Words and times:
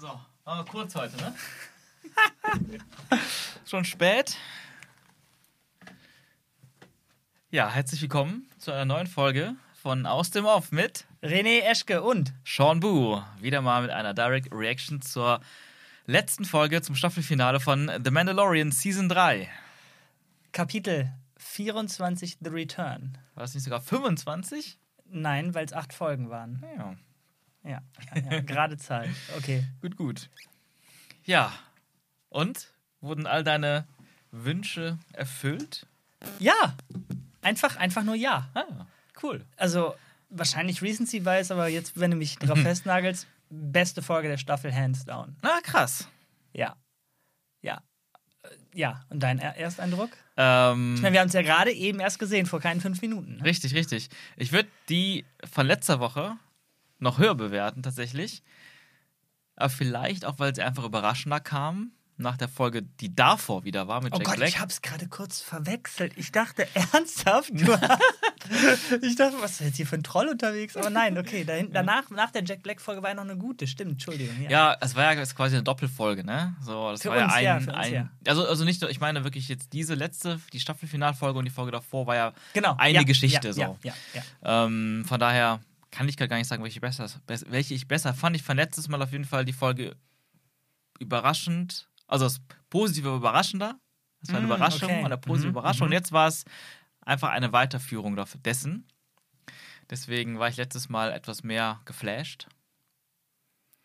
So, 0.00 0.18
aber 0.46 0.64
kurz 0.64 0.94
heute, 0.94 1.14
ne? 1.18 1.34
Schon 3.66 3.84
spät. 3.84 4.34
Ja, 7.50 7.68
herzlich 7.68 8.00
willkommen 8.00 8.48
zu 8.56 8.70
einer 8.70 8.86
neuen 8.86 9.06
Folge 9.06 9.56
von 9.74 10.06
Aus 10.06 10.30
dem 10.30 10.46
Off 10.46 10.72
mit 10.72 11.04
René 11.22 11.60
Eschke 11.70 12.00
und 12.00 12.32
Sean 12.46 12.80
Bu. 12.80 13.20
Wieder 13.40 13.60
mal 13.60 13.82
mit 13.82 13.90
einer 13.90 14.14
Direct 14.14 14.48
Reaction 14.54 15.02
zur 15.02 15.42
letzten 16.06 16.46
Folge 16.46 16.80
zum 16.80 16.94
Staffelfinale 16.94 17.60
von 17.60 17.92
The 18.02 18.10
Mandalorian 18.10 18.72
Season 18.72 19.06
3. 19.06 19.50
Kapitel 20.52 21.12
24 21.36 22.38
The 22.40 22.48
Return. 22.48 23.18
War 23.34 23.42
das 23.42 23.52
nicht 23.52 23.64
sogar 23.64 23.82
25? 23.82 24.78
Nein, 25.10 25.54
weil 25.54 25.66
es 25.66 25.74
acht 25.74 25.92
Folgen 25.92 26.30
waren. 26.30 26.64
Ja. 26.78 26.96
Ja, 27.64 27.82
ja, 28.14 28.22
ja 28.32 28.40
gerade 28.40 28.76
Zahl. 28.78 29.08
Okay. 29.36 29.64
Gut, 29.82 29.96
gut. 29.96 30.30
Ja. 31.24 31.52
Und? 32.28 32.72
Wurden 33.00 33.26
all 33.26 33.44
deine 33.44 33.86
Wünsche 34.30 34.98
erfüllt? 35.12 35.86
Ja, 36.38 36.76
einfach, 37.42 37.76
einfach 37.76 38.02
nur 38.04 38.14
ja. 38.14 38.48
Ah, 38.54 38.86
cool. 39.22 39.44
Also 39.56 39.94
wahrscheinlich 40.28 40.82
Recency 40.82 41.24
weiß, 41.24 41.50
aber 41.50 41.68
jetzt, 41.68 41.98
wenn 41.98 42.10
du 42.10 42.16
mich 42.16 42.36
drauf 42.36 42.58
festnagelst, 42.58 43.26
beste 43.48 44.02
Folge 44.02 44.28
der 44.28 44.36
Staffel, 44.36 44.74
hands 44.74 45.04
down. 45.04 45.34
Na, 45.42 45.60
krass. 45.62 46.08
Ja. 46.52 46.76
Ja. 47.62 47.82
Ja, 48.74 49.04
und 49.08 49.20
dein 49.22 49.38
Er- 49.38 49.56
Ersteindruck? 49.56 50.10
Ähm, 50.36 50.94
Ich 50.96 51.02
meine, 51.02 51.14
wir 51.14 51.20
haben 51.20 51.28
es 51.28 51.34
ja 51.34 51.42
gerade 51.42 51.72
eben 51.72 52.00
erst 52.00 52.18
gesehen, 52.18 52.46
vor 52.46 52.60
keinen 52.60 52.80
fünf 52.80 53.00
Minuten. 53.02 53.36
Ne? 53.36 53.44
Richtig, 53.44 53.74
richtig. 53.74 54.08
Ich 54.36 54.52
würde 54.52 54.68
die 54.88 55.24
von 55.50 55.66
letzter 55.66 56.00
Woche 56.00 56.36
noch 57.00 57.18
höher 57.18 57.34
bewerten, 57.34 57.82
tatsächlich. 57.82 58.42
Aber 59.56 59.70
vielleicht 59.70 60.24
auch, 60.24 60.38
weil 60.38 60.54
sie 60.54 60.62
einfach 60.62 60.84
überraschender 60.84 61.40
kam. 61.40 61.92
Nach 62.16 62.36
der 62.36 62.48
Folge, 62.48 62.82
die 62.82 63.14
davor 63.14 63.64
wieder 63.64 63.88
war 63.88 64.02
mit 64.02 64.12
Oh 64.12 64.18
Jack 64.18 64.26
Gott, 64.26 64.36
Black. 64.36 64.48
ich 64.50 64.60
hab's 64.60 64.82
gerade 64.82 65.08
kurz 65.08 65.40
verwechselt. 65.40 66.12
Ich 66.16 66.32
dachte 66.32 66.68
ernsthaft, 66.92 67.50
ich 69.02 69.16
dachte, 69.16 69.36
was 69.40 69.52
ist 69.52 69.60
jetzt 69.60 69.76
hier 69.76 69.86
für 69.86 69.96
ein 69.96 70.02
Troll 70.02 70.28
unterwegs? 70.28 70.76
Aber 70.76 70.90
nein, 70.90 71.16
okay, 71.16 71.44
dahin, 71.44 71.72
danach, 71.72 72.10
nach 72.10 72.30
der 72.30 72.44
Jack 72.44 72.62
Black 72.62 72.82
Folge 72.82 73.02
war 73.02 73.08
ja 73.08 73.14
noch 73.14 73.22
eine 73.22 73.38
gute, 73.38 73.66
stimmt, 73.66 73.92
Entschuldigung. 73.92 74.38
Ja. 74.42 74.50
ja, 74.50 74.76
es 74.82 74.94
war 74.96 75.14
ja 75.14 75.24
quasi 75.24 75.56
eine 75.56 75.62
Doppelfolge, 75.62 76.22
ne? 76.22 76.54
So, 76.60 76.90
das 76.90 77.00
Für 77.00 77.08
war 77.08 77.24
uns, 77.24 77.32
ja 77.32 77.38
ein, 77.38 77.44
ja, 77.44 77.56
uns, 77.56 77.68
ein 77.68 77.94
ja. 77.94 78.10
also 78.26 78.46
also 78.46 78.66
nicht 78.66 78.82
nur, 78.82 78.90
ich 78.90 79.00
meine 79.00 79.24
wirklich 79.24 79.48
jetzt 79.48 79.72
diese 79.72 79.94
letzte, 79.94 80.38
die 80.52 80.60
Staffelfinalfolge 80.60 81.38
und 81.38 81.46
die 81.46 81.50
Folge 81.50 81.72
davor 81.72 82.06
war 82.06 82.16
ja 82.16 82.32
genau. 82.52 82.76
eine 82.76 83.06
Geschichte 83.06 83.54
so. 83.54 83.78
Ähm, 84.42 85.06
von 85.08 85.18
daher 85.18 85.60
kann 85.90 86.08
ich 86.08 86.16
gar 86.16 86.28
nicht 86.36 86.46
sagen, 86.48 86.62
welche, 86.62 86.80
besser, 86.80 87.06
bess- 87.26 87.46
welche 87.48 87.74
ich 87.74 87.88
besser 87.88 88.14
fand. 88.14 88.36
Ich 88.36 88.42
fand 88.42 88.58
letztes 88.58 88.88
Mal 88.88 89.02
auf 89.02 89.12
jeden 89.12 89.24
Fall 89.24 89.44
die 89.44 89.52
Folge 89.52 89.96
überraschend, 90.98 91.88
also 92.06 92.24
das 92.26 92.40
positive 92.68 93.14
überraschender. 93.16 93.78
Das 94.20 94.30
war 94.30 94.36
eine 94.38 94.46
Mm, 94.46 94.50
Überraschung, 94.50 94.90
okay. 94.90 95.04
eine 95.04 95.16
positive 95.18 95.48
Mhm, 95.48 95.56
Überraschung. 95.58 95.84
Und 95.84 95.88
mhm. 95.90 95.94
jetzt 95.94 96.12
war 96.12 96.28
es 96.28 96.44
einfach 97.00 97.30
eine 97.30 97.52
Weiterführung 97.52 98.16
dessen. 98.44 98.86
Deswegen 99.88 100.38
war 100.38 100.48
ich 100.48 100.56
letztes 100.56 100.88
Mal 100.88 101.10
etwas 101.12 101.42
mehr 101.42 101.80
geflasht 101.86 102.46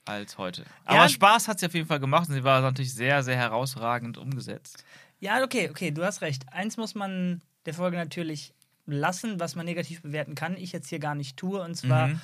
als 0.06 0.38
heute. 0.38 0.66
Aber 0.84 0.98
Ja. 1.04 1.10
Spaß 1.10 1.48
hat 1.48 1.60
sie 1.60 1.66
auf 1.66 1.74
jeden 1.74 1.88
Fall 1.88 2.00
gemacht 2.00 2.28
und 2.30 2.36
sie 2.36 2.44
war 2.44 2.62
natürlich 2.62 2.94
sehr, 2.94 3.24
sehr 3.24 3.38
herausragend 3.38 4.18
umgesetzt. 4.18 4.84
Ja, 5.20 5.42
okay, 5.44 5.70
okay, 5.70 5.92
du 5.92 6.04
hast 6.04 6.22
recht. 6.22 6.52
Eins 6.54 6.78
muss 6.78 6.94
man 6.94 7.42
der 7.66 7.74
Folge 7.74 7.98
natürlich 7.98 8.54
lassen, 8.86 9.40
was 9.40 9.56
man 9.56 9.66
negativ 9.66 10.02
bewerten 10.02 10.36
kann. 10.36 10.58
Ich 10.58 10.72
jetzt 10.72 10.90
hier 10.90 11.00
gar 11.00 11.16
nicht 11.16 11.38
tue. 11.38 11.62
Und 11.62 11.76
zwar, 11.76 12.08
Mhm. 12.08 12.22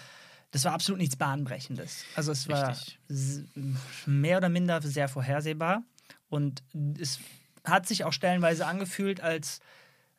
das 0.51 0.63
war 0.65 0.73
absolut 0.73 0.99
nichts 0.99 1.15
Bahnbrechendes. 1.15 2.03
Also 2.15 2.31
es 2.31 2.47
war 2.49 2.75
mehr 4.05 4.37
oder 4.37 4.49
minder 4.49 4.81
sehr 4.81 5.07
vorhersehbar. 5.07 5.83
Und 6.29 6.63
es 6.99 7.19
hat 7.63 7.87
sich 7.87 8.03
auch 8.05 8.13
stellenweise 8.13 8.65
angefühlt, 8.65 9.21
als 9.21 9.59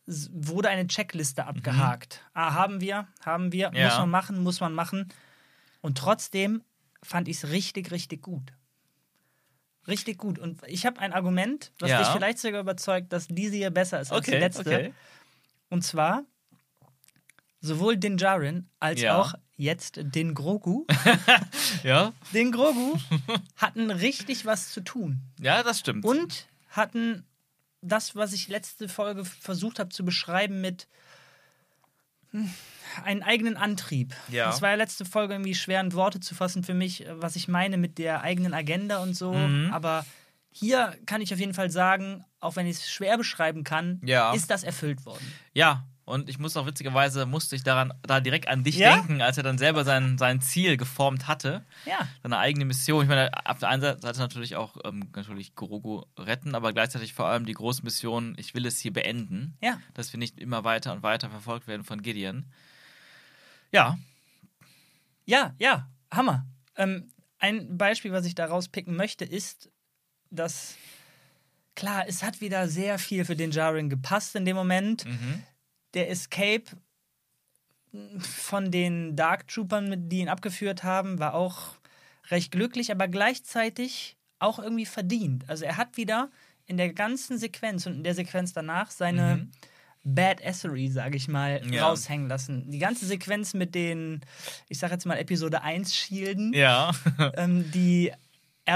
wurde 0.06 0.68
eine 0.68 0.86
Checkliste 0.88 1.46
abgehakt. 1.46 2.24
Ah, 2.34 2.54
haben 2.54 2.80
wir, 2.80 3.06
haben 3.24 3.52
wir, 3.52 3.70
Mhm. 3.70 3.76
Ja. 3.76 3.88
muss 3.88 3.98
man 3.98 4.10
machen, 4.10 4.42
muss 4.42 4.60
man 4.60 4.72
machen. 4.74 5.08
Und 5.80 5.96
trotzdem 5.98 6.62
fand 7.02 7.28
ich 7.28 7.36
es 7.42 7.50
richtig, 7.50 7.90
richtig 7.92 8.22
gut. 8.22 8.52
Richtig 9.88 10.18
gut. 10.18 10.38
Und 10.38 10.60
ich 10.66 10.86
habe 10.86 11.00
ein 11.00 11.12
Argument, 11.12 11.72
was 11.80 11.90
Ja. 11.90 11.98
dich 11.98 12.08
vielleicht 12.08 12.38
sogar 12.38 12.60
überzeugt, 12.60 13.12
dass 13.12 13.26
diese 13.28 13.56
hier 13.56 13.70
besser 13.70 14.00
ist 14.00 14.12
als 14.12 14.26
die 14.26 14.32
letzte. 14.32 14.92
Und 15.70 15.82
zwar 15.82 16.24
sowohl 17.62 17.96
den 17.96 18.18
Jaren 18.18 18.68
als 18.80 19.00
Ja. 19.00 19.16
auch 19.18 19.32
jetzt 19.56 20.00
den 20.02 20.34
Grogu. 20.34 20.84
Ja, 21.84 22.12
den 22.34 22.52
Grogu 22.52 22.96
hatten 23.56 23.90
richtig 23.90 24.44
was 24.44 24.70
zu 24.72 24.82
tun. 24.82 25.20
ja, 25.40 25.62
das 25.62 25.78
stimmt. 25.80 26.04
Und 26.04 26.46
hatten 26.68 27.24
das, 27.80 28.14
was 28.14 28.32
ich 28.32 28.48
letzte 28.48 28.88
Folge 28.88 29.24
versucht 29.24 29.78
habe 29.80 29.88
zu 29.90 30.04
beschreiben 30.04 30.60
mit 30.60 30.86
hm, 32.30 32.50
einen 33.04 33.22
eigenen 33.22 33.56
Antrieb. 33.56 34.14
Ja. 34.28 34.46
Das 34.46 34.62
war 34.62 34.70
ja 34.70 34.76
letzte 34.76 35.04
Folge 35.04 35.34
irgendwie 35.34 35.54
schwer 35.54 35.80
in 35.80 35.92
Worte 35.92 36.20
zu 36.20 36.34
fassen 36.34 36.62
für 36.62 36.74
mich, 36.74 37.04
was 37.10 37.36
ich 37.36 37.48
meine 37.48 37.76
mit 37.78 37.98
der 37.98 38.22
eigenen 38.22 38.54
Agenda 38.54 38.98
und 38.98 39.14
so. 39.14 39.32
Mhm. 39.32 39.70
Aber 39.72 40.04
hier 40.50 40.96
kann 41.06 41.20
ich 41.20 41.32
auf 41.32 41.40
jeden 41.40 41.54
Fall 41.54 41.70
sagen, 41.70 42.24
auch 42.40 42.56
wenn 42.56 42.66
ich 42.66 42.76
es 42.78 42.90
schwer 42.90 43.16
beschreiben 43.18 43.64
kann, 43.64 44.00
Ja. 44.04 44.32
ist 44.34 44.50
das 44.50 44.62
erfüllt 44.62 45.04
worden. 45.06 45.24
Ja, 45.52 45.84
und 46.04 46.28
ich 46.28 46.38
muss 46.38 46.56
auch 46.56 46.66
witzigerweise, 46.66 47.26
musste 47.26 47.54
ich 47.56 47.62
daran, 47.62 47.92
da 48.02 48.20
direkt 48.20 48.48
an 48.48 48.64
dich 48.64 48.76
Ja? 48.76 48.94
denken, 48.96 49.20
als 49.22 49.36
er 49.36 49.42
dann 49.42 49.58
selber 49.58 49.84
sein, 49.84 50.18
sein 50.18 50.40
Ziel 50.40 50.76
geformt 50.76 51.28
hatte, 51.28 51.64
Ja. 51.86 52.08
seine 52.22 52.38
eigene 52.38 52.64
Mission. 52.64 53.02
Ich 53.02 53.08
meine, 53.08 53.30
auf 53.46 53.58
der 53.58 53.68
einen 53.68 53.82
Seite 53.82 54.18
natürlich 54.18 54.56
auch 54.56 54.76
ähm, 54.84 55.10
natürlich 55.14 55.54
Grogu 55.54 56.02
retten, 56.18 56.54
aber 56.54 56.72
gleichzeitig 56.72 57.14
vor 57.14 57.26
allem 57.26 57.46
die 57.46 57.52
große 57.54 57.82
Mission, 57.84 58.34
ich 58.38 58.54
will 58.54 58.66
es 58.66 58.78
hier 58.80 58.92
beenden, 58.92 59.56
Ja. 59.62 59.80
dass 59.94 60.12
wir 60.12 60.18
nicht 60.18 60.40
immer 60.40 60.64
weiter 60.64 60.92
und 60.92 61.02
weiter 61.02 61.30
verfolgt 61.30 61.66
werden 61.68 61.84
von 61.84 62.02
Gideon. 62.02 62.46
Ja, 63.70 63.98
Ja, 65.24 65.54
ja, 65.58 65.88
Hammer. 66.10 66.46
Ähm, 66.76 67.08
ein 67.38 67.76
Beispiel, 67.78 68.12
was 68.12 68.26
ich 68.26 68.34
da 68.34 68.46
rauspicken 68.46 68.96
möchte, 68.96 69.24
ist, 69.24 69.70
dass 70.30 70.74
klar, 71.74 72.04
es 72.08 72.22
hat 72.22 72.40
wieder 72.40 72.68
sehr 72.68 72.98
viel 72.98 73.24
für 73.24 73.36
den 73.36 73.50
Jaren 73.50 73.88
gepasst 73.88 74.34
in 74.36 74.44
dem 74.44 74.56
Moment. 74.56 75.04
mhm. 75.04 75.42
Der 75.94 76.10
Escape 76.10 76.64
von 78.18 78.70
den 78.70 79.16
Dark 79.16 79.48
Troopern, 79.48 80.08
die 80.08 80.20
ihn 80.20 80.28
abgeführt 80.28 80.82
haben, 80.82 81.18
war 81.18 81.34
auch 81.34 81.74
recht 82.30 82.50
glücklich, 82.52 82.90
aber 82.90 83.06
gleichzeitig 83.08 84.16
auch 84.38 84.58
irgendwie 84.58 84.86
verdient. 84.86 85.48
Also 85.48 85.64
er 85.64 85.76
hat 85.76 85.96
wieder 85.96 86.30
in 86.66 86.76
der 86.78 86.92
ganzen 86.92 87.36
Sequenz 87.38 87.86
und 87.86 87.94
in 87.96 88.04
der 88.04 88.14
Sequenz 88.14 88.52
danach 88.52 88.90
seine 88.90 89.36
Mhm. 89.36 89.50
Badassery, 90.04 90.88
sage 90.88 91.16
ich 91.16 91.28
mal, 91.28 91.60
Ja. 91.70 91.86
raushängen 91.88 92.28
lassen. 92.28 92.70
Die 92.70 92.78
ganze 92.78 93.06
Sequenz 93.06 93.54
mit 93.54 93.74
den, 93.74 94.20
ich 94.68 94.78
sage 94.78 94.94
jetzt 94.94 95.04
mal 95.06 95.16
Episode 95.18 95.62
1 95.62 95.94
Schilden, 95.94 96.52
ja, 96.54 96.90
ähm, 97.36 97.70
die 97.70 98.10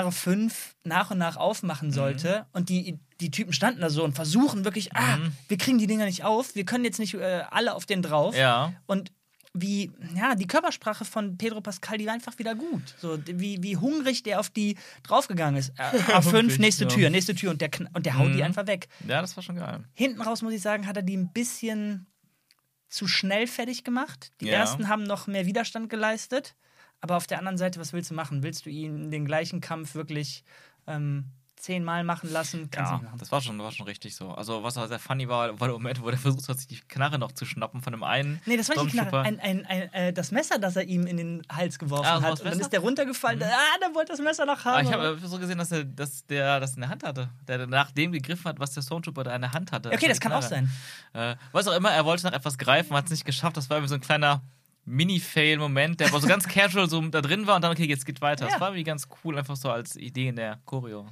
R5 0.04 0.52
nach 0.84 1.10
und 1.10 1.18
nach 1.18 1.36
aufmachen 1.36 1.92
sollte. 1.92 2.40
Mhm. 2.40 2.44
Und 2.52 2.68
die, 2.68 2.98
die 3.20 3.30
Typen 3.30 3.52
standen 3.52 3.80
da 3.80 3.90
so 3.90 4.04
und 4.04 4.14
versuchen 4.14 4.64
wirklich, 4.64 4.94
ah, 4.94 5.18
wir 5.48 5.56
kriegen 5.58 5.78
die 5.78 5.86
Dinger 5.86 6.04
nicht 6.06 6.24
auf, 6.24 6.54
wir 6.54 6.64
können 6.64 6.84
jetzt 6.84 6.98
nicht 6.98 7.14
äh, 7.14 7.42
alle 7.50 7.74
auf 7.74 7.86
den 7.86 8.02
drauf. 8.02 8.36
ja. 8.36 8.72
Und 8.86 9.12
wie, 9.58 9.90
ja, 10.14 10.34
die 10.34 10.46
Körpersprache 10.46 11.06
von 11.06 11.38
Pedro 11.38 11.62
Pascal, 11.62 11.96
die 11.96 12.04
war 12.04 12.12
einfach 12.12 12.38
wieder 12.38 12.54
gut. 12.54 12.94
So, 12.98 13.18
wie, 13.24 13.62
wie 13.62 13.78
hungrig 13.78 14.22
der 14.22 14.38
auf 14.38 14.50
die 14.50 14.76
draufgegangen 15.02 15.58
ist. 15.58 15.70
Äh, 15.78 15.82
A5, 16.12 16.24
Hungrig, 16.40 16.58
nächste 16.58 16.84
ja. 16.84 16.90
Tür, 16.90 17.08
nächste 17.08 17.34
Tür 17.34 17.52
und 17.52 17.62
der, 17.62 17.70
und 17.94 18.04
der 18.04 18.18
haut 18.18 18.28
die 18.34 18.36
Mhm. 18.36 18.42
einfach 18.42 18.66
weg. 18.66 18.88
Ja, 19.08 19.22
das 19.22 19.34
war 19.34 19.42
schon 19.42 19.56
geil. 19.56 19.82
Hinten 19.94 20.20
raus, 20.20 20.42
muss 20.42 20.52
ich 20.52 20.60
sagen, 20.60 20.86
hat 20.86 20.96
er 20.98 21.02
die 21.02 21.16
ein 21.16 21.32
bisschen 21.32 22.06
zu 22.90 23.08
schnell 23.08 23.46
fertig 23.46 23.82
gemacht. 23.82 24.30
Die 24.42 24.46
Ja. 24.48 24.58
ersten 24.58 24.88
haben 24.90 25.04
noch 25.04 25.26
mehr 25.26 25.46
Widerstand 25.46 25.88
geleistet. 25.88 26.54
Aber 27.06 27.16
auf 27.16 27.26
der 27.28 27.38
anderen 27.38 27.56
Seite, 27.56 27.78
was 27.78 27.92
willst 27.92 28.10
du 28.10 28.14
machen? 28.14 28.42
Willst 28.42 28.66
du 28.66 28.70
ihn 28.70 29.12
den 29.12 29.24
gleichen 29.26 29.60
Kampf 29.60 29.94
wirklich 29.94 30.42
ähm, 30.88 31.26
zehnmal 31.54 32.03
machen 32.03 32.30
lassen? 32.32 32.68
Kannst 32.70 32.91
Ja, 32.92 32.98
machen. 32.98 33.16
das 33.18 33.30
war 33.30 33.41
schon, 33.41 33.56
war 33.60 33.70
schon 33.70 33.86
richtig 33.86 34.16
so. 34.16 34.30
Also, 34.32 34.64
was 34.64 34.76
auch 34.76 34.88
sehr 34.88 34.98
funny 34.98 35.28
war, 35.28 35.58
war 35.60 35.68
der 35.68 35.74
Moment, 35.74 36.03
wo 36.03 36.10
der 36.10 36.18
versucht 36.26 36.48
hat, 36.48 36.58
sich 36.58 36.66
die 36.66 36.80
Knarre 36.80 37.18
noch 37.18 37.30
zu 37.30 37.44
schnappen 37.47 37.80
von 37.80 37.92
dem 37.92 38.03
einen. 38.03 38.41
Nee, 38.44 38.56
das 38.56 38.68
war 38.68 38.82
nicht 38.82 38.92
die 38.92 38.98
Knarre. 38.98 39.22
Ein, 39.22 39.38
ein, 39.38 39.64
ein, 39.66 39.92
äh, 39.94 40.12
das 40.12 40.32
Messer, 40.32 40.58
das 40.58 40.74
er 40.74 40.82
ihm 40.84 41.06
in 41.06 41.16
den 41.16 41.42
Hals 41.50 41.78
geworfen 41.78 42.04
Ah, 42.06 42.14
das 42.16 42.22
hat. 42.24 42.32
das 42.32 42.41
Und 42.41 42.50
dann 42.50 42.60
ist 42.60 42.72
der 42.72 42.80
runtergefallen. 42.80 43.41
Ah, 43.42 43.78
der 43.80 43.94
wollte 43.94 44.10
das 44.12 44.20
Messer 44.20 44.44
noch 44.44 44.64
Aber 44.66 44.78
haben. 44.78 44.86
ich 44.86 44.92
habe 44.92 45.18
so 45.22 45.38
gesehen, 45.38 45.59
dass, 45.59 45.70
er, 45.70 45.84
dass 45.84 46.26
der 46.26 46.59
das 46.60 46.74
in 46.74 46.80
der 46.80 46.91
Hand 46.91 47.04
hatte. 47.04 47.30
Der 47.47 47.66
nach 47.68 47.92
dem 47.92 48.10
gegriffen 48.10 48.47
hat, 48.47 48.59
was 48.59 48.72
der 48.72 48.82
Stormtrooper 48.82 49.22
da 49.24 49.34
in 49.34 49.42
der 49.42 49.52
Hand 49.52 49.70
hatte. 49.70 49.91
okay, 49.92 50.09
das 50.09 50.18
Die 50.18 50.22
kann 50.24 50.32
auch 50.32 50.41
Knarre. 50.47 50.66
sein. 51.12 51.32
Äh, 51.32 51.36
was 51.52 51.68
auch 51.68 51.76
immer, 51.76 51.91
er 51.92 52.04
wollte 52.04 52.24
nach 52.26 52.32
etwas 52.34 52.59
greifen, 52.59 52.94
hat 52.97 53.04
es 53.06 53.10
nicht 53.12 53.24
geschafft. 53.24 53.56
Das 53.56 53.70
war 53.70 53.76
irgendwie 53.78 53.91
so 53.91 53.94
ein 53.94 54.00
kleiner 54.00 54.42
Mini-Fail-Moment, 54.86 56.00
der 56.00 56.09
aber 56.09 56.21
so 56.21 56.28
ganz 56.28 56.48
casual 56.48 56.88
so 56.88 57.00
da 57.09 57.21
drin 57.21 57.47
war 57.47 57.56
und 57.56 57.62
dann, 57.62 57.72
okay, 57.72 57.86
jetzt 57.86 58.06
geht 58.06 58.21
weiter. 58.21 58.47
Ja. 58.47 58.53
Das 58.53 58.60
war 58.60 58.68
irgendwie 58.68 58.84
ganz 58.84 59.09
cool, 59.24 59.38
einfach 59.38 59.56
so 59.56 59.71
als 59.71 59.97
Idee 59.97 60.28
in 60.28 60.36
der 60.36 60.60
Choreo. 60.65 61.06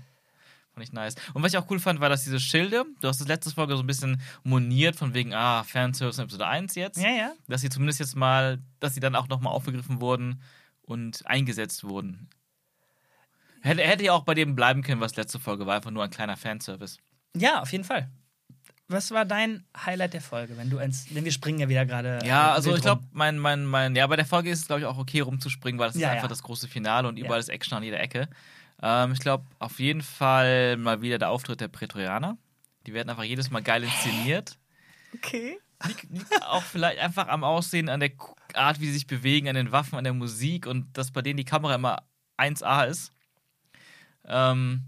Fand 0.72 0.86
ich 0.86 0.92
nice. 0.92 1.14
Und 1.34 1.42
was 1.42 1.52
ich 1.52 1.58
auch 1.58 1.70
cool 1.70 1.78
fand, 1.78 2.00
war, 2.00 2.08
dass 2.08 2.24
diese 2.24 2.40
Schilde, 2.40 2.84
du 3.00 3.08
hast 3.08 3.20
das 3.20 3.28
letzte 3.28 3.50
Folge 3.50 3.76
so 3.76 3.82
ein 3.82 3.86
bisschen 3.86 4.20
moniert, 4.42 4.96
von 4.96 5.14
wegen, 5.14 5.32
ah, 5.32 5.62
Fanservice 5.62 6.18
in 6.18 6.24
Episode 6.24 6.46
1 6.46 6.74
jetzt. 6.74 7.00
Ja, 7.00 7.10
ja. 7.10 7.32
Dass 7.46 7.60
sie 7.60 7.68
zumindest 7.68 8.00
jetzt 8.00 8.16
mal, 8.16 8.60
dass 8.80 8.94
sie 8.94 9.00
dann 9.00 9.14
auch 9.14 9.28
nochmal 9.28 9.52
aufgegriffen 9.52 10.00
wurden 10.00 10.40
und 10.82 11.26
eingesetzt 11.26 11.84
wurden. 11.84 12.28
Hätte, 13.62 13.82
hätte 13.82 14.04
ja 14.04 14.12
auch 14.12 14.24
bei 14.24 14.34
dem 14.34 14.56
bleiben 14.56 14.82
können, 14.82 15.00
was 15.00 15.16
letzte 15.16 15.38
Folge 15.38 15.64
war, 15.64 15.76
einfach 15.76 15.90
nur 15.90 16.02
ein 16.02 16.10
kleiner 16.10 16.36
Fanservice. 16.36 16.98
Ja, 17.36 17.62
auf 17.62 17.70
jeden 17.72 17.84
Fall. 17.84 18.10
Was 18.88 19.10
war 19.12 19.24
dein 19.24 19.64
Highlight 19.76 20.12
der 20.12 20.20
Folge, 20.20 20.56
wenn 20.58 20.68
du 20.68 20.76
eins, 20.78 21.06
denn 21.06 21.24
wir 21.24 21.32
springen 21.32 21.58
ja 21.58 21.68
wieder 21.70 21.86
gerade. 21.86 22.20
Ja, 22.26 22.52
also 22.52 22.74
ich 22.74 22.82
glaube, 22.82 23.02
mein, 23.12 23.38
mein, 23.38 23.64
mein, 23.64 23.96
ja, 23.96 24.06
bei 24.06 24.16
der 24.16 24.26
Folge 24.26 24.50
ist 24.50 24.60
es, 24.60 24.66
glaube 24.66 24.80
ich, 24.80 24.86
auch 24.86 24.98
okay 24.98 25.20
rumzuspringen, 25.20 25.78
weil 25.78 25.88
es 25.88 25.96
Ja, 25.96 26.08
ist 26.08 26.12
einfach 26.12 26.24
ja. 26.24 26.28
das 26.28 26.42
große 26.42 26.68
Finale 26.68 27.08
und 27.08 27.16
überall 27.18 27.36
Ja. 27.36 27.40
ist 27.40 27.48
Action 27.48 27.78
an 27.78 27.82
jeder 27.82 27.98
Ecke. 28.00 28.28
Ähm, 28.82 29.12
ich 29.12 29.20
glaube, 29.20 29.44
auf 29.58 29.78
jeden 29.80 30.02
Fall 30.02 30.76
mal 30.76 31.00
wieder 31.00 31.16
der 31.18 31.30
Auftritt 31.30 31.62
der 31.62 31.68
Prätorianer. 31.68 32.36
Die 32.86 32.92
werden 32.92 33.08
einfach 33.08 33.24
jedes 33.24 33.50
Mal 33.50 33.62
geil 33.62 33.82
inszeniert. 33.84 34.58
Okay. 35.14 35.58
Liegt, 35.86 36.10
liegt 36.10 36.42
auch 36.42 36.62
vielleicht 36.62 36.98
einfach 36.98 37.28
am 37.28 37.42
Aussehen, 37.42 37.88
an 37.88 38.00
der 38.00 38.10
Art, 38.52 38.80
wie 38.80 38.86
sie 38.86 38.92
sich 38.92 39.06
bewegen, 39.06 39.48
an 39.48 39.54
den 39.54 39.72
Waffen, 39.72 39.96
an 39.96 40.04
der 40.04 40.12
Musik 40.12 40.66
und 40.66 40.96
dass 40.96 41.10
bei 41.10 41.22
denen 41.22 41.38
die 41.38 41.44
Kamera 41.44 41.74
immer 41.74 42.02
1A 42.36 42.86
ist. 42.86 43.12
Ähm, 44.26 44.82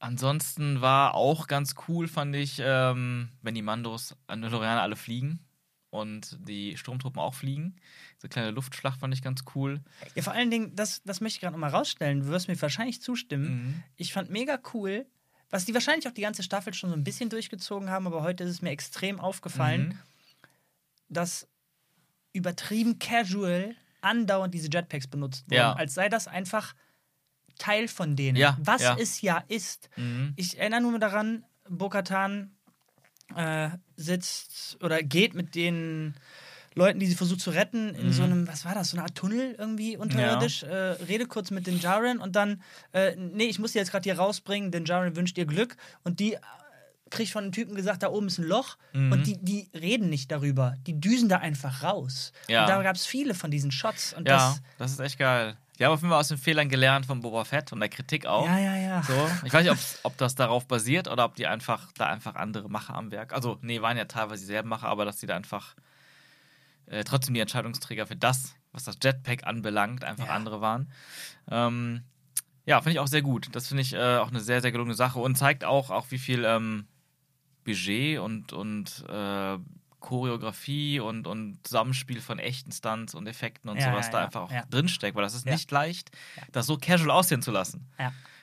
ansonsten 0.00 0.80
war 0.80 1.14
auch 1.14 1.46
ganz 1.46 1.74
cool, 1.88 2.08
fand 2.08 2.34
ich, 2.34 2.60
ähm, 2.62 3.28
wenn 3.42 3.54
die 3.54 3.62
Mandos 3.62 4.16
an 4.26 4.42
Lorianer 4.42 4.82
alle 4.82 4.96
fliegen 4.96 5.40
und 5.90 6.38
die 6.48 6.76
Sturmtruppen 6.76 7.20
auch 7.20 7.34
fliegen. 7.34 7.76
Diese 8.16 8.28
kleine 8.28 8.50
Luftschlacht 8.50 9.00
fand 9.00 9.14
ich 9.14 9.22
ganz 9.22 9.42
cool. 9.54 9.80
Ja, 10.14 10.22
vor 10.22 10.32
allen 10.32 10.50
Dingen, 10.50 10.74
das, 10.76 11.02
das 11.04 11.20
möchte 11.20 11.36
ich 11.36 11.40
gerade 11.40 11.52
nochmal 11.54 11.70
rausstellen. 11.70 12.20
Du 12.20 12.26
wirst 12.28 12.48
mir 12.48 12.60
wahrscheinlich 12.60 13.00
zustimmen. 13.02 13.46
Mhm. 13.66 13.82
Ich 13.96 14.12
fand 14.12 14.30
mega 14.30 14.58
cool, 14.74 15.06
was 15.50 15.64
die 15.64 15.74
wahrscheinlich 15.74 16.06
auch 16.08 16.12
die 16.12 16.22
ganze 16.22 16.42
Staffel 16.42 16.74
schon 16.74 16.90
so 16.90 16.96
ein 16.96 17.04
bisschen 17.04 17.28
durchgezogen 17.28 17.90
haben, 17.90 18.06
aber 18.06 18.22
heute 18.22 18.44
ist 18.44 18.50
es 18.50 18.62
mir 18.62 18.70
extrem 18.70 19.18
aufgefallen, 19.20 19.88
Mhm. 19.88 19.98
dass 21.08 21.48
übertrieben 22.32 22.98
casual 22.98 23.74
andauernd 24.00 24.54
diese 24.54 24.68
Jetpacks 24.70 25.08
benutzt 25.08 25.44
wurden. 25.46 25.54
Ja. 25.56 25.72
Als 25.72 25.94
sei 25.94 26.08
das 26.08 26.28
einfach 26.28 26.74
Teil 27.60 27.86
von 27.88 28.16
denen. 28.16 28.36
Ja, 28.36 28.56
was 28.60 28.82
ja. 28.82 28.96
es 28.98 29.20
ja 29.20 29.44
ist. 29.48 29.88
Mhm. 29.96 30.32
Ich 30.36 30.58
erinnere 30.58 30.80
nur 30.80 30.98
daran, 30.98 31.44
Bokatan 31.68 32.50
äh, 33.36 33.68
sitzt 33.96 34.76
oder 34.82 35.02
geht 35.02 35.34
mit 35.34 35.54
den 35.54 36.14
Leuten, 36.74 36.98
die 37.00 37.06
sie 37.06 37.14
versucht 37.14 37.40
zu 37.40 37.50
retten, 37.50 37.94
in 37.94 38.08
Mhm. 38.08 38.12
so 38.12 38.22
einem, 38.22 38.48
was 38.48 38.64
war 38.64 38.74
das, 38.74 38.90
so 38.90 38.96
eine 38.96 39.04
Art 39.04 39.14
Tunnel 39.14 39.54
irgendwie 39.58 39.96
unterirdisch, 39.96 40.62
äh, 40.62 40.74
rede 41.08 41.26
kurz 41.26 41.50
mit 41.50 41.66
den 41.66 41.78
Jaren 41.80 42.18
und 42.18 42.34
dann, 42.36 42.62
äh, 42.92 43.14
nee, 43.16 43.44
ich 43.44 43.58
muss 43.58 43.72
die 43.72 43.78
jetzt 43.78 43.90
gerade 43.90 44.04
hier 44.04 44.18
rausbringen, 44.18 44.70
denn 44.70 44.84
Jaren 44.84 45.14
wünscht 45.16 45.36
ihr 45.38 45.46
Glück 45.46 45.76
und 46.04 46.20
die 46.20 46.34
äh, 46.34 46.38
kriegt 47.10 47.32
von 47.32 47.42
einem 47.42 47.52
Typen 47.52 47.74
gesagt, 47.74 48.04
da 48.04 48.08
oben 48.10 48.28
ist 48.28 48.38
ein 48.38 48.44
Loch 48.46 48.76
Mhm. 48.92 49.12
und 49.12 49.26
die, 49.26 49.36
die 49.38 49.68
reden 49.78 50.08
nicht 50.10 50.30
darüber, 50.30 50.74
die 50.86 51.00
düsen 51.00 51.28
da 51.28 51.38
einfach 51.38 51.82
raus. 51.82 52.32
Ja. 52.48 52.62
Und 52.62 52.68
da 52.68 52.82
gab 52.82 52.94
es 52.96 53.04
viele 53.04 53.34
von 53.34 53.50
diesen 53.50 53.72
Shots 53.72 54.12
und 54.12 54.28
Ja, 54.28 54.36
das, 54.36 54.62
das 54.78 54.92
ist 54.92 55.00
echt 55.00 55.18
geil. 55.18 55.56
Die 55.80 55.84
haben 55.86 55.92
auf 55.92 56.00
jeden 56.00 56.10
Fall 56.10 56.20
aus 56.20 56.28
den 56.28 56.36
Fehlern 56.36 56.68
gelernt 56.68 57.06
von 57.06 57.20
Boba 57.20 57.44
Fett 57.44 57.72
und 57.72 57.80
der 57.80 57.88
Kritik 57.88 58.26
auch. 58.26 58.46
ja, 58.46 58.58
ja, 58.58 58.76
ja. 58.76 59.02
So. 59.02 59.30
Ich 59.46 59.52
weiß 59.52 59.66
nicht, 59.66 59.98
ob 60.02 60.14
das 60.18 60.34
darauf 60.34 60.68
basiert 60.68 61.08
oder 61.08 61.24
ob 61.24 61.34
die 61.36 61.46
einfach 61.46 61.90
da 61.96 62.04
einfach 62.06 62.34
andere 62.34 62.68
Macher 62.68 62.94
am 62.94 63.10
Werk. 63.10 63.32
Also, 63.32 63.58
nee, 63.62 63.80
waren 63.80 63.96
ja 63.96 64.04
teilweise 64.04 64.42
dieselben 64.42 64.68
Macher, 64.68 64.88
aber 64.88 65.06
dass 65.06 65.16
die 65.16 65.26
da 65.26 65.34
einfach 65.34 65.74
äh, 66.84 67.02
trotzdem 67.02 67.32
die 67.32 67.40
Entscheidungsträger 67.40 68.06
für 68.06 68.16
das, 68.16 68.54
was 68.72 68.84
das 68.84 68.98
Jetpack 69.02 69.46
anbelangt, 69.46 70.04
einfach 70.04 70.26
Ja. 70.26 70.32
andere 70.34 70.60
waren. 70.60 70.92
Ähm, 71.50 72.02
ja, 72.66 72.78
finde 72.82 72.92
ich 72.92 72.98
auch 73.00 73.06
sehr 73.06 73.22
gut. 73.22 73.48
Das 73.52 73.68
finde 73.68 73.80
ich 73.80 73.94
äh, 73.94 74.18
auch 74.18 74.28
eine 74.28 74.40
sehr, 74.40 74.60
sehr 74.60 74.72
gelungene 74.72 74.94
Sache 74.94 75.18
und 75.18 75.34
zeigt 75.36 75.64
auch, 75.64 75.88
auch 75.88 76.10
wie 76.10 76.18
viel 76.18 76.44
ähm, 76.44 76.86
Budget 77.64 78.18
und, 78.18 78.52
und 78.52 79.02
äh, 79.08 79.56
Choreografie 80.00 81.00
und, 81.00 81.26
und 81.26 81.58
Zusammenspiel 81.64 82.20
von 82.20 82.38
echten 82.38 82.72
Stunts 82.72 83.14
und 83.14 83.26
Effekten 83.26 83.70
und 83.70 83.78
Ja, 83.78 83.90
sowas 83.90 84.06
ja, 84.06 84.12
da 84.12 84.18
ja, 84.18 84.24
einfach 84.24 84.40
auch 84.42 84.50
ja. 84.50 84.64
drinsteckt, 84.70 85.14
weil 85.16 85.22
das 85.22 85.34
ist 85.34 85.46
nicht 85.46 85.70
leicht, 85.70 86.10
das 86.52 86.66
so 86.66 86.76
casual 86.76 87.10
aussehen 87.10 87.42
zu 87.42 87.50
lassen. 87.50 87.88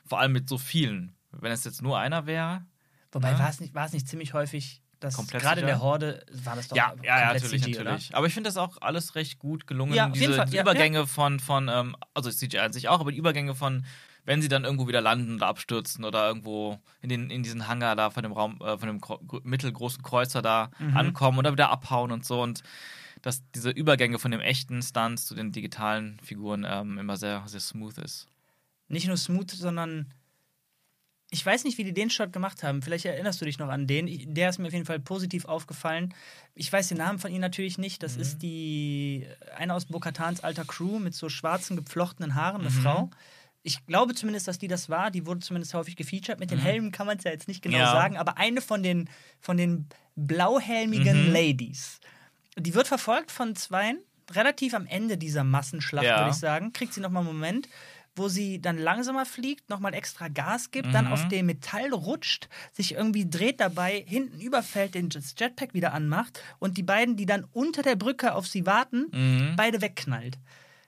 Vor 0.06 0.19
allem 0.19 0.31
mit 0.31 0.48
so 0.48 0.57
vielen. 0.57 1.15
Wenn 1.31 1.51
es 1.51 1.63
jetzt 1.65 1.81
nur 1.81 2.00
einer 2.00 2.25
wäre. 2.25 2.65
Wobei 3.12 3.31
Ja. 3.31 3.39
war 3.39 3.50
es 3.50 3.59
nicht, 3.59 3.74
war 3.74 3.86
es 3.86 3.94
nicht 3.94 4.07
ziemlich 4.07 4.33
häufig, 4.33 4.81
dass 5.00 5.27
gerade 5.27 5.62
in 5.62 5.68
der 5.68 5.81
Horde 5.81 6.25
war 6.31 6.56
das 6.56 6.69
doch 6.69 6.77
Ja, 6.77 6.94
ja, 7.04 7.33
natürlich, 7.33 7.62
CG, 7.63 7.75
oder? 7.75 7.92
natürlich. 7.92 8.15
Aber 8.15 8.27
ich 8.27 8.33
finde 8.33 8.48
das 8.48 8.57
auch 8.57 8.77
alles 8.81 9.15
recht 9.15 9.38
gut 9.38 9.68
gelungen. 9.68 10.13
Diese 10.13 10.33
Fall, 10.33 10.53
Übergänge 10.53 11.06
von, 11.06 11.39
von 11.39 11.68
ähm, 11.69 11.95
also 12.13 12.31
CGI 12.31 12.60
an 12.60 12.74
sich 12.74 12.89
auch, 12.89 13.00
aber 13.00 13.12
die 13.12 13.18
Übergänge 13.18 13.53
von, 13.53 13.86
wenn 14.27 14.41
sie 14.41 14.50
dann 14.50 14.63
irgendwo 14.65 14.88
wieder 14.88 15.01
landen 15.01 15.35
oder 15.35 15.47
abstürzen 15.47 16.03
oder 16.06 16.27
irgendwo 16.27 16.77
in, 17.01 17.09
den, 17.09 17.29
in 17.29 17.44
diesen 17.44 17.68
Hangar 17.68 17.95
da 17.95 18.09
von 18.12 18.24
dem 18.24 18.33
Raum, 18.33 18.59
äh, 18.62 18.77
von 18.77 18.88
dem 18.89 19.01
mittelgroßen 19.44 20.03
Kreuzer 20.03 20.41
da 20.41 20.69
Mhm. 20.79 20.97
ankommen 20.97 21.39
oder 21.39 21.53
wieder 21.53 21.69
abhauen 21.71 22.12
und 22.12 22.25
so. 22.25 22.41
Und 22.41 22.62
dass 23.21 23.41
diese 23.56 23.69
Übergänge 23.71 24.19
von 24.19 24.29
dem 24.31 24.41
echten 24.41 24.81
Stunts 24.83 25.25
zu 25.25 25.33
den 25.33 25.51
digitalen 25.51 26.19
Figuren 26.21 26.65
ähm, 26.69 26.97
immer 27.00 27.18
sehr, 27.18 27.41
sehr 27.47 27.59
smooth 27.62 27.97
ist. 27.97 28.27
Nicht 28.89 29.07
nur 29.07 29.18
smooth, 29.18 29.50
sondern 29.50 30.13
ich 31.29 31.45
weiß 31.45 31.65
nicht, 31.65 31.77
wie 31.77 31.83
die 31.83 31.94
den 31.94 32.09
Shot 32.09 32.31
gemacht 32.31 32.63
haben. 32.63 32.81
Vielleicht 32.81 33.03
erinnerst 33.06 33.41
du 33.41 33.45
dich 33.45 33.59
noch 33.59 33.68
an 33.68 33.85
den. 33.85 34.07
Ich- 34.07 34.25
Der 34.29 34.50
ist 34.50 34.59
mir 34.59 34.68
auf 34.68 34.74
jeden 34.74 34.85
Fall 34.85 35.00
positiv 35.00 35.44
aufgefallen. 35.45 36.13
Ich 36.56 36.71
weiß 36.71 36.88
den 36.88 36.97
Namen 37.00 37.19
von 37.19 37.31
ihm 37.31 37.41
natürlich 37.41 37.77
nicht. 37.77 38.01
Das 38.01 38.15
ist 38.15 38.39
die 38.44 39.27
eine 39.57 39.74
aus 39.74 39.85
Bokatans 39.85 40.41
alter 40.41 40.63
Crew 40.63 41.00
mit 41.00 41.13
so 41.15 41.27
schwarzen 41.27 41.75
gepflochtenen 41.75 42.35
Haaren, 42.35 42.62
eine 42.62 42.71
Frau. 42.71 43.09
Ich 43.67 43.85
glaube 43.85 44.15
zumindest, 44.15 44.47
dass 44.47 44.57
die 44.59 44.69
das 44.69 44.87
war. 44.87 45.11
Die 45.11 45.25
wurde 45.25 45.41
zumindest 45.41 45.73
häufig 45.73 45.97
gefeatured. 45.97 46.39
Mit 46.39 46.51
den 46.51 46.59
Helmen 46.59 46.93
kann 46.93 47.05
man 47.05 47.17
es 47.17 47.25
ja 47.25 47.31
jetzt 47.31 47.49
nicht 47.49 47.61
genau 47.61 47.79
Ja. 47.79 47.91
sagen, 47.91 48.15
aber 48.15 48.37
eine 48.37 48.61
von 48.61 48.81
den, 48.81 49.09
von 49.41 49.57
den 49.57 49.87
blauhelmigen 50.15 51.25
Mhm. 51.27 51.33
Ladies. 51.33 51.99
Die 52.57 52.73
wird 52.73 52.87
verfolgt 52.87 53.29
von 53.29 53.57
Zweien, 53.57 53.99
relativ 54.31 54.73
am 54.73 54.85
Ende 54.85 55.17
dieser 55.17 55.43
Massenschlacht, 55.43 56.05
Ja. 56.05 56.19
würde 56.19 56.29
ich 56.29 56.37
sagen. 56.37 56.71
Kriegt 56.71 56.93
sie 56.93 57.01
nochmal 57.01 57.23
einen 57.23 57.33
Moment, 57.33 57.67
wo 58.15 58.29
sie 58.29 58.61
dann 58.61 58.77
langsamer 58.77 59.25
fliegt, 59.25 59.69
nochmal 59.69 59.93
extra 59.93 60.29
Gas 60.29 60.71
gibt, 60.71 60.93
dann 60.93 61.05
Mhm. 61.07 61.11
auf 61.11 61.27
dem 61.27 61.45
Metall 61.47 61.93
rutscht, 61.93 62.47
sich 62.71 62.93
irgendwie 62.93 63.29
dreht 63.29 63.59
dabei, 63.59 64.01
hinten 64.07 64.39
überfällt, 64.39 64.95
den 64.95 65.09
Jetpack 65.09 65.73
wieder 65.73 65.93
anmacht 65.93 66.41
und 66.59 66.77
die 66.77 66.83
beiden, 66.83 67.17
die 67.17 67.25
dann 67.25 67.43
unter 67.51 67.81
der 67.83 67.97
Brücke 67.97 68.33
auf 68.33 68.47
sie 68.47 68.65
warten, 68.65 69.07
Mhm. 69.11 69.55
beide 69.57 69.81
wegknallt. 69.81 70.37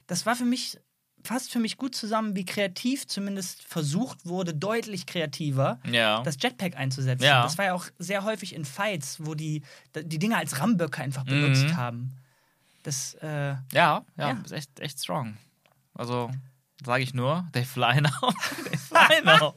Das 0.08 0.26
war 0.26 0.36
für 0.38 0.46
mich, 0.46 0.80
passt 1.24 1.52
für 1.52 1.60
mich 1.60 1.78
gut 1.78 1.96
zusammen, 1.96 2.36
wie 2.36 2.46
kreativ 2.46 3.08
zumindest 3.08 3.64
versucht 3.64 4.26
wurde, 4.26 4.54
deutlich 4.54 5.06
kreativer, 5.06 5.80
Ja. 5.90 6.22
das 6.24 6.38
Jetpack 6.42 6.76
einzusetzen. 6.78 7.24
Ja. 7.24 7.44
Das 7.44 7.58
war 7.58 7.66
ja 7.66 7.74
auch 7.74 7.86
sehr 7.98 8.24
häufig 8.24 8.56
in 8.56 8.66
Fights, 8.66 9.18
wo 9.26 9.36
die 9.36 9.62
die 9.96 10.20
Dinger 10.20 10.38
als 10.38 10.60
Ramböcke 10.60 11.02
einfach 11.02 11.24
benutzt 11.26 11.66
Mhm. 11.66 11.78
haben. 11.78 12.16
Das, 12.84 13.16
äh, 13.16 13.28
Ja, 13.28 13.60
ja, 13.74 14.04
Ja. 14.18 14.32
ist 14.44 14.52
echt, 14.52 14.80
echt 14.80 15.00
strong. 15.00 15.38
Also, 15.94 16.32
sage 16.86 17.04
ich 17.04 17.14
nur, 17.14 17.46
they 17.52 17.66
fly 17.66 18.00
now. 18.02 18.32
they 18.70 18.78
fly 18.78 19.22
now. 19.26 19.56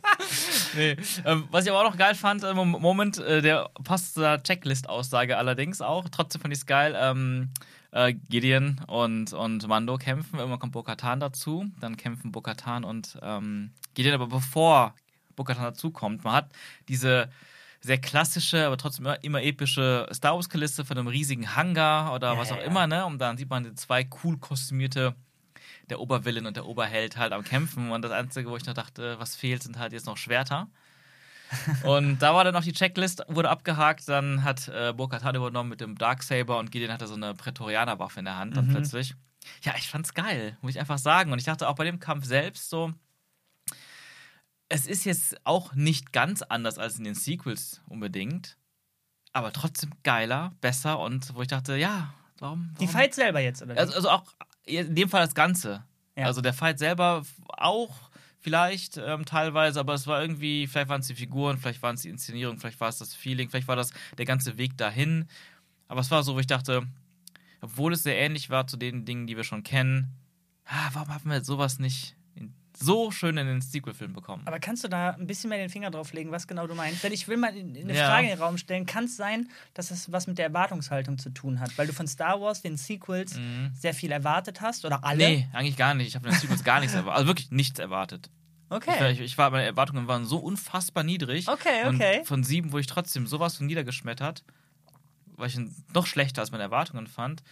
nee. 0.75 0.97
ähm, 1.25 1.47
was 1.51 1.65
ich 1.65 1.71
aber 1.71 1.81
auch 1.81 1.91
noch 1.91 1.97
geil 1.97 2.17
fand, 2.17 2.43
im 2.43 2.57
Mom- 2.57 2.81
Moment, 2.83 3.19
äh, 3.19 3.41
der 3.41 3.71
passt 3.85 4.15
zur 4.15 4.43
Checklist-Aussage 4.43 5.37
allerdings 5.39 5.81
auch. 5.81 6.09
Trotzdem 6.11 6.41
fand 6.41 6.53
ich 6.53 6.61
es 6.61 6.67
geil. 6.67 6.97
Ähm, 6.99 7.51
äh, 7.93 8.15
Gideon 8.15 8.81
und, 8.89 9.33
und 9.33 9.67
Mando 9.69 9.97
kämpfen. 9.99 10.39
Irgendwann 10.39 10.59
kommt 10.59 10.73
Bo-Katan 10.73 11.21
dazu. 11.21 11.67
Dann 11.81 11.97
kämpfen 11.97 12.33
Bo-Katan 12.33 12.85
und 12.85 13.19
ähm, 13.23 13.71
Gideon. 13.95 14.15
Aber 14.15 14.27
bevor 14.27 14.95
Bo-Katan 15.37 15.65
dazukommt, 15.65 16.25
man 16.25 16.35
hat 16.35 16.53
diese 16.89 17.31
sehr 17.81 17.99
klassische, 17.99 18.67
aber 18.67 18.77
trotzdem 18.77 19.07
immer, 19.07 19.23
immer 19.25 19.43
epische 19.43 20.09
Star 20.13 20.35
Wars-Kulisse 20.37 20.85
von 20.85 20.99
einem 20.99 21.09
riesigen 21.09 21.57
Hangar 21.57 22.15
oder 22.15 22.35
Ja, 22.35 22.39
was 22.39 22.53
auch 22.53 22.57
ja. 22.57 22.63
immer, 22.63 22.87
ne? 22.87 23.05
Und 23.05 23.19
dann 23.19 23.37
sieht 23.37 23.51
man 23.51 23.65
die 23.65 23.75
zwei 23.75 24.09
cool 24.23 24.39
kostümierte, 24.39 25.15
der 25.91 26.01
Obervillain 26.01 26.47
und 26.47 26.57
der 26.57 26.67
Oberheld 26.67 27.17
halt 27.17 27.33
am 27.33 27.43
Kämpfen. 27.43 27.91
Und 27.91 28.03
das 28.03 28.13
Einzige, 28.13 28.49
wo 28.51 28.57
ich 28.57 28.65
noch 28.67 28.75
dachte, 28.75 29.19
was 29.19 29.35
fehlt, 29.35 29.63
sind 29.65 29.79
halt 29.79 29.93
jetzt 29.93 30.07
noch 30.07 30.17
Schwerter. 30.17 30.69
Und 31.85 32.19
da 32.21 32.35
war 32.35 32.45
dann 32.45 32.55
noch 32.55 32.63
die 32.65 32.73
Checklist, 32.73 33.23
wurde 33.29 33.51
abgehakt, 33.51 34.09
dann 34.09 34.43
hat 34.45 34.69
äh, 34.69 34.93
Bo-Katan 34.93 35.35
übernommen 35.35 35.69
mit 35.71 35.81
dem 35.81 35.97
Darksaber 35.99 36.59
und 36.59 36.71
Gideon 36.71 36.93
hatte 36.93 37.07
so 37.07 37.15
eine 37.15 37.35
Prätorianerwaffe 37.35 38.21
in 38.21 38.25
der 38.27 38.37
Hand 38.37 38.57
dann 38.57 38.67
Mhm. 38.67 38.73
plötzlich. 38.73 39.15
Ja, 39.63 39.75
ich 39.77 39.89
fand's 39.89 40.15
geil, 40.15 40.57
muss 40.63 40.73
ich 40.73 40.81
einfach 40.81 40.99
sagen. 40.99 41.33
Und 41.33 41.39
ich 41.39 41.45
dachte 41.45 41.69
auch 41.69 41.75
bei 41.75 41.85
dem 41.85 41.99
Kampf 41.99 42.25
selbst 42.25 42.71
so, 42.71 42.93
es 44.69 44.87
ist 44.87 45.05
jetzt 45.05 45.37
auch 45.45 45.75
nicht 45.75 46.13
ganz 46.13 46.43
anders 46.43 46.79
als 46.79 46.97
in 46.99 47.05
den 47.05 47.15
Sequels 47.15 47.83
unbedingt, 47.89 48.57
aber 49.33 49.53
trotzdem 49.53 49.91
geiler, 50.03 50.53
besser 50.61 50.99
und 50.99 51.35
wo 51.35 51.43
ich 51.43 51.49
dachte, 51.49 51.77
ja, 51.77 52.15
warum? 52.39 52.71
die 52.81 52.87
warum? 52.87 52.89
Fight 52.89 53.15
selber 53.15 53.41
jetzt, 53.41 53.63
oder? 53.63 53.77
Also, 53.77 53.95
also 53.95 54.11
auch 54.11 54.25
in 54.65 54.95
dem 54.95 55.09
Fall 55.09 55.25
das 55.25 55.35
Ganze. 55.35 55.85
Ja. 56.17 56.27
Also 56.27 56.41
der 56.41 56.55
Fight 56.55 56.79
selber 56.79 57.23
auch 57.49 58.11
vielleicht 58.43 58.99
ähm, 58.99 59.25
teilweise, 59.25 59.81
aber 59.81 59.95
es 59.95 60.07
war 60.07 60.21
irgendwie, 60.21 60.67
vielleicht 60.67 60.89
waren 60.89 61.01
es 61.01 61.07
die 61.07 61.15
Figuren, 61.15 61.59
vielleicht 61.59 61.83
waren 61.83 61.95
es 61.95 62.03
die 62.03 62.09
Inszenierung, 62.09 62.59
vielleicht 62.59 62.81
war 62.81 62.89
es 62.89 62.99
das 62.99 63.15
Feeling, 63.15 63.49
vielleicht 63.49 63.69
war 63.69 63.77
das 63.77 63.93
der 64.19 64.27
ganze 64.27 64.59
Weg 64.59 64.77
dahin. 64.77 65.27
Aber 65.89 66.01
es 66.01 66.11
war 66.11 66.23
so, 66.23 66.35
wo 66.35 66.41
ich 66.41 66.47
dachte, 66.47 66.87
obwohl 67.61 67.93
es 67.93 68.03
sehr 68.03 68.19
ähnlich 68.19 68.51
war 68.51 68.67
zu 68.67 68.77
den 68.77 69.05
Dingen, 69.05 69.27
die 69.27 69.37
wir 69.37 69.45
schon 69.45 69.63
kennen, 69.63 70.09
ah, 70.65 70.91
warum 70.93 71.09
haben 71.09 71.31
wir 71.31 71.45
sowas 71.45 71.79
nicht 71.79 72.17
so 72.83 73.11
schön 73.11 73.37
in 73.37 73.47
den 73.47 73.61
Sequel-Film 73.61 74.13
bekommen. 74.13 74.43
Aber 74.47 74.59
kannst 74.59 74.85
du 74.85 74.89
da 74.89 75.11
ein 75.11 75.27
bisschen 75.27 75.49
mehr 75.51 75.59
den 75.59 75.71
Finger 75.71 75.91
drauf 75.91 76.13
legen, 76.13 76.31
was 76.33 76.47
genau 76.47 76.67
du 76.67 76.75
meinst? 76.75 77.03
Denn 77.05 77.13
ich 77.13 77.29
will 77.29 77.37
mal 77.37 77.51
eine 77.51 77.95
Ja. 77.95 78.09
Frage 78.09 78.25
in 78.29 78.35
den 78.35 78.43
Raum 78.43 78.59
stellen. 78.59 78.85
Kann 78.87 79.05
es 79.05 79.17
sein, 79.17 79.49
dass 79.75 79.91
es 79.91 80.11
was 80.13 80.27
mit 80.27 80.39
der 80.39 80.47
Erwartungshaltung 80.47 81.19
zu 81.19 81.31
tun 81.31 81.61
hat? 81.61 81.77
Weil 81.79 81.87
du 81.87 81.93
von 81.93 82.07
Star 82.07 82.41
Wars, 82.41 82.63
den 82.63 82.77
Sequels, 82.77 83.39
sehr 83.75 83.95
viel 83.95 84.11
erwartet 84.13 84.61
hast? 84.61 84.85
Oder 84.85 85.05
alle? 85.05 85.29
Mhm. 85.29 85.35
Nee, 85.35 85.49
eigentlich 85.53 85.77
gar 85.77 85.95
nicht. 85.95 86.09
Ich 86.09 86.15
habe 86.17 86.27
in 86.29 86.35
den 86.35 86.41
Sequels 86.41 86.65
gar 86.65 86.81
nichts 86.81 86.95
erwartet. 86.95 87.15
Also 87.19 87.27
wirklich 87.29 87.51
nichts 87.51 87.79
erwartet. 87.79 88.31
Okay. 88.69 89.13
Ich, 89.13 89.21
ich 89.21 89.37
war, 89.39 89.51
meine 89.51 89.65
Erwartungen 89.67 90.09
waren 90.09 90.25
so 90.25 90.39
unfassbar 90.39 91.05
niedrig. 91.05 91.47
Okay, 91.49 91.87
okay. 91.87 92.19
Und 92.21 92.27
von 92.27 92.43
sieben 92.43 92.73
wurde 92.73 92.81
ich 92.81 92.87
trotzdem 92.87 93.27
sowas 93.27 93.57
von 93.59 93.67
niedergeschmettert, 93.67 94.45
weil 95.37 95.49
ich 95.49 95.57
ihn 95.57 95.75
noch 95.93 96.07
schlechter 96.07 96.41
als 96.41 96.53
meine 96.53 96.63
Erwartungen 96.65 97.07
fand. 97.07 97.43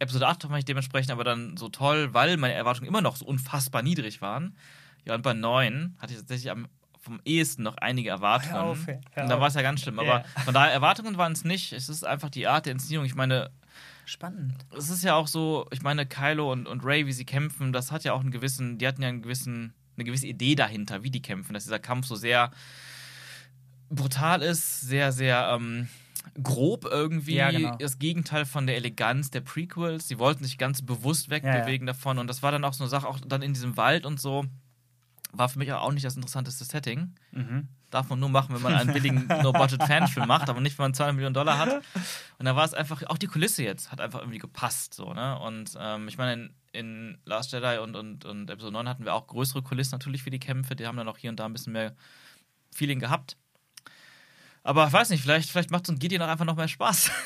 Episode 0.00 0.26
8 0.26 0.42
fand 0.42 0.58
ich 0.58 0.64
dementsprechend 0.64 1.12
aber 1.12 1.22
dann 1.24 1.56
so 1.56 1.68
toll, 1.68 2.12
weil 2.12 2.36
meine 2.36 2.54
Erwartungen 2.54 2.88
immer 2.88 3.00
noch 3.02 3.14
so 3.16 3.24
unfassbar 3.26 3.82
niedrig 3.82 4.20
waren. 4.20 4.56
Ja, 5.04 5.14
und 5.14 5.22
bei 5.22 5.32
9 5.34 5.96
hatte 6.00 6.12
ich 6.14 6.18
tatsächlich 6.18 6.50
am, 6.50 6.66
vom 6.98 7.20
ehesten 7.24 7.62
noch 7.62 7.76
einige 7.76 8.10
Erwartungen. 8.10 8.54
Hör 8.54 8.62
auf, 8.64 8.86
hör 8.86 9.22
und 9.22 9.28
da 9.28 9.34
auf. 9.36 9.40
war 9.40 9.48
es 9.48 9.54
ja 9.54 9.62
ganz 9.62 9.80
schlimm. 9.82 9.98
Aber 9.98 10.20
Ja. 10.20 10.24
von 10.44 10.52
daher, 10.54 10.72
Erwartungen 10.72 11.16
waren 11.16 11.32
es 11.32 11.44
nicht. 11.44 11.72
Es 11.72 11.88
ist 11.88 12.04
einfach 12.04 12.30
die 12.30 12.46
Art 12.48 12.66
der 12.66 12.72
Inszenierung. 12.72 13.06
Ich 13.06 13.14
meine, 13.14 13.50
Spannend. 14.06 14.54
es 14.76 14.90
ist 14.90 15.04
ja 15.04 15.14
auch 15.14 15.26
so, 15.28 15.66
ich 15.70 15.82
meine, 15.82 16.04
Kylo 16.06 16.50
und, 16.50 16.66
und 16.66 16.84
Ray, 16.84 17.06
wie 17.06 17.12
sie 17.12 17.24
kämpfen, 17.24 17.72
das 17.72 17.92
hat 17.92 18.02
ja 18.04 18.12
auch 18.12 18.20
einen 18.20 18.30
gewissen, 18.32 18.78
die 18.78 18.86
hatten 18.88 19.02
ja 19.02 19.08
einen 19.08 19.22
gewissen, 19.22 19.72
eine 19.96 20.04
gewisse 20.04 20.26
Idee 20.26 20.54
dahinter, 20.54 21.02
wie 21.02 21.10
die 21.10 21.22
kämpfen, 21.22 21.52
dass 21.54 21.64
dieser 21.64 21.78
Kampf 21.78 22.06
so 22.06 22.16
sehr 22.16 22.50
brutal 23.90 24.42
ist, 24.42 24.80
sehr, 24.82 25.12
sehr 25.12 25.52
ähm, 25.54 25.88
grob 26.42 26.84
irgendwie. 26.84 27.34
Ja, 27.34 27.50
genau. 27.50 27.76
Das 27.76 27.98
Gegenteil 27.98 28.44
von 28.44 28.66
der 28.66 28.76
Eleganz 28.76 29.30
der 29.30 29.40
Prequels. 29.40 30.08
Sie 30.08 30.18
wollten 30.18 30.44
sich 30.44 30.58
ganz 30.58 30.82
bewusst 30.82 31.30
wegbewegen 31.30 31.86
davon 31.86 32.18
und 32.18 32.26
das 32.26 32.42
war 32.42 32.52
dann 32.52 32.64
auch 32.64 32.74
so 32.74 32.84
eine 32.84 32.90
Sache, 32.90 33.08
auch 33.08 33.18
dann 33.20 33.42
in 33.42 33.52
diesem 33.52 33.76
Wald 33.76 34.06
und 34.06 34.20
so, 34.20 34.44
war 35.32 35.48
für 35.48 35.58
mich 35.58 35.72
auch 35.72 35.92
nicht 35.92 36.04
das 36.04 36.16
interessanteste 36.16 36.64
Setting. 36.64 37.14
Mhm. 37.32 37.68
Darf 37.90 38.08
man 38.08 38.20
nur 38.20 38.28
machen, 38.28 38.54
wenn 38.54 38.62
man 38.62 38.74
einen 38.74 38.92
billigen 38.92 39.26
No-Budget-Fanfilm 39.42 40.26
macht, 40.26 40.48
aber 40.48 40.60
nicht, 40.60 40.78
wenn 40.78 40.84
man 40.84 40.94
200 40.94 41.14
Millionen 41.16 41.34
Dollar 41.34 41.58
hat. 41.58 41.82
Und 42.38 42.46
da 42.46 42.54
war 42.54 42.64
es 42.64 42.74
einfach, 42.74 43.02
auch 43.06 43.18
die 43.18 43.26
Kulisse 43.26 43.64
jetzt 43.64 43.90
hat 43.90 44.00
einfach 44.00 44.20
irgendwie 44.20 44.38
gepasst. 44.38 44.94
So, 44.94 45.12
ne? 45.12 45.38
Und 45.40 45.76
ähm, 45.78 46.06
ich 46.06 46.16
meine, 46.16 46.32
in, 46.32 46.54
in 46.72 47.18
Last 47.24 47.52
Jedi 47.52 47.78
und, 47.78 47.96
und, 47.96 48.24
und 48.24 48.48
Episode 48.48 48.72
9 48.72 48.88
hatten 48.88 49.04
wir 49.04 49.14
auch 49.14 49.26
größere 49.26 49.62
Kulissen 49.62 49.92
natürlich 49.92 50.22
für 50.22 50.30
die 50.30 50.38
Kämpfe. 50.38 50.76
Die 50.76 50.86
haben 50.86 50.96
dann 50.96 51.08
auch 51.08 51.18
hier 51.18 51.30
und 51.30 51.40
da 51.40 51.46
ein 51.46 51.52
bisschen 51.52 51.72
mehr 51.72 51.94
Feeling 52.72 53.00
gehabt. 53.00 53.36
Aber 54.62 54.86
ich 54.86 54.92
weiß 54.92 55.08
nicht, 55.10 55.22
vielleicht, 55.22 55.50
vielleicht 55.50 55.70
macht 55.70 55.86
so 55.86 55.92
ein 55.92 55.98
Gideon 55.98 56.22
auch 56.22 56.28
einfach 56.28 56.44
noch 56.44 56.56
mehr 56.56 56.68
Spaß. 56.68 57.10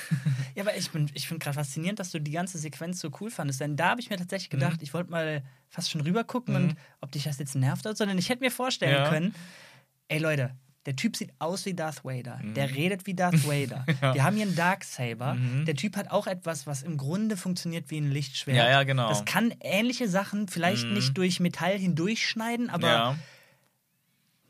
Ja, 0.57 0.63
aber 0.63 0.77
ich, 0.77 0.89
bin- 0.93 1.11
ich 1.15 1.27
finde 1.27 1.43
gerade 1.43 1.55
faszinierend, 1.57 1.99
dass 1.99 2.13
du 2.13 2.21
die 2.21 2.31
ganze 2.31 2.59
Sequenz 2.59 3.01
so 3.01 3.11
cool 3.21 3.29
fandest. 3.29 3.61
Denn 3.61 3.75
da 3.77 3.89
habe 3.91 4.01
ich 4.01 4.09
mir 4.09 4.17
tatsächlich 4.17 4.51
gedacht, 4.51 4.83
ich 4.83 4.95
wollte 4.95 5.11
mal 5.11 5.43
fast 5.69 5.91
schon 5.91 6.01
rüber 6.01 6.23
gucken 6.23 6.55
und 6.55 6.77
ob 7.01 7.11
dich 7.11 7.25
das 7.25 7.41
jetzt 7.41 7.57
nervt 7.57 7.85
oder 7.85 7.97
so. 7.97 8.07
Denn 8.07 8.17
ich 8.19 8.29
hätte 8.29 8.41
mir 8.45 8.53
vorstellen 8.53 8.93
Ja. 9.03 9.09
können, 9.09 9.35
ey 10.07 10.21
Leute, 10.21 10.55
der 10.87 10.95
Typ 10.95 11.17
sieht 11.17 11.33
aus 11.41 11.67
wie 11.67 11.75
Darth 11.75 12.05
Vader. 12.05 12.39
Der 12.55 12.71
redet 12.73 13.05
wie 13.07 13.15
Darth 13.15 13.45
Vader. 13.49 13.85
Wir 14.13 14.23
haben 14.23 14.37
hier 14.37 14.47
einen 14.47 14.55
Darksaber. 14.55 15.37
Der 15.67 15.75
Typ 15.75 15.97
hat 15.97 16.13
auch 16.13 16.29
etwas, 16.29 16.69
was 16.69 16.85
im 16.85 16.99
Grunde 16.99 17.37
funktioniert 17.37 17.91
wie 17.91 17.97
ein 18.01 18.13
Lichtschwert. 18.13 18.57
Ja, 18.57 18.71
ja, 18.71 18.85
genau. 18.85 19.09
Das 19.09 19.25
kann 19.25 19.53
ähnliche 19.59 20.09
Sachen 20.09 20.47
vielleicht 20.47 20.87
nicht 20.87 21.19
durch 21.19 21.41
Metall 21.41 21.77
hindurchschneiden, 21.79 22.71
aber 22.71 22.87
ja. 22.87 23.17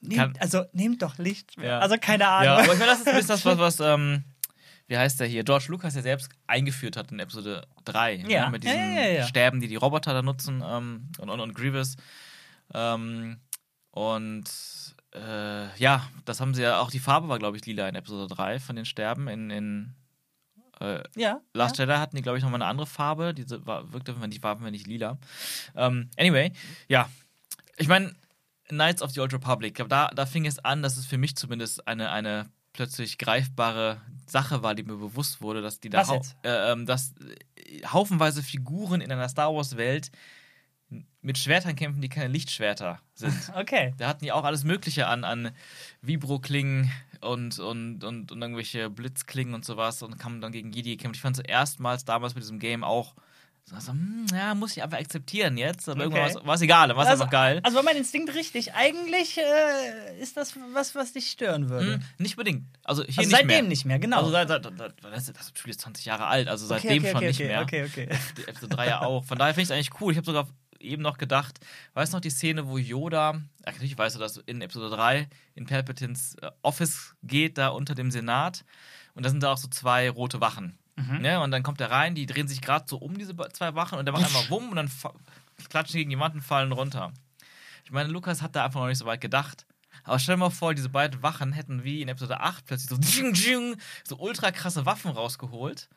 Nehmt, 0.08 0.40
also 0.40 0.64
nehmt 0.72 1.02
doch 1.02 1.18
Lichtschwert. 1.18 1.66
Ja. 1.66 1.78
Also 1.80 1.96
keine 2.00 2.28
Ahnung. 2.28 2.44
Ja, 2.44 2.54
aber 2.54 2.72
ich 2.72 2.78
meine, 2.78 2.86
das 2.86 3.00
ist 3.00 3.08
ein 3.08 3.16
bisschen 3.16 3.28
das, 3.28 3.44
was, 3.44 3.58
was 3.80 3.80
ähm, 3.80 4.24
wie 4.86 4.98
heißt 4.98 5.20
der 5.20 5.26
hier, 5.26 5.44
George 5.44 5.66
Lucas 5.68 5.94
ja 5.94 6.02
selbst 6.02 6.28
eingeführt 6.46 6.96
hat 6.96 7.10
in 7.10 7.18
Episode 7.18 7.66
3. 7.84 8.24
Ja. 8.28 8.46
Ne, 8.46 8.52
mit 8.52 8.64
diesen 8.64 8.94
ja. 8.94 9.26
Stäben, 9.26 9.60
die 9.60 9.68
die 9.68 9.76
Roboter 9.76 10.12
da 10.12 10.22
nutzen 10.22 10.62
ähm, 10.66 11.08
und, 11.18 11.30
und, 11.30 11.40
und 11.40 11.54
Grievous. 11.54 11.96
Ähm, 12.72 13.40
und 13.90 14.44
äh, 15.14 15.78
ja, 15.78 16.08
das 16.24 16.40
haben 16.40 16.54
sie 16.54 16.62
ja, 16.62 16.80
auch 16.80 16.90
die 16.90 16.98
Farbe 16.98 17.28
war, 17.28 17.38
glaube 17.38 17.56
ich, 17.56 17.64
lila 17.64 17.88
in 17.88 17.94
Episode 17.94 18.34
3 18.34 18.58
von 18.58 18.76
den 18.76 18.84
Sterben. 18.84 19.28
In, 19.28 19.50
in 19.50 19.94
äh, 20.80 21.02
ja, 21.16 21.40
Last 21.54 21.78
ja. 21.78 21.84
Jedi 21.84 21.96
hatten 21.96 22.16
die, 22.16 22.22
glaube 22.22 22.38
ich, 22.38 22.44
nochmal 22.44 22.60
eine 22.60 22.68
andere 22.70 22.86
Farbe. 22.86 23.32
Diese 23.32 23.64
war, 23.66 23.92
wirkte, 23.92 24.20
wenn 24.20 24.30
die 24.30 24.40
Farben 24.40 24.68
nicht 24.70 24.86
lila. 24.86 25.18
Ähm, 25.76 26.10
anyway, 26.18 26.52
ja. 26.88 27.08
Ich 27.76 27.88
meine, 27.88 28.14
Knights 28.74 29.02
of 29.02 29.10
the 29.12 29.20
Old 29.20 29.32
Republic, 29.32 29.68
ich 29.68 29.74
glaube, 29.74 29.88
da, 29.88 30.08
da 30.08 30.26
fing 30.26 30.46
es 30.46 30.58
an, 30.58 30.82
dass 30.82 30.96
es 30.96 31.06
für 31.06 31.18
mich 31.18 31.36
zumindest 31.36 31.86
eine, 31.86 32.10
eine 32.10 32.46
plötzlich 32.72 33.18
greifbare 33.18 34.00
Sache 34.26 34.62
war, 34.62 34.74
die 34.74 34.82
mir 34.82 34.96
bewusst 34.96 35.40
wurde, 35.40 35.62
dass 35.62 35.80
die 35.80 35.88
da 35.88 36.06
hau 36.06 36.20
äh, 36.42 36.72
ähm, 36.72 36.86
dass 36.86 37.14
äh, 37.56 37.86
haufenweise 37.86 38.42
Figuren 38.42 39.00
in 39.00 39.10
einer 39.10 39.28
Star 39.28 39.54
Wars 39.54 39.76
Welt 39.76 40.10
mit 41.22 41.38
Schwertern 41.38 41.74
kämpfen, 41.74 42.02
die 42.02 42.08
keine 42.08 42.28
Lichtschwerter 42.28 43.00
sind. 43.14 43.34
Okay. 43.54 43.94
Da 43.96 44.08
hatten 44.08 44.24
die 44.24 44.32
auch 44.32 44.44
alles 44.44 44.64
Mögliche 44.64 45.06
an, 45.06 45.24
an 45.24 45.52
Vibro-Klingen 46.02 46.90
und, 47.20 47.58
und, 47.58 48.04
und, 48.04 48.30
und 48.30 48.42
irgendwelche 48.42 48.90
Blitzklingen 48.90 49.54
und 49.54 49.64
sowas 49.64 50.02
und 50.02 50.18
kamen 50.18 50.40
dann 50.40 50.52
gegen 50.52 50.72
Jedi 50.72 50.96
gekämpft. 50.96 51.16
Ich 51.16 51.22
fand 51.22 51.38
es 51.38 51.44
erstmals 51.44 52.04
damals 52.04 52.34
mit 52.34 52.44
diesem 52.44 52.58
Game 52.58 52.84
auch 52.84 53.14
so, 53.66 53.78
so 53.80 53.92
hm, 53.92 54.26
ja, 54.32 54.54
muss 54.54 54.76
ich 54.76 54.82
aber 54.82 54.98
akzeptieren 54.98 55.56
jetzt. 55.56 55.88
Aber 55.88 56.04
Okay. 56.04 56.16
irgendwann 56.18 56.46
war 56.46 56.54
es 56.54 56.60
egal, 56.60 56.88
war 56.94 57.02
es 57.04 57.08
Also, 57.10 57.22
einfach 57.22 57.32
geil. 57.32 57.60
also 57.62 57.76
war 57.76 57.82
mein 57.84 57.96
Instinkt 57.96 58.34
richtig. 58.34 58.74
Eigentlich 58.74 59.38
äh, 59.38 60.20
ist 60.20 60.36
das 60.36 60.54
was, 60.74 60.94
was 60.94 61.12
dich 61.14 61.30
stören 61.30 61.68
würde. 61.70 61.94
Hm, 61.94 62.02
nicht 62.18 62.36
unbedingt. 62.36 62.66
Also 62.84 63.02
hier 63.04 63.10
Also 63.18 63.20
nicht 63.22 63.30
seitdem 63.30 63.46
mehr. 63.48 63.62
nicht 63.62 63.84
mehr, 63.86 63.98
genau. 63.98 64.18
Also 64.18 64.30
seit, 64.30 64.48
seit, 64.48 64.64
seit, 64.64 65.36
das, 65.36 65.52
Spiel 65.54 65.70
ist 65.70 65.80
20 65.80 66.04
Jahre 66.04 66.26
alt, 66.26 66.48
also 66.48 66.66
seitdem 66.66 67.02
okay, 67.02 67.08
schon 67.08 67.16
okay, 67.16 67.26
nicht 67.26 67.40
okay, 67.40 67.48
mehr. 67.48 67.62
okay, 67.62 67.84
okay. 67.84 68.08
Die 68.36 68.48
Episode 68.48 68.76
3 68.76 68.86
ja 68.86 69.00
auch. 69.02 69.24
Von 69.24 69.38
daher 69.38 69.54
finde 69.54 69.62
ich 69.62 69.68
es 69.70 69.74
eigentlich 69.74 70.00
cool. 70.00 70.12
Ich 70.12 70.18
habe 70.18 70.26
sogar 70.26 70.46
eben 70.80 71.02
noch 71.02 71.16
gedacht, 71.16 71.58
weißt 71.94 72.12
du 72.12 72.16
noch 72.18 72.20
die 72.20 72.28
Szene, 72.30 72.68
wo 72.68 72.76
Yoda, 72.76 73.40
natürlich 73.64 73.96
weißt 73.96 74.16
du, 74.16 74.20
dass 74.20 74.36
in 74.36 74.60
Episode 74.60 74.94
3 74.94 75.26
in 75.54 75.64
Palpatines 75.64 76.34
äh, 76.42 76.50
Office 76.60 77.14
geht, 77.22 77.56
da 77.56 77.68
unter 77.68 77.94
dem 77.94 78.10
Senat. 78.10 78.64
Und 79.14 79.24
da 79.24 79.30
sind 79.30 79.42
da 79.42 79.52
auch 79.52 79.56
so 79.58 79.68
zwei 79.68 80.10
rote 80.10 80.40
Wachen. 80.42 80.76
Mhm. 80.96 81.18
Ne? 81.18 81.40
Und 81.40 81.50
dann 81.50 81.62
kommt 81.62 81.80
er 81.80 81.90
rein, 81.90 82.14
die 82.14 82.26
drehen 82.26 82.46
sich 82.48 82.60
gerade 82.60 82.84
so 82.88 82.96
um, 82.98 83.18
diese 83.18 83.34
zwei 83.52 83.74
Wachen, 83.74 83.98
und 83.98 84.04
der 84.04 84.12
macht 84.12 84.24
einfach 84.24 84.48
wumm 84.50 84.68
und 84.70 84.76
dann 84.76 84.90
klatschen 85.68 85.98
gegen 85.98 86.20
und 86.20 86.40
fallen 86.42 86.72
runter. 86.72 87.12
Ich 87.84 87.90
meine, 87.90 88.08
Lukas 88.08 88.42
hat 88.42 88.54
da 88.56 88.64
einfach 88.64 88.80
noch 88.80 88.88
nicht 88.88 88.98
so 88.98 89.06
weit 89.06 89.20
gedacht. 89.20 89.66
Aber 90.04 90.18
stell 90.18 90.34
dir 90.34 90.40
mal 90.40 90.50
vor, 90.50 90.74
diese 90.74 90.88
beiden 90.88 91.22
Wachen 91.22 91.52
hätten 91.52 91.82
wie 91.84 92.02
in 92.02 92.08
Episode 92.08 92.40
8 92.40 92.66
plötzlich 92.66 92.90
so, 92.90 92.98
dsching, 92.98 93.32
dsching, 93.34 93.76
so 94.06 94.16
ultra 94.18 94.50
krasse 94.50 94.84
Waffen 94.86 95.10
rausgeholt. 95.10 95.88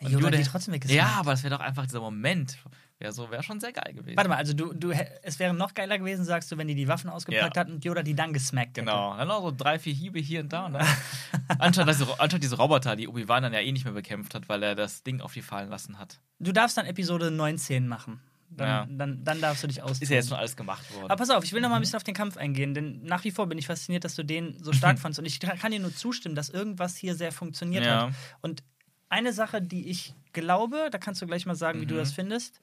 Und 0.00 0.10
Yoda- 0.12 0.30
die 0.30 0.42
trotzdem 0.42 0.74
weggesnackt. 0.74 0.96
Ja, 0.96 1.16
aber 1.18 1.32
das 1.32 1.42
wäre 1.42 1.54
doch 1.56 1.62
einfach 1.64 1.84
dieser 1.84 2.00
Moment. 2.00 2.58
Wäre 3.00 3.12
so, 3.14 3.30
wäre 3.30 3.42
schon 3.42 3.58
sehr 3.60 3.72
geil 3.72 3.94
gewesen. 3.94 4.14
Warte 4.16 4.28
mal, 4.28 4.36
also 4.36 4.52
du, 4.52 4.74
du, 4.74 4.90
es 5.22 5.38
wäre 5.38 5.54
noch 5.54 5.72
geiler 5.72 5.98
gewesen, 5.98 6.22
sagst 6.24 6.52
du, 6.52 6.58
wenn 6.58 6.68
die 6.68 6.74
die 6.74 6.86
Waffen 6.86 7.08
ausgepackt 7.08 7.56
Ja. 7.56 7.60
hat 7.62 7.70
und 7.70 7.82
Yoda 7.82 8.02
die 8.02 8.14
dann 8.14 8.34
gesmackt 8.34 8.76
hätte. 8.76 8.82
Genau. 8.82 9.16
Dann 9.16 9.26
noch 9.26 9.40
so 9.40 9.50
drei, 9.56 9.78
vier 9.78 9.94
Hiebe 9.94 10.18
hier 10.20 10.40
und 10.40 10.52
da. 10.52 10.66
Und 10.66 10.76
anstatt, 11.58 11.88
dass 11.88 11.96
die, 11.98 12.04
anstatt 12.18 12.42
diese 12.42 12.56
Roboter, 12.58 12.96
die 12.96 13.08
Obi-Wan 13.08 13.42
dann 13.42 13.54
ja 13.54 13.60
eh 13.60 13.72
nicht 13.72 13.84
mehr 13.84 13.94
bekämpft 13.94 14.34
hat, 14.34 14.48
weil 14.50 14.62
er 14.62 14.74
das 14.74 15.02
Ding 15.02 15.22
auf 15.22 15.32
die 15.32 15.40
fallen 15.40 15.70
lassen 15.70 15.98
hat. 15.98 16.20
Du 16.38 16.52
darfst 16.52 16.76
dann 16.76 16.84
Episode 16.84 17.30
19 17.30 17.88
machen. 17.88 18.20
Dann, 18.50 18.68
Ja. 18.68 18.86
dann, 18.90 19.24
dann 19.24 19.40
darfst 19.40 19.62
du 19.62 19.68
dich 19.68 19.80
aus. 19.82 20.00
Ist 20.02 20.10
ja 20.10 20.16
jetzt 20.16 20.28
schon 20.28 20.36
alles 20.36 20.54
gemacht 20.56 20.92
worden. 20.94 21.04
Aber 21.06 21.16
pass 21.16 21.30
auf, 21.30 21.42
ich 21.44 21.52
will 21.54 21.62
noch 21.62 21.70
mal 21.70 21.76
ein 21.76 21.80
bisschen 21.82 21.96
auf 21.96 22.02
den 22.04 22.14
Kampf 22.14 22.36
eingehen, 22.36 22.74
denn 22.74 23.00
nach 23.02 23.24
wie 23.24 23.30
vor 23.30 23.46
bin 23.46 23.56
ich 23.56 23.66
fasziniert, 23.66 24.04
dass 24.04 24.14
du 24.16 24.24
den 24.24 24.62
so 24.62 24.72
stark 24.74 24.98
fandst. 25.00 25.18
Und 25.18 25.24
ich 25.24 25.40
kann 25.40 25.72
dir 25.72 25.80
nur 25.80 25.94
zustimmen, 25.94 26.34
dass 26.34 26.50
irgendwas 26.50 26.96
hier 26.96 27.14
sehr 27.14 27.32
funktioniert 27.32 27.84
Ja. 27.86 28.08
hat. 28.08 28.14
Und 28.42 28.62
eine 29.08 29.32
Sache, 29.32 29.62
die 29.62 29.88
ich 29.88 30.14
glaube, 30.34 30.88
da 30.90 30.98
kannst 30.98 31.22
du 31.22 31.26
gleich 31.26 31.46
mal 31.46 31.54
sagen, 31.54 31.80
wie 31.80 31.86
du 31.86 31.96
das 31.96 32.12
findest, 32.12 32.60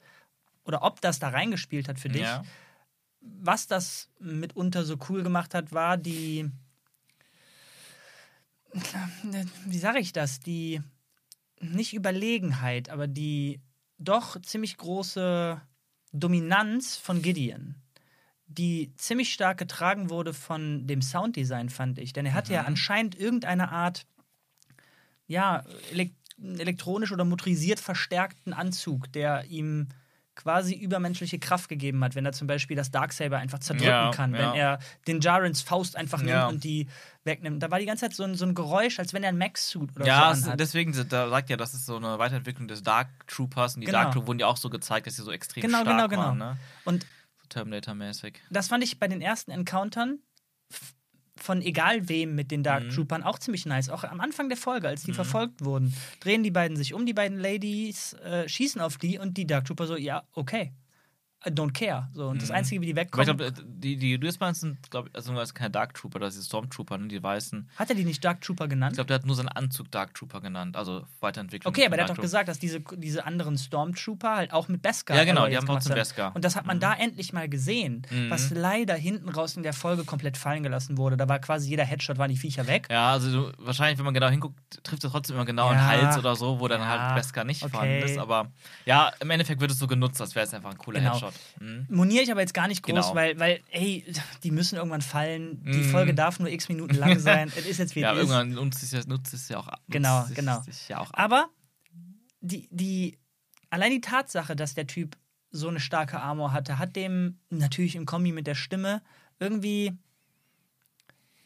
oder 0.68 0.82
ob 0.82 1.00
das 1.00 1.18
da 1.18 1.30
reingespielt 1.30 1.88
hat 1.88 1.98
für 1.98 2.10
dich. 2.10 2.22
Ja. 2.22 2.44
Was 3.20 3.66
das 3.66 4.10
mitunter 4.20 4.84
so 4.84 4.96
cool 5.08 5.22
gemacht 5.22 5.54
hat, 5.54 5.72
war 5.72 5.96
die. 5.96 6.50
Wie 9.64 9.78
sage 9.78 9.98
ich 9.98 10.12
das? 10.12 10.40
Die. 10.40 10.80
Nicht 11.60 11.94
Überlegenheit, 11.94 12.88
aber 12.88 13.08
die 13.08 13.60
doch 13.98 14.40
ziemlich 14.42 14.76
große 14.76 15.60
Dominanz 16.12 16.96
von 16.96 17.20
Gideon. 17.20 17.74
Die 18.46 18.94
ziemlich 18.96 19.32
stark 19.32 19.58
getragen 19.58 20.08
wurde 20.08 20.32
von 20.32 20.86
dem 20.86 21.02
Sounddesign, 21.02 21.68
fand 21.68 21.98
ich. 21.98 22.12
Denn 22.12 22.26
er 22.26 22.34
hatte 22.34 22.52
ja 22.52 22.62
anscheinend 22.62 23.16
irgendeine 23.16 23.72
Art, 23.72 24.06
ja, 25.26 25.64
elek 25.90 26.14
elektronisch 26.40 27.10
oder 27.10 27.24
motorisiert 27.24 27.80
verstärkten 27.80 28.52
Anzug, 28.52 29.12
der 29.12 29.46
ihm 29.46 29.88
quasi 30.38 30.74
übermenschliche 30.74 31.38
Kraft 31.38 31.68
gegeben 31.68 32.02
hat, 32.02 32.14
wenn 32.14 32.24
er 32.24 32.32
zum 32.32 32.46
Beispiel 32.46 32.76
das 32.76 32.90
Darksaber 32.90 33.36
einfach 33.38 33.58
zerdrücken 33.58 33.88
Ja, 33.90 34.10
kann, 34.12 34.32
ja. 34.34 34.38
wenn 34.52 34.58
er 34.58 34.78
den 35.06 35.20
Jarens 35.20 35.60
Faust 35.60 35.96
einfach 35.96 36.20
nimmt 36.20 36.30
Ja. 36.30 36.48
und 36.48 36.64
die 36.64 36.88
wegnimmt. 37.24 37.62
Da 37.62 37.70
war 37.70 37.78
die 37.78 37.84
ganze 37.86 38.06
Zeit 38.06 38.14
so 38.14 38.22
ein, 38.22 38.34
so 38.36 38.46
ein 38.46 38.54
Geräusch, 38.54 38.98
als 39.00 39.12
wenn 39.12 39.22
er 39.24 39.28
ein 39.30 39.36
Max-Suit 39.38 39.94
oder 39.96 40.06
Ja, 40.06 40.34
so 40.34 40.44
anhat. 40.44 40.60
deswegen, 40.60 40.92
da 41.10 41.28
sagt 41.28 41.50
ja, 41.50 41.56
das 41.56 41.74
ist 41.74 41.84
so 41.86 41.96
eine 41.96 42.18
Weiterentwicklung 42.18 42.68
des 42.68 42.82
Dark 42.82 43.08
Troopers 43.26 43.74
und 43.74 43.80
die 43.82 43.86
Genau. 43.86 43.98
Dark 43.98 44.12
Trooper 44.12 44.26
wurden 44.28 44.38
ja 44.38 44.46
auch 44.46 44.56
so 44.56 44.70
gezeigt, 44.70 45.06
dass 45.06 45.16
sie 45.16 45.22
so 45.22 45.30
extrem 45.32 45.60
Genau, 45.62 45.80
stark 45.82 45.88
genau, 45.88 46.08
genau. 46.08 46.22
waren, 46.22 46.38
ne? 46.38 46.56
Und 46.84 47.04
Terminator-mäßig. 47.50 48.40
das 48.50 48.68
fand 48.68 48.84
ich 48.84 48.98
bei 48.98 49.08
den 49.08 49.20
ersten 49.20 49.50
Encountern 49.50 50.18
von 51.38 51.62
egal 51.62 52.08
wem 52.08 52.34
mit 52.34 52.50
den 52.50 52.60
Mhm. 52.60 52.64
Dark 52.64 52.90
Troopern 52.90 53.22
auch 53.22 53.38
ziemlich 53.38 53.66
nice. 53.66 53.88
Auch 53.88 54.04
am 54.04 54.20
Anfang 54.20 54.48
der 54.48 54.58
Folge, 54.58 54.88
als 54.88 55.02
die 55.02 55.12
verfolgt 55.12 55.64
wurden, 55.64 55.94
drehen 56.20 56.42
die 56.42 56.50
beiden 56.50 56.76
sich 56.76 56.94
um, 56.94 57.06
die 57.06 57.14
beiden 57.14 57.38
Ladies 57.38 58.14
äh, 58.14 58.48
schießen 58.48 58.80
auf 58.80 58.98
die 58.98 59.18
und 59.18 59.36
die 59.36 59.46
Dark 59.46 59.64
Trooper 59.64 59.86
so, 59.86 59.96
ja, 59.96 60.24
okay. 60.32 60.72
I 61.46 61.50
don't 61.50 61.72
care. 61.72 62.08
So. 62.14 62.26
Und 62.28 62.42
das 62.42 62.50
Einzige, 62.50 62.80
wie 62.80 62.86
die 62.86 62.92
Mhm. 62.94 62.98
Aber 63.12 63.22
ich 63.22 63.28
wegkommen. 63.28 63.54
glaube, 63.54 63.64
die, 63.64 63.96
die 63.96 64.18
US-Bahns 64.18 64.58
sind, 64.60 64.90
glaube 64.90 65.08
ich, 65.08 65.14
also 65.14 65.32
das 65.34 65.50
ist 65.50 65.54
keine 65.54 65.70
Dark 65.70 65.94
Trooper, 65.94 66.18
das 66.18 66.34
sind 66.34 66.42
Stormtrooper, 66.44 66.98
ne, 66.98 67.06
die 67.06 67.22
weißen. 67.22 67.68
hat 67.76 67.88
er 67.90 67.94
die 67.94 68.04
nicht 68.04 68.24
Dark 68.24 68.40
Trooper 68.40 68.64
Ich 68.64 68.70
genannt? 68.70 68.94
glaube, 68.96 69.06
der 69.06 69.14
hat 69.14 69.24
nur 69.24 69.36
seinen 69.36 69.48
Anzug 69.48 69.88
Dark 69.92 70.14
Trooper 70.14 70.40
genannt, 70.40 70.76
also 70.76 71.06
Weiterentwicklung. 71.20 71.72
Okay, 71.72 71.86
aber 71.86 71.94
der 71.96 72.06
hat 72.06 72.10
doch 72.16 72.20
gesagt, 72.20 72.48
dass 72.48 72.58
diese, 72.58 72.80
diese 72.96 73.24
anderen 73.24 73.56
Stormtrooper 73.56 74.34
halt 74.36 74.52
auch 74.52 74.66
mit 74.66 74.82
Beskar. 74.82 75.16
Ja, 75.16 75.22
genau, 75.22 75.46
die 75.46 75.56
haben 75.56 75.64
trotzdem 75.66 75.94
Beskar. 75.94 76.34
Und 76.34 76.44
das 76.44 76.56
hat 76.56 76.66
man 76.66 76.80
da 76.80 76.92
endlich 76.94 77.32
mal 77.32 77.48
gesehen, 77.48 78.02
Mhm. 78.10 78.30
was 78.30 78.50
leider 78.50 78.94
hinten 78.96 79.28
raus 79.28 79.56
in 79.56 79.62
der 79.62 79.72
Folge 79.74 80.02
komplett 80.04 80.36
fallen 80.36 80.64
gelassen 80.64 80.98
wurde. 80.98 81.16
Da 81.16 81.28
war 81.28 81.38
quasi 81.38 81.68
jeder 81.70 81.84
Headshot, 81.84 82.18
waren 82.18 82.30
die 82.30 82.36
Viecher 82.36 82.66
weg. 82.66 82.88
Ja, 82.90 83.12
also 83.12 83.52
wahrscheinlich, 83.58 83.96
wenn 83.98 84.04
man 84.06 84.14
genau 84.14 84.28
hinguckt, 84.28 84.58
trifft 84.82 85.04
er 85.04 85.10
trotzdem 85.10 85.36
immer 85.36 85.44
genau 85.44 85.70
Ja. 85.72 85.78
einen 85.78 85.86
Hals 85.86 86.18
oder 86.18 86.34
so, 86.34 86.58
wo 86.58 86.66
dann 86.66 86.80
Ja. 86.80 86.88
halt 87.12 87.14
Beskar 87.22 87.44
nicht 87.44 87.62
Okay. 87.62 87.70
vorhanden 87.70 88.02
ist. 88.02 88.18
Aber 88.18 88.50
ja, 88.86 89.12
im 89.20 89.30
Endeffekt 89.30 89.60
wird 89.60 89.70
es 89.70 89.78
so 89.78 89.86
genutzt, 89.86 90.20
als 90.20 90.34
wäre 90.34 90.44
es 90.44 90.52
einfach 90.52 90.70
ein 90.70 90.78
cooler 90.78 90.98
Genau. 90.98 91.12
Headshot. 91.12 91.27
Mhm. 91.60 91.86
Moniere 91.88 92.22
ich 92.22 92.30
aber 92.30 92.40
jetzt 92.40 92.54
gar 92.54 92.68
nicht 92.68 92.82
groß, 92.82 92.94
Genau. 92.94 93.14
weil, 93.14 93.38
weil, 93.38 93.60
ey, 93.70 94.04
die 94.44 94.50
müssen 94.50 94.76
irgendwann 94.76 95.02
fallen. 95.02 95.62
Die 95.64 95.78
Mhm. 95.78 95.90
Folge 95.90 96.14
darf 96.14 96.38
nur 96.40 96.48
x 96.50 96.68
Minuten 96.68 96.94
lang 96.96 97.18
sein. 97.18 97.52
es 97.56 97.66
ist 97.66 97.78
jetzt 97.78 97.94
wie 97.96 98.00
Ja, 98.00 98.14
irgendwann 98.14 98.50
nutzt 98.52 98.82
es 98.82 98.90
ja, 98.92 99.00
nutzt 99.06 99.32
es 99.34 99.48
ja 99.48 99.58
auch 99.58 99.68
ab. 99.68 99.80
Genau, 99.88 100.26
genau. 100.34 100.62
Ja 100.88 100.98
auch 100.98 101.10
ab. 101.10 101.18
Aber 101.18 101.48
die, 102.40 102.68
die, 102.70 103.18
allein 103.70 103.90
die 103.90 104.00
Tatsache, 104.00 104.54
dass 104.56 104.74
der 104.74 104.86
Typ 104.86 105.16
so 105.50 105.68
eine 105.68 105.80
starke 105.80 106.20
Armor 106.20 106.52
hatte, 106.52 106.78
hat 106.78 106.94
dem 106.96 107.38
natürlich 107.50 107.96
im 107.96 108.04
Kombi 108.06 108.32
mit 108.32 108.46
der 108.46 108.54
Stimme 108.54 109.02
irgendwie 109.40 109.92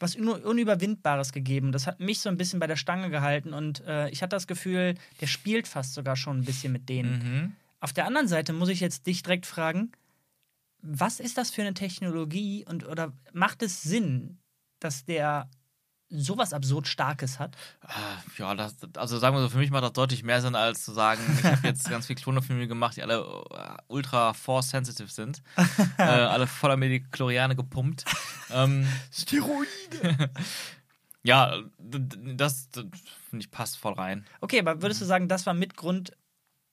was 0.01 0.17
Un 0.17 0.29
Unüberwindbares 0.29 1.33
gegeben. 1.33 1.71
Das 1.71 1.87
hat 1.87 2.01
mich 2.01 2.19
so 2.21 2.29
ein 2.29 2.37
bisschen 2.37 2.59
bei 2.59 2.67
der 2.67 2.75
Stange 2.75 3.09
gehalten 3.11 3.53
und 3.53 3.81
äh, 3.87 4.09
ich 4.11 4.21
hatte 4.23 4.35
das 4.35 4.49
Gefühl, 4.49 4.97
der 5.21 5.29
spielt 5.29 5.69
fast 5.69 5.95
sogar 5.95 6.17
schon 6.17 6.39
ein 6.39 6.45
bisschen 6.45 6.73
mit 6.73 6.89
denen. 6.89 7.13
Mhm. 7.19 7.53
Auf 7.83 7.93
der 7.93 8.07
anderen 8.07 8.29
Seite 8.29 8.53
muss 8.53 8.69
ich 8.69 8.79
jetzt 8.79 9.09
dich 9.09 9.25
direkt 9.25 9.45
fragen, 9.45 9.91
was 10.83 11.19
ist 11.19 11.37
das 11.37 11.51
für 11.51 11.63
eine 11.63 11.75
Technologie 11.75 12.65
und 12.69 12.87
oder 12.87 13.13
macht 13.33 13.61
es 13.63 13.83
Sinn, 13.83 14.39
dass 14.79 15.05
der 15.05 15.51
sowas 16.09 16.53
absurd 16.53 16.87
Starkes 16.87 17.41
hat? 17.41 17.57
Ah, 17.81 18.19
Ja, 18.39 18.55
das, 18.55 18.77
also 18.97 19.19
sagen 19.19 19.35
wir 19.35 19.41
so, 19.43 19.49
für 19.49 19.59
mich 19.59 19.73
macht 19.73 19.83
das 19.83 19.95
deutlich 19.95 20.23
mehr 20.23 20.41
Sinn, 20.41 20.55
als 20.55 20.85
zu 20.85 20.93
sagen, 20.93 21.21
ich 21.39 21.45
habe 21.45 21.67
jetzt 21.67 21.91
ganz 21.91 22.07
viele 22.07 22.21
Klonofilme 22.21 22.69
gemacht, 22.69 22.97
die 22.97 23.03
alle 23.03 23.19
äh, 23.51 23.83
ultra 23.89 24.33
force-sensitive 24.33 25.09
sind. 25.11 25.43
äh, 25.99 26.03
alle 26.03 26.47
voller 26.47 26.77
Medikloriane 26.77 27.57
gepumpt. 27.57 28.05
ähm, 28.53 28.87
Steroide. 29.13 30.31
ja, 31.25 31.59
das, 31.79 32.69
das 32.71 32.85
finde 33.29 33.45
ich 33.45 33.51
passt 33.51 33.77
voll 33.77 33.95
rein. 33.95 34.25
Okay, 34.41 34.61
aber 34.61 34.83
würdest 34.83 35.01
du 35.01 35.05
sagen, 35.05 35.27
das 35.27 35.47
war 35.47 35.55
mit 35.55 35.77
Grund 35.77 36.13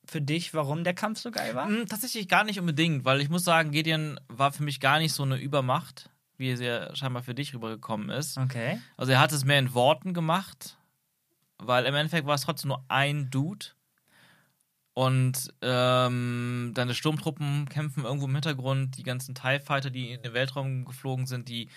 für 0.09 0.21
dich, 0.21 0.53
warum 0.53 0.83
der 0.83 0.93
Kampf 0.93 1.19
so 1.19 1.31
geil 1.31 1.55
war? 1.55 1.67
Hm, 1.67 1.87
tatsächlich 1.87 2.27
gar 2.27 2.43
nicht 2.43 2.59
unbedingt, 2.59 3.05
weil 3.05 3.21
ich 3.21 3.29
muss 3.29 3.43
sagen, 3.43 3.71
Gideon 3.71 4.19
war 4.27 4.51
für 4.51 4.63
mich 4.63 4.79
gar 4.79 4.99
nicht 4.99 5.13
so 5.13 5.23
eine 5.23 5.37
Übermacht, 5.37 6.09
wie 6.37 6.51
es 6.51 6.59
ja 6.59 6.95
scheinbar 6.95 7.23
für 7.23 7.35
dich 7.35 7.53
rübergekommen 7.53 8.09
ist. 8.09 8.37
Okay. 8.37 8.79
Also 8.97 9.11
er 9.11 9.19
hat 9.19 9.31
es 9.31 9.45
mehr 9.45 9.59
in 9.59 9.73
Worten 9.73 10.13
gemacht, 10.13 10.77
weil 11.57 11.85
im 11.85 11.95
Endeffekt 11.95 12.27
war 12.27 12.35
es 12.35 12.41
trotzdem 12.41 12.69
nur 12.69 12.83
ein 12.87 13.29
Dude. 13.29 13.67
Und 14.93 15.53
ähm, 15.61 16.71
deine 16.73 16.93
Sturmtruppen 16.93 17.69
kämpfen 17.69 18.03
irgendwo 18.03 18.25
im 18.25 18.33
Hintergrund. 18.33 18.97
Die 18.97 19.03
ganzen 19.03 19.33
TIE 19.33 19.59
Fighter, 19.59 19.91
die 19.91 20.11
in 20.11 20.21
den 20.23 20.33
Weltraum 20.33 20.83
geflogen 20.83 21.25
sind, 21.25 21.47
die 21.47 21.69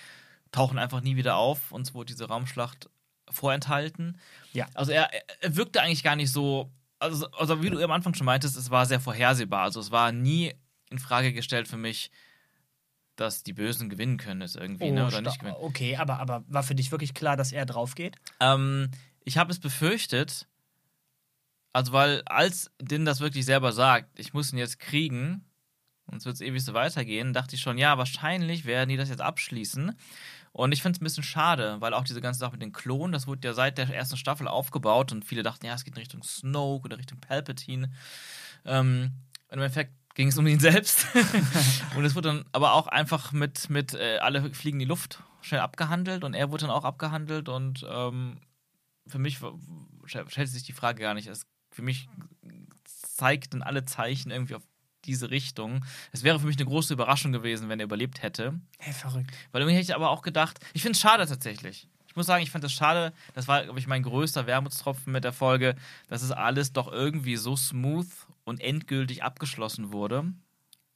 tauchen 0.50 0.78
einfach 0.78 1.02
nie 1.02 1.14
wieder 1.14 1.36
auf. 1.36 1.70
Uns 1.70 1.94
wurde 1.94 2.12
diese 2.12 2.26
Raumschlacht 2.26 2.90
vorenthalten. 3.30 4.18
Ja. 4.52 4.66
Also 4.74 4.92
er, 4.92 5.10
er 5.40 5.56
wirkte 5.56 5.80
eigentlich 5.80 6.02
gar 6.02 6.16
nicht 6.16 6.32
so. 6.32 6.70
Also, 7.02 7.28
also 7.32 7.62
wie 7.62 7.70
du 7.70 7.82
am 7.82 7.90
Anfang 7.90 8.14
schon 8.14 8.26
meintest, 8.26 8.56
es 8.56 8.70
war 8.70 8.86
sehr 8.86 9.00
vorhersehbar. 9.00 9.62
Also 9.62 9.80
es 9.80 9.90
war 9.90 10.12
nie 10.12 10.54
in 10.90 10.98
Frage 10.98 11.32
gestellt 11.32 11.66
für 11.66 11.76
mich, 11.76 12.10
dass 13.16 13.42
die 13.42 13.52
Bösen 13.52 13.88
gewinnen 13.90 14.18
können, 14.18 14.40
ist 14.40 14.56
irgendwie, 14.56 14.90
ne? 14.90 15.02
Oder 15.02 15.10
sta- 15.10 15.20
nicht 15.22 15.40
gewinnen. 15.40 15.56
okay, 15.60 15.96
aber, 15.96 16.18
aber 16.20 16.44
war 16.46 16.62
für 16.62 16.74
dich 16.74 16.90
wirklich 16.92 17.12
klar, 17.14 17.36
dass 17.36 17.52
er 17.52 17.66
drauf 17.66 17.94
geht? 17.94 18.16
Ähm, 18.40 18.90
ich 19.24 19.36
habe 19.36 19.50
es 19.50 19.58
befürchtet, 19.60 20.46
also 21.72 21.92
weil 21.92 22.22
als 22.26 22.70
Din 22.80 23.04
das 23.04 23.20
wirklich 23.20 23.44
selber 23.44 23.72
sagt, 23.72 24.18
ich 24.18 24.32
muss 24.32 24.52
ihn 24.52 24.58
jetzt 24.58 24.78
kriegen, 24.78 25.44
sonst 26.08 26.24
wird 26.24 26.34
es 26.36 26.40
ewig 26.40 26.64
so 26.64 26.74
weitergehen, 26.74 27.32
dachte 27.32 27.56
ich 27.56 27.60
schon, 27.62 27.78
ja, 27.78 27.98
wahrscheinlich 27.98 28.64
werden 28.64 28.88
die 28.90 28.96
das 28.96 29.08
jetzt 29.08 29.22
abschließen. 29.22 29.96
Und 30.52 30.72
ich 30.72 30.82
finde 30.82 30.96
es 30.96 31.00
ein 31.00 31.04
bisschen 31.04 31.22
schade, 31.22 31.80
weil 31.80 31.94
auch 31.94 32.04
diese 32.04 32.20
ganze 32.20 32.40
Sache 32.40 32.52
mit 32.52 32.62
den 32.62 32.72
Klonen, 32.72 33.12
das 33.12 33.26
wurde 33.26 33.48
ja 33.48 33.54
seit 33.54 33.78
der 33.78 33.88
ersten 33.88 34.18
Staffel 34.18 34.46
aufgebaut 34.46 35.10
und 35.10 35.24
viele 35.24 35.42
dachten, 35.42 35.64
ja, 35.64 35.74
es 35.74 35.84
geht 35.84 35.94
in 35.94 36.00
Richtung 36.00 36.22
Snoke 36.22 36.84
oder 36.84 36.98
Richtung 36.98 37.20
Palpatine. 37.20 37.90
Ähm, 38.64 39.12
und 39.48 39.58
im 39.58 39.62
Endeffekt 39.62 39.92
ging 40.14 40.28
es 40.28 40.36
um 40.36 40.46
ihn 40.46 40.60
selbst. 40.60 41.06
und 41.96 42.04
es 42.04 42.14
wurde 42.14 42.28
dann 42.28 42.44
aber 42.52 42.74
auch 42.74 42.86
einfach 42.86 43.32
mit, 43.32 43.70
mit 43.70 43.94
äh, 43.94 44.18
alle 44.18 44.52
fliegen 44.52 44.76
in 44.76 44.80
die 44.80 44.84
Luft 44.88 45.22
schnell 45.40 45.60
abgehandelt 45.60 46.22
und 46.22 46.34
er 46.34 46.50
wurde 46.50 46.66
dann 46.66 46.74
auch 46.74 46.84
abgehandelt 46.84 47.48
und 47.48 47.84
ähm, 47.90 48.38
für 49.06 49.18
mich 49.18 49.40
stellt 50.04 50.48
sich 50.48 50.62
die 50.62 50.72
Frage 50.72 51.02
gar 51.02 51.14
nicht. 51.14 51.26
Es, 51.26 51.46
für 51.70 51.82
mich 51.82 52.08
zeigten 52.84 53.62
alle 53.62 53.84
Zeichen 53.84 54.30
irgendwie 54.30 54.54
auf 54.54 54.62
diese 55.04 55.30
Richtung. 55.30 55.84
Es 56.12 56.22
wäre 56.22 56.38
für 56.40 56.46
mich 56.46 56.56
eine 56.56 56.66
große 56.66 56.92
Überraschung 56.94 57.32
gewesen, 57.32 57.68
wenn 57.68 57.80
er 57.80 57.84
überlebt 57.84 58.22
hätte. 58.22 58.60
Hey, 58.78 58.92
verrückt. 58.92 59.30
Weil 59.50 59.62
irgendwie 59.62 59.76
hätte 59.76 59.90
ich 59.90 59.94
aber 59.94 60.10
auch 60.10 60.22
gedacht, 60.22 60.58
ich 60.72 60.82
finde 60.82 60.96
es 60.96 61.00
schade 61.00 61.26
tatsächlich. 61.26 61.88
Ich 62.06 62.16
muss 62.16 62.26
sagen, 62.26 62.42
ich 62.42 62.50
fand 62.50 62.62
es 62.64 62.72
schade, 62.72 63.12
das 63.32 63.48
war, 63.48 63.64
glaube 63.64 63.78
ich, 63.78 63.86
mein 63.86 64.02
größter 64.02 64.46
Wermutstropfen 64.46 65.12
mit 65.12 65.24
der 65.24 65.32
Folge, 65.32 65.76
dass 66.08 66.22
es 66.22 66.30
alles 66.30 66.72
doch 66.72 66.92
irgendwie 66.92 67.36
so 67.36 67.56
smooth 67.56 68.06
und 68.44 68.60
endgültig 68.60 69.22
abgeschlossen 69.22 69.92
wurde. 69.92 70.24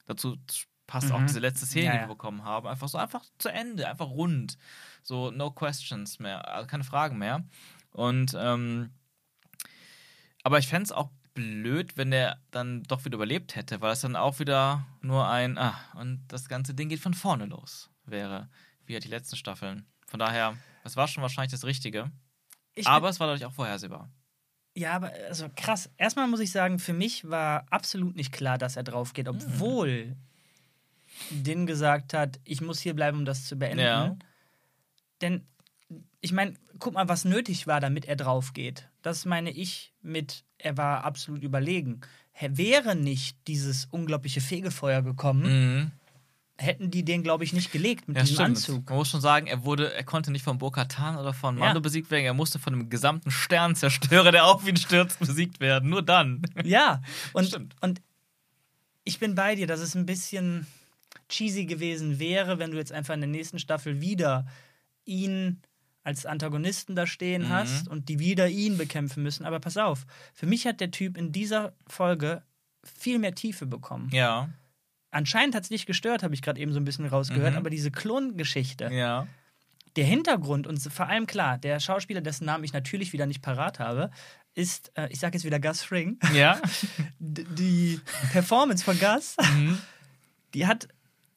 Dazu 0.05 0.37
passt 0.85 1.11
auch 1.11 1.19
Mhm. 1.19 1.27
diese 1.27 1.39
letzte 1.39 1.65
Szene, 1.65 1.85
Ja, 1.87 1.93
die 1.93 1.99
wir 2.01 2.07
bekommen 2.07 2.43
haben. 2.43 2.67
Einfach 2.67 2.87
so, 2.87 2.97
einfach 2.99 3.25
zu 3.39 3.49
Ende, 3.49 3.89
einfach 3.89 4.07
rund. 4.09 4.57
So, 5.03 5.31
no 5.31 5.49
questions 5.51 6.19
mehr, 6.19 6.47
also 6.53 6.67
keine 6.67 6.83
Fragen 6.83 7.17
mehr. 7.17 7.43
Und, 7.91 8.35
ähm, 8.39 8.91
aber 10.43 10.59
ich 10.59 10.67
fände 10.67 10.83
es 10.83 10.91
auch 10.91 11.09
blöd, 11.37 11.97
wenn 11.97 12.09
der 12.09 12.41
dann 12.49 12.81
doch 12.83 13.05
wieder 13.05 13.15
überlebt 13.15 13.55
hätte, 13.55 13.79
weil 13.79 13.93
es 13.93 14.01
dann 14.01 14.15
auch 14.15 14.39
wieder 14.39 14.87
nur 15.01 15.29
ein, 15.29 15.59
ah, 15.59 15.79
und 15.93 16.25
das 16.29 16.49
ganze 16.49 16.73
Ding 16.73 16.89
geht 16.89 16.99
von 16.99 17.13
vorne 17.13 17.45
los 17.45 17.91
wäre, 18.05 18.49
wie 18.87 18.93
ja 18.93 18.99
die 18.99 19.07
letzten 19.07 19.35
Staffeln. 19.35 19.85
Von 20.07 20.19
daher, 20.19 20.57
es 20.83 20.95
war 20.95 21.07
schon 21.07 21.21
wahrscheinlich 21.21 21.51
das 21.51 21.63
Richtige. 21.63 22.11
Ich 22.73 22.87
aber 22.87 23.09
es 23.09 23.19
war 23.19 23.27
dadurch 23.27 23.45
auch 23.45 23.53
vorhersehbar. 23.53 24.09
Ja, 24.73 24.93
aber 24.93 25.11
also 25.27 25.47
krass. 25.55 25.91
Erstmal 25.97 26.27
muss 26.27 26.39
ich 26.39 26.51
sagen, 26.51 26.79
für 26.79 26.93
mich 26.93 27.29
war 27.29 27.65
absolut 27.69 28.15
nicht 28.15 28.31
klar, 28.31 28.57
dass 28.57 28.75
er 28.75 28.83
drauf 28.83 29.13
geht, 29.13 29.27
obwohl 29.27 30.15
Din 31.29 31.67
gesagt 31.67 32.13
hat, 32.13 32.39
ich 32.45 32.61
muss 32.61 32.79
hier 32.79 32.95
bleiben, 32.95 33.19
um 33.19 33.25
das 33.25 33.45
zu 33.45 33.57
beenden. 33.57 33.79
Ja. 33.79 34.17
Denn 35.21 35.47
ich 36.21 36.31
meine, 36.31 36.55
guck 36.79 36.93
mal, 36.93 37.07
was 37.07 37.25
nötig 37.25 37.67
war, 37.67 37.79
damit 37.79 38.05
er 38.05 38.15
drauf 38.15 38.53
geht. 38.53 38.89
Das 39.03 39.25
meine 39.25 39.51
ich 39.51 39.93
mit, 40.01 40.45
er 40.57 40.77
war 40.77 41.03
absolut 41.03 41.43
überlegen. 41.43 42.01
Wäre 42.39 42.95
nicht 42.95 43.37
dieses 43.47 43.85
unglaubliche 43.91 44.41
Fegefeuer 44.41 45.01
gekommen, 45.01 45.43
Mhm. 45.81 45.91
hätten 46.59 46.89
die 46.91 47.03
den, 47.03 47.23
glaube 47.23 47.43
ich, 47.43 47.53
nicht 47.53 47.71
gelegt 47.71 48.07
mit 48.07 48.17
Ja, 48.17 48.23
diesem 48.23 48.35
stimmt. 48.35 48.49
Anzug. 48.57 48.89
Man 48.89 48.97
muss 48.97 49.09
schon 49.09 49.21
sagen, 49.21 49.47
er 49.47 49.63
wurde, 49.63 49.93
er 49.93 50.03
konnte 50.03 50.31
nicht 50.31 50.43
von 50.43 50.57
Bo-Katan 50.57 51.17
oder 51.17 51.33
von 51.33 51.55
Mando 51.55 51.75
Ja. 51.77 51.81
besiegt 51.81 52.09
werden, 52.11 52.25
er 52.25 52.33
musste 52.33 52.57
von 52.59 52.73
dem 52.73 52.89
gesamten 52.89 53.29
Sternzerstörer, 53.31 54.31
der 54.31 54.45
auf 54.45 54.67
ihn 54.67 54.77
stürzt, 54.77 55.19
besiegt 55.19 55.59
werden. 55.59 55.89
Nur 55.89 56.01
dann. 56.03 56.41
Ja, 56.63 57.01
und, 57.33 57.45
Stimmt. 57.47 57.75
und 57.81 58.01
ich 59.03 59.19
bin 59.19 59.35
bei 59.35 59.55
dir, 59.55 59.67
dass 59.67 59.79
es 59.79 59.95
ein 59.95 60.05
bisschen 60.05 60.67
cheesy 61.29 61.65
gewesen 61.65 62.19
wäre, 62.19 62.59
wenn 62.59 62.71
du 62.71 62.77
jetzt 62.77 62.91
einfach 62.91 63.13
in 63.13 63.21
der 63.21 63.29
nächsten 63.29 63.59
Staffel 63.59 64.01
wieder 64.01 64.45
ihn 65.05 65.61
als 66.07 66.25
Antagonisten 66.25 66.95
da 66.95 67.05
stehen 67.05 67.43
Mhm. 67.43 67.49
hast 67.49 67.87
und 67.89 68.07
die 68.09 68.17
wieder 68.19 68.47
ihn 68.47 68.77
bekämpfen 68.77 69.21
müssen. 69.23 69.45
Aber 69.45 69.59
pass 69.59 69.75
auf, 69.77 70.05
für 70.33 70.45
mich 70.45 70.65
hat 70.65 70.79
der 70.79 70.89
Typ 70.91 71.17
in 71.17 71.31
dieser 71.33 71.73
Folge 71.85 72.43
viel 72.83 73.19
mehr 73.19 73.35
Tiefe 73.35 73.65
bekommen. 73.65 74.09
Ja. 74.13 74.49
Anscheinend 75.11 75.53
hat 75.53 75.63
es 75.63 75.69
dich 75.69 75.85
gestört, 75.85 76.23
habe 76.23 76.33
ich 76.33 76.41
gerade 76.41 76.59
eben 76.61 76.71
so 76.71 76.79
ein 76.79 76.85
bisschen 76.85 77.05
rausgehört, 77.05 77.51
Mhm. 77.53 77.57
aber 77.57 77.69
diese 77.69 77.91
Klongeschichte, 77.91 78.89
Ja. 78.91 79.27
der 79.97 80.05
Hintergrund 80.05 80.65
und 80.65 80.79
vor 80.81 81.07
allem 81.07 81.27
klar, 81.27 81.57
der 81.57 81.79
Schauspieler, 81.81 82.21
dessen 82.21 82.45
Namen 82.45 82.63
ich 82.63 82.71
natürlich 82.73 83.11
wieder 83.13 83.25
nicht 83.25 83.41
parat 83.41 83.79
habe, 83.79 84.09
ist, 84.53 84.91
äh, 84.95 85.07
ich 85.11 85.19
sage 85.19 85.35
jetzt 85.37 85.43
wieder 85.45 85.59
Gus 85.59 85.81
Fring. 85.83 86.19
Ja. 86.33 86.59
Die 87.19 87.99
Performance 88.31 88.83
von 88.83 88.97
Gus, 88.99 89.35
mhm. 89.55 89.77
die 90.53 90.65
hat 90.67 90.87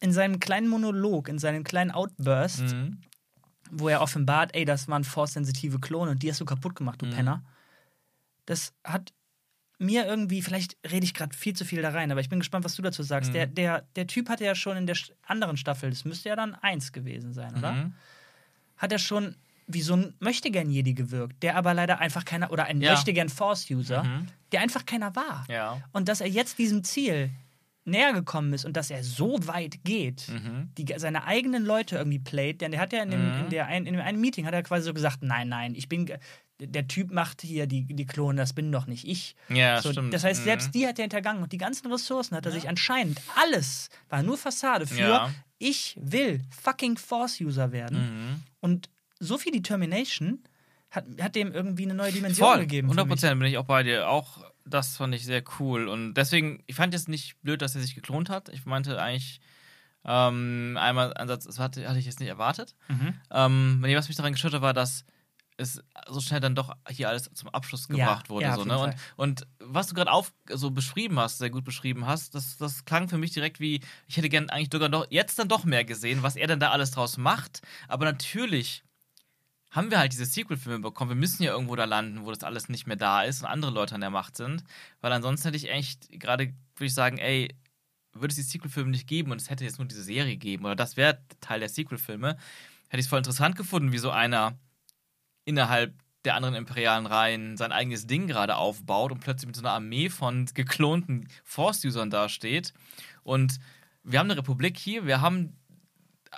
in 0.01 0.13
seinem 0.13 0.39
kleinen 0.41 0.69
Monolog, 0.69 1.29
in 1.29 1.39
seinem 1.39 1.65
kleinen 1.65 1.91
Outburst, 1.91 2.61
Mhm. 2.73 2.99
Wo 3.71 3.89
er 3.89 4.01
offenbart, 4.01 4.55
ey, 4.55 4.65
das 4.65 4.89
waren 4.89 5.05
force-sensitive 5.05 5.79
Klone 5.81 6.11
und 6.13 6.23
die 6.23 6.31
hast 6.31 6.41
du 6.41 6.45
kaputt 6.45 6.75
gemacht, 6.77 7.01
du 7.03 7.07
Mhm. 7.07 7.11
Penner. 7.11 7.43
Das 8.47 8.73
hat 8.85 9.13
mir 9.79 10.05
irgendwie, 10.07 10.43
vielleicht 10.43 10.77
rede 10.91 11.05
ich 11.05 11.15
gerade 11.15 11.35
viel 11.37 11.55
zu 11.55 11.65
viel 11.65 11.81
da 11.83 11.91
rein, 11.91 12.11
aber 12.11 12.21
ich 12.21 12.29
bin 12.29 12.41
gespannt, 12.41 12.65
was 12.65 12.75
du 12.75 12.83
dazu 12.83 13.03
sagst. 13.03 13.31
Mhm. 13.31 13.35
Der, 13.35 13.47
der, 13.47 13.81
der 13.97 14.07
Typ 14.07 14.29
hatte 14.29 14.45
ja 14.45 14.55
schon 14.55 14.77
in 14.77 14.87
der 14.87 14.97
anderen 15.27 15.57
Staffel, 15.57 15.89
das 15.91 16.05
müsste 16.05 16.29
ja 16.29 16.37
dann 16.37 16.55
eins 16.55 16.93
gewesen 16.93 17.33
sein, 17.33 17.57
oder? 17.57 17.73
Mhm. 17.73 17.95
Hat 18.77 18.93
er 18.93 18.99
schon 18.99 19.37
wie 19.67 19.83
so 19.83 19.95
ein 19.95 20.15
Möchtegern-Jedi 20.19 20.95
gewirkt, 20.95 21.43
der 21.45 21.55
aber 21.57 21.73
leider 21.75 21.99
einfach 22.01 22.25
keiner, 22.25 22.51
oder 22.51 22.65
ein 22.65 22.81
Ja. 22.81 22.91
Möchtegern-Force-User, 22.93 24.03
Mhm. 24.05 24.27
der 24.53 24.61
einfach 24.63 24.85
keiner 24.85 25.15
war. 25.15 25.47
Ja. 25.49 25.81
Und 25.93 26.09
dass 26.09 26.21
er 26.21 26.29
jetzt 26.29 26.59
diesem 26.59 26.83
Ziel 26.83 27.31
näher 27.91 28.13
gekommen 28.13 28.53
ist 28.53 28.65
und 28.65 28.77
dass 28.77 28.91
er 28.91 29.05
so 29.05 29.39
weit 29.47 29.85
geht, 29.85 30.29
Mhm. 30.29 30.71
die, 30.79 30.87
seine 30.97 31.25
eigenen 31.25 31.65
Leute 31.65 31.97
irgendwie 31.97 32.19
playt, 32.19 32.61
denn 32.61 32.71
der 32.71 32.81
hat 32.81 32.93
ja 32.93 33.03
in 33.03 33.11
dem, 33.11 33.21
Mhm. 33.35 33.41
in, 33.45 33.51
der 33.51 33.67
ein, 33.67 33.87
in 33.87 33.95
dem 33.95 34.03
einen 34.03 34.21
Meeting 34.21 34.47
hat 34.47 34.55
er 34.55 34.63
quasi 34.63 34.85
so 34.87 34.95
gesagt, 34.95 35.19
nein, 35.23 35.49
nein, 35.49 35.75
ich 35.75 35.89
bin, 35.89 36.11
der 36.63 36.87
Typ 36.89 37.11
macht 37.11 37.43
hier 37.43 37.67
die, 37.67 37.85
die 37.85 38.07
Klone, 38.07 38.37
das 38.37 38.53
bin 38.53 38.71
doch 38.71 38.87
nicht 38.87 39.07
ich. 39.07 39.35
Ja, 39.49 39.81
so, 39.81 39.93
stimmt. 39.93 40.13
Das 40.15 40.25
heißt, 40.25 40.41
Mhm. 40.41 40.45
selbst 40.45 40.75
die 40.75 40.87
hat 40.87 40.99
er 40.99 41.05
hintergangen 41.05 41.43
und 41.43 41.53
die 41.53 41.59
ganzen 41.59 41.91
Ressourcen 41.91 42.37
hat 42.37 42.45
er 42.47 42.53
sich 42.53 42.69
anscheinend 42.69 43.21
alles, 43.37 43.89
war 44.09 44.23
nur 44.23 44.37
Fassade 44.39 44.87
für, 44.87 45.01
Ja. 45.09 45.31
ich 45.59 45.97
will 46.01 46.43
fucking 46.63 46.97
Force-User 46.99 47.73
werden. 47.73 47.99
Mhm. 47.99 48.43
Und 48.61 48.91
so 49.19 49.39
viel 49.39 49.53
Determination 49.53 50.43
hat, 50.91 51.05
hat 51.21 51.35
dem 51.37 51.53
irgendwie 51.53 51.85
eine 51.85 51.95
neue 51.95 52.13
Dimension 52.13 52.47
Voll, 52.49 52.61
gegeben. 52.61 52.89
für 52.89 52.93
100 52.93 53.07
mich. 53.07 53.13
Prozent 53.15 53.39
bin 53.39 53.49
ich 53.49 53.57
auch 53.59 53.65
bei 53.65 53.83
dir. 53.83 54.09
Auch 54.09 54.45
das 54.65 54.97
fand 54.97 55.15
ich 55.15 55.25
sehr 55.25 55.43
cool. 55.59 55.89
Und 55.89 56.15
deswegen, 56.15 56.63
ich 56.67 56.77
fand 56.77 56.93
jetzt 56.95 57.09
nicht 57.09 57.41
blöd, 57.43 57.63
dass 57.63 57.75
er 57.75 57.81
sich 57.83 57.95
geklont 57.95 58.31
hat. 58.31 58.49
Ich 58.51 58.65
meinte 58.67 59.01
eigentlich, 59.01 59.41
ähm, 60.05 60.77
einmal 60.81 61.13
ein 61.15 61.29
Satz, 61.29 61.45
das 61.45 61.59
hatte, 61.59 61.87
hatte 61.89 61.99
ich 61.99 62.07
jetzt 62.07 62.21
nicht 62.21 62.29
erwartet. 62.29 62.75
Mhm. 62.89 63.15
Ähm, 63.31 63.79
was 63.83 64.09
mich 64.09 64.17
daran 64.17 64.33
gestört 64.33 64.55
hat, 64.55 64.63
war, 64.63 64.73
dass 64.73 65.05
es 65.57 65.83
so 66.09 66.21
schnell 66.21 66.41
dann 66.41 66.55
doch 66.55 66.75
hier 66.89 67.09
alles 67.11 67.31
zum 67.35 67.51
Abschluss 67.51 67.87
Ja, 67.91 67.97
gebracht 67.97 68.31
wurde. 68.31 68.47
ja, 68.47 68.55
so, 68.57 68.65
ne? 68.65 68.79
und, 68.79 68.95
und 69.17 69.47
was 69.61 69.89
du 69.89 69.95
gerade 69.95 70.11
auf 70.11 70.33
so 70.49 70.71
beschrieben 70.71 71.19
hast, 71.19 71.39
sehr 71.39 71.51
gut 71.51 71.65
beschrieben 71.65 72.07
hast, 72.07 72.35
das, 72.35 72.57
das 72.57 72.87
klang 72.87 73.09
für 73.09 73.19
mich 73.19 73.33
direkt 73.33 73.61
wie, 73.61 73.81
ich 74.07 74.17
hätte 74.17 74.31
gern 74.31 74.49
eigentlich 74.49 74.71
sogar 74.73 74.89
noch 74.89 75.07
jetzt 75.11 75.39
dann 75.39 75.49
doch 75.49 75.65
mehr 75.65 75.85
gesehen, 75.85 76.23
was 76.23 76.37
er 76.37 76.47
denn 76.47 76.61
da 76.61 76.71
alles 76.71 76.93
draus 76.93 77.19
macht. 77.19 77.61
Aber 77.89 78.07
natürlich 78.07 78.83
haben 79.71 79.91
wir 79.91 79.99
halt 79.99 80.13
diese 80.13 80.25
Sequel-Filme 80.25 80.81
bekommen. 80.81 81.11
Wir 81.11 81.17
müssen 81.17 81.43
ja 81.43 81.53
irgendwo 81.53 81.77
da 81.77 81.85
landen, 81.85 82.25
wo 82.25 82.31
das 82.31 82.43
alles 82.43 82.69
nicht 82.69 82.87
mehr 82.87 82.97
da 82.97 83.23
ist 83.23 83.43
und 83.43 83.49
andere 83.49 83.71
Leute 83.71 83.95
an 83.95 84.01
der 84.01 84.11
Macht 84.11 84.37
sind. 84.37 84.65
Weil 85.01 85.13
ansonsten 85.13 85.47
hätte 85.47 85.57
ich 85.57 85.71
echt 85.71 86.09
gerade, 86.19 86.47
würde 86.75 86.87
ich 86.87 86.95
sagen, 86.95 87.19
ey, 87.19 87.55
würde 88.13 88.33
es 88.33 88.37
die 88.37 88.43
Sequel-Filme 88.43 88.91
nicht 88.91 89.07
geben 89.07 89.31
und 89.31 89.41
es 89.41 89.51
hätte 89.51 89.65
jetzt 89.65 89.79
nur 89.79 89.87
diese 89.87 90.03
Serie 90.03 90.33
gegeben 90.33 90.65
oder 90.65 90.75
das 90.75 90.97
wäre 90.97 91.21
Teil 91.41 91.61
der 91.61 91.69
Sequel-Filme, 91.69 92.37
hätte 92.89 92.99
ich 92.99 93.07
es 93.07 93.09
voll 93.09 93.19
interessant 93.19 93.57
gefunden, 93.57 93.93
wie 93.93 93.99
so 93.99 94.11
einer 94.11 94.59
innerhalb 95.45 95.95
der 96.25 96.35
anderen 96.35 96.55
imperialen 96.55 97.07
Reihen 97.07 97.57
sein 97.57 97.73
eigenes 97.73 98.07
Ding 98.07 98.27
gerade 98.27 98.57
aufbaut 98.57 99.13
und 99.13 99.21
plötzlich 99.21 99.47
mit 99.47 99.57
so 99.57 99.63
einer 99.63 99.73
Armee 99.73 100.11
von 100.11 100.47
geklonten 100.47 101.29
Force-Usern 101.45 102.11
dasteht. 102.11 102.75
Und 103.23 103.59
wir 104.03 104.19
haben 104.19 104.31
eine 104.31 104.39
Republik 104.39 104.77
hier, 104.77 105.07
wir 105.07 105.21
haben 105.21 105.57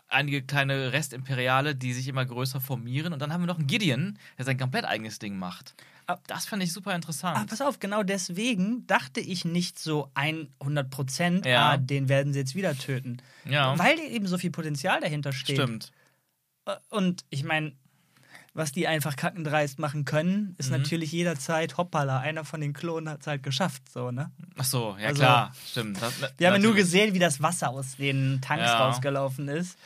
einige 0.08 0.42
kleine 0.42 0.92
Restimperiale, 0.92 1.74
die 1.74 1.92
sich 1.92 2.08
immer 2.08 2.24
größer 2.24 2.60
formieren. 2.60 3.12
Und 3.12 3.18
dann 3.20 3.32
haben 3.32 3.42
wir 3.42 3.46
noch 3.46 3.58
einen 3.58 3.66
Gideon, 3.66 4.18
der 4.38 4.44
sein 4.44 4.58
komplett 4.58 4.84
eigenes 4.84 5.18
Ding 5.18 5.38
macht. 5.38 5.74
Ah. 6.06 6.18
Das 6.26 6.46
fand 6.46 6.62
ich 6.62 6.72
super 6.72 6.94
interessant. 6.94 7.36
Ah, 7.38 7.44
pass 7.48 7.60
auf, 7.60 7.78
genau 7.78 8.02
deswegen 8.02 8.86
dachte 8.86 9.20
ich 9.20 9.44
nicht 9.44 9.78
so 9.78 10.10
100 10.14 10.90
Prozent, 10.90 11.46
Ja. 11.46 11.70
ah, 11.72 11.76
den 11.76 12.08
werden 12.08 12.32
sie 12.32 12.40
jetzt 12.40 12.54
wieder 12.54 12.76
töten. 12.76 13.18
ja, 13.44 13.78
Weil 13.78 13.98
eben 14.00 14.26
so 14.26 14.38
viel 14.38 14.50
Potenzial 14.50 15.00
dahinter 15.00 15.32
steht. 15.32 15.56
stimmt. 15.56 15.92
Äh, 16.66 16.76
Und 16.90 17.24
ich 17.30 17.44
meine, 17.44 17.72
was 18.54 18.72
die 18.72 18.86
einfach 18.86 19.16
kackendreist 19.16 19.78
machen 19.78 20.04
können, 20.04 20.54
ist 20.58 20.70
Mhm. 20.70 20.78
natürlich 20.78 21.12
jederzeit, 21.12 21.76
hoppala, 21.78 22.20
einer 22.20 22.44
von 22.44 22.60
den 22.60 22.72
Klonen 22.72 23.08
hat 23.08 23.20
es 23.22 23.26
halt 23.26 23.42
geschafft, 23.42 23.90
so, 23.90 24.10
ne? 24.10 24.30
Ach 24.58 24.64
so, 24.64 24.96
ja 24.98 25.08
Also, 25.08 25.20
klar, 25.22 25.54
stimmt. 25.66 26.00
Das, 26.02 26.20
Wir 26.36 26.48
haben 26.48 26.54
ja 26.54 26.58
nur 26.58 26.74
gesehen, 26.74 27.14
wie 27.14 27.18
das 27.18 27.40
Wasser 27.40 27.70
aus 27.70 27.96
den 27.96 28.40
Tanks 28.42 28.66
Ja. 28.70 28.78
rausgelaufen 28.78 29.48
ist. 29.48 29.78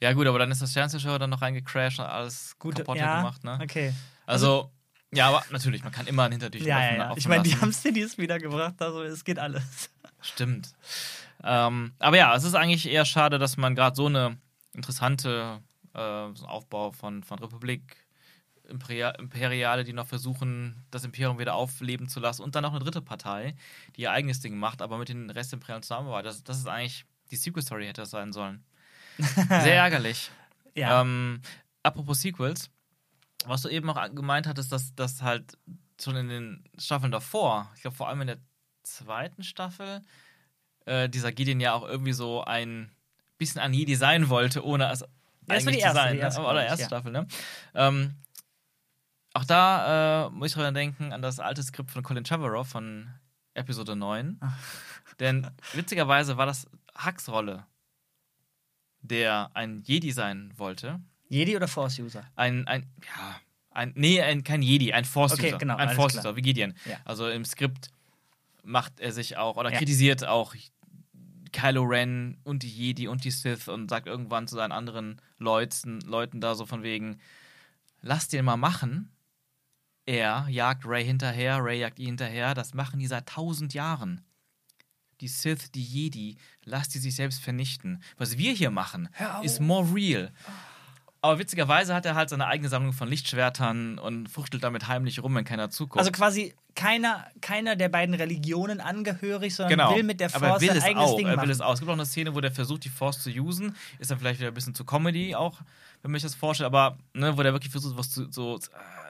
Ja 0.00 0.12
gut, 0.12 0.26
aber 0.26 0.38
dann 0.40 0.50
ist 0.50 0.60
das 0.60 0.72
Sternzerstörer 0.72 1.18
dann 1.18 1.30
noch 1.30 1.42
reingecrashed 1.42 2.00
und 2.00 2.06
alles 2.06 2.58
Gut, 2.58 2.74
kaputt 2.76 2.98
ja, 2.98 3.16
gemacht, 3.18 3.44
ne? 3.44 3.58
okay. 3.62 3.94
Also, 4.26 4.70
ja, 5.14 5.28
aber 5.28 5.44
natürlich, 5.50 5.82
man 5.84 5.92
kann 5.92 6.06
immer 6.06 6.24
ein 6.24 6.32
Hintertür 6.32 6.60
Ja, 6.66 6.80
ja, 6.80 6.88
offen, 6.88 6.96
ja. 6.98 7.10
offen 7.10 7.18
Ich 7.18 7.28
meine, 7.28 7.42
die 7.44 7.56
haben 7.56 7.72
Cities 7.72 8.18
wiedergebracht, 8.18 8.74
also 8.82 9.02
es 9.02 9.24
geht 9.24 9.38
alles. 9.38 9.90
Stimmt. 10.20 10.72
Ähm, 11.44 11.92
aber 11.98 12.16
ja, 12.16 12.34
es 12.36 12.44
ist 12.44 12.54
eigentlich 12.54 12.88
eher 12.88 13.04
schade, 13.04 13.38
dass 13.38 13.56
man 13.56 13.74
gerade 13.74 13.96
so 13.96 14.06
eine 14.06 14.38
interessante 14.72 15.60
äh, 15.94 16.28
so 16.34 16.46
Aufbau 16.46 16.92
von, 16.92 17.22
von 17.22 17.38
Republik, 17.38 17.96
Imperiale, 18.68 19.84
die 19.84 19.92
noch 19.92 20.06
versuchen, 20.06 20.84
das 20.90 21.04
Imperium 21.04 21.38
wieder 21.38 21.54
aufleben 21.54 22.08
zu 22.08 22.20
lassen 22.20 22.42
und 22.42 22.54
dann 22.54 22.62
noch 22.62 22.70
eine 22.72 22.82
dritte 22.82 23.02
Partei, 23.02 23.54
die 23.96 24.02
ihr 24.02 24.12
eigenes 24.12 24.40
Ding 24.40 24.56
macht, 24.56 24.82
aber 24.82 24.98
mit 24.98 25.08
den 25.08 25.30
Restimperialen 25.30 25.82
zusammenarbeitet. 25.82 26.30
Das, 26.30 26.44
das 26.44 26.58
ist 26.58 26.68
eigentlich 26.68 27.04
die 27.30 27.36
Sequel-Story 27.36 27.86
hätte 27.86 28.02
das 28.02 28.10
sein 28.10 28.32
sollen. 28.32 28.64
Sehr 29.18 29.76
ärgerlich. 29.76 30.30
Ja. 30.74 31.00
Ähm, 31.00 31.40
apropos 31.82 32.20
Sequels, 32.20 32.70
was 33.46 33.62
du 33.62 33.68
eben 33.68 33.90
auch 33.90 34.14
gemeint 34.14 34.46
hattest, 34.46 34.70
dass 34.72 34.94
das 34.94 35.22
halt 35.22 35.58
schon 36.00 36.16
in 36.16 36.28
den 36.28 36.64
Staffeln 36.78 37.12
davor, 37.12 37.70
ich 37.74 37.82
glaube 37.82 37.96
vor 37.96 38.08
allem 38.08 38.22
in 38.22 38.26
der 38.28 38.38
zweiten 38.82 39.42
Staffel, 39.42 40.02
äh, 40.86 41.08
dieser 41.08 41.32
Gideon 41.32 41.60
ja 41.60 41.74
auch 41.74 41.86
irgendwie 41.86 42.12
so 42.12 42.42
ein 42.44 42.90
bisschen 43.38 43.60
an 43.60 43.74
Jedi 43.74 43.94
sein 43.94 44.28
wollte, 44.28 44.64
ohne 44.64 44.90
es 44.90 45.00
Ja, 45.00 45.06
eigentlich 45.48 45.76
die 45.76 45.82
erste, 45.82 45.98
zu 45.98 46.04
sein. 46.04 46.14
die 46.14 46.20
erste, 46.20 46.40
ne? 46.42 46.48
Oder 46.48 46.64
erste 46.64 46.82
ja. 46.82 46.86
Staffel, 46.88 47.12
ne? 47.12 47.26
Ähm, 47.74 48.14
auch 49.34 49.44
da 49.44 50.26
äh, 50.26 50.30
muss 50.30 50.50
ich 50.50 50.54
daran 50.56 50.74
denken, 50.74 51.12
an 51.12 51.22
das 51.22 51.40
alte 51.40 51.62
Skript 51.62 51.90
von 51.90 52.02
Colin 52.02 52.24
Trevorrow 52.24 52.66
von 52.66 53.08
Episode 53.54 53.96
9. 53.96 54.38
Denn 55.20 55.50
witzigerweise 55.72 56.36
war 56.36 56.46
das 56.46 56.66
Hacks 56.94 57.28
Rolle, 57.28 57.64
der 59.00 59.50
ein 59.54 59.82
Jedi 59.82 60.12
sein 60.12 60.52
wollte. 60.56 61.00
Jedi 61.28 61.56
oder 61.56 61.68
Force-User? 61.68 62.24
Ein, 62.36 62.66
ein, 62.66 62.86
ja, 63.06 63.40
ein, 63.70 63.92
nee, 63.96 64.20
ein, 64.20 64.44
kein 64.44 64.62
Jedi, 64.62 64.92
ein 64.92 65.04
Force-User. 65.04 65.42
Okay, 65.48 65.58
genau, 65.58 65.76
ein 65.76 65.90
Force-User, 65.90 66.36
wie 66.36 66.42
Gideon. 66.42 66.74
Ja. 66.84 66.98
Also 67.04 67.28
im 67.28 67.44
Skript 67.44 67.88
macht 68.62 69.00
er 69.00 69.12
sich 69.12 69.36
auch, 69.38 69.56
oder 69.56 69.72
Ja. 69.72 69.78
kritisiert 69.78 70.26
auch 70.26 70.54
Kylo 71.52 71.82
Ren 71.82 72.38
und 72.44 72.62
die 72.62 72.68
Jedi 72.68 73.08
und 73.08 73.24
die 73.24 73.30
Sith 73.30 73.68
und 73.68 73.88
sagt 73.90 74.06
irgendwann 74.06 74.46
zu 74.46 74.56
seinen 74.56 74.72
anderen 74.72 75.20
Leuten, 75.38 76.00
Leuten 76.02 76.40
da 76.40 76.54
so 76.54 76.66
von 76.66 76.82
wegen, 76.82 77.18
lass 78.00 78.28
den 78.28 78.44
mal 78.44 78.56
machen. 78.56 79.10
Er 80.06 80.46
jagt 80.48 80.84
Ray 80.84 81.04
hinterher, 81.04 81.58
Ray 81.62 81.80
jagt 81.80 81.98
ihn 81.98 82.06
hinterher. 82.06 82.54
Das 82.54 82.74
machen 82.74 82.98
die 82.98 83.06
seit 83.06 83.28
tausend 83.28 83.74
Jahren. 83.74 84.24
Die 85.20 85.28
Sith, 85.28 85.70
die 85.70 85.84
Jedi, 85.84 86.36
lass 86.64 86.88
die 86.88 86.98
sich 86.98 87.14
selbst 87.14 87.40
vernichten. 87.40 88.02
Was 88.16 88.38
wir 88.38 88.52
hier 88.52 88.72
machen, 88.72 89.08
ist 89.42 89.60
more 89.60 89.94
real. 89.94 90.32
Aber 91.24 91.38
witzigerweise 91.38 91.94
hat 91.94 92.04
er 92.04 92.16
halt 92.16 92.30
seine 92.30 92.48
eigene 92.48 92.68
Sammlung 92.68 92.92
von 92.92 93.06
Lichtschwertern 93.06 94.00
und 94.00 94.28
fuchtelt 94.28 94.64
damit 94.64 94.88
heimlich 94.88 95.22
rum, 95.22 95.36
wenn 95.36 95.44
keiner 95.44 95.70
zuguckt. 95.70 96.00
Also 96.00 96.10
quasi 96.10 96.52
keiner, 96.74 97.28
keiner 97.40 97.76
der 97.76 97.88
beiden 97.88 98.16
Religionen 98.16 98.80
angehörig, 98.80 99.54
sondern 99.54 99.78
genau. 99.78 99.94
will 99.94 100.02
mit 100.02 100.18
der 100.18 100.34
Aber 100.34 100.46
er 100.46 100.50
Force 100.50 100.62
will 100.62 100.68
sein 100.68 100.78
es 100.78 100.84
eigenes 100.84 101.04
auch. 101.10 101.16
Ding 101.16 101.26
er 101.26 101.32
will 101.32 101.36
machen. 101.36 101.50
es 101.50 101.60
auch. 101.60 101.74
Es 101.74 101.78
gibt 101.78 101.90
auch 101.90 101.94
eine 101.94 102.06
Szene, 102.06 102.34
wo 102.34 102.40
der 102.40 102.50
versucht, 102.50 102.84
die 102.84 102.88
Force 102.88 103.22
zu 103.22 103.30
usen. 103.30 103.76
Ist 104.00 104.10
dann 104.10 104.18
vielleicht 104.18 104.40
wieder 104.40 104.50
ein 104.50 104.54
bisschen 104.54 104.74
zu 104.74 104.84
Comedy 104.84 105.36
auch, 105.36 105.60
wenn 106.02 106.10
man 106.10 106.18
sich 106.18 106.28
das 106.28 106.34
vorstellt. 106.34 106.66
Aber 106.66 106.98
ne, 107.14 107.38
wo 107.38 107.42
der 107.44 107.52
wirklich 107.52 107.70
versucht, 107.70 107.96
was 107.96 108.10
zu. 108.10 108.28
So, 108.32 108.56
äh, 108.56 108.60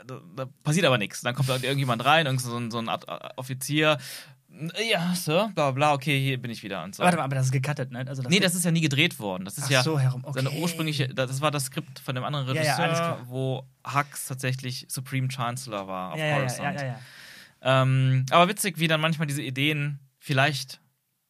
da, 0.06 0.20
da 0.36 0.46
passiert 0.62 0.86
aber 0.86 0.98
nichts. 0.98 1.20
Dann 1.22 1.34
kommt 1.34 1.48
da 1.48 1.56
irgendjemand 1.56 2.04
rein, 2.04 2.26
irgend 2.26 2.40
so 2.40 2.56
ein, 2.56 2.70
so 2.70 2.78
ein 2.78 2.88
Art 2.88 3.06
äh, 3.08 3.28
Offizier. 3.36 3.98
Ja, 4.90 5.14
Sir, 5.14 5.50
bla 5.54 5.70
bla, 5.70 5.94
okay, 5.94 6.20
hier 6.20 6.36
bin 6.40 6.50
ich 6.50 6.62
wieder. 6.62 6.84
Und 6.84 6.94
so. 6.94 7.02
Warte 7.02 7.16
mal, 7.16 7.24
aber 7.24 7.36
das 7.36 7.46
ist 7.46 7.52
gecuttet, 7.52 7.90
ne? 7.90 8.04
Also 8.06 8.22
Nee, 8.24 8.38
das 8.38 8.54
ist 8.54 8.64
ja 8.66 8.70
nie 8.70 8.82
gedreht 8.82 9.18
worden. 9.18 9.46
Das 9.46 9.56
ist 9.56 9.64
Ach 9.64 9.70
ja 9.70 9.82
so, 9.82 9.98
herum. 9.98 10.24
Okay. 10.26 10.42
seine 10.42 10.52
ursprüngliche, 10.60 11.08
das 11.08 11.40
war 11.40 11.50
das 11.50 11.64
Skript 11.66 11.98
von 12.00 12.14
dem 12.14 12.22
anderen 12.22 12.46
Ja, 12.48 12.54
ja, 12.54 12.60
Regisseur, 12.62 12.84
alles 12.84 12.98
klar. 12.98 13.20
wo 13.28 13.66
Hux 13.86 14.26
tatsächlich 14.26 14.84
Supreme 14.90 15.28
Chancellor 15.30 15.88
war 15.88 16.12
auf 16.12 16.18
ja, 16.18 16.24
ja, 16.26 16.30
ja, 16.32 16.38
Coruscant. 16.38 16.80
ja, 16.80 16.86
ja, 16.86 16.98
ja. 17.62 17.82
Ähm, 17.82 18.26
aber 18.30 18.48
witzig, 18.48 18.78
wie 18.78 18.88
dann 18.88 19.00
manchmal 19.00 19.26
diese 19.26 19.40
Ideen 19.42 20.00
vielleicht 20.18 20.80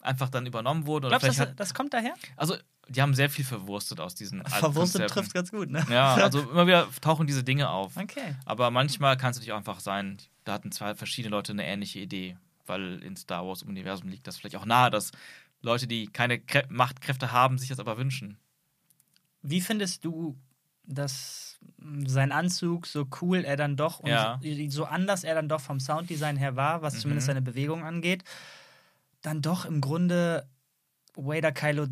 einfach 0.00 0.28
dann 0.28 0.44
übernommen 0.46 0.86
wurden. 0.86 1.04
Oder 1.06 1.18
Glaubst 1.20 1.38
du, 1.38 1.44
das, 1.44 1.54
das 1.54 1.74
kommt 1.74 1.94
daher? 1.94 2.14
also, 2.36 2.56
die 2.88 3.00
haben 3.02 3.14
sehr 3.14 3.30
viel 3.30 3.44
verwurstet 3.44 4.00
aus 4.00 4.14
diesen 4.14 4.44
Verwurstet 4.44 5.08
trifft 5.10 5.34
ganz 5.34 5.50
gut, 5.50 5.70
ne? 5.70 5.84
Ja, 5.88 6.14
also 6.16 6.40
immer 6.50 6.66
wieder 6.66 6.88
tauchen 7.00 7.26
diese 7.26 7.44
Dinge 7.44 7.70
auf. 7.70 7.96
Okay. 7.96 8.36
Aber 8.44 8.70
manchmal 8.70 9.16
kann 9.16 9.30
es 9.30 9.36
natürlich 9.36 9.52
auch 9.52 9.58
einfach 9.58 9.80
sein, 9.80 10.18
da 10.44 10.52
hatten 10.54 10.72
zwei 10.72 10.94
verschiedene 10.94 11.30
Leute 11.30 11.52
eine 11.52 11.64
ähnliche 11.66 12.00
Idee, 12.00 12.36
weil 12.66 13.02
in 13.02 13.16
Star 13.16 13.46
Wars 13.46 13.62
Universum 13.62 14.08
liegt 14.08 14.26
das 14.26 14.36
vielleicht 14.36 14.56
auch 14.56 14.66
nahe, 14.66 14.90
dass 14.90 15.12
Leute, 15.60 15.86
die 15.86 16.06
keine 16.06 16.40
Krä 16.40 16.64
Machtkräfte 16.68 17.30
haben, 17.32 17.56
sich 17.58 17.68
das 17.68 17.78
aber 17.78 17.96
wünschen. 17.96 18.36
Wie 19.42 19.60
findest 19.60 20.04
du, 20.04 20.36
dass 20.84 21.58
sein 22.04 22.32
Anzug, 22.32 22.86
so 22.86 23.06
cool 23.20 23.44
er 23.44 23.56
dann 23.56 23.76
doch 23.76 24.00
und 24.00 24.10
Ja. 24.10 24.40
so, 24.68 24.84
anders 24.84 25.22
er 25.24 25.34
dann 25.34 25.48
doch 25.48 25.60
vom 25.60 25.78
Sounddesign 25.80 26.36
her 26.36 26.56
war, 26.56 26.82
was 26.82 26.94
Mhm. 26.94 26.98
zumindest 27.00 27.26
seine 27.28 27.42
Bewegung 27.42 27.84
angeht, 27.84 28.24
dann 29.20 29.40
doch 29.42 29.64
im 29.64 29.80
Grunde 29.80 30.48
Vader 31.14 31.52
Kylo 31.52 31.86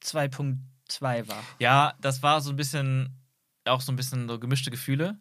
2.2 0.00 1.26
war? 1.28 1.42
Ja, 1.58 1.94
das 2.00 2.22
war 2.22 2.40
so 2.40 2.50
ein 2.50 2.56
bisschen, 2.56 3.10
auch 3.64 3.80
so 3.80 3.92
ein 3.92 3.96
bisschen 3.96 4.28
so 4.28 4.38
gemischte 4.38 4.70
Gefühle. 4.70 5.18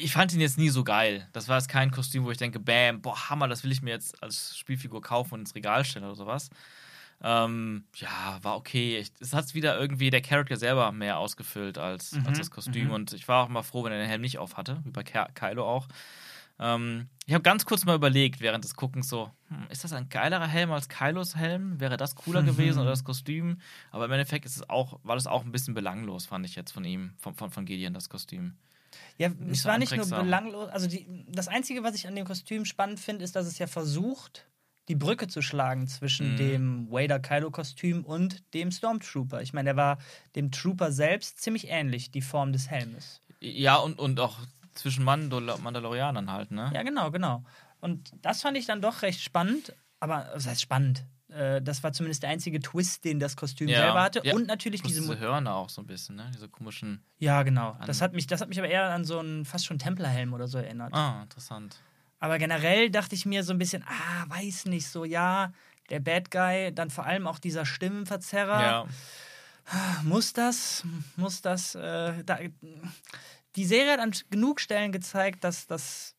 Ich 0.00 0.12
fand 0.12 0.32
ihn 0.32 0.40
jetzt 0.40 0.56
nie 0.56 0.70
so 0.70 0.84
geil. 0.84 1.28
Das 1.32 1.48
war 1.48 1.58
jetzt 1.58 1.68
kein 1.68 1.90
Kostüm, 1.90 2.24
wo 2.24 2.30
ich 2.30 2.38
denke, 2.38 2.58
bam, 2.58 3.02
boah, 3.02 3.28
Hammer, 3.28 3.46
das 3.46 3.62
will 3.62 3.72
ich 3.72 3.82
mir 3.82 3.90
jetzt 3.90 4.22
als 4.22 4.56
Spielfigur 4.56 5.02
kaufen 5.02 5.34
und 5.34 5.40
ins 5.40 5.54
Regal 5.54 5.84
stellen 5.84 6.06
oder 6.06 6.14
sowas. 6.14 6.48
Ähm, 7.22 7.84
ja, 7.96 8.38
war 8.42 8.56
okay. 8.56 9.04
Es 9.20 9.32
hat 9.34 9.52
wieder 9.54 9.78
irgendwie 9.78 10.10
der 10.10 10.22
Charakter 10.22 10.56
selber 10.56 10.90
mehr 10.92 11.18
ausgefüllt 11.18 11.76
als, 11.78 12.12
Mhm, 12.14 12.26
als 12.26 12.38
das 12.38 12.50
Kostüm. 12.50 12.88
mhm. 12.88 12.94
Und 12.94 13.12
ich 13.12 13.28
war 13.28 13.44
auch 13.44 13.48
mal 13.48 13.62
froh, 13.62 13.84
wenn 13.84 13.92
er 13.92 13.98
den 13.98 14.08
Helm 14.08 14.22
nicht 14.22 14.38
auf 14.38 14.56
hatte, 14.56 14.80
wie 14.84 14.90
bei 14.90 15.04
Ky- 15.04 15.30
Kylo 15.34 15.64
auch. 15.68 15.86
Ähm, 16.62 17.08
ich 17.26 17.34
habe 17.34 17.42
ganz 17.42 17.64
kurz 17.64 17.84
mal 17.84 17.96
überlegt 17.96 18.40
während 18.40 18.64
des 18.64 18.76
Guckens 18.76 19.08
so, 19.08 19.30
hm, 19.48 19.66
ist 19.68 19.82
das 19.84 19.92
ein 19.92 20.08
geilerer 20.08 20.46
Helm 20.46 20.70
als 20.70 20.88
Kylos 20.88 21.34
Helm? 21.36 21.80
Wäre 21.80 21.96
das 21.96 22.14
cooler 22.14 22.42
gewesen 22.42 22.80
oder 22.80 22.90
das 22.90 23.04
Kostüm? 23.04 23.60
Aber 23.90 24.04
im 24.04 24.12
Endeffekt 24.12 24.44
ist 24.44 24.56
es 24.56 24.70
auch, 24.70 25.00
war 25.02 25.16
das 25.16 25.26
auch 25.26 25.44
ein 25.44 25.52
bisschen 25.52 25.74
belanglos, 25.74 26.26
fand 26.26 26.46
ich 26.46 26.54
jetzt 26.54 26.70
von 26.72 26.84
ihm, 26.84 27.14
von, 27.18 27.34
von, 27.34 27.50
von 27.50 27.64
Gideon, 27.64 27.94
das 27.94 28.08
Kostüm. 28.08 28.54
Ja, 29.18 29.28
Nicht 29.28 29.60
es 29.60 29.64
war 29.64 29.78
nicht 29.78 29.96
nur 29.96 30.06
belanglos. 30.06 30.68
Also 30.70 30.86
die, 30.86 31.06
das 31.28 31.48
Einzige, 31.48 31.82
was 31.82 31.94
ich 31.94 32.06
an 32.06 32.14
dem 32.14 32.26
Kostüm 32.26 32.64
spannend 32.64 33.00
finde, 33.00 33.24
ist, 33.24 33.34
dass 33.34 33.46
es 33.46 33.58
ja 33.58 33.66
versucht, 33.66 34.46
die 34.88 34.96
Brücke 34.96 35.28
zu 35.28 35.42
schlagen 35.42 35.86
zwischen 35.86 36.32
Mhm. 36.32 36.36
dem 36.36 36.90
Vader-Kylo-Kostüm 36.90 38.04
und 38.04 38.42
dem 38.52 38.70
Stormtrooper. 38.70 39.40
Ich 39.40 39.52
meine, 39.52 39.68
der 39.68 39.76
war 39.76 39.98
dem 40.34 40.50
Trooper 40.50 40.92
selbst 40.92 41.40
ziemlich 41.40 41.68
ähnlich, 41.68 42.10
die 42.10 42.20
Form 42.22 42.52
des 42.52 42.68
Helmes. 42.68 43.20
Ja, 43.40 43.76
und, 43.76 43.98
und 43.98 44.20
auch 44.20 44.38
zwischen 44.74 45.04
Mandal 45.04 45.58
Mandalorianern 45.58 46.30
halt, 46.30 46.50
ne? 46.50 46.70
Ja, 46.74 46.82
genau, 46.82 47.10
genau. 47.10 47.44
Und 47.80 48.12
das 48.22 48.42
fand 48.42 48.56
ich 48.56 48.66
dann 48.66 48.80
doch 48.80 49.02
recht 49.02 49.20
spannend. 49.20 49.74
Aber, 50.00 50.30
was 50.34 50.46
heißt 50.46 50.60
spannend? 50.62 51.04
Äh, 51.28 51.62
Das 51.62 51.82
war 51.82 51.92
zumindest 51.92 52.22
der 52.22 52.30
einzige 52.30 52.60
Twist, 52.60 53.04
den 53.04 53.18
das 53.20 53.36
Kostüm 53.36 53.68
Ja. 53.68 53.78
selber 53.82 54.02
hatte. 54.02 54.20
Ja. 54.24 54.34
Und 54.34 54.46
natürlich 54.46 54.82
Plus 54.82 54.92
diese. 54.94 55.02
diese 55.02 55.18
Hörner 55.20 55.54
auch 55.54 55.68
so 55.70 55.80
ein 55.82 55.86
bisschen, 55.86 56.16
ne? 56.16 56.30
Diese 56.34 56.48
komischen. 56.48 57.02
Ja, 57.18 57.42
genau. 57.42 57.76
Das 57.86 58.00
hat, 58.00 58.12
mich, 58.12 58.26
das 58.26 58.40
hat 58.40 58.48
mich 58.48 58.58
aber 58.58 58.68
eher 58.68 58.90
an 58.90 59.04
so 59.04 59.18
einen 59.18 59.44
fast 59.44 59.64
schon 59.66 59.78
Templerhelm 59.78 60.32
oder 60.32 60.46
so 60.48 60.58
erinnert. 60.58 60.92
Ah, 60.92 61.22
interessant. 61.22 61.80
Aber 62.18 62.38
generell 62.38 62.90
dachte 62.90 63.14
ich 63.14 63.26
mir 63.26 63.42
so 63.44 63.52
ein 63.52 63.58
bisschen, 63.58 63.82
ah, 63.84 64.24
weiß 64.28 64.66
nicht, 64.66 64.86
so 64.86 65.04
ja, 65.04 65.52
der 65.90 65.98
Bad 66.00 66.30
Guy, 66.30 66.72
dann 66.72 66.88
vor 66.90 67.04
allem 67.04 67.26
auch 67.26 67.38
dieser 67.40 67.66
Stimmenverzerrer. 67.66 68.60
Ja. 68.62 68.86
Muss 70.04 70.32
das? 70.32 70.84
Muss 71.16 71.40
das? 71.42 71.74
Äh, 71.74 72.24
da, 72.24 72.38
die 73.56 73.64
Serie 73.64 73.92
hat 73.92 74.00
an 74.00 74.12
genug 74.30 74.60
Stellen 74.60 74.92
gezeigt, 74.92 75.44
dass 75.44 75.66
das 75.66 76.14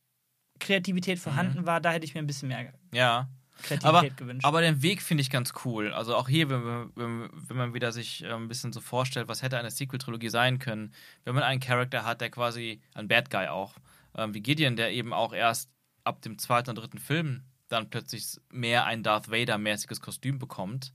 Kreativität 0.59 1.19
vorhanden 1.19 1.65
war. 1.65 1.81
Da 1.81 1.91
hätte 1.91 2.05
ich 2.05 2.13
mir 2.13 2.19
ein 2.21 2.27
bisschen 2.27 2.47
mehr 2.49 2.73
Ja. 2.93 3.27
Kreativität 3.61 3.85
Aber, 3.85 4.09
gewünscht. 4.09 4.45
aber 4.45 4.61
den 4.61 4.81
Weg 4.81 5.01
finde 5.01 5.21
ich 5.21 5.29
ganz 5.29 5.53
cool. 5.63 5.93
Also 5.93 6.15
auch 6.15 6.27
hier, 6.27 6.49
wenn, 6.49 6.63
man- 6.63 6.91
wenn, 6.95 7.29
wenn 7.33 7.57
man 7.57 7.73
wieder 7.75 7.91
sich 7.91 8.23
äh, 8.23 8.31
ein 8.33 8.47
bisschen 8.47 8.73
so 8.73 8.81
vorstellt, 8.81 9.27
was 9.27 9.41
hätte 9.43 9.57
eine 9.59 9.69
Sequel-Trilogie 9.69 10.29
sein 10.29 10.57
können, 10.59 10.91
wenn 11.23 11.35
man 11.35 11.43
einen 11.43 11.59
Charakter 11.59 12.03
hat, 12.03 12.19
der 12.21 12.31
quasi, 12.31 12.81
ein 12.95 13.07
Bad 13.07 13.29
Guy 13.29 13.47
auch, 13.47 13.75
ähm, 14.15 14.33
wie 14.33 14.41
Gideon, 14.41 14.75
der 14.75 14.91
eben 14.91 15.13
auch 15.13 15.33
erst 15.33 15.69
ab 16.03 16.21
dem 16.23 16.39
zweiten 16.39 16.71
und 16.71 16.77
dritten 16.77 16.97
Film 16.97 17.43
dann 17.67 17.89
plötzlich 17.89 18.37
mehr 18.51 18.85
ein 18.85 19.03
Darth 19.03 19.29
Vader-mäßiges 19.29 20.01
Kostüm 20.01 20.39
bekommt 20.39 20.93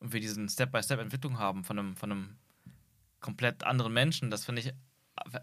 und 0.00 0.12
wir 0.12 0.20
diesen 0.20 0.48
Step-by-Step-Entwicklung 0.48 1.38
haben 1.38 1.64
von 1.64 1.78
einem, 1.78 1.96
von 1.96 2.12
einem 2.12 2.36
komplett 3.20 3.64
anderen 3.64 3.92
Menschen, 3.92 4.30
das 4.30 4.44
finde 4.44 4.60
ich 4.62 4.72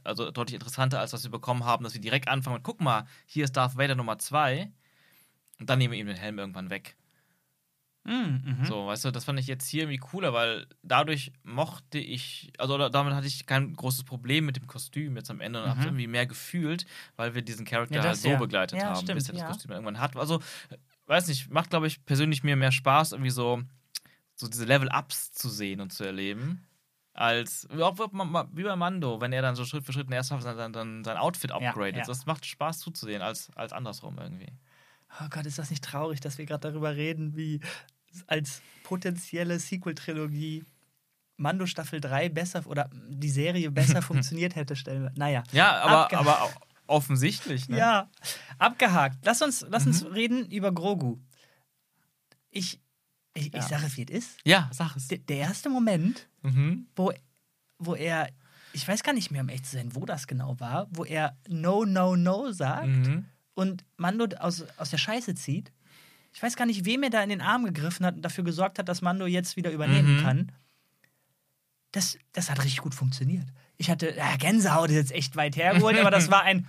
also 0.03 0.31
deutlich 0.31 0.55
interessanter, 0.55 0.99
als 0.99 1.13
was 1.13 1.23
wir 1.23 1.31
bekommen 1.31 1.65
haben, 1.65 1.83
dass 1.83 1.93
wir 1.93 2.01
direkt 2.01 2.27
anfangen 2.27 2.55
mit, 2.55 2.63
guck 2.63 2.81
mal, 2.81 3.05
hier 3.25 3.43
ist 3.43 3.53
Darth 3.57 3.77
Vader 3.77 3.95
Nummer 3.95 4.19
2 4.19 4.71
und 5.59 5.69
dann 5.69 5.79
nehmen 5.79 5.93
wir 5.93 5.99
ihm 5.99 6.07
den 6.07 6.17
Helm 6.17 6.39
irgendwann 6.39 6.69
weg. 6.69 6.95
Mm, 8.07 8.59
mhm. 8.61 8.65
So, 8.65 8.87
weißt 8.87 9.03
du, 9.03 9.11
das 9.11 9.25
fand 9.25 9.37
ich 9.37 9.47
jetzt 9.47 9.67
hier 9.67 9.83
irgendwie 9.83 9.97
cooler, 9.97 10.31
weil 10.31 10.65
dadurch 10.81 11.33
mochte 11.43 11.97
ich, 11.97 12.53
also 12.57 12.77
damit 12.89 13.13
hatte 13.13 13.27
ich 13.27 13.45
kein 13.45 13.73
großes 13.73 14.05
Problem 14.05 14.45
mit 14.45 14.55
dem 14.55 14.65
Kostüm 14.65 15.17
jetzt 15.17 15.29
am 15.29 15.41
Ende 15.41 15.61
und 15.61 15.69
hab's 15.69 15.83
irgendwie 15.83 16.07
mehr 16.07 16.25
gefühlt, 16.25 16.85
weil 17.17 17.35
wir 17.35 17.41
diesen 17.41 17.65
Charakter 17.65 17.95
Ja, 17.95 18.03
halt 18.03 18.13
das 18.13 18.21
so 18.21 18.29
ja. 18.29 18.37
begleitet 18.37 18.79
Ja, 18.79 18.85
haben, 18.85 19.03
stimmt, 19.03 19.19
bis 19.19 19.29
er 19.29 19.35
das. 19.35 19.47
Kostüm 19.47 19.71
irgendwann 19.71 19.99
hat. 19.99 20.15
Also, 20.15 20.41
weiß 21.07 21.27
nicht, 21.27 21.49
macht, 21.49 21.69
glaube 21.69 21.87
ich, 21.87 22.05
persönlich 22.05 22.43
mir 22.43 22.55
mehr 22.55 22.71
Spaß, 22.71 23.11
irgendwie 23.11 23.31
so, 23.31 23.61
so 24.35 24.47
diese 24.47 24.63
Level-Ups 24.63 25.33
zu 25.33 25.49
sehen 25.49 25.81
und 25.81 25.91
zu 25.91 26.05
erleben. 26.05 26.65
Als, 27.19 27.67
auch 27.81 27.97
wie 28.53 28.61
bei 28.63 28.75
Mando, 28.75 29.19
wenn 29.19 29.33
er 29.33 29.41
dann 29.41 29.55
so 29.55 29.65
Schritt 29.65 29.83
für 29.83 29.91
Schritt 29.91 30.07
Staffel 30.09 30.39
sein, 30.39 30.71
sein, 30.71 31.03
sein 31.03 31.17
Outfit 31.17 31.49
Ja, 31.49 31.55
upgradet. 31.57 31.95
ja. 31.97 32.03
Das 32.05 32.27
macht 32.27 32.45
Spaß 32.45 32.77
zuzusehen, 32.77 33.23
als, 33.23 33.49
als 33.55 33.73
andersrum 33.73 34.19
irgendwie. 34.19 34.53
Oh 35.19 35.25
Gott, 35.31 35.47
ist 35.47 35.57
das 35.57 35.71
nicht 35.71 35.83
traurig, 35.83 36.19
dass 36.19 36.37
wir 36.37 36.45
gerade 36.45 36.69
darüber 36.69 36.95
reden, 36.95 37.35
wie 37.35 37.59
als 38.27 38.61
potenzielle 38.83 39.57
Sequel-Trilogie 39.57 40.63
Mando 41.37 41.65
Staffel 41.65 42.01
3 42.01 42.29
besser 42.29 42.65
oder 42.67 42.87
die 43.09 43.29
Serie 43.29 43.71
besser 43.71 44.01
funktioniert 44.03 44.55
hätte, 44.55 44.75
stellen 44.75 45.01
wir. 45.03 45.11
Naja. 45.15 45.43
Ja, 45.51 45.81
aber, 45.81 46.15
aber 46.15 46.49
offensichtlich, 46.85 47.67
ne? 47.67 47.77
Ja, 47.79 48.11
abgehakt. 48.59 49.17
Lass 49.25 49.41
uns, 49.41 49.65
lass 49.69 49.87
uns 49.87 50.03
Mhm. 50.03 50.11
reden 50.11 50.51
über 50.51 50.71
Grogu. 50.71 51.17
Ich, 52.51 52.79
ich, 53.37 53.53
Ja. 53.53 53.59
ich 53.59 53.65
sage 53.65 53.85
es, 53.85 53.97
wie 53.97 54.03
es 54.03 54.09
ist. 54.11 54.37
Ja, 54.43 54.69
sag 54.73 54.95
es. 54.95 55.07
Der, 55.07 55.17
der 55.19 55.37
erste 55.37 55.69
Moment, 55.69 56.27
Mhm. 56.41 56.87
wo, 56.95 57.11
wo 57.79 57.95
er, 57.95 58.29
ich 58.73 58.87
weiß 58.87 59.03
gar 59.03 59.13
nicht 59.13 59.31
mehr, 59.31 59.41
um 59.41 59.49
echt 59.49 59.65
zu 59.65 59.75
sein, 59.77 59.95
wo 59.95 60.05
das 60.05 60.27
genau 60.27 60.59
war, 60.59 60.87
wo 60.91 61.03
er 61.05 61.37
No, 61.47 61.85
No, 61.85 62.15
No 62.15 62.51
sagt 62.51 62.87
Mhm. 62.87 63.25
und 63.53 63.85
Mando 63.97 64.25
aus, 64.39 64.63
aus 64.77 64.89
der 64.89 64.97
Scheiße 64.97 65.35
zieht. 65.35 65.71
Ich 66.33 66.43
weiß 66.43 66.55
gar 66.55 66.65
nicht, 66.65 66.85
wem 66.85 67.01
er 67.03 67.09
da 67.09 67.23
in 67.23 67.29
den 67.29 67.41
Arm 67.41 67.65
gegriffen 67.65 68.05
hat 68.05 68.15
und 68.15 68.21
dafür 68.21 68.43
gesorgt 68.43 68.77
hat, 68.79 68.87
dass 68.89 69.01
Mando 69.01 69.25
jetzt 69.25 69.55
wieder 69.55 69.71
übernehmen 69.71 70.17
Mhm. 70.17 70.21
kann. 70.21 70.51
Das, 71.91 72.17
das 72.33 72.49
hat 72.51 72.59
richtig 72.63 72.81
gut 72.81 72.93
funktioniert. 72.93 73.45
Ich 73.77 73.89
hatte, 73.89 74.13
ja, 74.15 74.35
Gänsehaut 74.37 74.89
ist 74.89 74.95
jetzt 74.95 75.11
echt 75.11 75.35
weit 75.35 75.55
hergeholt, 75.55 75.97
aber 75.97 76.11
das 76.11 76.29
war 76.31 76.43
ein, 76.43 76.67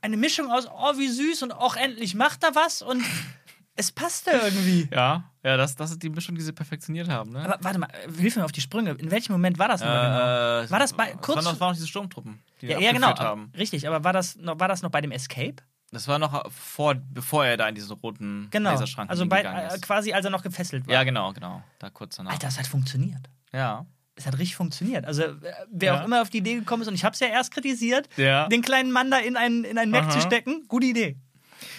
eine 0.00 0.16
Mischung 0.16 0.50
aus, 0.50 0.66
oh, 0.68 0.98
wie 0.98 1.08
süß 1.08 1.42
und 1.44 1.52
auch 1.52 1.76
endlich 1.76 2.14
macht 2.14 2.42
er 2.42 2.54
was 2.54 2.82
und 2.82 3.02
es 3.76 3.92
passte 3.92 4.30
irgendwie. 4.30 4.88
Ja, 4.92 5.30
ja, 5.44 5.56
das, 5.56 5.76
das 5.76 5.92
ist 5.92 6.02
die 6.02 6.08
Mischung, 6.10 6.34
die 6.34 6.42
sie 6.42 6.52
perfektioniert 6.52 7.08
haben, 7.08 7.30
ne? 7.32 7.40
Aber 7.44 7.58
warte 7.62 7.78
mal, 7.78 7.88
hilf 8.18 8.36
mir 8.36 8.44
auf 8.44 8.52
die 8.52 8.60
Sprünge. 8.60 8.92
In 8.92 9.10
welchem 9.10 9.32
Moment 9.32 9.58
war 9.58 9.68
das 9.68 9.80
noch 9.80 9.86
genau? 9.86 10.62
Äh, 10.62 10.70
War 10.70 10.78
das 10.80 10.92
bei- 10.92 11.12
kurz- 11.20 11.36
waren 11.36 11.44
noch, 11.44 11.60
waren 11.60 11.68
noch 11.70 11.76
diese 11.76 11.86
Sturmtruppen, 11.86 12.40
die 12.62 12.66
Ja, 12.66 12.78
ja, 12.80 12.92
genau. 12.92 13.16
haben. 13.18 13.52
Richtig, 13.56 13.86
aber 13.86 14.02
war 14.02 14.12
das, 14.12 14.36
noch, 14.36 14.58
war 14.58 14.68
das 14.68 14.82
noch 14.82 14.90
bei 14.90 15.00
dem 15.00 15.12
Escape? 15.12 15.56
Das 15.92 16.08
war 16.08 16.18
noch 16.18 16.50
vor, 16.50 16.96
bevor 16.96 17.46
er 17.46 17.56
da 17.56 17.68
in 17.68 17.74
diesen 17.76 17.92
roten 17.92 18.48
Genau. 18.50 18.70
Laserschrank 18.70 19.08
Also 19.08 19.24
bei, 19.26 19.38
gegangen 19.42 19.70
äh, 19.70 19.74
ist. 19.74 19.82
quasi, 19.82 20.12
als 20.12 20.24
er 20.24 20.30
noch 20.32 20.42
gefesselt 20.42 20.86
war. 20.86 20.92
ja, 20.94 21.04
genau, 21.04 21.32
genau. 21.32 21.62
Da 21.78 21.90
kurz 21.90 22.16
danach. 22.16 22.32
Alter, 22.32 22.48
das 22.48 22.58
hat 22.58 22.66
funktioniert. 22.66 23.28
Ja. 23.52 23.86
Es 24.16 24.26
hat 24.26 24.34
richtig 24.34 24.56
funktioniert. 24.56 25.04
Also, 25.04 25.22
äh, 25.22 25.34
wer 25.70 25.92
Ja. 25.94 26.00
auch 26.00 26.04
immer 26.06 26.22
auf 26.22 26.30
die 26.30 26.38
Idee 26.38 26.54
gekommen 26.56 26.82
ist, 26.82 26.88
und 26.88 26.94
ich 26.94 27.04
habe 27.04 27.12
es 27.14 27.20
ja 27.20 27.28
erst 27.28 27.52
kritisiert, 27.52 28.08
Ja. 28.16 28.48
den 28.48 28.62
kleinen 28.62 28.90
Mann 28.90 29.10
da 29.10 29.18
in 29.18 29.36
einen, 29.36 29.62
in 29.64 29.78
einen 29.78 29.90
Mac 29.92 30.04
Aha. 30.04 30.10
zu 30.10 30.20
stecken, 30.22 30.64
gute 30.68 30.86
Idee. 30.86 31.18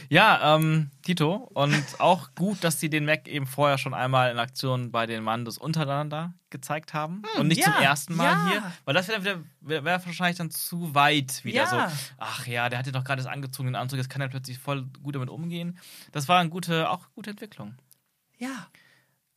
Ja, 0.10 0.56
ähm, 0.56 0.92
Tito. 1.04 1.34
Und 1.54 1.84
auch 2.00 2.30
gut, 2.36 2.64
dass 2.64 2.80
sie 2.80 2.90
den 2.90 3.06
Mac 3.06 3.28
eben 3.28 3.46
vorher 3.48 3.78
schon 3.78 3.94
einmal 3.94 4.32
in 4.32 4.40
Aktion 4.40 4.92
bei 4.92 5.06
den 5.06 5.24
Mandos 5.24 5.58
untereinander 5.58 6.34
gezeigt 6.50 6.94
haben. 6.94 7.24
und 7.38 7.48
nicht 7.48 7.66
Hm, 7.66 7.72
ja, 7.72 7.78
zum 7.78 7.84
ersten 7.84 8.16
Mal 8.16 8.26
ja. 8.26 8.50
hier. 8.50 8.72
Weil 8.86 8.94
das 8.94 9.08
wäre 9.10 9.44
wäre 9.62 9.84
wär 9.84 10.06
wahrscheinlich 10.06 10.38
dann 10.38 10.50
zu 10.52 10.96
weit 10.96 11.44
wieder 11.44 11.64
Ja. 11.64 11.90
so. 11.90 11.96
Ach 12.18 12.48
ja, 12.48 12.70
der 12.70 12.80
hat 12.80 12.86
ja 12.86 12.92
doch 12.92 13.04
gerade 13.04 13.22
das 13.22 13.32
angezogenen 13.32 13.76
Anzug, 13.76 13.98
jetzt 13.98 14.10
kann 14.10 14.22
er 14.22 14.30
plötzlich 14.30 14.58
voll 14.60 14.86
gut 15.04 15.16
damit 15.16 15.30
umgehen. 15.30 15.78
Das 16.12 16.28
war 16.28 16.40
eine 16.40 16.50
gute, 16.50 16.90
auch 16.90 17.08
gute 17.16 17.30
Entwicklung. 17.32 17.76
Ja. 18.38 18.68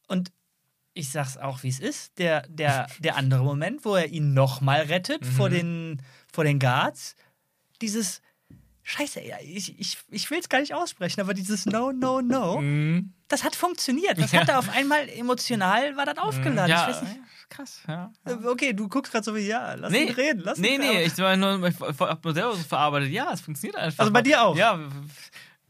Und 0.06 0.30
ich 0.92 1.10
sag's 1.10 1.36
auch, 1.36 1.62
wie 1.62 1.68
es 1.68 1.78
ist. 1.80 2.18
Der, 2.18 2.42
der, 2.48 2.88
der 2.98 3.16
andere 3.16 3.44
Moment, 3.44 3.84
wo 3.84 3.94
er 3.94 4.06
ihn 4.08 4.34
nochmal 4.34 4.82
rettet 4.82 5.22
Mhm. 5.24 5.30
vor, 5.32 5.48
den, 5.50 6.02
vor 6.32 6.44
den 6.44 6.58
Guards, 6.58 7.14
dieses. 7.80 8.20
Scheiße, 8.90 9.20
ich, 9.20 9.78
ich, 9.78 9.98
ich 10.10 10.30
will 10.30 10.38
es 10.40 10.48
gar 10.48 10.60
nicht 10.60 10.74
aussprechen, 10.74 11.20
aber 11.20 11.32
dieses 11.34 11.64
No, 11.66 11.92
No, 11.92 12.20
No, 12.20 12.60
Mhm. 12.60 13.12
das 13.28 13.44
hat 13.44 13.54
funktioniert. 13.54 14.18
Das 14.18 14.32
Ja. 14.32 14.40
hat 14.40 14.48
er 14.48 14.58
auf 14.58 14.68
einmal 14.70 15.08
emotional, 15.08 15.96
war 15.96 16.06
das 16.06 16.18
aufgeladen. 16.18 16.70
Ja, 16.70 16.92
krass, 17.48 17.80
ja. 17.86 18.10
äh, 18.26 18.32
okay, 18.46 18.72
du 18.72 18.88
guckst 18.88 19.12
gerade 19.12 19.24
so 19.24 19.34
wie, 19.36 19.40
ja, 19.46 19.74
lass 19.74 19.92
ihn 19.92 20.08
reden, 20.10 20.42
lass 20.44 20.58
nee, 20.58 20.74
ihn 20.74 20.80
nee, 20.80 20.88
reden. 20.88 21.12
ich 21.12 21.18
war 21.18 21.36
nur, 21.36 21.68
ich 21.68 21.76
hab 21.80 22.24
nur 22.24 22.34
selber 22.34 22.56
so 22.56 22.62
verarbeitet. 22.62 23.10
Ja, 23.10 23.32
es 23.32 23.40
funktioniert 23.40 23.76
einfach. 23.76 24.00
Also 24.00 24.12
bei 24.12 24.22
dir 24.22 24.42
auch? 24.42 24.56
Ja, 24.56 24.78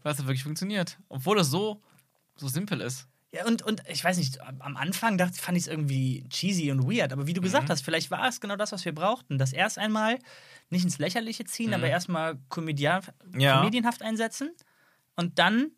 weil 0.02 0.12
es 0.12 0.18
hat 0.18 0.26
wirklich 0.26 0.42
funktioniert. 0.42 0.98
Obwohl 1.08 1.38
es 1.40 1.48
so, 1.48 1.82
so 2.36 2.48
simpel 2.48 2.80
ist. 2.80 3.06
Ja, 3.32 3.44
und, 3.46 3.62
und 3.62 3.82
ich 3.88 4.02
weiß 4.02 4.16
nicht, 4.18 4.40
am 4.40 4.76
Anfang 4.76 5.16
dachte, 5.16 5.40
fand 5.40 5.56
ich 5.56 5.64
es 5.64 5.68
irgendwie 5.68 6.24
cheesy 6.30 6.72
und 6.72 6.90
weird, 6.90 7.12
aber 7.12 7.26
wie 7.28 7.32
du 7.34 7.40
gesagt 7.40 7.70
hast, 7.70 7.82
vielleicht 7.84 8.10
war 8.10 8.26
es 8.26 8.40
genau 8.40 8.56
das, 8.56 8.72
was 8.72 8.84
wir 8.84 8.92
brauchten. 8.94 9.38
Das 9.38 9.52
erst 9.52 9.78
einmal 9.78 10.18
nicht 10.70 10.84
ins 10.84 10.98
Lächerliche 10.98 11.44
ziehen, 11.44 11.74
aber 11.74 11.88
erstmal 11.88 12.38
komedian 12.48 13.02
Ja. 13.36 13.58
komedienhaft 13.58 14.02
einsetzen 14.02 14.50
und 15.16 15.38
dann 15.38 15.72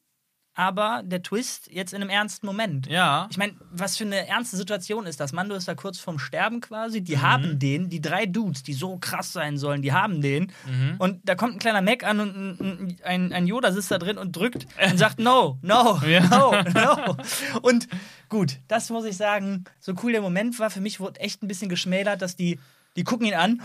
aber 0.54 1.00
der 1.02 1.22
Twist 1.22 1.70
jetzt 1.72 1.94
in 1.94 2.02
einem 2.02 2.10
ernsten 2.10 2.44
Moment. 2.44 2.86
Ja. 2.86 3.26
Ich 3.30 3.38
meine, 3.38 3.54
was 3.70 3.96
für 3.96 4.04
eine 4.04 4.28
ernste 4.28 4.58
Situation 4.58 5.06
ist 5.06 5.18
das? 5.18 5.32
Mando 5.32 5.54
ist 5.54 5.66
da 5.66 5.74
kurz 5.74 5.98
vorm 5.98 6.18
Sterben 6.18 6.60
quasi. 6.60 7.00
Die 7.00 7.16
Mhm. 7.16 7.22
haben 7.22 7.58
den, 7.58 7.88
die 7.88 8.02
drei 8.02 8.26
Dudes, 8.26 8.62
die 8.62 8.74
so 8.74 8.98
krass 8.98 9.32
sein 9.32 9.56
sollen, 9.56 9.80
die 9.80 9.94
haben 9.94 10.20
den. 10.20 10.52
Mhm. 10.66 10.96
Und 10.98 11.20
da 11.26 11.36
kommt 11.36 11.54
ein 11.54 11.58
kleiner 11.58 11.80
Mac 11.80 12.04
an 12.04 12.20
und 12.20 12.60
ein, 12.60 12.96
ein, 13.02 13.32
ein 13.32 13.46
Yoda 13.46 13.72
sitzt 13.72 13.90
da 13.90 13.96
drin 13.96 14.18
und 14.18 14.36
drückt 14.36 14.66
und 14.90 14.98
sagt: 14.98 15.18
No, 15.18 15.58
no, 15.62 15.98
Ja. 16.06 16.20
no, 16.28 16.52
no. 16.74 17.16
Und 17.62 17.88
gut, 18.28 18.58
das 18.68 18.90
muss 18.90 19.06
ich 19.06 19.16
sagen, 19.16 19.64
so 19.80 19.94
cool 20.02 20.12
der 20.12 20.20
Moment 20.20 20.58
war, 20.58 20.68
für 20.68 20.82
mich 20.82 21.00
wurde 21.00 21.18
echt 21.20 21.42
ein 21.42 21.48
bisschen 21.48 21.70
geschmälert, 21.70 22.20
dass 22.20 22.36
die, 22.36 22.60
die 22.96 23.04
gucken 23.04 23.26
ihn 23.26 23.32
an. 23.34 23.62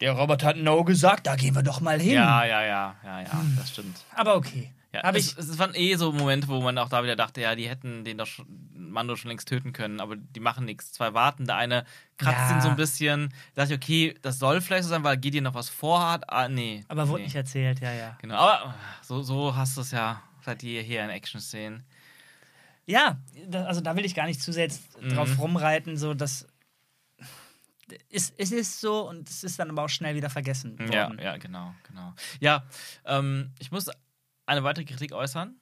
Der 0.00 0.12
Roboter 0.12 0.48
hat 0.48 0.56
No 0.56 0.82
gesagt, 0.84 1.26
da 1.26 1.36
gehen 1.36 1.54
wir 1.54 1.62
doch 1.62 1.80
mal 1.80 2.00
hin. 2.00 2.14
Ja, 2.14 2.44
ja, 2.44 2.62
ja, 2.64 2.96
ja, 3.04 3.20
ja, 3.22 3.44
das 3.56 3.70
stimmt. 3.70 3.96
Aber 4.14 4.36
okay. 4.36 4.72
Ja, 4.92 5.02
Hab 5.02 5.16
es, 5.16 5.32
ich- 5.32 5.38
es 5.38 5.58
waren 5.58 5.74
eh 5.74 5.96
so 5.96 6.12
Momente, 6.12 6.46
wo 6.48 6.60
man 6.60 6.78
auch 6.78 6.88
da 6.88 7.02
wieder 7.02 7.16
dachte, 7.16 7.40
ja, 7.40 7.54
die 7.56 7.68
hätten 7.68 8.04
den 8.04 8.18
doch 8.18 8.26
schon, 8.26 8.46
Mando 8.74 9.16
schon 9.16 9.28
längst 9.28 9.48
töten 9.48 9.72
können, 9.72 10.00
aber 10.00 10.14
die 10.16 10.38
machen 10.40 10.64
nichts. 10.66 10.92
Zwei 10.92 11.14
warten, 11.14 11.46
der 11.46 11.56
eine 11.56 11.84
kratzt 12.16 12.50
Ja. 12.50 12.56
ihn 12.56 12.60
so 12.60 12.68
ein 12.68 12.76
bisschen. 12.76 13.30
Da 13.54 13.62
dachte 13.62 13.74
ich, 13.74 13.80
okay, 13.82 14.14
das 14.22 14.38
soll 14.38 14.60
vielleicht 14.60 14.84
so 14.84 14.90
sein, 14.90 15.02
weil 15.02 15.16
Gideon 15.16 15.42
noch 15.44 15.54
was 15.54 15.68
vorhat. 15.68 16.30
Ah, 16.30 16.48
nee. 16.48 16.84
Aber 16.88 17.08
wurde 17.08 17.22
nee. 17.22 17.26
nicht 17.26 17.34
erzählt, 17.34 17.80
ja, 17.80 17.92
ja. 17.92 18.16
Genau, 18.20 18.36
aber 18.36 18.74
so, 19.02 19.22
so 19.22 19.56
hast 19.56 19.76
du 19.76 19.80
es 19.80 19.90
ja 19.90 20.22
seit 20.44 20.62
jeher 20.62 21.04
in 21.04 21.10
Action-Szenen. 21.10 21.82
Ja, 22.86 23.16
also 23.52 23.80
da 23.80 23.96
will 23.96 24.04
ich 24.04 24.14
gar 24.14 24.26
nicht 24.26 24.42
zu 24.42 24.52
sehr 24.52 24.64
jetzt 24.64 24.82
drauf 25.10 25.28
Mhm. 25.30 25.40
rumreiten, 25.40 25.96
so 25.96 26.14
dass 26.14 26.46
es, 28.10 28.32
es 28.36 28.52
ist 28.52 28.80
so 28.80 29.08
und 29.08 29.28
es 29.28 29.44
ist 29.44 29.58
dann 29.58 29.70
aber 29.70 29.84
auch 29.84 29.88
schnell 29.88 30.14
wieder 30.14 30.30
vergessen 30.30 30.76
Ja, 30.90 31.06
worden. 31.08 31.18
ja, 31.22 31.36
genau, 31.36 31.74
genau. 31.86 32.14
Ja, 32.40 32.64
ähm, 33.04 33.52
ich 33.58 33.70
muss 33.70 33.88
eine 34.46 34.62
weitere 34.64 34.84
Kritik 34.84 35.12
äußern. 35.12 35.56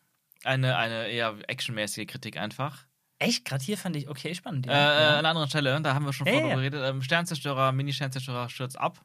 Eine, 0.44 0.76
eine 0.76 1.06
eher 1.08 1.36
actionmäßige 1.48 2.06
Kritik 2.06 2.36
einfach. 2.36 2.86
Echt? 3.18 3.44
Gerade 3.44 3.62
hier 3.62 3.78
fand 3.78 3.94
ich 3.94 4.08
okay 4.08 4.34
spannend. 4.34 4.66
Äh, 4.66 4.70
Ja. 4.70 4.76
äh, 4.76 5.02
ja. 5.02 5.08
An 5.10 5.14
einer 5.20 5.28
anderen 5.30 5.48
Stelle, 5.48 5.80
da 5.80 5.94
haben 5.94 6.04
wir 6.04 6.12
schon 6.12 6.26
Ja, 6.26 6.32
vorher 6.32 6.48
ja, 6.50 6.54
geredet. 6.56 6.82
Ähm, 6.84 7.02
Sternzerstörer, 7.02 7.70
Mini-Sternzerstörer 7.72 8.48
stürzt 8.48 8.78
ab. 8.78 9.04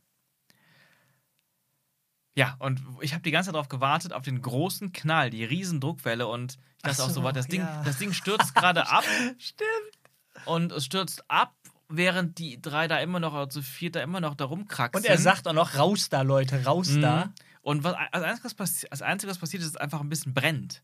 Ja, 2.36 2.56
und 2.60 2.82
ich 3.02 3.14
habe 3.14 3.24
die 3.24 3.32
ganze 3.32 3.48
Zeit 3.48 3.56
darauf 3.56 3.68
gewartet, 3.70 4.14
auf 4.14 4.24
den 4.24 4.42
großen 4.42 4.92
Knall, 4.94 5.32
die 5.32 5.44
riesen 5.44 5.80
Druckwelle 5.82 6.28
und 6.28 6.58
ich 6.78 6.84
dachte 6.84 6.98
Ach 7.02 7.06
auch 7.06 7.10
so, 7.10 7.16
so, 7.16 7.24
was, 7.24 7.34
das 7.34 7.48
Ding, 7.48 7.62
ja. 7.62 7.82
das 7.84 7.98
Ding 7.98 8.14
stürzt 8.14 8.54
gerade 8.54 8.88
ab 8.90 9.04
Stimmt. 9.40 10.46
und 10.46 10.72
es 10.72 10.86
stürzt 10.86 11.24
ab, 11.32 11.56
während 11.90 12.38
die 12.38 12.62
drei 12.62 12.88
da 12.88 13.00
immer 13.00 13.20
noch, 13.20 13.34
also 13.34 13.62
vier 13.62 13.92
da 13.92 14.02
immer 14.02 14.20
noch 14.20 14.36
da 14.36 14.46
rumkraxeln. 14.46 15.04
Und 15.04 15.10
er 15.10 15.18
sagt 15.18 15.48
auch 15.48 15.54
noch, 15.54 15.76
raus 15.76 16.10
da, 16.10 16.22
Leute, 16.22 16.64
raus 16.66 16.90
Mhm. 16.90 17.02
da. 17.02 17.34
Und 17.62 17.84
was, 17.84 17.96
als, 18.12 18.24
einziges, 18.24 18.86
als 18.92 19.02
Einzige, 19.02 19.30
was 19.30 19.38
passiert 19.40 19.62
ist, 19.62 19.70
ist 19.70 19.82
einfach 19.82 20.00
ein 20.02 20.10
bisschen 20.10 20.34
brennt. 20.34 20.84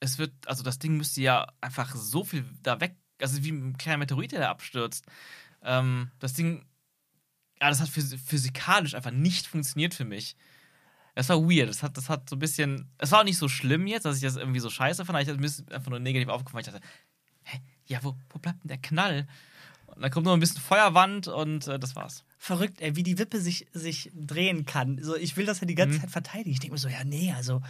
Es 0.00 0.18
wird, 0.18 0.32
also 0.46 0.62
das 0.62 0.78
Ding 0.78 0.96
müsste 0.96 1.20
ja 1.20 1.46
einfach 1.60 1.94
so 1.94 2.24
viel 2.24 2.44
da 2.62 2.80
weg, 2.80 2.96
also 3.20 3.42
wie 3.42 3.50
ein 3.50 3.76
kleiner 3.76 3.98
Meteorit, 3.98 4.32
der 4.32 4.40
da 4.40 4.50
abstürzt. 4.50 5.04
Ähm, 5.62 6.10
das 6.20 6.32
Ding, 6.32 6.64
ja, 7.60 7.68
das 7.68 7.80
hat 7.80 7.88
phys 7.88 8.14
physikalisch 8.24 8.94
einfach 8.94 9.10
nicht 9.10 9.46
funktioniert 9.46 9.92
für 9.94 10.04
mich. 10.06 10.36
Es 11.14 11.28
war 11.28 11.38
weird. 11.42 11.68
Das 11.68 11.82
hat, 11.82 11.96
das 11.96 12.08
hat 12.08 12.30
so 12.30 12.36
ein 12.36 12.38
bisschen. 12.38 12.88
Es 12.96 13.10
war 13.10 13.20
auch 13.20 13.24
nicht 13.24 13.36
so 13.36 13.48
schlimm 13.48 13.86
jetzt, 13.86 14.04
dass 14.04 14.16
ich 14.16 14.22
das 14.22 14.36
irgendwie 14.36 14.60
so 14.60 14.70
scheiße 14.70 15.04
fand. 15.04 15.20
Ich 15.20 15.28
hatte 15.28 15.38
mir 15.40 15.74
einfach 15.74 15.90
nur 15.90 15.98
negativ 15.98 16.28
aufgefallen. 16.28 16.64
Ich 16.64 16.72
dachte, 16.72 16.86
hä, 17.42 17.60
ja, 17.86 18.02
wo, 18.02 18.16
wo 18.30 18.38
bleibt 18.38 18.62
denn 18.62 18.68
der 18.68 18.78
Knall? 18.78 19.26
Und 19.94 20.02
dann 20.02 20.10
kommt 20.10 20.24
nur 20.26 20.34
ein 20.34 20.40
bisschen 20.40 20.60
Feuerwand 20.60 21.28
und 21.28 21.66
äh, 21.68 21.78
das 21.78 21.96
war's. 21.96 22.24
Verrückt, 22.38 22.80
ey, 22.80 22.96
wie 22.96 23.02
die 23.02 23.18
Wippe 23.18 23.40
sich, 23.40 23.66
sich 23.72 24.10
drehen 24.14 24.64
kann. 24.64 24.98
So, 25.02 25.14
ich 25.16 25.36
will 25.36 25.44
das 25.46 25.60
ja 25.60 25.66
die 25.66 25.74
ganze 25.74 25.96
Mhm. 25.98 26.00
Zeit 26.02 26.10
verteidigen. 26.10 26.50
Ich 26.52 26.60
denke 26.60 26.72
mir 26.72 26.78
so, 26.78 26.88
ja, 26.88 27.04
nee, 27.04 27.32
also 27.36 27.60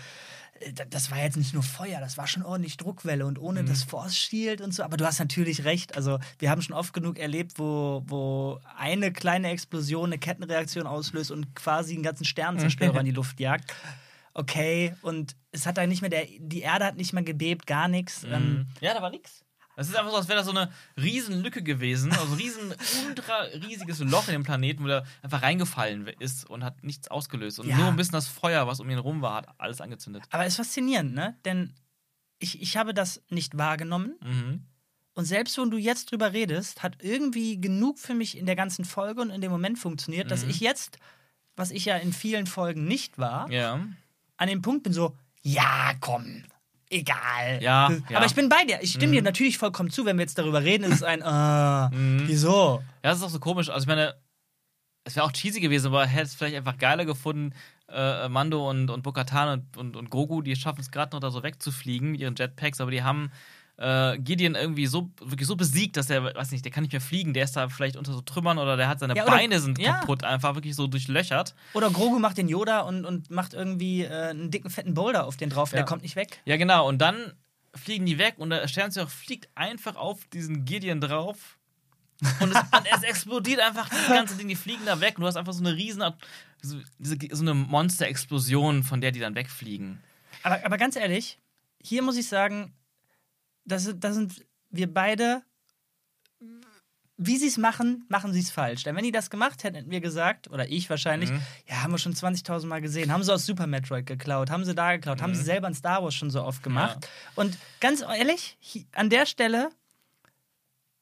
äh, 0.61 0.73
da- 0.73 0.85
das 0.85 1.11
war 1.11 1.19
jetzt 1.19 1.37
nicht 1.37 1.55
nur 1.55 1.63
Feuer, 1.65 1.99
das 2.01 2.17
war 2.19 2.27
schon 2.29 2.45
ordentlich 2.45 2.77
Druckwelle 2.77 3.27
und 3.27 3.39
Mhm. 3.39 3.45
ohne 3.45 3.65
das 3.65 3.83
Force 3.83 4.17
Shield 4.17 4.61
und 4.61 4.73
so. 4.73 4.83
Aber 4.85 4.97
du 4.97 5.05
hast 5.07 5.19
natürlich 5.19 5.65
recht. 5.65 5.97
Also, 5.97 6.19
wir 6.39 6.51
haben 6.51 6.63
schon 6.63 6.77
oft 6.77 6.93
genug 6.93 7.19
erlebt, 7.19 7.59
wo, 7.59 8.03
wo 8.07 8.61
eine 8.77 9.13
kleine 9.13 9.49
Explosion 9.51 10.07
eine 10.11 10.19
Kettenreaktion 10.19 10.87
auslöst 10.87 11.31
und 11.33 11.55
quasi 11.57 11.95
einen 11.95 12.03
ganzen 12.05 12.25
Sternenzerstörer 12.25 13.01
in 13.01 13.07
die 13.07 13.13
Luft 13.13 13.41
jagt. 13.41 13.75
Okay, 14.35 14.95
und 15.03 15.35
es 15.51 15.67
hat 15.67 15.77
da 15.79 15.87
nicht 15.87 16.01
mehr, 16.03 16.11
der, 16.11 16.27
die 16.39 16.61
Erde 16.61 16.85
hat 16.85 16.97
nicht 16.97 17.13
mehr 17.13 17.25
gebebt, 17.25 17.67
gar 17.67 17.89
nichts. 17.89 18.23
Ähm, 18.31 18.69
ja, 18.81 18.95
da 18.95 19.03
war 19.03 19.11
nix. 19.11 19.45
Es 19.81 19.89
ist 19.89 19.97
einfach 19.97 20.11
so, 20.11 20.17
als 20.19 20.29
wäre 20.29 20.39
da 20.39 20.45
so 20.45 20.51
eine 20.51 20.71
riesen 20.97 21.43
Lücke 21.43 21.63
gewesen, 21.63 22.13
also 22.13 22.27
ein 22.33 22.39
riesen, 22.39 22.75
ultra 23.07 23.41
riesiges 23.67 23.99
Loch 24.01 24.29
in 24.29 24.33
dem 24.35 24.43
Planeten, 24.43 24.83
wo 24.85 24.89
der 24.89 25.05
einfach 25.23 25.43
reingefallen 25.43 26.07
ist 26.19 26.49
und 26.49 26.63
hat 26.65 26.85
nichts 26.85 27.09
ausgelöst. 27.09 27.61
Und 27.61 27.69
Ja. 27.69 27.77
nur 27.79 27.87
ein 27.89 27.97
bisschen 27.97 28.13
das 28.13 28.29
Feuer, 28.29 28.67
was 28.67 28.81
um 28.81 28.91
ihn 28.91 28.99
rum 28.99 29.23
war, 29.23 29.37
hat 29.37 29.49
alles 29.59 29.81
angezündet. 29.81 30.23
aber 30.31 30.45
es 30.45 30.51
ist 30.53 30.57
faszinierend, 30.59 31.15
ne? 31.15 31.37
Denn 31.45 31.73
ich, 32.39 32.61
ich 32.61 32.77
habe 32.77 32.93
das 32.95 33.23
nicht 33.31 33.57
wahrgenommen. 33.57 34.17
Mhm. 34.23 34.65
Und 35.15 35.25
selbst 35.25 35.57
wenn 35.59 35.71
du 35.71 35.77
jetzt 35.79 36.11
drüber 36.13 36.33
redest, 36.33 36.83
hat 36.83 36.99
irgendwie 37.03 37.61
genug 37.61 37.99
für 37.99 38.15
mich 38.15 38.37
in 38.39 38.47
der 38.47 38.57
ganzen 38.57 38.85
Folge 38.85 39.21
und 39.23 39.31
in 39.31 39.41
dem 39.41 39.51
Moment 39.51 39.79
funktioniert, 39.79 40.31
dass 40.31 40.45
Mhm. 40.45 40.51
ich 40.51 40.61
jetzt, 40.61 40.99
was 41.57 41.71
ich 41.71 41.85
ja 41.87 41.97
in 41.97 42.13
vielen 42.13 42.47
Folgen 42.47 42.85
nicht 42.87 43.19
war, 43.19 43.51
Ja. 43.51 43.81
an 44.37 44.49
dem 44.49 44.63
Punkt 44.63 44.83
bin 44.85 44.93
so, 44.93 45.17
ja, 45.43 45.93
komm, 46.01 46.45
egal. 46.91 47.63
Ja, 47.63 47.89
Das- 47.89 48.03
ja. 48.11 48.17
Aber 48.19 48.27
ich 48.27 48.35
bin 48.35 48.49
bei 48.49 48.65
dir. 48.65 48.79
Ich 48.83 48.91
stimme 48.91 49.09
Mhm. 49.09 49.13
dir 49.13 49.23
natürlich 49.23 49.57
vollkommen 49.59 49.91
zu, 49.91 50.05
wenn 50.05 50.17
wir 50.19 50.23
jetzt 50.25 50.37
darüber 50.39 50.63
reden, 50.63 50.85
ist 50.85 50.97
es 50.97 51.03
ein, 51.03 51.23
äh, 51.23 51.95
Mhm. 51.97 52.29
wieso? 52.29 52.83
Ja, 53.03 53.11
das 53.11 53.19
ist 53.19 53.25
auch 53.25 53.31
so 53.31 53.39
komisch. 53.41 53.69
Also, 53.71 53.85
ich 53.85 53.89
meine, 53.89 54.15
es 55.05 55.17
wäre 55.17 55.25
auch 55.25 55.33
cheesy 55.33 55.61
gewesen, 55.61 55.87
aber 55.89 56.07
hätte 56.07 56.25
es 56.25 56.35
vielleicht 56.35 56.57
einfach 56.57 56.77
geiler 56.77 57.05
gefunden, 57.07 57.55
äh, 57.89 58.29
Mando 58.29 58.69
und, 58.69 58.91
und 58.91 59.03
Bo-Katan 59.03 59.49
und, 59.61 59.77
und, 59.77 59.97
und 59.97 60.11
Grogu, 60.11 60.43
die 60.43 60.55
schaffen 60.57 60.81
es 60.81 60.91
gerade 60.91 61.15
noch 61.17 61.21
da 61.21 61.31
so 61.31 61.43
wegzufliegen 61.43 62.13
mit 62.13 62.21
ihren 62.21 62.37
Jetpacks, 62.37 62.81
aber 62.81 62.91
die 62.91 63.03
haben 63.03 63.33
äh, 63.81 64.19
Gideon 64.19 64.55
irgendwie 64.55 64.87
so 64.87 65.11
wirklich 65.21 65.47
so 65.49 65.57
besiegt, 65.57 65.97
dass 65.97 66.11
er, 66.11 66.23
weiß 66.35 66.51
nicht, 66.53 66.65
der 66.65 66.71
kann 66.71 66.83
nicht 66.83 66.93
mehr 66.93 67.01
fliegen, 67.01 67.33
der 67.35 67.45
ist 67.45 67.57
da 67.57 67.69
vielleicht 67.71 67.97
unter 67.97 68.13
so 68.13 68.21
Trümmern 68.21 68.59
oder 68.59 68.77
der 68.77 68.89
hat 68.89 69.01
seine 69.01 69.17
Ja, 69.17 69.23
oder- 69.25 69.33
Beine 69.33 69.59
sind 69.59 69.79
ja. 69.79 69.95
kaputt, 70.01 70.23
einfach 70.23 70.55
wirklich 70.55 70.77
so 70.77 70.87
durchlöchert. 70.87 71.55
Oder 71.73 71.91
Grogu 71.91 72.19
macht 72.19 72.37
den 72.39 72.49
Yoda 72.49 72.81
und, 72.83 73.05
und 73.07 73.31
macht 73.31 73.55
irgendwie 73.55 74.03
äh, 74.03 74.29
einen 74.31 74.51
dicken, 74.51 74.69
fetten 74.71 74.93
Boulder 74.95 75.27
auf 75.27 75.37
den 75.39 75.49
drauf, 75.51 75.73
Ja. 75.73 75.77
der 75.79 75.87
kommt 75.87 76.03
nicht 76.03 76.15
weg. 76.15 76.41
Ja, 76.45 76.57
genau, 76.59 76.87
und 76.89 76.99
dann 76.99 77.33
fliegen 77.75 78.05
die 78.05 78.19
weg 78.19 78.35
und 78.39 78.51
der 78.51 78.69
Sternzeug 78.69 79.09
fliegt 79.11 79.49
einfach 79.55 79.97
auf 79.97 80.27
diesen 80.33 80.65
Gideon 80.67 81.01
drauf. 81.01 81.57
Und 82.41 82.51
es, 82.55 82.59
und 82.61 82.87
es 82.95 83.03
explodiert 83.03 83.61
einfach 83.61 83.89
das 83.89 84.09
ganze 84.09 84.37
Ding, 84.37 84.49
die 84.49 84.57
fliegen 84.57 84.85
da 84.85 85.01
weg 85.01 85.15
und 85.17 85.23
du 85.23 85.27
hast 85.27 85.37
einfach 85.37 85.55
so 85.55 85.65
eine 85.65 85.75
riesen, 85.75 86.03
so, 86.61 86.77
diese, 86.99 87.17
so 87.33 87.41
eine 87.43 87.55
Monster-Explosion, 87.55 88.83
von 88.83 89.01
der 89.01 89.13
die 89.13 89.21
dann 89.21 89.35
wegfliegen. 89.35 90.01
Aber, 90.43 90.61
aber 90.65 90.77
ganz 90.77 90.97
ehrlich, 90.97 91.39
hier 91.83 92.03
muss 92.03 92.17
ich 92.19 92.29
sagen, 92.29 92.75
da 93.65 93.79
sind, 93.79 94.03
da 94.05 94.13
sind 94.13 94.45
wir 94.71 94.93
beide, 94.93 95.43
wie 97.17 97.37
sie 97.37 97.49
es 97.49 97.59
machen, 97.59 98.05
machen 98.09 98.33
sie 98.33 98.41
es 98.41 98.51
falsch. 98.51 98.83
Denn 98.85 98.97
wenn 98.97 99.05
die 99.05 99.13
das 99.13 99.29
gemacht 99.29 99.63
hätten, 99.63 99.77
hätten 99.77 99.91
wir 99.91 100.01
gesagt, 100.01 100.49
oder 100.51 100.69
ich 100.71 100.89
wahrscheinlich, 100.89 101.31
Mhm. 101.31 101.43
ja, 101.69 101.83
haben 101.83 101.93
wir 101.93 101.99
schon 101.99 102.15
20.000 102.15 102.67
Mal 102.69 102.81
gesehen, 102.81 103.13
haben 103.13 103.23
sie 103.23 103.33
aus 103.33 103.45
Super 103.45 103.67
Metroid 103.67 104.07
geklaut, 104.07 104.49
haben 104.51 104.65
sie 104.65 104.75
da 104.75 104.93
geklaut, 104.97 105.21
haben 105.21 105.33
Mhm. 105.33 105.35
sie 105.37 105.43
selber 105.43 105.69
in 105.69 105.75
Star 105.75 106.03
Wars 106.03 106.15
schon 106.15 106.31
so 106.31 106.43
oft 106.43 106.63
gemacht. 106.63 107.09
Und 107.35 107.59
ganz 107.81 108.01
ehrlich, 108.01 108.57
an 108.93 109.11
der 109.11 109.27
Stelle, 109.27 109.71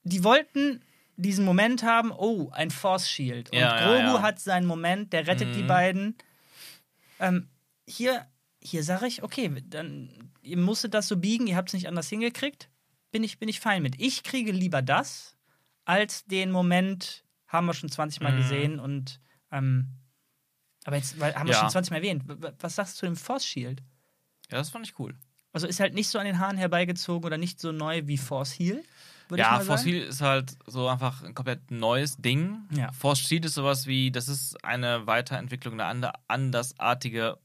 die 0.03 0.25
wollten 0.25 0.83
diesen 1.17 1.45
Moment 1.45 1.83
haben, 1.83 2.11
oh, 2.13 2.51
ein 2.53 2.71
Force 2.71 3.09
Shield. 3.09 3.51
Und 3.51 3.59
Ja, 3.59 3.79
ja, 3.81 3.87
Grogu 3.87 4.17
ja. 4.17 4.23
hat 4.23 4.41
seinen 4.41 4.67
Moment, 4.67 5.13
der 5.13 5.27
rettet 5.27 5.55
die 5.55 5.63
Mhm. 5.63 5.67
beiden. 5.69 6.17
Ähm, 7.21 7.49
hier, 7.87 8.27
hier 8.61 8.83
sage 8.85 9.07
ich, 9.07 9.23
okay, 9.23 9.63
dann 9.67 10.31
ihr 10.49 10.57
musstet 10.59 10.95
das 10.95 11.09
so 11.09 11.17
biegen, 11.17 11.47
ihr 11.47 11.57
habt 11.57 11.69
es 11.69 11.75
nicht 11.75 11.89
anders 11.89 12.09
hingekriegt, 12.09 12.69
bin 13.11 13.23
ich, 13.25 13.39
bin 13.39 13.49
ich 13.49 13.61
fein 13.61 13.83
mit. 13.83 14.01
Ich 14.01 14.23
kriege 14.23 14.53
lieber 14.53 14.83
das, 14.83 15.37
als 15.85 16.25
den 16.27 16.51
Moment, 16.51 17.25
haben 17.47 17.67
wir 17.67 17.75
schon 17.75 17.89
20 17.91 18.21
Mal 18.21 18.33
Mhm. 18.33 18.37
gesehen 18.37 18.79
und 18.81 19.21
ähm, 19.51 19.89
aber 20.85 20.97
jetzt 20.97 21.19
weil, 21.21 21.35
haben 21.35 21.47
wir 21.47 21.55
Ja. 21.55 21.61
schon 21.61 21.71
20 21.71 21.91
Mal 21.91 21.97
erwähnt. 21.99 22.25
Was 22.61 22.75
sagst 22.77 22.97
du 22.97 23.01
zu 23.01 23.07
dem 23.07 23.17
Force 23.17 23.45
Shield? 23.47 23.83
Ja, 24.51 24.59
das 24.59 24.71
fand 24.71 24.87
ich 24.87 24.99
cool. 24.99 25.15
Also 25.53 25.67
ist 25.67 25.81
halt 25.81 25.95
nicht 25.95 26.09
so 26.09 26.19
an 26.19 26.27
den 26.27 26.39
Haaren 26.39 26.57
herbeigezogen 26.59 27.25
oder 27.27 27.39
nicht 27.39 27.59
so 27.61 27.73
neu 27.73 28.03
wie 28.07 28.19
Force 28.19 28.53
Heal? 28.59 28.83
Ja, 29.35 29.61
Force. 29.61 29.85
Heal 29.85 30.03
ist 30.03 30.21
halt 30.23 30.57
so 30.67 30.89
einfach 30.89 31.23
ein 31.23 31.35
komplett 31.35 31.71
neues 31.71 32.17
Ding. 32.17 32.61
Ja. 32.75 32.93
Force 32.93 33.19
Shield 33.21 33.45
ist 33.47 33.55
sowas 33.55 33.87
wie, 33.87 34.11
das 34.11 34.29
ist 34.29 34.63
eine 34.65 35.07
Weiterentwicklung, 35.07 35.75
eine 35.75 35.85
ander, 35.87 36.13
andersartige 36.29 37.39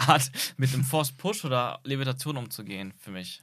Art, 0.00 0.30
mit 0.56 0.72
einem 0.72 0.84
Force 0.84 1.12
Push 1.12 1.44
oder 1.44 1.80
Levitation 1.84 2.36
umzugehen, 2.36 2.92
für 2.98 3.10
mich. 3.10 3.40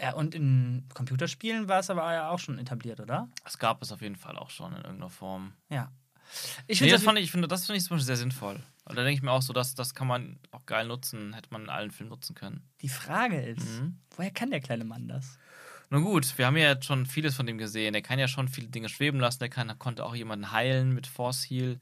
Ja, 0.00 0.12
und 0.14 0.34
in 0.34 0.84
Computerspielen 0.94 1.68
war 1.68 1.80
es 1.80 1.88
aber 1.90 2.12
ja 2.12 2.28
auch 2.30 2.38
schon 2.38 2.58
etabliert, 2.58 3.00
oder? 3.00 3.28
Das 3.44 3.58
gab 3.58 3.80
es 3.82 3.92
auf 3.92 4.02
jeden 4.02 4.16
Fall 4.16 4.36
auch 4.36 4.50
schon 4.50 4.72
in 4.72 4.78
irgendeiner 4.82 5.08
Form. 5.10 5.52
Ja. 5.70 5.90
Ich 6.66 6.80
nee, 6.80 6.86
finde 6.86 6.94
das 6.94 7.02
fand 7.04 7.18
ich, 7.18 7.24
ich 7.26 7.30
finde, 7.30 7.48
das 7.48 7.64
finde 7.66 7.78
ich 7.78 7.84
zum 7.84 7.96
Beispiel 7.96 8.06
sehr 8.06 8.16
sinnvoll. 8.16 8.60
Und 8.84 8.96
da 8.96 9.02
denke 9.04 9.14
ich 9.16 9.22
mir 9.22 9.30
auch 9.32 9.42
so, 9.42 9.52
dass 9.52 9.74
das 9.74 9.94
kann 9.94 10.06
man 10.06 10.38
auch 10.50 10.66
geil 10.66 10.86
nutzen, 10.86 11.32
hätte 11.32 11.48
man 11.50 11.62
in 11.62 11.70
allen 11.70 11.90
Filmen 11.90 12.10
nutzen 12.10 12.34
können. 12.34 12.62
die 12.82 12.88
Frage 12.88 13.40
ist, 13.40 13.80
Mhm. 13.80 13.96
woher 14.16 14.30
kann 14.30 14.50
der 14.50 14.60
kleine 14.60 14.84
Mann 14.84 15.08
das? 15.08 15.38
Nun 15.88 16.02
gut, 16.02 16.36
wir 16.36 16.46
haben 16.46 16.56
ja 16.56 16.68
jetzt 16.70 16.84
schon 16.84 17.06
vieles 17.06 17.36
von 17.36 17.46
dem 17.46 17.58
gesehen. 17.58 17.92
Der 17.92 18.02
kann 18.02 18.18
ja 18.18 18.26
schon 18.28 18.48
viele 18.48 18.66
Dinge 18.68 18.88
schweben 18.88 19.20
lassen. 19.20 19.38
Der 19.38 19.48
kann, 19.48 19.78
konnte 19.78 20.04
auch 20.04 20.16
jemanden 20.16 20.50
heilen 20.50 20.92
mit 20.92 21.06
Force 21.06 21.44
Heal. 21.48 21.78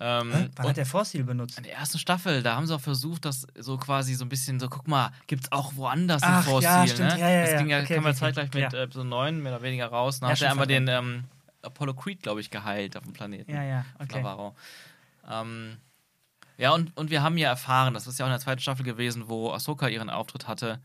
Ähm, 0.00 0.32
Hä? 0.32 0.48
Wann 0.56 0.68
hat 0.68 0.76
der 0.76 0.86
Heal 0.86 1.24
benutzt? 1.24 1.56
in 1.56 1.64
der 1.64 1.74
ersten 1.74 1.98
Staffel, 1.98 2.42
da 2.42 2.56
haben 2.56 2.66
sie 2.66 2.74
auch 2.74 2.80
versucht, 2.80 3.24
das 3.24 3.46
so 3.56 3.76
quasi 3.78 4.14
so 4.14 4.24
ein 4.24 4.28
bisschen 4.28 4.58
so, 4.58 4.68
guck 4.68 4.88
mal, 4.88 5.12
gibt's 5.28 5.52
auch 5.52 5.76
woanders 5.76 6.22
den 6.22 6.30
Ach, 6.30 6.44
Force 6.44 6.64
ja, 6.64 6.86
stimmt. 6.86 7.10
ne? 7.14 7.20
Ja, 7.20 7.28
ja, 7.30 7.46
das 7.46 7.58
ging 7.60 7.70
ja, 7.70 7.78
Okay, 7.80 7.94
kam 7.94 8.04
ja 8.04 8.10
okay, 8.10 8.18
zeitgleich 8.18 8.48
okay. 8.48 8.62
mit 8.64 8.72
Ja. 8.72 8.82
Episode 8.82 9.08
9 9.08 9.40
mehr 9.42 9.52
oder 9.52 9.62
weniger 9.62 9.86
raus. 9.86 10.18
Dann 10.20 10.30
Ja, 10.30 10.34
hat 10.34 10.42
er 10.42 10.50
einmal 10.50 10.66
den 10.66 10.88
ähm, 10.88 11.24
Apollo 11.62 11.94
Creed, 11.94 12.22
glaube 12.22 12.40
ich, 12.40 12.50
geheilt 12.50 12.96
auf 12.96 13.04
dem 13.04 13.12
Planeten. 13.12 13.52
Ja, 13.52 13.62
ja, 13.62 13.84
okay. 14.00 14.18
Navarro. 14.18 14.56
Ähm, 15.30 15.76
ja, 16.58 16.72
und, 16.72 16.96
und 16.96 17.10
wir 17.10 17.22
haben 17.22 17.38
ja 17.38 17.48
erfahren, 17.48 17.94
das 17.94 18.06
ist 18.06 18.18
ja 18.18 18.24
auch 18.24 18.28
in 18.28 18.32
der 18.32 18.40
zweiten 18.40 18.60
Staffel 18.60 18.84
gewesen, 18.84 19.28
wo 19.28 19.52
Ahsoka 19.52 19.88
ihren 19.88 20.10
Auftritt 20.10 20.48
hatte. 20.48 20.80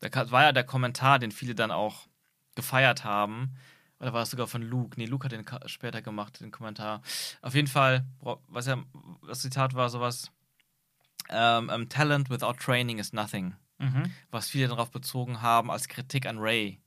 Da 0.00 0.30
war 0.30 0.42
ja 0.44 0.52
der 0.52 0.64
Kommentar, 0.64 1.18
den 1.18 1.32
viele 1.32 1.54
dann 1.54 1.70
auch 1.70 2.06
gefeiert 2.54 3.04
haben. 3.04 3.54
Oder 4.00 4.12
war 4.12 4.22
es 4.22 4.30
sogar 4.30 4.46
von 4.46 4.62
Luke? 4.62 4.98
Nee, 4.98 5.04
Luke 5.06 5.24
hat 5.24 5.32
den 5.32 5.44
später 5.66 6.00
gemacht, 6.02 6.40
den 6.40 6.50
Kommentar. 6.50 7.02
Auf 7.42 7.54
jeden 7.54 7.68
Fall, 7.68 8.06
was 8.48 8.66
ja, 8.66 8.82
das 9.26 9.40
Zitat 9.40 9.74
war 9.74 9.90
sowas. 9.90 10.30
ähm, 11.28 11.70
ähm, 11.72 11.88
Talent 11.88 12.30
without 12.30 12.54
training 12.54 12.98
is 12.98 13.12
nothing. 13.12 13.54
Mhm. 13.78 14.10
Was 14.30 14.48
viele 14.48 14.68
darauf 14.68 14.90
bezogen 14.90 15.42
haben 15.42 15.70
als 15.70 15.88
Kritik 15.88 16.26
an 16.26 16.38
Ray. 16.38 16.80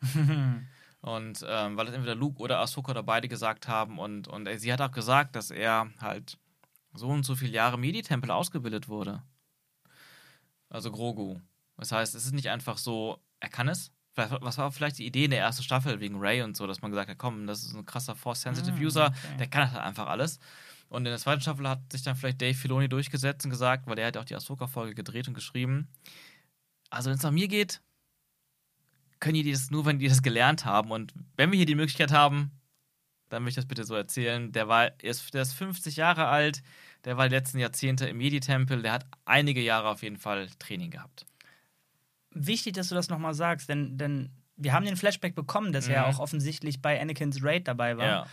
Und 1.00 1.44
ähm, 1.48 1.76
weil 1.76 1.88
es 1.88 1.94
entweder 1.94 2.14
Luke 2.14 2.40
oder 2.40 2.60
Ahsoka 2.60 2.92
oder 2.92 3.02
beide 3.02 3.26
gesagt 3.28 3.66
haben. 3.66 3.98
Und, 3.98 4.28
und 4.28 4.46
äh, 4.46 4.56
sie 4.56 4.72
hat 4.72 4.80
auch 4.80 4.92
gesagt, 4.92 5.34
dass 5.34 5.50
er 5.50 5.90
halt 6.00 6.38
so 6.94 7.08
und 7.08 7.24
so 7.24 7.34
viele 7.34 7.52
Jahre 7.52 7.74
im 7.74 7.82
Jedi-Tempel 7.82 8.30
ausgebildet 8.30 8.88
wurde. 8.88 9.22
Also 10.68 10.92
Grogu. 10.92 11.40
Das 11.76 11.90
heißt, 11.90 12.14
es 12.14 12.26
ist 12.26 12.34
nicht 12.34 12.50
einfach 12.50 12.78
so, 12.78 13.18
er 13.40 13.48
kann 13.48 13.66
es. 13.68 13.90
Was 14.14 14.58
war 14.58 14.70
vielleicht 14.72 14.98
die 14.98 15.06
Idee 15.06 15.24
in 15.24 15.30
der 15.30 15.40
ersten 15.40 15.62
Staffel 15.62 16.00
wegen 16.00 16.16
Ray 16.18 16.42
und 16.42 16.56
so, 16.56 16.66
dass 16.66 16.82
man 16.82 16.90
gesagt 16.90 17.08
hat, 17.08 17.18
komm, 17.18 17.46
das 17.46 17.62
ist 17.62 17.74
ein 17.74 17.86
krasser 17.86 18.14
Force-Sensitive 18.14 18.76
Ah, 18.76 18.80
User, 18.84 19.06
okay. 19.06 19.36
der 19.38 19.46
kann 19.46 19.72
halt 19.72 19.82
einfach 19.82 20.06
alles. 20.06 20.38
Und 20.88 21.06
in 21.06 21.10
der 21.12 21.18
zweiten 21.18 21.40
Staffel 21.40 21.66
hat 21.66 21.90
sich 21.90 22.02
dann 22.02 22.16
vielleicht 22.16 22.42
Dave 22.42 22.54
Filoni 22.54 22.88
durchgesetzt 22.88 23.46
und 23.46 23.50
gesagt, 23.50 23.86
weil 23.86 23.96
der 23.96 24.08
hat 24.08 24.18
auch 24.18 24.26
die 24.26 24.34
Ahsoka-Folge 24.34 24.94
gedreht 24.94 25.28
und 25.28 25.34
geschrieben, 25.34 25.88
also 26.90 27.08
wenn 27.08 27.16
es 27.16 27.22
nach 27.22 27.30
mir 27.30 27.48
geht, 27.48 27.80
können 29.18 29.34
die 29.34 29.50
das 29.50 29.70
nur, 29.70 29.86
wenn 29.86 29.98
die 29.98 30.08
das 30.08 30.22
gelernt 30.22 30.66
haben. 30.66 30.90
Und 30.90 31.14
wenn 31.36 31.50
wir 31.50 31.56
hier 31.56 31.64
die 31.64 31.76
Möglichkeit 31.76 32.12
haben, 32.12 32.50
dann 33.30 33.42
möchte 33.44 33.60
ich 33.60 33.64
das 33.64 33.68
bitte 33.68 33.84
so 33.84 33.94
erzählen. 33.94 34.52
Der 34.52 34.68
war, 34.68 34.84
er 34.84 35.04
ist, 35.04 35.32
der 35.32 35.40
ist 35.42 35.54
50 35.54 35.96
Jahre 35.96 36.26
alt, 36.26 36.62
der 37.06 37.16
war 37.16 37.28
die 37.28 37.34
letzten 37.34 37.58
Jahrzehnte 37.58 38.06
im 38.06 38.20
Jedi-Tempel, 38.20 38.82
der 38.82 38.92
hat 38.92 39.06
einige 39.24 39.62
Jahre 39.62 39.88
auf 39.88 40.02
jeden 40.02 40.18
Fall 40.18 40.48
Training 40.58 40.90
gehabt. 40.90 41.24
Wichtig, 42.34 42.74
dass 42.74 42.88
du 42.88 42.94
das 42.94 43.08
nochmal 43.08 43.34
sagst, 43.34 43.68
denn, 43.68 43.96
denn 43.98 44.30
wir 44.56 44.72
haben 44.72 44.84
den 44.84 44.96
Flashback 44.96 45.34
bekommen, 45.34 45.72
dass 45.72 45.88
er 45.88 46.02
Mhm. 46.02 46.06
auch 46.14 46.18
offensichtlich 46.18 46.80
bei 46.82 47.00
Anakins 47.00 47.42
Raid 47.42 47.66
dabei 47.68 47.96
war. 47.96 48.06
Ja. 48.06 48.26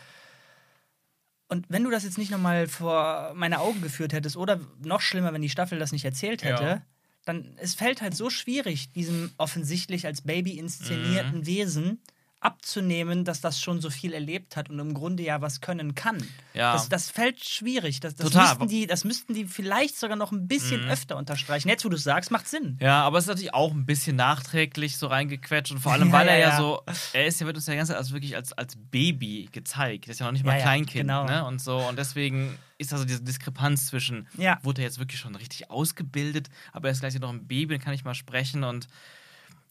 Und 1.47 1.66
wenn 1.70 1.84
du 1.84 1.89
das 1.89 2.04
jetzt 2.04 2.18
nicht 2.18 2.30
nochmal 2.32 2.68
vor 2.68 3.34
meine 3.36 3.60
Augen 3.60 3.82
geführt 3.82 4.14
hättest, 4.14 4.38
oder 4.38 4.60
noch 4.84 5.02
schlimmer, 5.02 5.34
wenn 5.34 5.41
die 5.41 5.50
Staffel 5.50 5.80
das 5.80 5.91
nicht 5.91 6.06
erzählt 6.06 6.43
hätte, 6.43 6.64
Ja. 6.64 6.82
dann 7.26 7.56
es 7.58 7.74
fällt 7.74 8.02
halt 8.02 8.16
so 8.16 8.30
schwierig, 8.30 8.91
diesem 8.93 9.32
offensichtlich 9.38 10.06
als 10.06 10.22
Baby 10.22 10.54
Mhm. 10.54 10.60
inszenierten 10.60 11.45
Wesen 11.47 12.02
abzunehmen, 12.42 13.26
dass 13.26 13.42
das 13.42 13.60
schon 13.62 13.82
so 13.82 13.90
viel 13.90 14.14
erlebt 14.14 14.56
hat 14.56 14.70
und 14.70 14.80
im 14.80 14.94
Grunde 14.94 15.24
ja 15.24 15.42
was 15.42 15.62
können 15.62 15.94
kann. 15.96 16.26
Ja. 16.54 16.74
Das, 16.74 16.88
das 16.90 17.10
fällt 17.10 17.44
schwierig. 17.44 18.00
Das, 18.00 18.16
das, 18.16 18.28
Total. 18.28 18.48
müssten 18.48 18.68
die, 18.68 18.88
das 18.88 19.04
müssten 19.04 19.34
die 19.34 19.46
vielleicht 19.46 19.98
sogar 19.98 20.16
noch 20.16 20.32
ein 20.32 20.48
bisschen 20.48 20.84
Mhm. 20.86 20.90
öfter 20.90 21.18
unterstreichen. 21.18 21.68
Jetzt, 21.70 21.84
wo 21.86 21.90
du 21.90 21.96
es 21.98 22.04
sagst, 22.04 22.32
macht 22.32 22.48
Sinn. 22.48 22.78
Ja, 22.82 23.04
aber 23.04 23.18
es 23.18 23.26
ist 23.26 23.30
natürlich 23.30 23.54
auch 23.54 23.72
ein 23.74 23.86
bisschen 23.86 24.16
nachträglich 24.16 24.98
so 24.98 25.08
reingequetscht 25.08 25.72
und 25.72 25.80
vor 25.80 25.92
allem, 25.92 26.08
Ja, 26.08 26.14
weil 26.14 26.28
er 26.28 26.38
ja, 26.38 26.48
ja, 26.48 26.50
ja. 26.52 26.58
so, 26.58 26.82
er 27.14 27.26
ist 27.26 27.40
ja, 27.42 27.46
wird 27.46 27.58
uns 27.58 27.68
ja 27.68 27.76
ganz 27.76 27.90
als 27.92 28.12
wirklich 28.12 28.36
als, 28.36 28.54
als 28.54 28.76
Baby 28.78 29.50
gezeigt. 29.52 30.08
Er 30.08 30.12
ist 30.12 30.20
ja 30.20 30.26
noch 30.26 30.34
nicht 30.34 30.46
mal 30.46 30.60
Kleinkind, 30.62 31.08
genau. 31.08 31.26
ne? 31.26 31.46
Und 31.46 31.62
so. 31.62 31.78
Und 31.78 31.98
deswegen 32.00 32.58
ist 32.78 32.94
also 32.94 33.04
diese 33.04 33.22
Diskrepanz 33.22 33.88
zwischen, 33.88 34.28
wurde 34.64 34.82
er 34.82 34.86
jetzt 34.86 35.00
wirklich 35.00 35.20
schon 35.20 35.36
richtig 35.36 35.70
ausgebildet, 35.70 36.50
aber 36.72 36.88
er 36.88 36.92
ist 36.94 37.02
gleich 37.02 37.20
noch 37.20 37.30
ein 37.30 37.46
Baby, 37.48 37.74
dann 37.76 37.84
kann 37.84 37.94
ich 37.94 38.06
mal 38.06 38.16
sprechen 38.16 38.64
und 38.64 38.88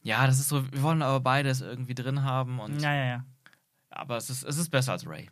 ja, 0.01 0.25
das 0.25 0.39
ist 0.39 0.49
so, 0.49 0.63
wir 0.71 0.81
wollen 0.81 1.01
aber 1.01 1.19
beides 1.19 1.61
irgendwie 1.61 1.95
drin 1.95 2.23
haben 2.23 2.59
und 2.59 2.79
Ja, 2.79 2.93
ja, 2.93 3.05
ja. 3.05 3.25
aber 3.89 4.17
es 4.17 4.29
ist, 4.29 4.43
es 4.43 4.57
ist 4.57 4.69
besser 4.69 4.93
als 4.93 5.07
Ray. 5.07 5.29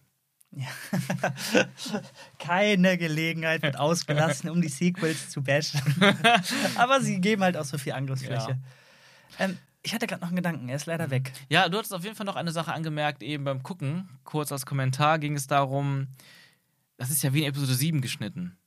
Keine 2.40 2.98
Gelegenheit 2.98 3.62
wird 3.62 3.78
ausgelassen, 3.78 4.50
um 4.50 4.62
die 4.62 4.70
Sequels 4.70 5.30
zu 5.30 5.44
bashen. 5.44 5.82
Aber 6.76 7.02
sie 7.02 7.20
geben 7.20 7.44
halt 7.44 7.58
auch 7.58 7.66
so 7.66 7.78
viel 7.78 7.92
Angriffsfläche. 7.92 8.58
Ähm, 9.40 9.58
ich 9.84 9.94
hatte 9.94 10.08
gerade 10.08 10.22
noch 10.22 10.30
einen 10.30 10.38
Gedanken, 10.38 10.70
er 10.70 10.78
ist 10.78 10.86
leider 10.86 11.10
weg. 11.10 11.32
Ja, 11.50 11.70
du 11.70 11.78
hattest 11.78 11.94
auf 11.94 12.04
jeden 12.04 12.16
Fall 12.16 12.26
noch 12.26 12.36
eine 12.36 12.52
Sache 12.52 12.74
angemerkt, 12.74 13.24
eben 13.24 13.44
beim 13.44 13.62
Gucken. 13.62 14.10
Kurz 14.24 14.52
als 14.52 14.66
Kommentar 14.66 15.20
ging 15.20 15.36
es 15.36 15.48
darum, 15.48 16.08
das 16.98 17.10
ist 17.10 17.24
ja 17.24 17.34
wie 17.34 17.44
in 17.44 17.50
Episode 17.50 17.74
7 17.74 18.02
geschnitten. 18.02 18.58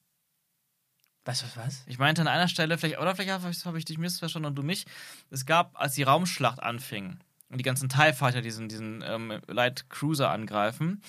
Weißt 1.24 1.42
du 1.42 1.46
was? 1.60 1.82
Ich 1.86 1.98
meinte 1.98 2.22
an 2.22 2.28
einer 2.28 2.48
Stelle, 2.48 2.78
vielleicht, 2.78 2.98
oder 2.98 3.14
vielleicht 3.14 3.30
habe 3.30 3.50
ich, 3.50 3.64
hab 3.64 3.74
ich 3.74 3.84
dich 3.84 3.98
missverstanden 3.98 4.48
und 4.50 4.54
du 4.56 4.62
mich. 4.62 4.86
Es 5.30 5.44
gab, 5.46 5.78
als 5.78 5.94
die 5.94 6.02
Raumschlacht 6.02 6.62
anfing 6.62 7.18
und 7.50 7.58
die 7.58 7.62
ganzen 7.64 7.88
TIE 7.88 8.12
Fighter 8.14 8.40
diesen, 8.40 8.68
diesen 8.68 9.02
ähm, 9.06 9.40
Light 9.46 9.90
Cruiser 9.90 10.30
angreifen, 10.30 11.02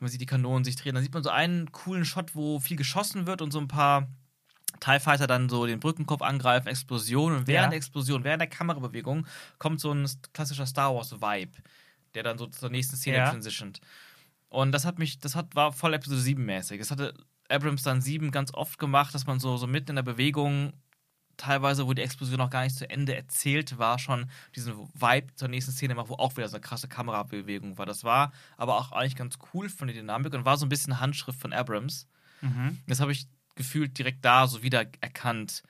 man 0.00 0.10
sieht 0.10 0.20
die 0.20 0.26
Kanonen 0.26 0.64
sich 0.64 0.74
drehen, 0.76 0.94
dann 0.94 1.02
sieht 1.04 1.14
man 1.14 1.22
so 1.22 1.30
einen 1.30 1.70
coolen 1.70 2.04
Shot, 2.04 2.34
wo 2.34 2.58
viel 2.58 2.76
geschossen 2.76 3.26
wird 3.26 3.40
und 3.40 3.52
so 3.52 3.60
ein 3.60 3.68
paar 3.68 4.08
TIE 4.80 4.98
Fighter 4.98 5.28
dann 5.28 5.48
so 5.48 5.64
den 5.64 5.78
Brückenkopf 5.78 6.22
angreifen, 6.22 6.66
Explosion 6.66 7.32
und 7.36 7.46
während 7.46 7.66
Ja. 7.66 7.68
der 7.70 7.76
Explosion, 7.76 8.24
während 8.24 8.40
der 8.40 8.48
Kamerabewegung 8.48 9.26
kommt 9.58 9.80
so 9.80 9.92
ein 9.92 10.10
klassischer 10.32 10.66
Star 10.66 10.92
Wars 10.92 11.12
Vibe, 11.12 11.52
der 12.14 12.24
dann 12.24 12.36
so 12.36 12.46
zur 12.46 12.68
nächsten 12.68 12.96
Szene 12.96 13.18
Ja. 13.18 13.30
transitioned. 13.30 13.80
Und 14.48 14.72
das 14.72 14.84
hat 14.84 14.98
mich, 14.98 15.20
das 15.20 15.36
hat, 15.36 15.54
war 15.54 15.72
voll 15.72 15.94
Episode 15.94 16.20
7 16.20 16.44
mäßig. 16.44 16.80
Das 16.80 16.90
hatte 16.90 17.14
Abrams 17.52 17.82
dann 17.82 18.00
7 18.00 18.30
ganz 18.30 18.52
oft 18.54 18.78
gemacht, 18.78 19.14
dass 19.14 19.26
man 19.26 19.38
so, 19.38 19.56
so 19.56 19.66
mitten 19.66 19.90
in 19.90 19.96
der 19.96 20.02
Bewegung, 20.02 20.72
teilweise, 21.36 21.86
wo 21.86 21.92
die 21.92 22.02
Explosion 22.02 22.38
noch 22.38 22.50
gar 22.50 22.64
nicht 22.64 22.76
zu 22.76 22.88
Ende 22.88 23.14
erzählt 23.14 23.78
war, 23.78 23.98
schon 23.98 24.30
diesen 24.54 24.76
Vibe 24.94 25.34
zur 25.34 25.48
nächsten 25.48 25.72
Szene 25.72 25.94
macht, 25.94 26.08
wo 26.08 26.14
auch 26.14 26.36
wieder 26.36 26.48
so 26.48 26.56
eine 26.56 26.62
krasse 26.62 26.88
Kamerabewegung 26.88 27.78
war. 27.78 27.86
Das 27.86 28.04
war 28.04 28.32
aber 28.56 28.76
auch 28.76 28.92
eigentlich 28.92 29.16
ganz 29.16 29.38
cool 29.52 29.68
von 29.68 29.88
der 29.88 29.96
Dynamik 29.96 30.34
und 30.34 30.44
war 30.44 30.56
so 30.56 30.66
ein 30.66 30.68
bisschen 30.68 31.00
Handschrift 31.00 31.40
von 31.40 31.52
Abrams. 31.52 32.06
Mhm. 32.40 32.78
Das 32.86 33.00
habe 33.00 33.12
ich 33.12 33.26
gefühlt 33.54 33.98
direkt 33.98 34.24
da 34.24 34.46
so 34.46 34.62
wieder 34.62 34.86
erkannt. 35.00 35.62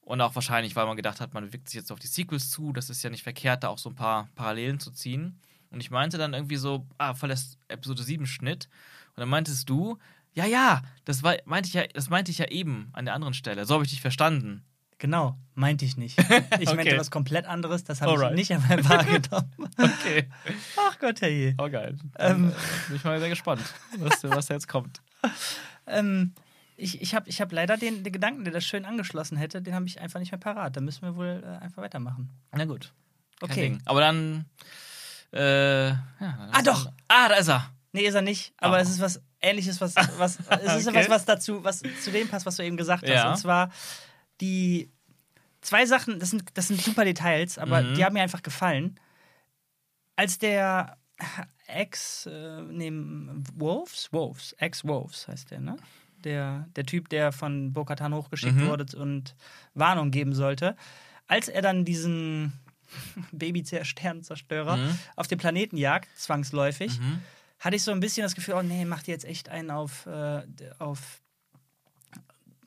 Und 0.00 0.20
auch 0.20 0.34
wahrscheinlich, 0.34 0.74
weil 0.74 0.86
man 0.86 0.96
gedacht 0.96 1.20
hat, 1.20 1.34
man 1.34 1.44
bewegt 1.44 1.68
sich 1.68 1.76
jetzt 1.76 1.92
auf 1.92 1.98
die 1.98 2.06
Sequels 2.06 2.50
zu. 2.50 2.72
Das 2.72 2.88
ist 2.88 3.02
ja 3.02 3.10
nicht 3.10 3.22
verkehrt, 3.22 3.62
da 3.62 3.68
auch 3.68 3.78
so 3.78 3.90
ein 3.90 3.94
paar 3.94 4.28
Parallelen 4.34 4.80
zu 4.80 4.90
ziehen. 4.90 5.38
Und 5.70 5.80
ich 5.80 5.90
meinte 5.90 6.16
dann 6.16 6.32
irgendwie 6.32 6.56
so, 6.56 6.86
ah, 6.96 7.12
das 7.12 7.58
Episode 7.68 8.02
7 8.02 8.26
Schnitt. 8.26 8.68
Und 9.14 9.20
dann 9.20 9.28
meintest 9.28 9.68
du, 9.68 9.98
ja, 10.38 10.46
ja, 10.46 10.82
das 11.04 11.22
war, 11.22 11.36
meinte 11.44 11.68
ich 11.68 11.74
ja, 11.74 11.86
das 11.86 12.08
meinte 12.10 12.30
ich 12.30 12.38
ja 12.38 12.46
eben 12.46 12.90
an 12.92 13.04
der 13.04 13.14
anderen 13.14 13.34
Stelle. 13.34 13.64
So 13.66 13.74
habe 13.74 13.84
ich 13.84 13.90
dich 13.90 14.00
verstanden. 14.00 14.64
Genau, 14.98 15.36
meinte 15.54 15.84
ich 15.84 15.96
nicht. 15.96 16.18
Ich 16.60 16.66
meinte 16.74 16.90
Okay. 16.90 16.98
was 16.98 17.10
komplett 17.10 17.46
anderes, 17.46 17.84
das 17.84 18.00
habe 18.00 18.12
ich 18.30 18.34
nicht 18.34 18.52
einmal 18.52 18.84
wahrgenommen. 18.88 19.52
Okay. 19.78 20.28
Ach 20.76 20.98
Gott, 20.98 21.20
herrje. 21.20 21.54
Oh, 21.58 21.68
geil. 21.70 21.96
Ähm. 22.18 22.44
Ähm, 22.46 22.52
bin 22.88 22.96
ich 22.96 23.04
mal 23.04 23.18
sehr 23.20 23.28
gespannt, 23.28 23.62
was, 23.98 24.24
was 24.24 24.46
da 24.46 24.54
jetzt 24.54 24.68
kommt. 24.68 25.00
Ähm, 25.90 26.34
ich 26.76 27.00
ich 27.00 27.14
habe 27.14 27.28
ich 27.30 27.40
hab 27.40 27.50
leider 27.50 27.76
den, 27.78 28.04
den 28.04 28.12
Gedanken, 28.12 28.44
der 28.44 28.52
das 28.52 28.64
schön 28.64 28.84
angeschlossen 28.84 29.38
hätte, 29.38 29.62
den 29.62 29.74
habe 29.74 29.86
ich 29.86 30.00
einfach 30.00 30.20
nicht 30.20 30.30
mehr 30.32 30.38
parat. 30.38 30.76
Da 30.76 30.80
müssen 30.82 31.00
wir 31.02 31.16
wohl 31.16 31.42
äh, 31.42 31.64
einfach 31.64 31.82
weitermachen. 31.82 32.28
Na 32.52 32.64
gut. 32.66 32.92
Kein 33.40 33.50
Okay. 33.50 33.60
Ding. 33.70 33.82
Aber 33.86 34.00
dann. 34.00 34.44
Äh, 35.32 35.88
ja, 35.88 35.96
dann 36.20 36.50
Ah, 36.52 36.62
doch. 36.62 36.92
Ah, 37.08 37.28
da 37.30 37.36
ist 37.36 37.48
er. 37.48 37.70
Nee, 37.92 38.02
ist 38.02 38.14
er 38.14 38.20
nicht, 38.22 38.52
aber 38.58 38.76
Oh. 38.76 38.80
es 38.80 38.90
ist 38.90 39.00
was 39.00 39.20
ähnliches, 39.40 39.80
was, 39.80 39.94
was 40.18 40.38
es 40.50 40.76
ist 40.76 40.86
Okay. 40.88 41.00
was, 41.00 41.08
was 41.10 41.24
dazu, 41.24 41.62
was 41.64 41.82
zu 42.02 42.10
dem 42.10 42.28
passt, 42.28 42.46
was 42.46 42.56
du 42.56 42.64
eben 42.64 42.76
gesagt 42.76 43.02
hast. 43.04 43.10
Ja. 43.10 43.30
Und 43.30 43.36
zwar 43.36 43.70
die 44.40 44.90
zwei 45.60 45.86
Sachen, 45.86 46.18
das 46.20 46.30
sind, 46.30 46.44
das 46.54 46.68
sind 46.68 46.80
super 46.80 47.04
Details, 47.04 47.58
aber 47.58 47.82
Mhm. 47.82 47.94
die 47.94 48.04
haben 48.04 48.12
mir 48.14 48.22
einfach 48.22 48.42
gefallen. 48.42 48.98
Als 50.16 50.38
der 50.38 50.96
Ex, 51.66 52.26
äh, 52.26 52.62
nee, 52.62 52.90
Wolves? 53.54 54.12
Wolves, 54.12 54.52
Ex-Wolves 54.54 55.28
heißt 55.28 55.50
der, 55.50 55.60
ne? 55.60 55.76
Der, 56.24 56.66
der 56.74 56.84
Typ, 56.84 57.08
der 57.10 57.30
von 57.32 57.72
Bo-Katan 57.72 58.14
hochgeschickt 58.14 58.54
Mhm. 58.56 58.66
wurde 58.66 58.96
und 58.96 59.34
Warnung 59.74 60.10
geben 60.10 60.34
sollte. 60.34 60.76
Als 61.26 61.48
er 61.48 61.62
dann 61.62 61.84
diesen 61.84 62.52
Baby-Sternzerstörer 63.32 64.76
Mhm. 64.76 64.98
auf 65.16 65.26
den 65.26 65.38
Planeten 65.38 65.76
jagt, 65.76 66.08
zwangsläufig, 66.18 66.98
Mhm. 66.98 67.20
Hatte 67.60 67.76
ich 67.76 67.82
so 67.82 67.90
ein 67.92 68.00
bisschen 68.00 68.22
das 68.22 68.34
Gefühl, 68.34 68.54
oh 68.54 68.62
nee, 68.62 68.84
macht 68.84 69.08
jetzt 69.08 69.24
echt 69.24 69.48
einen 69.48 69.70
auf, 69.70 70.06
äh, 70.06 70.42
auf 70.78 71.20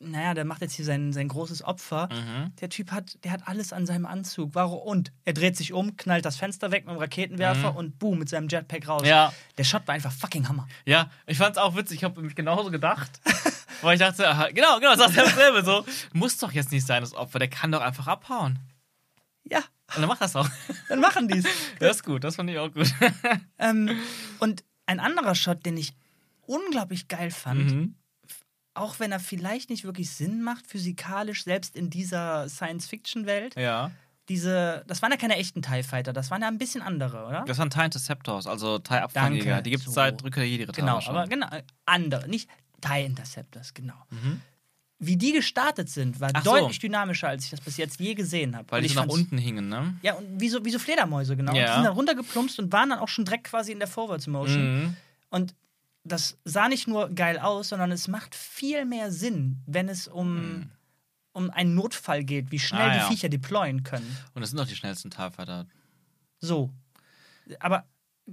naja, 0.04 0.34
der 0.34 0.46
macht 0.46 0.62
jetzt 0.62 0.74
hier 0.74 0.84
sein, 0.86 1.14
sein 1.14 1.28
großes 1.28 1.64
Opfer. 1.64 2.10
Mhm. 2.12 2.56
Der 2.60 2.70
Typ 2.70 2.92
hat, 2.92 3.24
der 3.24 3.32
hat 3.32 3.48
alles 3.48 3.72
an 3.72 3.86
seinem 3.86 4.08
Anzug. 4.08 4.56
Warum? 4.56 4.80
Und 4.82 5.12
er 5.26 5.34
dreht 5.34 5.56
sich 5.56 5.74
um, 5.74 5.96
knallt 5.96 6.26
das 6.26 6.38
Fenster 6.38 6.72
weg 6.72 6.88
mit 6.88 6.96
dem 6.96 7.00
Raketenwerfer 7.00 7.72
Mhm. 7.74 7.78
und 7.78 8.00
boom, 8.00 8.18
mit 8.18 8.28
seinem 8.28 8.48
Jetpack 8.50 8.88
raus. 8.88 9.04
Ja. 9.06 9.32
Der 9.60 9.64
Shot 9.64 9.88
war 9.88 9.94
einfach 9.94 10.12
fucking 10.12 10.48
Hammer. 10.50 10.68
Ja, 10.86 11.12
ich 11.28 11.38
fand's 11.38 11.60
auch 11.60 11.76
witzig. 11.76 11.98
Ich 12.00 12.04
habe 12.04 12.20
mich 12.22 12.34
genauso 12.34 12.72
gedacht. 12.72 13.12
weil 13.84 13.94
ich 13.94 14.00
dachte, 14.00 14.28
aha, 14.28 14.48
genau, 14.50 14.80
genau, 14.80 14.96
das 14.96 15.10
ist 15.12 15.18
dasselbe. 15.18 15.64
So, 15.64 15.86
muss 16.14 16.36
doch 16.39 16.52
jetzt 16.52 16.72
nicht 16.72 16.86
sein, 16.88 17.02
das 17.04 17.14
Opfer. 17.14 17.38
Der 17.38 17.48
kann 17.50 17.72
doch 17.72 17.82
einfach 17.82 18.08
abhauen. 18.08 18.58
Ja, 19.44 19.60
Und 19.96 20.00
dann 20.02 20.08
macht 20.08 20.22
das 20.22 20.36
auch. 20.36 20.50
dann 20.89 21.00
machen 21.00 21.28
die's. 21.28 21.46
Das 21.80 21.98
ist 21.98 22.04
gut, 22.04 22.24
das 22.24 22.38
fand 22.38 22.50
ich 22.50 22.58
auch 22.58 22.72
gut. 22.74 22.92
ähm, 23.60 24.00
und 24.39 24.64
ein 24.92 25.00
anderer 25.00 25.36
Shot, 25.36 25.66
den 25.66 25.78
ich 25.78 25.94
unglaublich 26.42 27.08
geil 27.08 27.32
fand, 27.32 27.72
Mhm. 27.72 27.96
auch 28.74 29.00
wenn 29.00 29.12
er 29.12 29.20
vielleicht 29.20 29.70
nicht 29.70 29.84
wirklich 29.84 30.10
Sinn 30.12 30.42
macht, 30.42 30.66
physikalisch, 30.68 31.44
selbst 31.44 31.76
in 31.76 31.89
dieser 31.89 32.48
Science-Fiction-Welt, 32.50 33.56
Ja. 33.56 33.92
diese, 34.30 34.84
das 34.88 35.02
waren 35.02 35.12
ja 35.12 35.18
keine 35.18 35.36
echten 35.38 35.62
TIE 35.62 35.84
Fighter, 35.84 36.14
das 36.14 36.32
waren 36.32 36.42
ja 36.42 36.48
ein 36.48 36.58
bisschen 36.58 36.82
andere, 36.82 37.26
oder? 37.26 37.44
Das 37.48 37.58
waren 37.58 37.70
TIE 37.70 37.84
Interceptors, 37.86 38.48
also 38.48 38.80
TIE 38.80 38.96
Abfangjäger. 39.02 39.46
Danke. 39.52 39.64
Die 39.64 39.70
gibt 39.72 39.82
es 39.82 39.88
So. 39.88 39.92
seit 39.94 40.24
Rückkehr 40.24 40.44
der 40.44 40.50
jedi 40.50 40.66
Genau, 40.72 41.00
aber 41.06 41.28
genau, 41.28 41.48
andere, 41.86 42.28
nicht 42.30 42.50
TIE 42.82 43.06
Interceptors, 43.06 43.74
genau. 43.74 43.96
Mhm. 44.10 44.42
Wie 45.04 45.18
die 45.18 45.32
gestartet 45.34 45.89
sind, 45.89 46.20
war 46.20 46.30
Ach 46.32 46.43
so. 46.43 46.52
deutlich 46.52 46.78
dynamischer, 46.78 47.28
als 47.28 47.45
ich 47.45 47.49
das 47.49 47.60
bis 47.60 47.76
jetzt 47.78 47.99
je 47.99 48.14
gesehen 48.14 48.56
habe. 48.56 48.70
Weil 48.70 48.84
die 48.84 48.88
so 48.89 48.99
nach 49.02 49.08
unten 49.08 49.38
hingen, 49.39 49.68
ne? 49.68 49.95
Ja, 50.04 50.14
und 50.14 50.39
wie 50.39 50.47
so, 50.47 50.64
wie 50.64 50.70
so 50.70 50.78
Fledermäuse, 50.78 51.36
genau. 51.36 51.56
Ja. 51.56 51.66
Die 51.66 51.74
sind 51.74 51.84
dann 51.86 51.93
runtergeplumpst 51.93 52.60
und 52.60 52.72
waren 52.72 52.91
dann 52.91 52.99
auch 52.99 53.08
schon 53.08 53.26
direkt 53.26 53.45
quasi 53.45 53.72
in 53.72 53.80
der 53.80 53.88
Forwards 53.88 54.28
Motion. 54.28 54.84
Mhm. 54.84 54.95
Und 55.32 55.56
das 56.04 56.38
sah 56.45 56.70
nicht 56.70 56.88
nur 56.88 57.10
geil 57.10 57.39
aus, 57.39 57.70
sondern 57.70 57.91
es 57.91 58.08
macht 58.08 58.36
viel 58.36 58.86
mehr 58.86 59.12
Sinn, 59.12 59.64
wenn 59.66 59.89
es 59.89 60.08
um, 60.08 60.70
um 61.34 61.49
einen 61.49 61.74
Notfall 61.74 62.24
geht, 62.24 62.52
wie 62.52 62.60
schnell 62.60 62.82
Ah, 62.89 62.93
die 62.93 62.97
ja. 62.99 63.08
Viecher 63.08 63.30
deployen 63.30 63.82
können. 63.82 64.16
Und 64.36 64.41
das 64.41 64.52
sind 64.52 64.60
doch 64.60 64.68
die 64.68 64.76
schnellsten 64.76 65.10
TIE 65.10 65.32
Fighter. 65.32 65.66
So. 66.39 66.70
Aber 67.60 67.86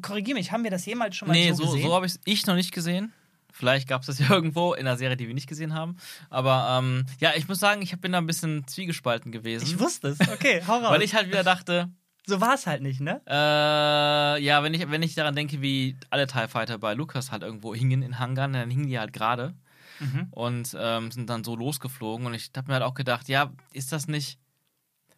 korrigier 0.03 0.35
mich, 0.35 0.53
haben 0.53 0.64
wir 0.64 0.71
das 0.71 0.85
jemals 0.85 1.16
schon 1.16 1.29
mal 1.29 1.35
Nee, 1.35 1.53
so, 1.53 1.64
so, 1.64 1.73
gesehen? 1.73 1.87
so 1.89 1.95
habe 1.95 2.05
ich 2.07 2.14
ich 2.27 2.47
noch 2.47 2.55
nicht 2.57 2.73
gesehen. 2.73 3.12
Vielleicht 3.59 3.89
gab 3.89 4.03
es 4.03 4.07
das 4.07 4.19
ja 4.21 4.31
irgendwo 4.31 4.73
in 4.75 4.87
einer 4.87 4.97
Serie, 4.97 5.17
die 5.17 5.27
wir 5.27 5.35
nicht 5.35 5.49
gesehen 5.49 5.75
haben. 5.75 5.97
Aber 6.31 6.79
ähm, 6.79 7.05
ja, 7.19 7.33
ich 7.37 7.49
muss 7.49 7.59
sagen, 7.59 7.83
ich 7.83 7.99
bin 8.01 8.13
da 8.13 8.19
ein 8.19 8.27
bisschen 8.27 8.67
zwiegespalten 8.67 9.33
gewesen. 9.33 9.67
ich 9.67 9.79
wusste 9.81 10.09
es. 10.09 10.21
Okay, 10.21 10.63
hau 10.67 10.79
raus. 10.79 10.91
weil 10.93 11.03
ich 11.03 11.15
halt 11.15 11.27
wieder 11.29 11.43
dachte, 11.43 11.91
so 12.27 12.41
war 12.41 12.55
es 12.55 12.67
halt 12.67 12.83
nicht, 12.83 13.01
ne? 13.01 13.21
äh, 13.27 14.43
ja, 14.43 14.63
wenn 14.63 14.75
ich, 14.75 14.89
wenn 14.91 15.03
ich 15.03 15.15
daran 15.15 15.35
denke, 15.35 15.61
wie 15.63 15.97
alle 16.11 16.27
TIE 16.27 16.47
Fighter 16.47 16.79
bei 16.79 16.95
Lucas 16.95 17.33
halt 17.33 17.43
irgendwo 17.43 17.75
hingen 17.75 18.03
in 18.03 18.19
Hangern, 18.19 18.53
dann 18.53 18.71
hingen 18.71 18.87
die 18.87 18.99
halt 18.99 19.13
gerade 19.13 19.55
Mhm. 20.01 20.29
und 20.31 20.77
ähm, 20.79 21.11
sind 21.11 21.29
dann 21.29 21.43
so 21.43 21.57
losgeflogen. 21.57 22.25
Und 22.27 22.35
ich 22.35 22.53
habe 22.57 22.69
mir 22.69 22.75
halt 22.75 22.85
auch 22.85 22.95
gedacht, 22.95 23.29
ja, 23.29 23.51
ist 23.73 23.91
das 23.91 24.07
nicht, 24.07 24.39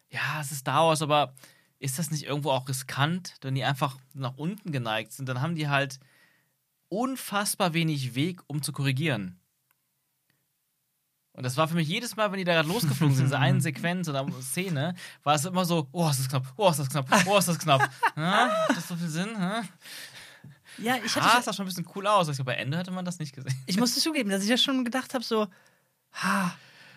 ja, 0.09 0.39
es 0.41 0.51
ist 0.51 0.59
Star 0.61 0.87
Wars, 0.87 1.03
aber 1.03 1.35
ist 1.77 1.99
das 1.99 2.09
nicht 2.09 2.23
irgendwo 2.23 2.49
auch 2.49 2.67
riskant, 2.67 3.35
wenn 3.41 3.53
die 3.53 3.63
einfach 3.63 3.97
nach 4.15 4.37
unten 4.37 4.71
geneigt 4.71 5.11
sind? 5.11 5.29
Dann 5.29 5.39
haben 5.41 5.53
die 5.53 5.67
halt 5.69 5.99
unfassbar 6.91 7.73
wenig 7.73 8.15
Weg, 8.15 8.41
um 8.47 8.61
zu 8.61 8.71
korrigieren. 8.73 9.37
Und 11.33 11.43
das 11.43 11.55
war 11.55 11.67
für 11.69 11.75
mich 11.75 11.87
jedes 11.87 12.17
Mal, 12.17 12.29
wenn 12.31 12.39
die 12.39 12.43
da 12.43 12.53
gerade 12.53 12.67
losgeflogen 12.67 13.15
sind, 13.15 13.25
in 13.25 13.29
dieser 13.29 13.39
einen 13.39 13.61
Sequenz 13.61 14.09
oder 14.09 14.27
Szene, 14.41 14.95
war 15.23 15.35
es 15.35 15.45
immer 15.45 15.63
so, 15.63 15.87
oh, 15.93 16.09
ist 16.09 16.19
das 16.19 16.27
knapp, 16.29 16.45
oh, 16.57 16.69
ist 16.69 16.79
das 16.79 16.89
knapp, 16.89 17.07
oh, 17.25 17.37
ist 17.37 17.47
das 17.47 17.57
knapp. 17.57 17.89
Ja, 18.17 18.67
hat 18.67 18.75
das 18.75 18.87
so 18.89 18.95
viel 18.97 19.07
Sinn? 19.07 19.29
Ja? 19.39 19.63
Ja, 20.77 20.95
ich 21.03 21.15
hatte 21.15 21.25
Ah, 21.25 21.35
das 21.37 21.45
sah 21.45 21.53
schon 21.53 21.65
ein 21.65 21.69
bisschen 21.69 21.87
cool 21.95 22.05
aus. 22.07 22.27
Ich 22.27 22.35
glaube, 22.35 22.51
bei 22.51 22.57
Ende 22.57 22.77
hätte 22.77 22.91
man 22.91 23.05
das 23.05 23.19
nicht 23.19 23.33
gesehen. 23.33 23.53
ich 23.65 23.77
musste 23.77 23.99
zugeben, 24.01 24.29
dass 24.29 24.43
ich 24.43 24.49
ja 24.49 24.57
schon 24.57 24.83
gedacht 24.83 25.13
habe, 25.13 25.23
so, 25.23 25.47
ha, 26.13 26.53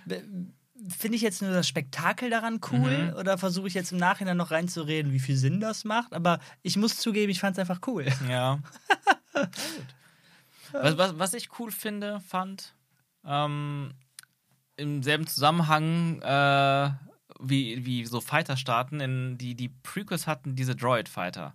finde 0.07 1.17
ich 1.17 1.23
jetzt 1.23 1.41
nur 1.41 1.53
das 1.53 1.69
Spektakel 1.69 2.29
daran 2.31 2.61
cool 2.73 3.11
Mhm. 3.11 3.17
oder 3.17 3.39
versuche 3.39 3.69
ich 3.69 3.75
jetzt 3.75 3.93
im 3.93 3.99
Nachhinein 3.99 4.37
noch 4.37 4.51
reinzureden, 4.51 5.13
wie 5.13 5.21
viel 5.21 5.37
Sinn 5.37 5.61
das 5.61 5.85
macht? 5.85 6.13
Aber 6.13 6.41
ich 6.63 6.77
muss 6.77 6.97
zugeben, 6.99 7.31
ich 7.31 7.39
fand 7.41 7.57
es 7.57 7.61
einfach 7.61 7.81
cool. 7.87 8.07
Ja. 8.29 8.59
was, 10.73 10.99
was, 10.99 11.19
was 11.19 11.35
ich 11.35 11.59
cool 11.59 11.71
finde, 11.71 12.21
fand, 12.21 12.75
ähm, 13.25 13.95
im 14.77 15.03
selben 15.03 15.27
Zusammenhang 15.27 16.21
äh, 16.23 16.91
wie, 17.41 17.85
wie 17.85 18.05
so 18.07 18.21
Fighter-Staaten, 18.21 19.01
in 19.01 19.39
die, 19.39 19.55
die 19.55 19.69
Prequels 19.69 20.27
hatten 20.27 20.57
diese 20.57 20.75
Droid-Fighter. 20.75 21.55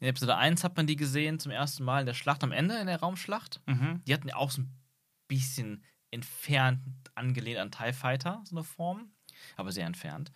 In 0.00 0.08
Episode 0.08 0.36
1 0.36 0.64
hat 0.64 0.76
man 0.76 0.86
die 0.86 0.96
gesehen 0.96 1.38
zum 1.38 1.52
ersten 1.52 1.84
Mal 1.84 2.00
in 2.00 2.06
der 2.06 2.14
Schlacht 2.14 2.42
am 2.44 2.52
Ende, 2.52 2.76
in 2.76 2.86
der 2.86 3.00
Raumschlacht. 3.00 3.60
Die 4.06 4.12
hatten 4.12 4.28
ja 4.28 4.36
auch 4.36 4.50
so 4.50 4.62
ein 4.62 4.70
bisschen 5.28 5.84
entfernt 6.10 6.80
angelehnt 7.14 7.58
an 7.58 7.70
TIE 7.70 7.92
Fighter, 7.92 8.42
so 8.44 8.56
eine 8.56 8.64
Form, 8.64 9.10
aber 9.56 9.72
sehr 9.72 9.86
entfernt. 9.86 10.32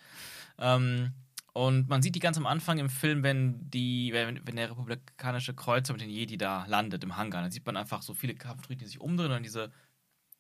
Ähm, 0.59 1.13
und 1.53 1.89
man 1.89 2.03
sieht 2.03 2.15
die 2.15 2.21
ganz 2.21 2.37
am 2.37 2.47
Anfang 2.47 2.79
im 2.79 2.91
Film, 2.91 3.23
wenn 3.23 3.71
die, 3.71 4.11
wenn, 4.13 4.47
wenn 4.47 4.57
der 4.57 4.71
republikanische 4.71 5.55
Kreuzer 5.55 5.93
mit 5.93 6.03
den 6.03 6.11
Jedi 6.11 6.37
da 6.39 6.67
landet 6.67 7.03
im 7.03 7.17
Hangar, 7.17 7.43
dann 7.43 7.51
sieht 7.51 7.67
man 7.67 7.77
einfach 7.77 8.03
so 8.03 8.15
viele 8.15 8.35
Kampfdroiden, 8.35 8.79
die 8.79 8.87
sich 8.87 9.01
umdrehen 9.01 9.33
und 9.33 9.43
diese 9.43 9.73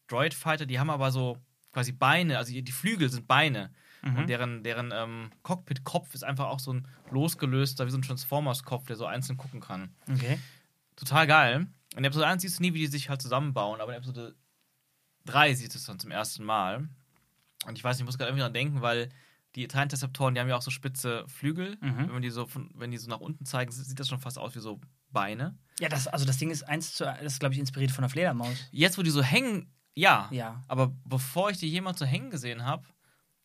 Droid 0.06 0.34
Fighter, 0.34 0.66
die 0.66 0.78
haben 0.78 0.90
aber 0.90 1.10
so 1.10 1.38
quasi 1.72 1.92
Beine, 1.92 2.38
also 2.38 2.52
die 2.52 2.72
Flügel 2.72 3.10
sind 3.10 3.26
Beine. 3.28 3.70
Und 4.02 4.28
deren, 4.28 4.62
deren 4.62 4.92
ähm, 4.94 5.30
Cockpit-Kopf 5.42 6.14
ist 6.14 6.22
einfach 6.22 6.46
auch 6.46 6.60
so 6.60 6.72
ein 6.72 6.86
losgelöster, 7.10 7.86
wie 7.86 7.90
so 7.90 7.98
ein 7.98 8.02
Transformers-Kopf, 8.02 8.86
der 8.86 8.96
so 8.96 9.06
einzeln 9.06 9.36
gucken 9.36 9.60
kann. 9.60 9.92
Okay. 10.08 10.38
Total 10.94 11.26
geil. 11.26 11.66
In 11.96 12.04
Episode 12.04 12.26
1 12.26 12.42
siehst 12.42 12.58
du 12.58 12.62
nie, 12.62 12.74
wie 12.74 12.78
die 12.78 12.86
sich 12.86 13.08
halt 13.08 13.20
zusammenbauen, 13.20 13.80
aber 13.80 13.92
in 13.92 13.98
Episode 13.98 14.36
3 15.24 15.54
siehst 15.54 15.74
du 15.74 15.78
es 15.78 15.84
dann 15.84 15.98
zum 15.98 16.10
ersten 16.10 16.44
Mal. 16.44 16.88
Und 17.66 17.76
ich 17.76 17.82
weiß 17.82 17.96
nicht, 17.96 18.02
ich 18.02 18.06
muss 18.06 18.18
gerade 18.18 18.30
irgendwie 18.30 18.42
dran 18.42 18.54
denken, 18.54 18.82
weil 18.82 19.08
die 19.66 19.78
Interceptoren, 19.78 20.34
die 20.34 20.40
haben 20.40 20.48
ja 20.48 20.56
auch 20.56 20.62
so 20.62 20.70
spitze 20.70 21.24
Flügel. 21.26 21.76
Mhm. 21.80 21.96
Wenn, 21.96 22.12
man 22.12 22.22
die 22.22 22.30
so 22.30 22.46
von, 22.46 22.70
wenn 22.74 22.90
die 22.90 22.98
so 22.98 23.08
nach 23.08 23.20
unten 23.20 23.44
zeigen, 23.44 23.72
sieht 23.72 23.98
das 23.98 24.08
schon 24.08 24.20
fast 24.20 24.38
aus 24.38 24.54
wie 24.54 24.60
so 24.60 24.80
Beine. 25.10 25.56
Ja, 25.80 25.88
das, 25.88 26.06
also 26.06 26.24
das 26.24 26.36
Ding 26.38 26.50
ist 26.50 26.62
eins 26.64 26.94
zu, 26.94 27.04
das 27.04 27.22
ist, 27.22 27.40
glaube 27.40 27.54
ich, 27.54 27.60
inspiriert 27.60 27.90
von 27.90 28.02
der 28.02 28.10
Fledermaus. 28.10 28.68
Jetzt, 28.70 28.98
wo 28.98 29.02
die 29.02 29.10
so 29.10 29.22
hängen, 29.22 29.72
ja. 29.94 30.28
Ja. 30.30 30.62
Aber 30.68 30.92
bevor 31.04 31.50
ich 31.50 31.58
die 31.58 31.68
jemals 31.68 31.98
so 31.98 32.04
hängen 32.04 32.30
gesehen 32.30 32.64
habe, 32.64 32.86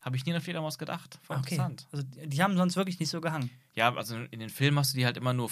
habe 0.01 0.18
ich 0.18 0.26
nie 0.26 0.32
an 0.32 0.36
eine 0.36 0.43
Fledermaus 0.43 0.78
gedacht. 0.78 1.20
Voll 1.24 1.38
Okay. 1.38 1.55
interessant. 1.55 1.88
Also 1.91 2.05
die 2.05 2.43
haben 2.43 2.57
sonst 2.57 2.76
wirklich 2.76 2.99
nicht 2.99 3.09
so 3.09 3.22
gehangen. 3.22 3.49
Ja, 3.76 3.93
also 3.95 4.18
in 4.18 4.39
den 4.39 4.49
Filmen 4.49 4.78
hast 4.78 4.93
du 4.93 4.97
die 4.97 5.05
halt 5.05 5.16
immer 5.18 5.34
nur 5.34 5.49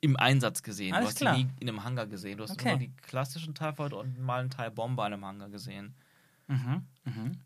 im 0.00 0.16
Einsatz 0.16 0.62
gesehen. 0.62 0.94
Alles 0.94 1.06
du 1.06 1.10
hast 1.10 1.16
klar. 1.18 1.36
die 1.36 1.44
nie 1.44 1.50
in 1.60 1.68
einem 1.68 1.82
Hangar 1.82 2.06
gesehen. 2.06 2.36
Du 2.38 2.44
hast 2.44 2.52
Okay. 2.52 2.68
immer 2.70 2.78
die 2.78 2.92
klassischen 3.02 3.56
Fighter 3.56 3.96
und 3.98 4.20
mal 4.20 4.40
einen 4.40 4.50
Teil 4.50 4.70
Bomber 4.70 5.06
in 5.06 5.14
einem 5.14 5.24
Hangar 5.24 5.48
gesehen. 5.48 5.94
Mhm. 6.46 6.86
Mhm. 7.04 7.40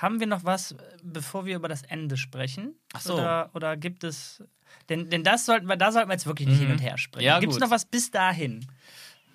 Haben 0.00 0.20
wir 0.20 0.26
noch 0.26 0.44
was, 0.44 0.72
äh, 0.72 0.76
bevor 1.02 1.44
wir 1.46 1.56
über 1.56 1.68
das 1.68 1.82
Ende 1.82 2.16
sprechen? 2.16 2.74
Ach 2.92 3.00
so. 3.00 3.14
Oder, 3.14 3.50
oder 3.54 3.76
gibt 3.76 4.02
es. 4.04 4.42
Denn, 4.88 5.10
denn 5.10 5.24
das 5.24 5.46
sollten 5.46 5.66
wir, 5.66 5.76
da 5.76 5.92
sollten 5.92 6.08
wir 6.08 6.14
jetzt 6.14 6.26
wirklich 6.26 6.48
nicht 6.48 6.58
Mhm. 6.58 6.64
hin 6.66 6.72
und 6.72 6.78
her 6.78 6.96
springen. 6.98 7.26
Ja, 7.26 7.38
gibt 7.40 7.52
es 7.52 7.58
noch 7.58 7.70
was 7.70 7.84
bis 7.84 8.10
dahin? 8.10 8.64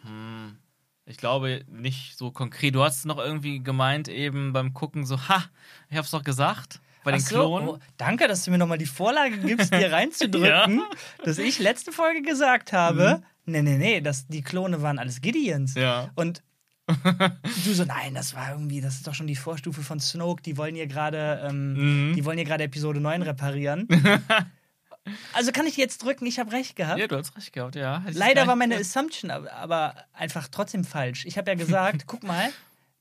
Hm. 0.04 0.58
Ich 1.06 1.18
glaube 1.18 1.64
nicht 1.68 2.18
so 2.18 2.32
konkret. 2.32 2.74
Du 2.74 2.84
hast 2.84 3.06
noch 3.06 3.20
irgendwie 3.20 3.62
gemeint 3.62 4.08
eben 4.08 4.54
beim 4.54 4.74
Gucken 4.74 5.06
so, 5.06 5.20
ha, 5.30 5.44
ich 5.90 5.98
hab's 5.98 6.10
doch 6.12 6.24
gesagt. 6.24 6.80
Bei 7.04 7.12
den 7.12 7.22
Ach 7.22 7.26
so, 7.28 7.36
Klonen. 7.36 7.70
oh, 7.70 7.80
danke, 7.98 8.28
dass 8.28 8.44
du 8.46 8.50
mir 8.52 8.58
nochmal 8.58 8.80
die 8.80 8.88
Vorlage 8.88 9.38
gibst, 9.38 9.72
dir 9.72 9.92
reinzudrücken, 9.92 10.82
dass 11.24 11.38
ich 11.38 11.60
letzte 11.60 11.92
Folge 11.92 12.24
gesagt 12.24 12.74
habe, 12.74 13.22
nee, 13.46 13.62
nee, 13.62 13.78
nee, 13.78 14.02
das, 14.02 14.26
die 14.26 14.42
Klone 14.42 14.82
waren 14.82 14.98
alles 14.98 15.22
Gideons. 15.22 15.76
Mhm. 15.76 15.82
Ja. 15.82 16.10
Und 16.16 16.42
du 16.88 17.74
so, 17.74 17.84
nein, 17.86 18.14
das 18.14 18.36
war 18.36 18.52
irgendwie, 18.52 18.82
das 18.82 18.96
ist 18.96 19.08
doch 19.08 19.14
schon 19.16 19.28
die 19.28 19.36
Vorstufe 19.36 19.82
von 19.82 20.00
Snoke, 20.00 20.42
die 20.44 20.56
wollen 20.58 20.76
hier 20.76 20.88
gerade, 20.88 21.46
ähm, 21.50 22.10
Mhm. 22.12 22.16
die 22.16 22.26
wollen 22.26 22.38
hier 22.38 22.46
gerade 22.46 22.64
Episode 22.64 23.00
9 23.00 23.22
reparieren. 23.24 23.88
also 25.34 25.52
kann 25.52 25.66
ich 25.66 25.78
jetzt 25.78 26.04
drücken, 26.04 26.26
ich 26.26 26.40
habe 26.40 26.52
recht 26.52 26.76
gehabt. 26.76 27.00
Ja, 27.00 27.08
du 27.08 27.18
hast 27.18 27.36
recht 27.36 27.54
gehabt, 27.54 27.76
ja. 27.76 28.04
Leider 28.12 28.48
war 28.48 28.56
meine 28.56 28.76
Assumption 28.78 29.32
aber, 29.32 29.96
einfach 30.14 30.48
trotzdem 30.50 30.84
falsch. 30.84 31.26
Ich 31.26 31.38
habe 31.38 31.50
ja 31.52 31.56
gesagt, 31.56 32.04
guck 32.08 32.24
mal, 32.24 32.50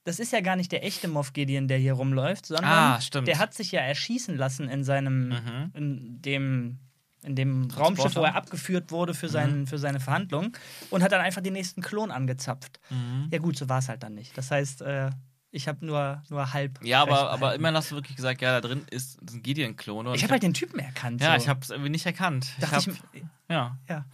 das 0.04 0.18
ist 0.18 0.32
ja 0.32 0.40
gar 0.40 0.56
nicht 0.56 0.70
der 0.72 0.84
echte 0.84 1.08
Moff 1.08 1.32
Gideon, 1.32 1.66
der 1.68 1.78
hier 1.78 1.94
rumläuft, 1.94 2.46
sondern 2.46 2.64
Ah, 2.66 3.00
der 3.22 3.38
hat 3.38 3.54
sich 3.54 3.72
ja 3.72 3.80
erschießen 3.80 4.36
lassen 4.36 4.68
in 4.68 4.84
seinem, 4.84 5.28
Mhm. 5.28 5.70
in 5.74 6.22
dem, 6.22 6.78
in 7.24 7.34
dem 7.36 7.70
Raumschiff, 7.70 8.14
wo 8.16 8.22
er 8.22 8.34
abgeführt 8.34 8.90
wurde 8.90 9.14
für, 9.14 9.28
seinen, 9.28 9.66
für 9.66 9.78
seine 9.78 10.00
Verhandlung 10.00 10.56
und 10.90 11.02
hat 11.02 11.12
dann 11.12 11.20
einfach 11.20 11.40
den 11.42 11.54
nächsten 11.54 11.82
Klon 11.82 12.10
angezapft. 12.10 12.80
Mhm. 12.90 13.28
Ja 13.30 13.38
gut, 13.38 13.56
so 13.56 13.68
war 13.68 13.78
es 13.78 13.88
halt 13.88 14.02
dann 14.02 14.14
nicht. 14.14 14.36
Das 14.36 14.50
heißt, 14.50 14.82
äh, 14.82 15.10
ich 15.50 15.68
habe 15.68 15.86
nur, 15.86 16.22
nur 16.28 16.52
halb. 16.52 16.84
Ja, 16.84 17.02
aber, 17.02 17.30
aber 17.30 17.54
immerhin 17.54 17.76
hast 17.76 17.90
du 17.90 17.94
wirklich 17.94 18.16
gesagt, 18.16 18.42
ja, 18.42 18.60
da 18.60 18.66
drin 18.66 18.84
ist 18.90 19.20
ein 19.22 19.42
Gideon-Klon. 19.42 20.12
Ich 20.14 20.22
habe 20.22 20.32
halt 20.32 20.42
den 20.42 20.52
Typen 20.54 20.80
erkannt. 20.80 21.22
Ja, 21.22 21.38
so. 21.38 21.42
ich 21.44 21.48
habe 21.48 21.60
es 21.62 21.70
irgendwie 21.70 21.90
nicht 21.90 22.04
erkannt. 22.04 22.46
Ich 22.58 22.68
Dachte 22.68 22.92
hab, 22.92 23.14
ich, 23.14 23.24
ja. 23.48 23.78
ja. 23.88 24.04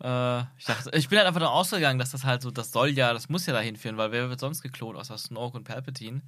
Äh, 0.00 0.44
ich 0.58 0.66
dachte, 0.66 0.90
ich 0.92 1.08
bin 1.08 1.18
halt 1.18 1.26
einfach 1.26 1.40
davon 1.40 1.56
ausgegangen, 1.56 1.98
dass 1.98 2.10
das 2.10 2.24
halt 2.24 2.42
so, 2.42 2.50
das 2.50 2.70
soll 2.70 2.90
ja, 2.90 3.12
das 3.12 3.28
muss 3.28 3.46
ja 3.46 3.52
dahin 3.52 3.76
führen, 3.76 3.96
weil 3.96 4.12
wer 4.12 4.28
wird 4.28 4.40
sonst 4.40 4.62
geklont 4.62 4.96
außer 4.96 5.18
Snoke 5.18 5.56
und 5.56 5.64
Palpatine? 5.64 6.20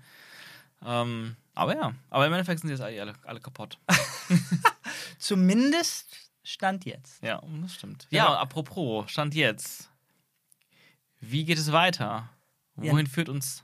Ähm, 0.84 1.36
aber 1.54 1.76
ja, 1.76 1.92
aber 2.08 2.26
im 2.26 2.32
Endeffekt 2.32 2.60
sind 2.60 2.68
die 2.68 2.74
jetzt 2.74 2.82
alle, 2.82 3.12
alle 3.24 3.40
kaputt. 3.40 3.78
Zumindest 5.20 6.32
stand 6.42 6.84
jetzt. 6.84 7.22
Ja, 7.22 7.42
das 7.62 7.74
stimmt. 7.74 8.06
Ja. 8.10 8.24
Ja, 8.24 8.38
apropos, 8.38 9.10
Stand 9.10 9.34
jetzt. 9.34 9.90
Wie 11.20 11.44
geht 11.44 11.58
es 11.58 11.70
weiter? 11.70 12.30
Ja. 12.80 12.92
Wohin 12.92 13.06
führt 13.06 13.28
uns 13.28 13.62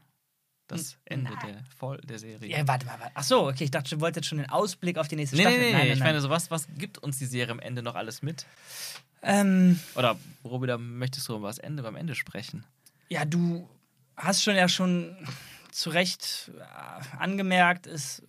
das 0.67 0.99
Ende 1.07 1.33
der, 1.43 1.65
Voll 1.79 1.97
der 1.99 2.19
Serie? 2.19 2.51
Ja, 2.51 2.69
warte 2.69 2.85
mal. 2.85 3.01
warte. 3.01 3.13
Ach 3.15 3.23
so, 3.23 3.49
okay, 3.49 3.65
ich 3.65 3.71
dachte, 3.71 3.97
du 3.97 4.01
wolltest 4.01 4.17
jetzt 4.17 4.29
schon 4.29 4.39
den 4.39 4.51
Ausblick 4.51 4.99
auf 4.99 5.09
die 5.09 5.17
nächste 5.17 5.37
nee, 5.37 5.43
Staffel. 5.43 5.59
nee, 5.59 5.67
nee, 5.67 5.73
nein, 5.73 5.81
nein, 5.81 5.93
ich 5.93 5.99
nein. 5.99 6.09
meine, 6.09 6.21
so 6.21 6.29
was, 6.29 6.51
was 6.51 6.69
gibt 6.77 6.99
uns 6.99 7.19
die 7.19 7.27
Serie 7.27 7.53
am 7.53 7.61
Ende 7.61 7.83
noch 7.83 7.95
alles 7.95 8.21
mit? 8.21 8.45
Ähm, 9.23 9.81
Oder 9.95 10.19
worüber 10.43 10.77
möchtest 10.77 11.29
du 11.29 11.37
über 11.37 11.49
das 11.49 11.59
Ende 11.59 11.83
beim 11.83 11.97
Ende 11.97 12.15
sprechen? 12.15 12.65
ja, 13.09 13.25
du 13.25 13.69
hast 14.17 14.43
schon 14.43 14.57
ja 14.57 14.69
schon 14.69 15.17
zu 15.71 15.91
Recht 15.91 16.51
äh, 16.59 17.17
angemerkt, 17.17 17.87
es 17.87 18.23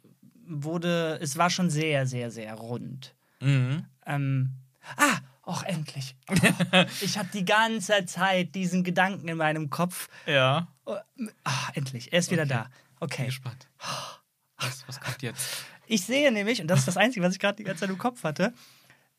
wurde, 0.45 1.19
es 1.21 1.37
war 1.37 1.49
schon 1.49 1.69
sehr, 1.69 2.05
sehr, 2.05 2.31
sehr 2.31 2.53
rund. 2.53 3.15
Mhm. 3.41 3.85
Ähm, 4.05 4.53
ah, 4.97 5.17
auch 5.43 5.63
endlich. 5.63 6.15
Ich 7.01 7.17
hatte 7.17 7.29
die 7.33 7.45
ganze 7.45 8.05
Zeit 8.05 8.55
diesen 8.55 8.83
Gedanken 8.83 9.27
in 9.27 9.37
meinem 9.37 9.69
Kopf. 9.69 10.09
Ja. 10.25 10.67
Oh, 10.85 10.95
ah, 11.43 11.69
endlich, 11.73 12.11
er 12.13 12.19
ist 12.19 12.31
wieder 12.31 12.43
Okay. 12.43 12.49
da. 12.53 12.63
Bin 12.63 12.71
Okay. 12.99 13.25
gespannt. 13.25 13.67
Was, 14.59 14.83
was 14.87 14.99
kommt 14.99 15.21
jetzt? 15.21 15.65
Ich 15.85 16.03
sehe 16.03 16.31
nämlich, 16.31 16.59
und 16.61 16.67
das 16.67 16.79
ist 16.79 16.87
das 16.87 16.97
Einzige, 16.97 17.23
was 17.23 17.33
ich 17.33 17.39
gerade 17.39 17.57
die 17.57 17.63
ganze 17.63 17.81
Zeit 17.81 17.91
im 17.91 17.99
Kopf 17.99 18.23
hatte, 18.23 18.53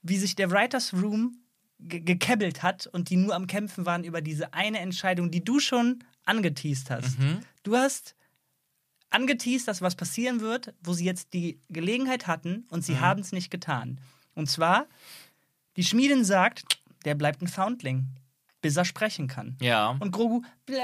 wie 0.02 0.16
sich 0.16 0.34
der 0.34 0.50
Writers 0.50 0.92
Room 0.92 1.38
ge 1.78 2.00
gekebbelt 2.00 2.64
hat 2.64 2.88
und 2.88 3.08
die 3.08 3.14
nur 3.16 3.36
am 3.36 3.46
Kämpfen 3.46 3.86
waren 3.86 4.02
über 4.02 4.20
diese 4.20 4.52
eine 4.52 4.80
Entscheidung, 4.80 5.30
die 5.30 5.44
du 5.44 5.60
schon 5.60 6.02
angeteased 6.24 6.90
hast. 6.90 7.20
Mhm. 7.20 7.38
Du 7.62 7.76
hast 7.76 8.16
angeteased, 9.10 9.66
dass 9.68 9.80
was 9.82 9.94
passieren 9.94 10.40
wird, 10.40 10.74
wo 10.82 10.92
sie 10.92 11.04
jetzt 11.04 11.32
die 11.32 11.58
Gelegenheit 11.68 12.26
hatten 12.26 12.66
und 12.70 12.84
sie 12.84 12.98
haben 13.00 13.20
es 13.20 13.32
nicht 13.32 13.50
getan. 13.50 14.00
Und 14.34 14.48
zwar, 14.50 14.86
die 15.76 15.84
Schmiedin 15.84 16.24
sagt, 16.24 16.78
der 17.04 17.14
bleibt 17.14 17.40
ein 17.42 17.48
Foundling, 17.48 18.06
bis 18.60 18.76
er 18.76 18.84
sprechen 18.84 19.26
kann. 19.28 19.56
Ja. 19.60 19.96
Und 20.00 20.10
Grogu, 20.12 20.42
bla, 20.66 20.76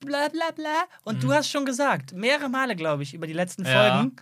bla 0.00 0.28
bla 0.28 0.50
bla. 0.54 0.82
Und 1.04 1.22
du 1.22 1.32
hast 1.32 1.48
schon 1.50 1.64
gesagt, 1.66 2.12
mehrere 2.12 2.48
Male, 2.48 2.74
glaube 2.74 3.02
ich, 3.02 3.14
über 3.14 3.26
die 3.26 3.32
letzten 3.32 3.62
Mhm. 3.62 3.68
Ja. 3.68 3.92
Folgen, 3.98 4.16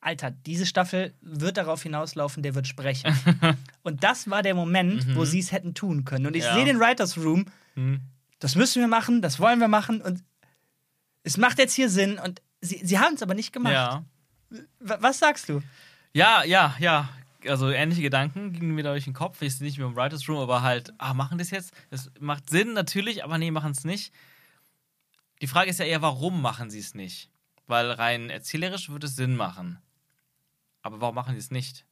Alter, 0.00 0.30
diese 0.32 0.66
Staffel 0.66 1.14
wird 1.20 1.56
darauf 1.56 1.82
hinauslaufen, 1.82 2.42
der 2.42 2.54
wird 2.54 2.66
sprechen. 2.66 3.14
und 3.82 4.02
das 4.04 4.28
war 4.30 4.42
der 4.42 4.54
Moment, 4.54 5.14
wo 5.16 5.24
sie 5.24 5.38
es 5.38 5.52
hätten 5.52 5.74
tun 5.74 6.04
können. 6.04 6.26
Und 6.26 6.34
ich 6.36 6.42
Mhm. 6.42 6.48
Ja. 6.48 6.54
sehe 6.54 6.64
den 6.64 6.80
Writers 6.80 7.16
Room, 7.18 7.46
Mhm. 7.76 8.00
das 8.40 8.54
müssen 8.56 8.80
wir 8.80 8.88
machen, 8.88 9.22
das 9.22 9.38
wollen 9.40 9.58
wir 9.60 9.68
machen 9.68 10.00
und 10.02 10.22
es 11.22 11.36
macht 11.36 11.58
jetzt 11.58 11.74
hier 11.74 11.88
Sinn 11.88 12.18
und 12.18 12.42
sie, 12.62 12.80
sie 12.84 12.98
haben 12.98 13.14
es 13.14 13.22
aber 13.22 13.34
nicht 13.34 13.52
gemacht. 13.52 13.74
Ja. 13.74 14.04
Was 14.80 15.18
sagst 15.18 15.48
du? 15.48 15.62
Ja, 16.14 16.44
ja, 16.44 16.74
ja. 16.78 17.08
Also 17.46 17.70
ähnliche 17.70 18.02
Gedanken 18.02 18.52
gingen 18.52 18.74
mir 18.74 18.84
durch 18.84 19.04
den 19.04 19.12
Kopf. 19.14 19.42
Ich 19.42 19.60
nicht 19.60 19.78
mehr 19.78 19.86
im 19.88 19.96
Writers 19.96 20.28
Room, 20.28 20.38
aber 20.38 20.62
halt, 20.62 20.92
ah, 20.98 21.12
machen 21.12 21.38
das 21.38 21.50
jetzt? 21.50 21.72
Das 21.90 22.10
macht 22.20 22.48
Sinn 22.48 22.72
natürlich, 22.72 23.24
aber 23.24 23.36
nee, 23.38 23.50
machen 23.50 23.72
es 23.72 23.84
nicht. 23.84 24.12
Die 25.40 25.46
Frage 25.48 25.70
ist 25.70 25.78
ja 25.80 25.84
eher, 25.84 26.02
warum 26.02 26.40
machen 26.40 26.70
sie 26.70 26.78
es 26.78 26.94
nicht? 26.94 27.30
Weil 27.66 27.90
rein 27.90 28.30
erzählerisch 28.30 28.90
würde 28.90 29.06
es 29.06 29.16
Sinn 29.16 29.34
machen. 29.34 29.78
Aber 30.82 31.00
warum 31.00 31.14
machen 31.14 31.34
sie 31.34 31.40
es 31.40 31.50
nicht? 31.50 31.84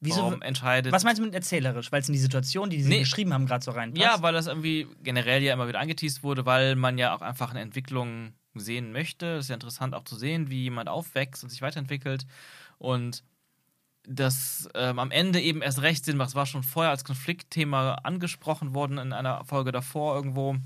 Wieso? 0.00 0.22
Warum 0.22 0.42
entscheidet. 0.42 0.92
Was 0.92 1.02
meinst 1.02 1.18
du 1.18 1.24
mit 1.24 1.34
erzählerisch? 1.34 1.90
Weil 1.90 2.02
es 2.02 2.08
in 2.08 2.12
die 2.12 2.20
Situation, 2.20 2.70
die 2.70 2.82
sie 2.82 2.88
Nee. 2.88 3.00
geschrieben 3.00 3.32
haben, 3.34 3.46
gerade 3.46 3.64
so 3.64 3.72
reinpasst? 3.72 4.00
Ja, 4.00 4.22
weil 4.22 4.32
das 4.32 4.46
irgendwie 4.46 4.86
generell 5.02 5.42
ja 5.42 5.52
immer 5.54 5.66
wieder 5.66 5.80
angeteased 5.80 6.22
wurde, 6.22 6.46
weil 6.46 6.76
man 6.76 6.98
ja 6.98 7.16
auch 7.16 7.20
einfach 7.22 7.50
eine 7.50 7.62
Entwicklung 7.62 8.32
sehen 8.60 8.92
möchte. 8.92 9.36
Es 9.36 9.46
ist 9.46 9.48
ja 9.48 9.54
interessant 9.54 9.94
auch 9.94 10.04
zu 10.04 10.16
sehen, 10.16 10.50
wie 10.50 10.62
jemand 10.62 10.88
aufwächst 10.88 11.42
und 11.42 11.50
sich 11.50 11.62
weiterentwickelt. 11.62 12.26
Und 12.78 13.24
das 14.08 14.68
ähm, 14.74 14.98
am 14.98 15.10
Ende 15.10 15.40
eben 15.40 15.60
erst 15.60 15.82
recht 15.82 16.04
Sinn 16.04 16.16
macht. 16.16 16.30
Es 16.30 16.34
war 16.34 16.46
schon 16.46 16.62
vorher 16.62 16.90
als 16.90 17.04
Konfliktthema 17.04 17.94
angesprochen 18.02 18.74
worden 18.74 18.98
in 18.98 19.12
einer 19.12 19.44
Folge 19.44 19.70
davor 19.70 20.14
irgendwo. 20.14 20.56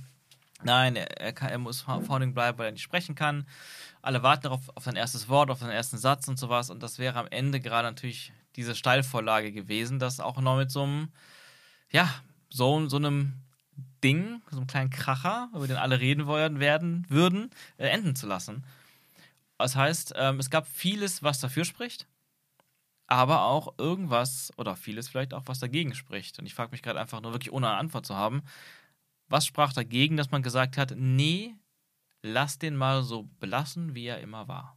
Nein, 0.64 0.94
er, 0.94 1.32
kann, 1.32 1.50
er 1.50 1.58
muss 1.58 1.80
Founding 1.80 2.34
bleiben, 2.34 2.58
weil 2.58 2.66
er 2.66 2.72
nicht 2.72 2.82
sprechen 2.82 3.16
kann. 3.16 3.46
Alle 4.00 4.22
warten 4.22 4.44
darauf, 4.44 4.60
auf 4.76 4.84
sein 4.84 4.94
erstes 4.94 5.28
Wort, 5.28 5.50
auf 5.50 5.58
seinen 5.58 5.70
ersten 5.70 5.98
Satz 5.98 6.28
und 6.28 6.38
sowas. 6.38 6.70
Und 6.70 6.82
das 6.84 6.98
wäre 6.98 7.18
am 7.18 7.26
Ende 7.28 7.58
gerade 7.58 7.88
natürlich 7.88 8.32
diese 8.54 8.76
Steilvorlage 8.76 9.50
gewesen, 9.50 9.98
das 9.98 10.20
auch 10.20 10.40
noch 10.40 10.56
mit 10.56 10.70
so 10.70 10.84
einem, 10.84 11.08
ja, 11.90 12.08
so, 12.48 12.88
so 12.88 12.96
einem 12.96 13.34
Ding, 14.04 14.42
so 14.50 14.58
einem 14.58 14.66
kleinen 14.66 14.90
Kracher, 14.90 15.48
über 15.54 15.66
den 15.66 15.76
alle 15.76 16.00
reden 16.00 16.26
wollen, 16.26 16.60
werden 16.60 17.06
würden, 17.08 17.50
äh, 17.78 17.88
enden 17.88 18.14
zu 18.16 18.26
lassen. 18.26 18.64
Das 19.58 19.76
heißt, 19.76 20.14
ähm, 20.16 20.40
es 20.40 20.50
gab 20.50 20.66
vieles, 20.66 21.22
was 21.22 21.40
dafür 21.40 21.64
spricht, 21.64 22.06
aber 23.06 23.42
auch 23.42 23.74
irgendwas 23.78 24.52
oder 24.56 24.74
vieles 24.76 25.08
vielleicht 25.08 25.34
auch, 25.34 25.42
was 25.46 25.58
dagegen 25.60 25.94
spricht. 25.94 26.38
Und 26.38 26.46
ich 26.46 26.54
frage 26.54 26.70
mich 26.72 26.82
gerade 26.82 27.00
einfach 27.00 27.20
nur 27.20 27.32
wirklich 27.32 27.52
ohne 27.52 27.68
eine 27.68 27.76
Antwort 27.78 28.06
zu 28.06 28.16
haben, 28.16 28.42
was 29.28 29.46
sprach 29.46 29.72
dagegen, 29.72 30.16
dass 30.16 30.30
man 30.30 30.42
gesagt 30.42 30.76
hat, 30.76 30.94
nee, 30.96 31.54
lass 32.22 32.58
den 32.58 32.76
mal 32.76 33.02
so 33.02 33.28
belassen, 33.40 33.94
wie 33.94 34.06
er 34.06 34.20
immer 34.20 34.48
war. 34.48 34.76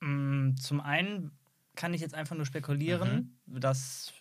Mm, 0.00 0.56
Zum 0.56 0.80
einen 0.80 1.32
kann 1.76 1.92
ich 1.94 2.00
jetzt 2.00 2.14
einfach 2.14 2.36
nur 2.36 2.46
spekulieren, 2.46 3.34
Mhm. 3.46 3.60
dass 3.60 4.12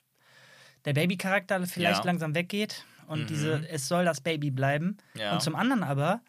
der 0.85 0.93
Baby-Charakter 0.93 1.65
vielleicht 1.67 2.03
Ja. 2.03 2.05
langsam 2.05 2.33
weggeht 2.35 2.85
und 3.07 3.21
Mhm. 3.23 3.27
diese, 3.27 3.67
es 3.69 3.87
soll 3.87 4.05
das 4.05 4.21
Baby 4.21 4.51
bleiben. 4.51 4.97
Ja. 5.15 5.33
Und 5.33 5.41
zum 5.41 5.55
anderen 5.55 5.83
aber, 5.83 6.21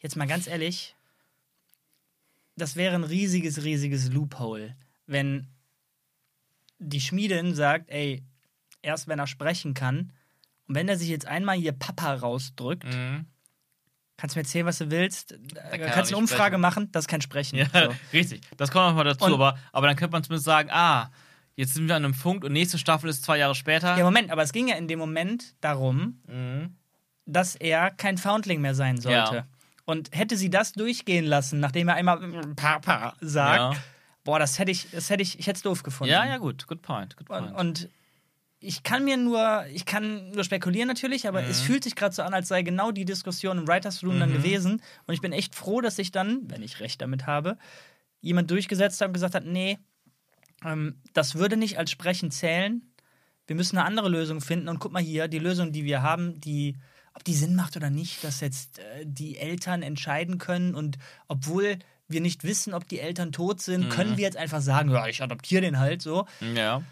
jetzt 0.00 0.16
mal 0.16 0.26
ganz 0.26 0.46
ehrlich, 0.46 0.94
das 2.56 2.76
wäre 2.76 2.94
ein 2.94 3.04
riesiges, 3.04 3.64
riesiges 3.64 4.12
Loophole, 4.12 4.76
wenn 5.06 5.48
die 6.78 7.00
Schmiedin 7.00 7.54
sagt, 7.54 7.90
ey, 7.90 8.22
erst 8.82 9.08
wenn 9.08 9.18
er 9.18 9.26
sprechen 9.26 9.74
kann, 9.74 10.12
und 10.66 10.74
wenn 10.76 10.88
er 10.88 10.96
sich 10.96 11.08
jetzt 11.08 11.26
einmal 11.26 11.56
hier 11.56 11.72
Papa 11.72 12.14
rausdrückt, 12.14 12.84
Mhm. 12.84 13.26
kannst 14.16 14.34
du 14.34 14.38
mir 14.38 14.44
erzählen, 14.44 14.66
was 14.66 14.78
du 14.78 14.90
willst, 14.90 15.36
kannst 15.70 16.10
eine 16.12 16.16
Umfrage 16.16 16.52
sprechen. 16.54 16.60
machen, 16.60 16.92
das 16.92 17.04
ist 17.04 17.08
kein 17.08 17.20
Sprechen. 17.20 17.56
Ja, 17.58 17.66
So. 17.72 17.94
richtig. 18.12 18.40
Das 18.56 18.70
kommt 18.70 18.86
nochmal 18.88 19.04
dazu, 19.04 19.24
Und- 19.26 19.32
aber, 19.34 19.58
aber 19.72 19.86
dann 19.88 19.96
könnte 19.96 20.12
man 20.12 20.22
zumindest 20.24 20.44
sagen, 20.46 20.70
ah, 20.72 21.10
jetzt 21.56 21.74
sind 21.74 21.88
wir 21.88 21.96
an 21.96 22.04
einem 22.04 22.14
Punkt 22.14 22.44
und 22.44 22.52
nächste 22.52 22.78
Staffel 22.78 23.08
ist 23.10 23.24
zwei 23.24 23.38
Jahre 23.38 23.54
später. 23.54 23.96
Ja, 23.96 24.04
Moment, 24.04 24.30
aber 24.30 24.42
es 24.42 24.52
ging 24.52 24.68
ja 24.68 24.76
in 24.76 24.88
dem 24.88 24.98
Moment 24.98 25.54
darum, 25.60 26.20
Mhm. 26.26 26.76
dass 27.26 27.54
er 27.56 27.90
kein 27.90 28.18
Foundling 28.18 28.60
mehr 28.60 28.74
sein 28.74 29.00
sollte. 29.00 29.34
Ja. 29.36 29.46
Und 29.86 30.10
hätte 30.12 30.36
sie 30.36 30.50
das 30.50 30.72
durchgehen 30.72 31.24
lassen, 31.26 31.60
nachdem 31.60 31.88
er 31.88 31.94
einmal 31.96 32.18
Papa 32.56 33.14
sagt, 33.20 33.74
Ja. 33.74 33.80
boah, 34.24 34.38
das 34.38 34.58
hätte 34.58 34.70
ich, 34.70 34.90
das 34.90 35.10
hätte 35.10 35.22
ich, 35.22 35.38
ich 35.38 35.46
hätte 35.46 35.56
es 35.58 35.62
doof 35.62 35.82
gefunden. 35.82 36.10
ja, 36.12 36.24
ja, 36.26 36.38
gut. 36.38 36.66
Good 36.66 36.82
point. 36.82 37.16
Good 37.16 37.26
point. 37.26 37.48
Und, 37.50 37.54
und 37.56 37.88
ich 38.60 38.82
kann 38.82 39.04
mir 39.04 39.18
nur, 39.18 39.66
ich 39.70 39.84
kann 39.84 40.30
nur 40.30 40.42
spekulieren 40.42 40.88
natürlich, 40.88 41.28
aber 41.28 41.42
Mhm. 41.42 41.48
es 41.50 41.60
fühlt 41.60 41.84
sich 41.84 41.94
gerade 41.96 42.14
so 42.14 42.22
an, 42.22 42.32
als 42.32 42.48
sei 42.48 42.62
genau 42.62 42.92
die 42.92 43.04
Diskussion 43.04 43.58
im 43.58 43.68
Writers 43.68 44.02
Room 44.02 44.18
dann 44.20 44.30
Mhm. 44.30 44.34
gewesen. 44.34 44.82
Und 45.06 45.12
ich 45.12 45.20
bin 45.20 45.32
echt 45.32 45.54
froh, 45.54 45.82
dass 45.82 45.96
sich 45.96 46.12
dann, 46.12 46.50
wenn 46.50 46.62
ich 46.62 46.80
recht 46.80 47.02
damit 47.02 47.26
habe, 47.26 47.58
jemand 48.22 48.50
durchgesetzt 48.50 49.02
hat 49.02 49.08
und 49.08 49.12
gesagt 49.14 49.34
hat, 49.34 49.44
nee, 49.44 49.78
ähm, 50.64 51.00
das 51.12 51.34
würde 51.34 51.56
nicht 51.56 51.78
als 51.78 51.90
Sprechen 51.90 52.30
zählen. 52.30 52.82
Wir 53.46 53.56
müssen 53.56 53.76
eine 53.78 53.86
andere 53.86 54.08
Lösung 54.08 54.40
finden. 54.40 54.68
Und 54.68 54.78
guck 54.78 54.92
mal 54.92 55.02
hier, 55.02 55.28
die 55.28 55.38
Lösung, 55.38 55.72
die 55.72 55.84
wir 55.84 56.02
haben, 56.02 56.40
die, 56.40 56.76
ob 57.14 57.24
die 57.24 57.34
Sinn 57.34 57.54
macht 57.54 57.76
oder 57.76 57.90
nicht, 57.90 58.24
dass 58.24 58.40
jetzt 58.40 58.78
äh, 58.78 59.04
die 59.04 59.36
Eltern 59.38 59.82
entscheiden 59.82 60.38
können. 60.38 60.74
Und 60.74 60.98
obwohl 61.28 61.78
wir 62.08 62.20
nicht 62.20 62.44
wissen, 62.44 62.74
ob 62.74 62.88
die 62.88 63.00
Eltern 63.00 63.32
tot 63.32 63.60
sind, 63.60 63.84
Mhm. 63.86 63.88
können 63.90 64.16
wir 64.16 64.24
jetzt 64.24 64.36
einfach 64.36 64.60
sagen, 64.60 64.90
ja, 64.90 65.06
ich 65.06 65.22
adoptiere 65.22 65.62
den 65.62 65.78
halt 65.78 66.02
so 66.02 66.26
ja. 66.54 66.82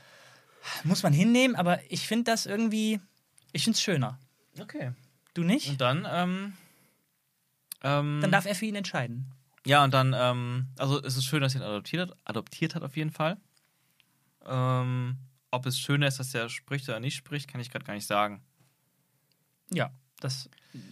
muss 0.84 1.02
man 1.02 1.12
hinnehmen, 1.12 1.54
aber 1.56 1.80
ich 1.90 2.06
finde 2.06 2.30
das 2.30 2.46
irgendwie, 2.46 2.98
ich 3.52 3.64
finde 3.64 3.76
es 3.76 3.82
schöner. 3.82 4.18
Okay. 4.60 4.92
Du 5.34 5.42
nicht? 5.42 5.68
Und 5.68 5.80
dann, 5.80 6.06
ähm, 6.10 6.52
ähm, 7.82 8.20
Dann 8.22 8.30
darf 8.30 8.46
er 8.46 8.54
für 8.54 8.66
ihn 8.66 8.74
entscheiden. 8.74 9.26
Ja, 9.66 9.84
und 9.84 9.92
dann, 9.94 10.14
ähm, 10.16 10.68
also 10.78 11.02
es 11.02 11.16
ist 11.16 11.24
schön, 11.24 11.40
dass 11.40 11.54
er 11.54 11.60
ihn 11.60 11.66
adoptiert 11.66 12.10
hat, 12.10 12.16
adoptiert 12.24 12.74
hat 12.74 12.82
auf 12.82 12.96
jeden 12.96 13.10
Fall. 13.10 13.36
Ähm, 14.46 15.16
ob 15.50 15.66
es 15.66 15.78
schöner 15.78 16.06
ist, 16.08 16.18
dass 16.18 16.34
er 16.34 16.48
spricht 16.48 16.88
oder 16.88 17.00
nicht 17.00 17.16
spricht, 17.16 17.48
kann 17.48 17.60
ich 17.60 17.70
gerade 17.70 17.84
gar 17.84 17.94
nicht 17.94 18.06
sagen. 18.06 18.42
Ja, 19.72 19.90
das, 20.20 20.48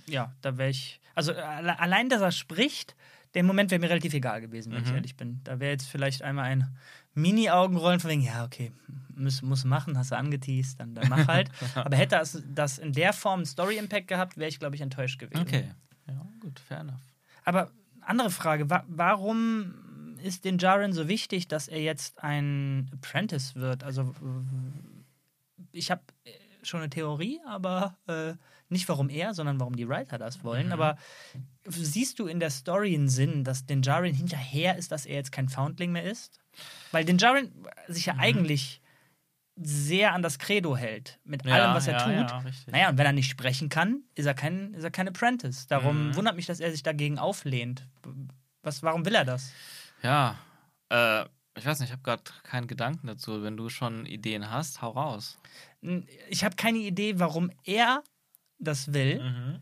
ja, 0.07 0.35
da 0.43 0.57
wäre 0.59 0.71
ich, 0.71 1.01
also 1.15 1.33
alle- 1.35 1.79
allein, 1.79 2.09
dass 2.09 2.21
er 2.21 2.33
spricht, 2.33 2.95
der 3.35 3.43
Moment 3.45 3.71
wäre 3.71 3.81
mir 3.81 3.91
relativ 3.91 4.13
egal 4.15 4.41
gewesen, 4.41 4.73
wenn 4.73 4.83
ich 4.83 4.91
Mhm. 4.91 4.97
ehrlich 4.97 5.17
bin. 5.17 5.41
Da 5.45 5.61
wäre 5.61 5.71
jetzt 5.73 5.87
vielleicht 5.89 6.23
einmal 6.23 6.47
ein 6.47 6.77
Mini-Augenrollen 7.15 8.01
von 8.01 8.11
wegen, 8.11 8.23
ja, 8.23 8.45
okay, 8.45 8.73
muss, 9.15 9.43
muss 9.43 9.65
machen, 9.65 9.97
hast 9.99 10.11
du 10.11 10.17
angeteased, 10.17 10.81
dann, 10.81 10.95
dann 10.95 11.09
mach 11.09 11.29
halt. 11.29 11.51
aber 11.77 11.97
hätte 11.97 12.17
das, 12.17 12.43
das 12.49 12.79
in 12.79 12.93
der 12.93 13.13
Form 13.13 13.41
einen 13.41 13.47
Story-Impact 13.47 14.09
gehabt, 14.09 14.37
wäre 14.37 14.49
ich, 14.49 14.59
glaube 14.59 14.75
ich, 14.77 14.81
enttäuscht 14.83 15.19
gewesen. 15.19 15.43
Okay. 15.43 15.71
Ja, 16.09 16.27
gut, 16.41 16.59
fair 16.59 16.81
enough. 16.81 17.01
Aber 17.45 17.71
andere 18.01 18.31
Frage, 18.31 18.69
wa 18.69 18.85
warum 18.89 19.75
ist 20.23 20.45
den 20.45 20.59
Jaren 20.59 20.93
so 20.93 21.09
wichtig, 21.09 21.49
dass 21.49 21.69
er 21.69 21.81
jetzt 21.81 22.23
ein 22.23 22.91
Apprentice 22.95 23.55
wird? 23.57 23.85
Also 23.85 24.15
ich 25.73 25.91
habe 25.91 26.03
schon 26.63 26.81
eine 26.81 26.91
Theorie, 26.91 27.41
aber 27.47 27.97
äh, 28.07 28.35
nicht 28.69 28.89
warum 28.89 29.09
er, 29.09 29.35
sondern 29.35 29.59
warum 29.61 29.77
die 29.77 29.89
Writer 29.89 30.19
das 30.19 30.45
wollen. 30.45 30.67
Mhm. 30.67 30.73
Aber 30.73 30.97
siehst 31.67 32.19
du 32.19 32.27
in 32.27 32.39
der 32.41 32.51
Story 32.51 32.95
einen 32.95 33.09
Sinn, 33.09 33.45
dass 33.45 33.67
den 33.67 33.83
Jaren 33.83 34.15
hinterher 34.15 34.77
ist, 34.77 34.93
dass 34.93 35.07
er 35.07 35.17
jetzt 35.17 35.33
kein 35.33 35.49
Foundling 35.49 35.93
mehr 35.93 36.05
ist? 36.05 36.39
Weil 36.93 37.05
den 37.05 37.19
Jaren 37.19 37.51
sich 37.89 38.07
Mhm. 38.07 38.13
ja 38.13 38.19
eigentlich 38.19 38.81
sehr 39.63 40.15
an 40.15 40.23
das 40.23 40.39
Credo 40.39 40.77
hält, 40.77 41.19
mit 41.25 41.45
Ja, 41.45 41.53
allem, 41.55 41.75
was 41.75 41.87
er 41.87 41.95
ja, 41.95 42.05
tut. 42.05 42.31
ja. 42.31 42.45
Naja, 42.71 42.89
und 42.91 42.97
wenn 42.99 43.07
er 43.07 43.13
nicht 43.13 43.31
sprechen 43.31 43.69
kann, 43.69 44.05
ist 44.15 44.25
er 44.27 44.33
kein, 44.35 44.73
ist 44.75 44.85
er 44.85 44.91
kein 44.91 45.09
Apprentice. 45.09 45.67
Darum 45.67 46.09
Mhm. 46.09 46.15
wundert 46.17 46.37
mich, 46.37 46.47
dass 46.47 46.61
er 46.61 46.71
sich 46.71 46.83
dagegen 46.83 47.19
auflehnt. 47.19 47.87
Was, 48.63 48.83
warum 48.83 49.05
will 49.05 49.15
er 49.15 49.25
das? 49.25 49.53
Ja, 50.03 50.39
äh, 50.91 51.25
ich 51.57 51.67
weiß 51.67 51.81
nicht, 51.81 51.89
ich 51.89 51.93
habe 51.93 52.03
gerade 52.03 52.23
keinen 52.45 52.67
Gedanken 52.67 53.07
dazu. 53.07 53.43
Wenn 53.43 53.57
du 53.57 53.69
schon 53.69 54.07
Ideen 54.07 54.51
hast, 54.51 54.81
hau 54.83 54.91
raus. 54.91 55.39
Ich 56.29 56.45
habe 56.45 56.57
keine 56.57 56.79
Idee, 56.79 57.19
warum 57.19 57.51
er 57.65 58.03
das 58.59 58.93
will. 58.93 59.21
Mhm. 59.23 59.61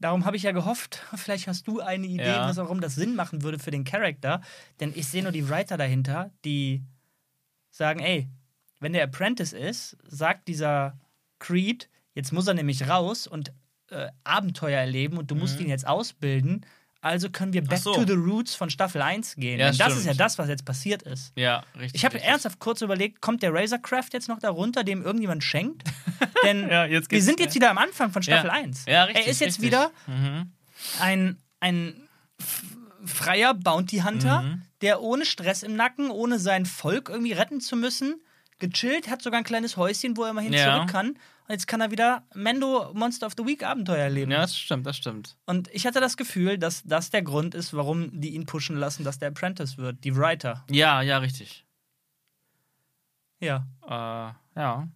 Darum 0.00 0.24
habe 0.26 0.36
ich 0.36 0.44
ja 0.44 0.52
gehofft, 0.52 1.02
vielleicht 1.16 1.48
hast 1.48 1.66
du 1.66 1.80
eine 1.80 2.06
Idee, 2.06 2.26
Ja. 2.26 2.48
was, 2.48 2.56
warum 2.56 2.80
das 2.80 2.94
Sinn 2.94 3.14
machen 3.16 3.42
würde 3.42 3.58
für 3.58 3.70
den 3.72 3.84
Charakter. 3.84 4.42
Denn 4.80 4.92
ich 4.94 5.06
sehe 5.08 5.22
nur 5.22 5.32
die 5.32 5.48
Writer 5.48 5.76
dahinter, 5.76 6.30
die 6.44 6.82
sagen, 7.70 8.00
ey, 8.00 8.28
wenn 8.80 8.92
der 8.92 9.04
Apprentice 9.04 9.52
ist, 9.54 9.96
sagt 10.04 10.46
dieser 10.46 10.96
Creed, 11.40 11.88
jetzt 12.14 12.32
muss 12.32 12.46
er 12.46 12.54
nämlich 12.54 12.88
raus 12.88 13.26
und 13.26 13.52
äh, 13.90 14.08
Abenteuer 14.22 14.78
erleben 14.78 15.16
und 15.18 15.30
du 15.30 15.34
musst 15.34 15.56
Mhm. 15.58 15.64
ihn 15.64 15.70
jetzt 15.70 15.86
ausbilden. 15.86 16.64
Also 17.00 17.30
können 17.30 17.52
wir 17.52 17.62
back 17.62 17.78
so. 17.78 17.94
to 17.94 18.04
the 18.04 18.14
roots 18.14 18.56
von 18.56 18.70
Staffel 18.70 19.00
1 19.02 19.36
gehen. 19.36 19.60
Ja, 19.60 19.70
Denn 19.70 19.78
das 19.78 19.92
ist 19.92 19.98
ja 19.98 20.12
stimmt. 20.14 20.20
das, 20.20 20.38
was 20.38 20.48
jetzt 20.48 20.64
passiert 20.64 21.02
ist. 21.02 21.32
Ja, 21.36 21.62
richtig. 21.76 21.94
Ich 21.94 22.04
habe 22.04 22.20
ernsthaft 22.20 22.58
kurz 22.58 22.82
überlegt, 22.82 23.20
kommt 23.20 23.42
der 23.42 23.54
Razorcraft 23.54 24.08
jetzt 24.12 24.28
noch 24.28 24.40
darunter, 24.40 24.82
dem 24.82 25.02
irgendjemand 25.02 25.44
schenkt? 25.44 25.84
Denn 26.44 26.68
Ja, 26.68 26.88
wir 26.88 27.22
sind 27.22 27.38
jetzt 27.38 27.54
wieder 27.54 27.70
am 27.70 27.78
Anfang 27.78 28.10
von 28.10 28.22
Staffel 28.22 28.48
ja. 28.48 28.52
1. 28.54 28.84
Ja, 28.86 29.04
richtig. 29.04 29.24
er 29.26 29.30
ist 29.30 29.40
jetzt 29.40 29.48
richtig. 29.60 29.64
wieder 29.66 29.90
Mhm. 30.08 30.52
ein, 31.00 31.36
ein 31.60 31.94
freier 33.04 33.54
Bounty 33.54 33.98
Hunter, 34.00 34.42
Mhm. 34.42 34.62
der 34.82 35.00
ohne 35.00 35.24
Stress 35.24 35.62
im 35.62 35.76
Nacken, 35.76 36.10
ohne 36.10 36.38
sein 36.38 36.66
Volk 36.66 37.08
irgendwie 37.08 37.32
retten 37.32 37.60
zu 37.60 37.76
müssen, 37.76 38.20
gechillt, 38.58 39.08
hat 39.08 39.22
sogar 39.22 39.38
ein 39.38 39.44
kleines 39.44 39.76
Häuschen, 39.76 40.16
wo 40.16 40.24
er 40.24 40.30
immerhin 40.30 40.52
Ja. 40.52 40.74
zurück 40.76 40.90
kann. 40.90 41.16
Jetzt 41.48 41.66
kann 41.66 41.80
er 41.80 41.90
wieder 41.90 42.26
Mendo 42.34 42.92
Monster 42.94 43.26
of 43.26 43.34
the 43.36 43.44
Week 43.44 43.62
Abenteuer 43.62 43.98
erleben. 43.98 44.30
Ja, 44.30 44.40
das 44.42 44.56
stimmt, 44.56 44.86
das 44.86 44.96
stimmt. 44.96 45.36
Und 45.46 45.68
ich 45.72 45.86
hatte 45.86 46.00
das 46.00 46.16
Gefühl, 46.16 46.58
dass 46.58 46.82
das 46.84 47.10
der 47.10 47.22
Grund 47.22 47.54
ist, 47.54 47.74
warum 47.74 48.20
die 48.20 48.34
ihn 48.34 48.46
pushen 48.46 48.76
lassen, 48.76 49.04
dass 49.04 49.18
der 49.18 49.28
Apprentice 49.28 49.78
wird, 49.78 50.04
die 50.04 50.16
Writer. 50.16 50.64
Ja, 50.70 51.02
ja, 51.02 51.18
richtig. 51.18 51.64
Ja. 53.40 53.66
Äh, 53.86 54.58
ja. 54.60 54.88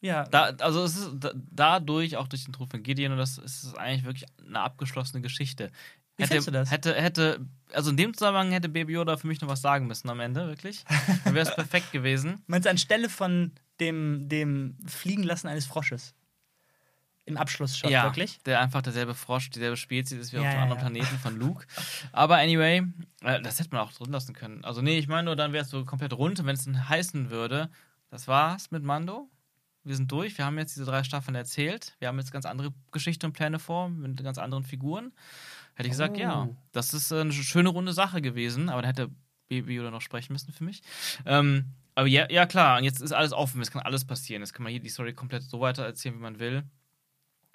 Ja. 0.00 0.24
Da, 0.24 0.44
also 0.60 0.84
es 0.84 0.96
ist 0.96 1.10
da, 1.14 1.32
dadurch, 1.34 2.16
auch 2.16 2.28
durch 2.28 2.44
den 2.44 2.52
Tod 2.52 2.70
von 2.70 2.82
Gideon, 2.82 3.12
und 3.12 3.18
das 3.18 3.38
ist 3.38 3.76
eigentlich 3.76 4.04
wirklich 4.04 4.26
eine 4.46 4.60
abgeschlossene 4.60 5.22
Geschichte. 5.22 5.70
Wie 6.16 6.22
Hätte, 6.24 6.40
du 6.40 6.50
das? 6.50 6.70
hätte, 6.70 6.94
hätte, 6.94 7.46
also 7.72 7.90
in 7.90 7.96
dem 7.96 8.14
Zusammenhang 8.14 8.50
hätte 8.50 8.70
Baby 8.70 8.94
Yoda 8.94 9.16
für 9.18 9.26
mich 9.26 9.40
noch 9.42 9.48
was 9.48 9.60
sagen 9.60 9.86
müssen 9.86 10.08
am 10.08 10.20
Ende, 10.20 10.46
wirklich. 10.46 10.84
Dann 11.24 11.34
wäre 11.34 11.46
es 11.46 11.54
perfekt 11.54 11.92
gewesen. 11.92 12.42
Meinst 12.46 12.66
du 12.66 12.70
anstelle 12.70 13.10
von 13.10 13.52
dem, 13.80 14.28
dem 14.28 14.76
Fliegen 14.86 15.22
lassen 15.22 15.48
eines 15.48 15.66
Frosches? 15.66 16.14
Im 17.28 17.36
Abschlussshot, 17.36 17.90
ja, 17.90 18.04
wirklich? 18.04 18.38
der 18.44 18.60
einfach 18.60 18.82
derselbe 18.82 19.12
Frosch, 19.12 19.50
dieselbe 19.50 19.76
Spezies 19.76 20.16
ist 20.18 20.32
wie 20.32 20.36
Ja, 20.36 20.42
auf 20.42 20.48
dem 20.48 20.54
ja, 20.56 20.62
anderen. 20.62 20.80
Planeten 20.80 21.18
von 21.18 21.36
Luke. 21.40 21.66
Aber 22.12 22.36
anyway, 22.36 22.84
äh, 23.22 23.42
das 23.42 23.58
hätte 23.58 23.70
man 23.72 23.80
auch 23.80 23.92
drin 23.92 24.12
lassen 24.12 24.32
können. 24.32 24.64
Also 24.64 24.80
nee, 24.80 24.96
ich 24.96 25.08
meine 25.08 25.24
nur, 25.24 25.34
dann 25.34 25.52
wäre 25.52 25.64
es 25.64 25.70
so 25.70 25.84
komplett 25.84 26.12
rund. 26.12 26.38
Und 26.38 26.46
wenn 26.46 26.54
es 26.54 26.66
heißen 26.68 27.30
würde, 27.30 27.68
das 28.10 28.28
war's 28.28 28.70
mit 28.70 28.84
Mando. 28.84 29.28
Wir 29.82 29.96
sind 29.96 30.10
durch. 30.12 30.38
Wir 30.38 30.44
haben 30.44 30.56
jetzt 30.58 30.76
diese 30.76 30.84
drei 30.84 31.02
Staffeln 31.02 31.34
erzählt. 31.34 31.96
Wir 31.98 32.06
haben 32.08 32.18
jetzt 32.18 32.30
ganz 32.32 32.44
andere 32.46 32.72
Geschichten 32.92 33.26
und 33.26 33.32
Pläne 33.32 33.58
vor 33.58 33.88
mit 33.88 34.22
ganz 34.22 34.38
anderen 34.38 34.62
Figuren. 34.62 35.12
Hätte 35.74 35.88
ich 35.88 35.92
gesagt, 35.92 36.16
ja, 36.16 36.44
Oh. 36.44 36.56
das 36.70 36.94
ist 36.94 37.10
äh, 37.10 37.20
eine 37.22 37.32
schöne 37.32 37.70
runde 37.70 37.92
Sache 37.92 38.22
gewesen. 38.22 38.68
Aber 38.68 38.82
dann 38.82 38.88
hätte 38.94 39.10
Baby 39.48 39.74
Yoda 39.74 39.90
noch 39.90 40.00
sprechen 40.00 40.32
müssen 40.32 40.52
für 40.52 40.62
mich. 40.62 40.80
Ähm, 41.24 41.72
aber 41.96 42.06
ja, 42.08 42.30
ja, 42.30 42.46
klar, 42.46 42.78
und 42.78 42.84
jetzt 42.84 43.00
ist 43.02 43.12
alles 43.12 43.32
offen. 43.32 43.60
Es 43.62 43.70
kann 43.72 43.82
alles 43.82 44.04
passieren. 44.06 44.42
Jetzt 44.42 44.54
kann 44.54 44.64
man 44.64 44.70
hier 44.72 44.80
die 44.80 44.90
Story 44.90 45.14
komplett 45.14 45.44
so 45.44 45.60
weiter 45.60 45.84
erzählen, 45.84 46.14
wie 46.16 46.20
man 46.20 46.38
will. 46.38 46.64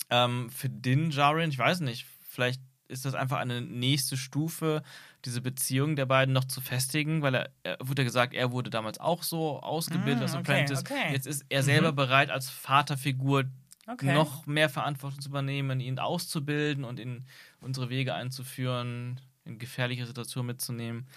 Ähm, 0.09 0.49
für 0.49 0.69
Din 0.69 1.09
Djarin, 1.11 1.49
ich 1.51 1.57
weiß 1.57 1.81
nicht, 1.81 2.05
vielleicht 2.27 2.61
ist 2.87 3.05
das 3.05 3.15
einfach 3.15 3.37
eine 3.37 3.61
nächste 3.61 4.17
Stufe, 4.17 4.83
diese 5.23 5.41
Beziehung 5.41 5.95
der 5.95 6.05
beiden 6.05 6.33
noch 6.33 6.43
zu 6.45 6.59
festigen, 6.59 7.21
weil 7.21 7.35
er, 7.35 7.49
er 7.63 7.77
wurde 7.81 8.01
ja 8.01 8.05
gesagt, 8.05 8.33
er 8.33 8.51
wurde 8.51 8.69
damals 8.69 8.99
auch 8.99 9.23
so 9.23 9.61
ausgebildet 9.61 10.21
Mm, 10.21 10.23
als 10.23 10.35
okay, 10.35 10.41
Apprentice. 10.41 10.83
okay. 10.83 11.13
Jetzt 11.13 11.25
ist 11.27 11.45
er 11.49 11.63
selber 11.63 11.93
bereit, 11.93 12.29
als 12.29 12.49
Vaterfigur 12.49 13.45
Okay. 13.87 14.07
noch 14.13 14.45
mehr 14.45 14.69
Verantwortung 14.69 15.21
zu 15.21 15.29
übernehmen, 15.29 15.79
ihn 15.79 15.99
auszubilden 15.99 16.83
und 16.83 16.99
in 16.99 17.25
unsere 17.61 17.89
Wege 17.89 18.13
einzuführen, 18.13 19.21
in 19.45 19.57
gefährliche 19.59 20.05
Situationen 20.05 20.47
mitzunehmen. 20.47 21.07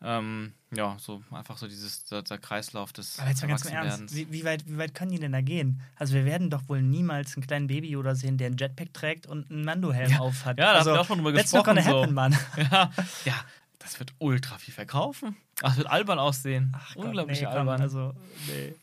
Ähm, 0.00 0.52
ja, 0.70 0.96
so 1.00 1.22
einfach 1.32 1.58
so 1.58 1.66
dieses 1.66 2.04
der, 2.04 2.22
der 2.22 2.38
Kreislauf 2.38 2.92
des 2.92 3.18
Aber 3.18 3.30
jetzt 3.30 3.42
mal 3.42 3.48
ganz 3.48 3.64
im. 3.64 3.72
Ernst, 3.72 4.14
wie, 4.14 4.30
wie, 4.30 4.44
weit, 4.44 4.64
wie 4.68 4.78
weit 4.78 4.94
können 4.94 5.10
die 5.10 5.18
denn 5.18 5.32
da 5.32 5.40
gehen? 5.40 5.80
Also 5.96 6.14
wir 6.14 6.24
werden 6.24 6.50
doch 6.50 6.68
wohl 6.68 6.82
niemals 6.82 7.36
einen 7.36 7.46
kleinen 7.46 7.66
Baby 7.66 7.96
oder 7.96 8.14
sehen, 8.14 8.38
der 8.38 8.46
einen 8.46 8.56
Jetpack 8.56 8.94
trägt 8.94 9.26
und 9.26 9.50
einen 9.50 9.64
Mando-Helm 9.64 10.12
Ja. 10.12 10.18
auf 10.20 10.44
hat. 10.44 10.58
Ja, 10.58 10.72
da 10.72 10.78
also, 10.78 10.90
haben 10.90 10.96
wir 10.96 11.00
auch 11.00 11.06
schon 11.06 11.18
drüber 11.18 11.34
that's 11.34 11.52
not 11.52 11.64
gesprochen. 11.64 11.84
gonna 11.84 11.90
So. 11.90 12.02
happen, 12.02 12.14
Mann. 12.14 12.36
Ja, 12.70 12.92
ja, 13.24 13.34
das 13.80 13.98
wird 13.98 14.14
ultra 14.18 14.58
viel 14.58 14.72
verkaufen. 14.74 15.36
Das 15.60 15.76
wird 15.76 15.88
albern 15.88 16.20
aussehen. 16.20 16.72
Ach 16.76 16.94
Unglaublich 16.94 17.40
nee, 17.40 17.46
komm, 17.46 17.56
albern. 17.56 17.80
Also, 17.80 18.14
nee. 18.46 18.74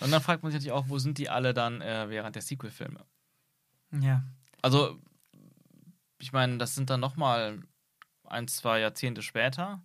Und 0.00 0.10
dann 0.10 0.20
fragt 0.22 0.42
man 0.42 0.50
sich 0.50 0.56
natürlich 0.58 0.72
auch, 0.72 0.88
wo 0.88 0.98
sind 0.98 1.18
die 1.18 1.28
alle 1.28 1.54
dann 1.54 1.80
äh, 1.82 2.08
während 2.08 2.34
der 2.34 2.42
Sequel-Filme? 2.42 2.98
Ja. 4.00 4.24
Also, 4.60 4.98
ich 6.18 6.32
meine, 6.32 6.58
das 6.58 6.74
sind 6.74 6.90
dann 6.90 6.98
nochmal 6.98 7.60
ein, 8.24 8.48
zwei 8.48 8.80
Jahrzehnte 8.80 9.22
später. 9.22 9.80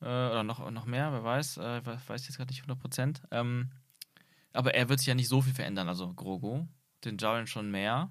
Äh, 0.00 0.04
oder 0.06 0.42
noch, 0.42 0.70
noch 0.70 0.86
mehr, 0.86 1.12
wer 1.12 1.24
weiß. 1.24 1.58
Äh, 1.58 1.84
we- 1.86 2.00
weiß 2.06 2.22
ich 2.22 2.28
jetzt 2.28 2.36
gerade 2.38 2.50
nicht 2.50 2.62
100 2.62 2.78
Prozent. 2.78 3.22
Ähm, 3.30 3.70
aber 4.52 4.74
er 4.74 4.88
wird 4.88 4.98
sich 5.00 5.06
ja 5.08 5.14
nicht 5.14 5.28
so 5.28 5.40
viel 5.42 5.54
verändern, 5.54 5.88
also 5.88 6.12
Grogu. 6.12 6.66
Den 7.04 7.18
Jaren 7.18 7.46
schon 7.46 7.70
mehr. 7.70 8.10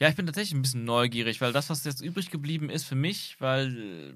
Ja, 0.00 0.08
ich 0.08 0.16
bin 0.16 0.26
tatsächlich 0.26 0.54
ein 0.54 0.62
bisschen 0.62 0.84
neugierig, 0.84 1.40
weil 1.40 1.52
das, 1.52 1.70
was 1.70 1.84
jetzt 1.84 2.00
übrig 2.00 2.30
geblieben 2.30 2.68
ist 2.68 2.84
für 2.84 2.94
mich, 2.96 3.36
weil, 3.40 4.14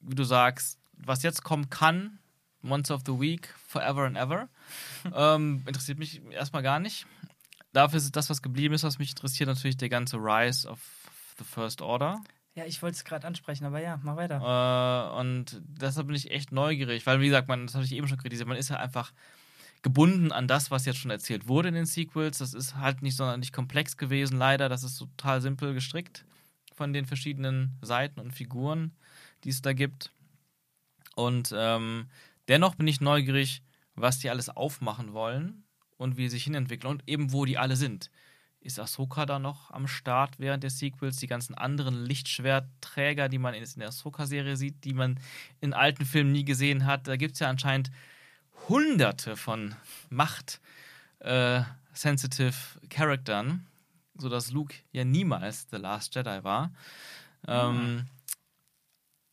wie 0.00 0.14
du 0.14 0.24
sagst, 0.24 0.78
was 0.92 1.22
jetzt 1.22 1.42
kommen 1.42 1.70
kann, 1.70 2.18
Monster 2.62 2.94
of 2.94 3.02
the 3.06 3.18
Week, 3.18 3.52
Forever 3.66 4.04
and 4.06 4.16
Ever, 4.16 4.48
ähm, 5.14 5.62
interessiert 5.66 5.98
mich 5.98 6.22
erstmal 6.30 6.62
gar 6.62 6.78
nicht. 6.80 7.06
Dafür 7.72 7.98
ist 7.98 8.14
das, 8.16 8.30
was 8.30 8.42
geblieben 8.42 8.74
ist, 8.74 8.84
was 8.84 8.98
mich 8.98 9.10
interessiert, 9.10 9.48
natürlich 9.48 9.76
der 9.76 9.88
ganze 9.88 10.16
Rise 10.16 10.68
of 10.68 10.80
the 11.38 11.44
First 11.44 11.82
Order. 11.82 12.22
Ja, 12.58 12.64
ich 12.66 12.82
wollte 12.82 12.96
es 12.96 13.04
gerade 13.04 13.24
ansprechen, 13.24 13.64
aber 13.66 13.80
ja, 13.80 14.00
mach 14.02 14.16
weiter. 14.16 15.12
Äh, 15.14 15.20
und 15.20 15.62
deshalb 15.64 16.08
bin 16.08 16.16
ich 16.16 16.32
echt 16.32 16.50
neugierig, 16.50 17.06
weil, 17.06 17.20
wie 17.20 17.26
gesagt, 17.26 17.46
man, 17.46 17.66
das 17.66 17.76
habe 17.76 17.84
ich 17.84 17.92
eben 17.92 18.08
schon 18.08 18.18
kritisiert, 18.18 18.48
man 18.48 18.56
ist 18.56 18.70
ja 18.70 18.78
einfach 18.78 19.12
gebunden 19.82 20.32
an 20.32 20.48
das, 20.48 20.72
was 20.72 20.84
jetzt 20.84 20.98
schon 20.98 21.12
erzählt 21.12 21.46
wurde 21.46 21.68
in 21.68 21.76
den 21.76 21.86
Sequels. 21.86 22.38
Das 22.38 22.54
ist 22.54 22.74
halt 22.74 23.00
nicht 23.00 23.14
sonderlich 23.14 23.52
komplex 23.52 23.96
gewesen, 23.96 24.38
leider. 24.38 24.68
Das 24.68 24.82
ist 24.82 24.98
total 24.98 25.40
simpel 25.40 25.72
gestrickt 25.72 26.24
von 26.74 26.92
den 26.92 27.06
verschiedenen 27.06 27.78
Seiten 27.80 28.18
und 28.18 28.32
Figuren, 28.32 28.90
die 29.44 29.50
es 29.50 29.62
da 29.62 29.72
gibt. 29.72 30.10
Und 31.14 31.54
ähm, 31.56 32.08
dennoch 32.48 32.74
bin 32.74 32.88
ich 32.88 33.00
neugierig, 33.00 33.62
was 33.94 34.18
die 34.18 34.30
alles 34.30 34.48
aufmachen 34.48 35.12
wollen 35.12 35.62
und 35.96 36.16
wie 36.16 36.24
sie 36.24 36.30
sich 36.30 36.44
hinentwickeln 36.44 36.90
und 36.90 37.04
eben 37.06 37.32
wo 37.32 37.44
die 37.44 37.56
alle 37.56 37.76
sind. 37.76 38.10
Ist 38.60 38.80
Ahsoka 38.80 39.24
da 39.24 39.38
noch 39.38 39.70
am 39.70 39.86
Start 39.86 40.38
während 40.38 40.62
der 40.62 40.70
Sequels? 40.70 41.16
Die 41.16 41.26
ganzen 41.26 41.54
anderen 41.54 42.04
Lichtschwertträger, 42.04 43.28
die 43.28 43.38
man 43.38 43.54
in 43.54 43.64
der 43.76 43.88
Ahsoka-Serie 43.88 44.56
sieht, 44.56 44.84
die 44.84 44.94
man 44.94 45.20
in 45.60 45.72
alten 45.72 46.04
Filmen 46.04 46.32
nie 46.32 46.44
gesehen 46.44 46.84
hat. 46.84 47.06
Da 47.06 47.16
gibt 47.16 47.34
es 47.34 47.40
ja 47.40 47.48
anscheinend 47.48 47.90
hunderte 48.68 49.36
von 49.36 49.74
Macht-sensitive 50.10 52.54
Charaktern, 52.90 53.64
sodass 54.16 54.50
Luke 54.50 54.74
ja 54.92 55.04
niemals 55.04 55.68
The 55.70 55.76
Last 55.76 56.16
Jedi 56.16 56.42
war. 56.42 56.72
Ähm, 57.46 58.06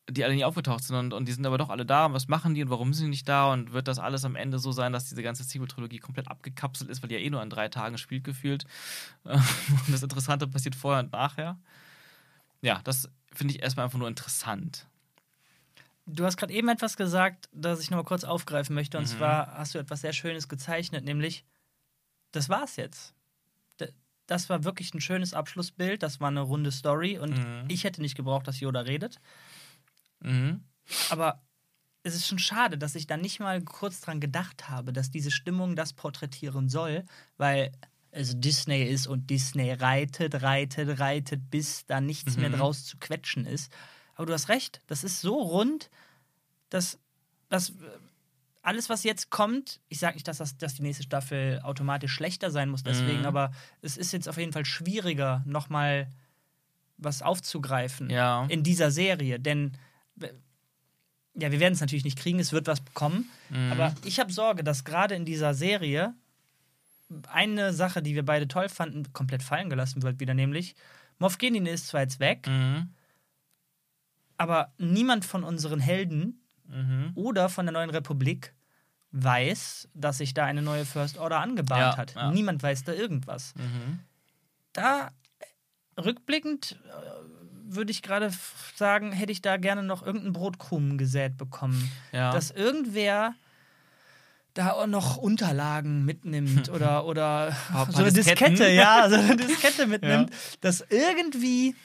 die 0.10 0.24
alle 0.24 0.36
nicht 0.36 0.46
aufgetaucht 0.46 0.84
sind 0.84 0.96
und, 0.96 1.14
und 1.14 1.28
die 1.28 1.32
sind 1.32 1.46
aber 1.46 1.58
doch 1.58 1.70
alle 1.70 1.86
da. 1.86 2.06
Und 2.06 2.14
was 2.14 2.28
machen 2.28 2.54
die 2.54 2.62
und 2.64 2.70
warum 2.70 2.94
sind 2.94 3.06
die 3.06 3.10
nicht 3.10 3.28
da? 3.28 3.52
Und 3.52 3.74
wird 3.74 3.88
das 3.88 3.98
alles 4.00 4.24
am 4.24 4.36
Ende 4.36 4.60
so 4.60 4.72
sein, 4.72 4.94
dass 4.94 5.10
diese 5.10 5.24
ganze 5.24 5.44
Sequel-Trilogie 5.44 5.98
komplett 5.98 6.28
abgekapselt 6.28 6.90
ist, 6.90 7.02
weil 7.02 7.10
die 7.10 7.16
ja 7.16 7.22
eh 7.22 7.30
nur 7.30 7.42
an 7.42 7.50
drei 7.50 7.70
Tagen 7.70 7.98
spielt 7.98 8.24
gefühlt? 8.24 8.66
und 9.24 9.92
das 9.92 10.04
Interessante 10.04 10.48
passiert 10.48 10.76
vorher 10.76 11.04
und 11.04 11.12
nachher. 11.12 11.58
Ja, 12.62 12.82
das 12.84 13.10
finde 13.34 13.54
ich 13.56 13.62
erstmal 13.64 13.86
einfach 13.86 14.00
nur 14.00 14.08
interessant. 14.08 14.88
Du 16.06 16.24
hast 16.24 16.38
gerade 16.38 16.54
eben 16.54 16.70
etwas 16.70 16.98
gesagt, 16.98 17.50
das 17.52 17.82
ich 17.82 17.90
noch 17.90 17.98
mal 17.98 18.04
kurz 18.04 18.24
aufgreifen 18.24 18.76
möchte. 18.76 18.98
Und 19.00 19.06
Mhm. 19.06 19.18
zwar 19.18 19.58
hast 19.58 19.74
du 19.74 19.80
etwas 19.80 20.02
sehr 20.02 20.14
Schönes 20.14 20.48
gezeichnet, 20.48 21.04
nämlich, 21.04 21.46
das 22.32 22.48
war's 22.48 22.76
jetzt. 22.76 23.14
Das 24.28 24.50
war 24.50 24.64
wirklich 24.64 24.92
ein 24.94 25.02
schönes 25.02 25.36
Abschlussbild. 25.36 26.02
Das 26.02 26.20
war 26.20 26.30
eine 26.30 26.42
runde 26.42 26.72
Story. 26.72 27.20
Und 27.20 27.38
Mhm. 27.38 27.66
ich 27.68 27.84
hätte 27.84 28.02
nicht 28.02 28.16
gebraucht, 28.16 28.48
dass 28.48 28.60
Yoda 28.60 28.82
redet. 28.82 29.20
Mhm. 30.22 30.64
Aber 31.10 31.42
es 32.04 32.16
ist 32.16 32.28
schon 32.28 32.40
schade, 32.40 32.78
dass 32.78 32.96
ich 32.96 33.08
da 33.08 33.18
nicht 33.18 33.40
mal 33.40 33.62
kurz 33.64 34.02
dran 34.02 34.20
gedacht 34.20 34.70
habe, 34.70 34.94
dass 34.94 35.10
diese 35.12 35.32
Stimmung 35.32 35.76
das 35.76 35.94
porträtieren 35.94 36.70
soll, 36.70 37.04
weil 37.38 37.72
es 38.12 38.40
Disney 38.40 38.84
ist 38.84 39.08
und 39.08 39.30
Disney 39.30 39.72
reitet, 39.74 40.42
reitet, 40.42 41.00
reitet, 41.00 41.50
bis 41.50 41.86
da 41.86 42.00
nichts 42.00 42.38
mehr 42.38 42.50
Mhm. 42.50 42.54
draus 42.54 42.86
zu 42.86 42.98
quetschen 42.98 43.46
ist. 43.46 43.72
Aber 44.16 44.26
du 44.28 44.34
hast 44.34 44.48
recht, 44.50 44.80
das 44.88 45.04
ist 45.04 45.20
so 45.22 45.42
rund, 45.42 45.90
dass, 46.70 46.98
dass 47.50 47.72
äh, 47.72 47.74
alles, 48.62 48.90
was 48.90 49.04
jetzt 49.04 49.30
kommt, 49.32 49.82
ich 49.90 50.00
sage 50.00 50.14
nicht, 50.16 50.28
dass, 50.28 50.38
das, 50.38 50.58
dass 50.58 50.76
die 50.76 50.82
nächste 50.84 51.04
Staffel 51.04 51.60
automatisch 51.64 52.14
schlechter 52.14 52.52
sein 52.52 52.70
muss, 52.70 52.84
deswegen, 52.84 53.22
Mhm. 53.22 53.26
aber 53.26 53.52
es 53.82 53.98
ist 53.98 54.14
jetzt 54.14 54.30
auf 54.30 54.38
jeden 54.38 54.54
Fall 54.54 54.66
schwieriger, 54.66 55.44
nochmal 55.46 56.08
was 56.98 57.22
aufzugreifen 57.22 58.10
Ja. 58.10 58.46
in 58.48 58.64
dieser 58.64 58.92
Serie. 58.92 59.40
Denn 59.40 59.74
ja, 60.18 61.52
wir 61.52 61.60
werden 61.60 61.74
es 61.74 61.82
natürlich 61.82 62.06
nicht 62.06 62.18
kriegen, 62.18 62.40
es 62.40 62.54
wird 62.54 62.68
was 62.68 62.82
kommen. 62.94 63.30
Mhm. 63.50 63.72
Aber 63.72 63.94
ich 64.06 64.20
habe 64.20 64.32
Sorge, 64.32 64.64
dass 64.64 64.84
gerade 64.86 65.16
in 65.16 65.26
dieser 65.26 65.54
Serie 65.54 66.14
eine 67.28 67.74
Sache, 67.74 68.02
die 68.02 68.16
wir 68.16 68.24
beide 68.26 68.48
toll 68.48 68.70
fanden, 68.70 69.12
komplett 69.14 69.44
fallen 69.44 69.70
gelassen 69.70 70.02
wird, 70.02 70.20
wieder 70.20 70.34
nämlich. 70.34 70.76
Moff 71.20 71.38
ist 71.42 71.88
zwar 71.88 72.02
jetzt 72.02 72.20
weg, 72.20 72.48
Mhm. 72.48 72.90
aber 74.38 74.72
niemand 74.78 75.24
von 75.26 75.44
unseren 75.44 75.80
Helden 75.80 76.42
Mhm. 76.68 77.12
oder 77.16 77.48
von 77.50 77.66
der 77.66 77.74
neuen 77.74 77.90
Republik 77.92 78.54
weiß, 79.12 79.88
dass 79.94 80.18
sich 80.18 80.34
da 80.34 80.46
eine 80.46 80.62
neue 80.62 80.84
First 80.84 81.18
Order 81.20 81.40
angebahnt 81.40 81.94
Ja, 81.94 81.98
hat. 81.98 82.16
ja. 82.16 82.32
Niemand 82.32 82.64
weiß 82.64 82.84
da 82.84 82.94
irgendwas. 82.94 83.54
Mhm. 83.56 84.00
da 84.74 85.12
rückblickend 85.98 86.78
äh, 86.86 87.35
würde 87.68 87.92
ich 87.92 88.02
gerade 88.02 88.32
sagen, 88.76 89.12
hätte 89.12 89.32
ich 89.32 89.42
da 89.42 89.58
gerne 89.58 89.84
noch 89.84 90.04
irgendeinen 90.04 90.34
Brotkrumen 90.34 90.98
gesät 90.98 91.38
bekommen. 91.38 91.92
Ja. 92.12 92.32
Dass 92.32 92.52
irgendwer 92.52 93.34
da 94.54 94.72
auch 94.72 94.88
noch 94.88 95.18
Unterlagen 95.18 96.06
mitnimmt 96.06 96.70
oder, 96.74 97.06
oder 97.06 97.56
so 97.92 98.00
eine 98.00 98.12
Disketten. 98.14 98.52
Diskette, 98.56 98.72
ja, 98.72 99.08
so 99.10 99.16
eine 99.16 99.36
Diskette 99.36 99.88
mitnimmt, 99.88 100.32
dass 100.62 100.82
irgendwie 100.90 101.76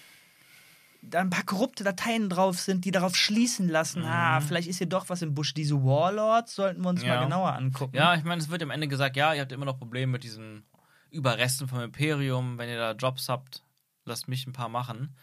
da 1.03 1.21
ein 1.21 1.31
paar 1.31 1.45
korrupte 1.45 1.83
Dateien 1.83 2.29
drauf 2.29 2.61
sind, 2.61 2.85
die 2.85 2.91
darauf 2.91 3.17
schließen 3.17 3.69
lassen, 3.71 4.05
ah, 4.05 4.41
vielleicht 4.43 4.69
ist 4.69 4.79
hier 4.79 4.87
doch 4.87 5.09
was 5.09 5.23
im 5.23 5.35
Busch. 5.35 5.55
Diese 5.55 5.83
Warlords 5.83 6.55
sollten 6.55 6.83
wir 6.83 6.91
uns 6.91 7.01
Mhm. 7.01 7.09
Ja. 7.09 7.15
mal 7.17 7.25
genauer 7.25 7.53
angucken. 7.55 7.97
Ja, 7.97 8.15
ich 8.15 8.23
meine, 8.23 8.41
es 8.41 8.51
wird 8.51 8.63
am 8.63 8.71
Ende 8.71 8.87
gesagt, 8.87 9.17
ja, 9.17 9.33
ihr 9.33 9.41
habt 9.41 9.51
immer 9.53 9.65
noch 9.65 9.79
Probleme 9.79 10.13
mit 10.13 10.25
diesen 10.25 10.63
Überresten 11.11 11.69
vom 11.69 11.81
Imperium. 11.81 12.59
Wenn 12.59 12.69
ihr 12.69 12.77
da 12.79 12.93
Jobs 12.93 13.29
habt, 13.31 13.63
lasst 14.05 14.29
mich 14.29 14.47
ein 14.47 14.53
paar 14.53 14.69
machen. 14.69 15.17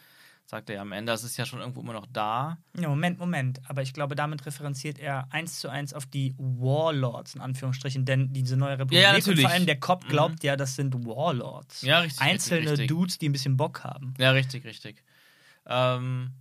Sagt 0.49 0.69
er 0.69 0.77
ja 0.77 0.81
am 0.81 0.93
Ende. 0.93 1.11
Das 1.11 1.25
ist 1.25 1.35
ja 1.35 1.45
schon 1.45 1.59
irgendwo 1.59 1.81
immer 1.81 1.91
noch 1.91 2.05
da. 2.09 2.57
Ja, 2.79 2.87
Moment, 2.87 3.19
Moment. 3.19 3.59
Aber 3.67 3.81
ich 3.81 3.93
glaube, 3.93 4.15
damit 4.15 4.45
referenziert 4.45 4.97
er 4.97 5.27
eins 5.29 5.59
zu 5.59 5.67
eins 5.67 5.93
auf 5.93 6.05
die 6.05 6.35
Warlords, 6.37 7.35
in 7.35 7.41
Anführungsstrichen. 7.41 8.05
Denn 8.05 8.31
diese 8.31 8.55
neue 8.55 8.79
Republik 8.79 8.97
Ja, 8.97 9.11
ja, 9.13 9.15
und 9.25 9.39
vor 9.41 9.49
allem 9.49 9.65
der 9.65 9.77
Cop 9.77 10.07
glaubt 10.07 10.45
ja, 10.45 10.55
das 10.55 10.75
sind 10.77 11.05
Warlords. 11.05 11.81
Ja, 11.81 11.99
richtig, 11.99 12.21
Einzelne 12.21 12.59
richtig, 12.61 12.71
richtig. 12.71 12.87
Dudes, 12.87 13.17
die 13.17 13.27
ein 13.27 13.33
bisschen 13.33 13.57
Bock 13.57 13.83
haben. 13.83 14.13
Ja, 14.17 14.31
richtig, 14.31 14.63
richtig. 14.63 15.03
Ähm, 15.65 16.31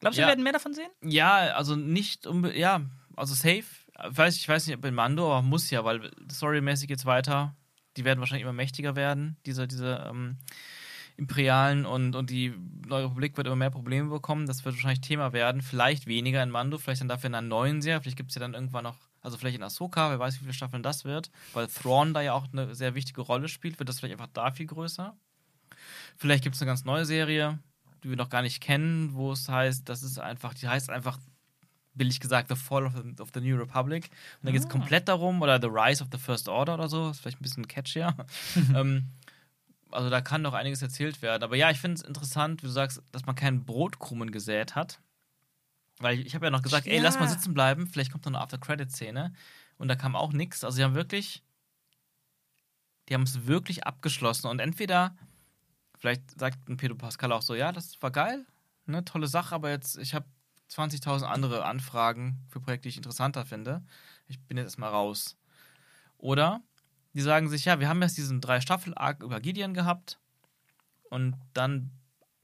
Glaubst 0.00 0.16
du, 0.18 0.22
Ja. 0.22 0.26
wir 0.28 0.30
werden 0.32 0.42
mehr 0.44 0.52
davon 0.54 0.72
sehen? 0.72 0.90
ja, 1.04 1.36
also 1.54 1.76
nicht 1.76 2.26
unbe 2.26 2.56
ja, 2.58 2.80
also 3.16 3.34
safe. 3.34 3.64
Ich 4.10 4.16
weiß, 4.16 4.36
ich 4.36 4.48
weiß 4.48 4.66
nicht, 4.66 4.76
ob 4.78 4.84
in 4.86 4.94
Mando, 4.94 5.30
aber 5.30 5.42
muss 5.42 5.68
ja, 5.70 5.84
weil 5.84 6.10
storymäßig 6.30 6.88
geht's 6.88 7.04
weiter. 7.04 7.54
Die 7.98 8.04
werden 8.06 8.18
wahrscheinlich 8.20 8.42
immer 8.44 8.54
mächtiger 8.54 8.96
werden, 8.96 9.36
diese, 9.44 9.68
diese 9.68 10.06
ähm, 10.08 10.38
Imperialen 11.22 11.86
und, 11.86 12.16
und 12.16 12.30
die 12.30 12.52
Neue 12.86 13.04
Republik 13.04 13.36
wird 13.36 13.46
immer 13.46 13.56
mehr 13.56 13.70
Probleme 13.70 14.10
bekommen. 14.10 14.46
Das 14.46 14.64
wird 14.64 14.74
wahrscheinlich 14.74 15.00
Thema 15.00 15.32
werden. 15.32 15.62
Vielleicht 15.62 16.06
weniger 16.06 16.42
in 16.42 16.50
Mando, 16.50 16.78
vielleicht 16.78 17.00
dann 17.00 17.08
dafür 17.08 17.28
in 17.28 17.34
einer 17.34 17.46
neuen 17.46 17.80
Serie. 17.80 18.00
Vielleicht 18.02 18.16
gibt 18.16 18.30
es 18.30 18.34
ja 18.34 18.40
dann 18.40 18.54
irgendwann 18.54 18.84
noch, 18.84 18.96
also 19.20 19.38
vielleicht 19.38 19.56
in 19.56 19.62
Ahsoka, 19.62 20.10
wer 20.10 20.18
weiß, 20.18 20.34
wie 20.34 20.40
viele 20.40 20.52
Staffeln 20.52 20.82
das 20.82 21.04
wird, 21.04 21.30
weil 21.52 21.68
Thrawn 21.68 22.12
da 22.12 22.20
ja 22.20 22.32
auch 22.32 22.46
eine 22.52 22.74
sehr 22.74 22.94
wichtige 22.94 23.20
Rolle 23.20 23.48
spielt, 23.48 23.78
wird 23.78 23.88
das 23.88 24.00
vielleicht 24.00 24.14
einfach 24.14 24.32
da 24.32 24.50
viel 24.50 24.66
größer. 24.66 25.16
Vielleicht 26.16 26.42
gibt 26.42 26.56
es 26.56 26.62
eine 26.62 26.70
ganz 26.70 26.84
neue 26.84 27.04
Serie, 27.04 27.58
die 28.02 28.10
wir 28.10 28.16
noch 28.16 28.30
gar 28.30 28.42
nicht 28.42 28.60
kennen, 28.60 29.14
wo 29.14 29.32
es 29.32 29.48
heißt, 29.48 29.88
das 29.88 30.02
ist 30.02 30.18
einfach, 30.18 30.54
die 30.54 30.68
heißt 30.68 30.90
einfach, 30.90 31.18
billig 31.94 32.20
gesagt, 32.20 32.48
The 32.48 32.56
Fall 32.56 32.86
of 32.86 32.94
the, 32.94 33.22
of 33.22 33.30
the 33.34 33.40
New 33.40 33.56
Republic. 33.56 34.10
Und 34.40 34.46
da 34.46 34.50
geht 34.50 34.62
es 34.62 34.68
komplett 34.68 35.08
darum, 35.08 35.42
oder 35.42 35.60
The 35.60 35.68
Rise 35.68 36.02
of 36.02 36.08
the 36.10 36.18
First 36.18 36.48
Order 36.48 36.74
oder 36.74 36.88
so, 36.88 37.10
ist 37.10 37.20
vielleicht 37.20 37.40
ein 37.40 37.42
bisschen 37.42 37.68
catchier. 37.68 38.14
ähm, 38.74 39.08
also 39.92 40.10
da 40.10 40.20
kann 40.20 40.42
noch 40.42 40.54
einiges 40.54 40.82
erzählt 40.82 41.22
werden. 41.22 41.42
Aber 41.42 41.56
ja, 41.56 41.70
ich 41.70 41.78
finde 41.78 41.96
es 41.96 42.02
interessant, 42.02 42.62
wie 42.62 42.66
du 42.66 42.72
sagst, 42.72 43.02
dass 43.12 43.26
man 43.26 43.34
keinen 43.34 43.64
Brotkrumen 43.64 44.30
gesät 44.32 44.74
hat. 44.74 45.00
Weil 45.98 46.18
ich, 46.18 46.26
ich 46.26 46.34
habe 46.34 46.46
ja 46.46 46.50
noch 46.50 46.62
gesagt, 46.62 46.86
ey, 46.86 46.96
Ja. 46.96 47.02
lass 47.02 47.18
mal 47.18 47.28
sitzen 47.28 47.54
bleiben, 47.54 47.86
vielleicht 47.86 48.10
kommt 48.12 48.24
noch 48.24 48.32
eine 48.32 48.40
After-Credit-Szene. 48.40 49.32
Und 49.78 49.88
da 49.88 49.94
kam 49.96 50.16
auch 50.16 50.32
nichts. 50.32 50.64
Also 50.64 50.76
sie 50.76 50.84
haben 50.84 50.94
wirklich, 50.94 51.42
die 53.08 53.14
haben 53.14 53.22
es 53.22 53.46
wirklich 53.46 53.84
abgeschlossen. 53.86 54.48
Und 54.48 54.58
entweder, 54.60 55.16
vielleicht 55.98 56.38
sagt 56.38 56.68
ein 56.68 56.76
Pedro 56.76 56.96
Pascal 56.96 57.32
auch 57.32 57.42
so, 57.42 57.54
ja, 57.54 57.72
das 57.72 58.00
war 58.00 58.10
geil, 58.10 58.46
ne, 58.86 59.04
tolle 59.04 59.26
Sache, 59.26 59.54
aber 59.54 59.70
jetzt, 59.70 59.98
ich 59.98 60.14
habe 60.14 60.26
20.000 60.70 61.24
andere 61.24 61.64
Anfragen 61.64 62.40
für 62.48 62.60
Projekte, 62.60 62.84
die 62.84 62.90
ich 62.90 62.96
interessanter 62.96 63.44
finde. 63.44 63.84
Ich 64.26 64.40
bin 64.40 64.56
jetzt 64.56 64.66
erstmal 64.66 64.90
raus. 64.90 65.36
Oder 66.16 66.62
die 67.14 67.20
sagen 67.20 67.48
sich, 67.48 67.64
ja, 67.64 67.80
wir 67.80 67.88
haben 67.88 68.02
jetzt 68.02 68.16
diesen 68.16 68.40
drei 68.40 68.60
Staffel-Arc 68.60 69.22
über 69.22 69.40
Gideon 69.40 69.74
gehabt 69.74 70.18
und 71.10 71.36
dann 71.52 71.90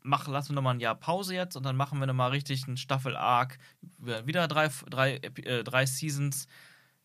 mach, 0.02 0.26
lassen 0.28 0.50
wir 0.50 0.54
nochmal 0.56 0.74
ein 0.74 0.80
Jahr 0.80 0.94
Pause 0.94 1.34
jetzt 1.34 1.56
und 1.56 1.64
dann 1.64 1.76
machen 1.76 1.98
wir 2.00 2.06
nochmal 2.06 2.30
richtig 2.30 2.66
einen 2.66 2.76
Staffel-Arc, 2.76 3.58
wieder 3.98 4.48
drei, 4.48 4.68
drei, 4.88 5.16
äh, 5.16 5.64
drei 5.64 5.86
Seasons 5.86 6.46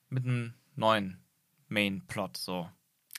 mit 0.10 0.26
einem 0.26 0.54
neuen 0.76 1.18
Main-Plot, 1.70 2.38
so. 2.38 2.70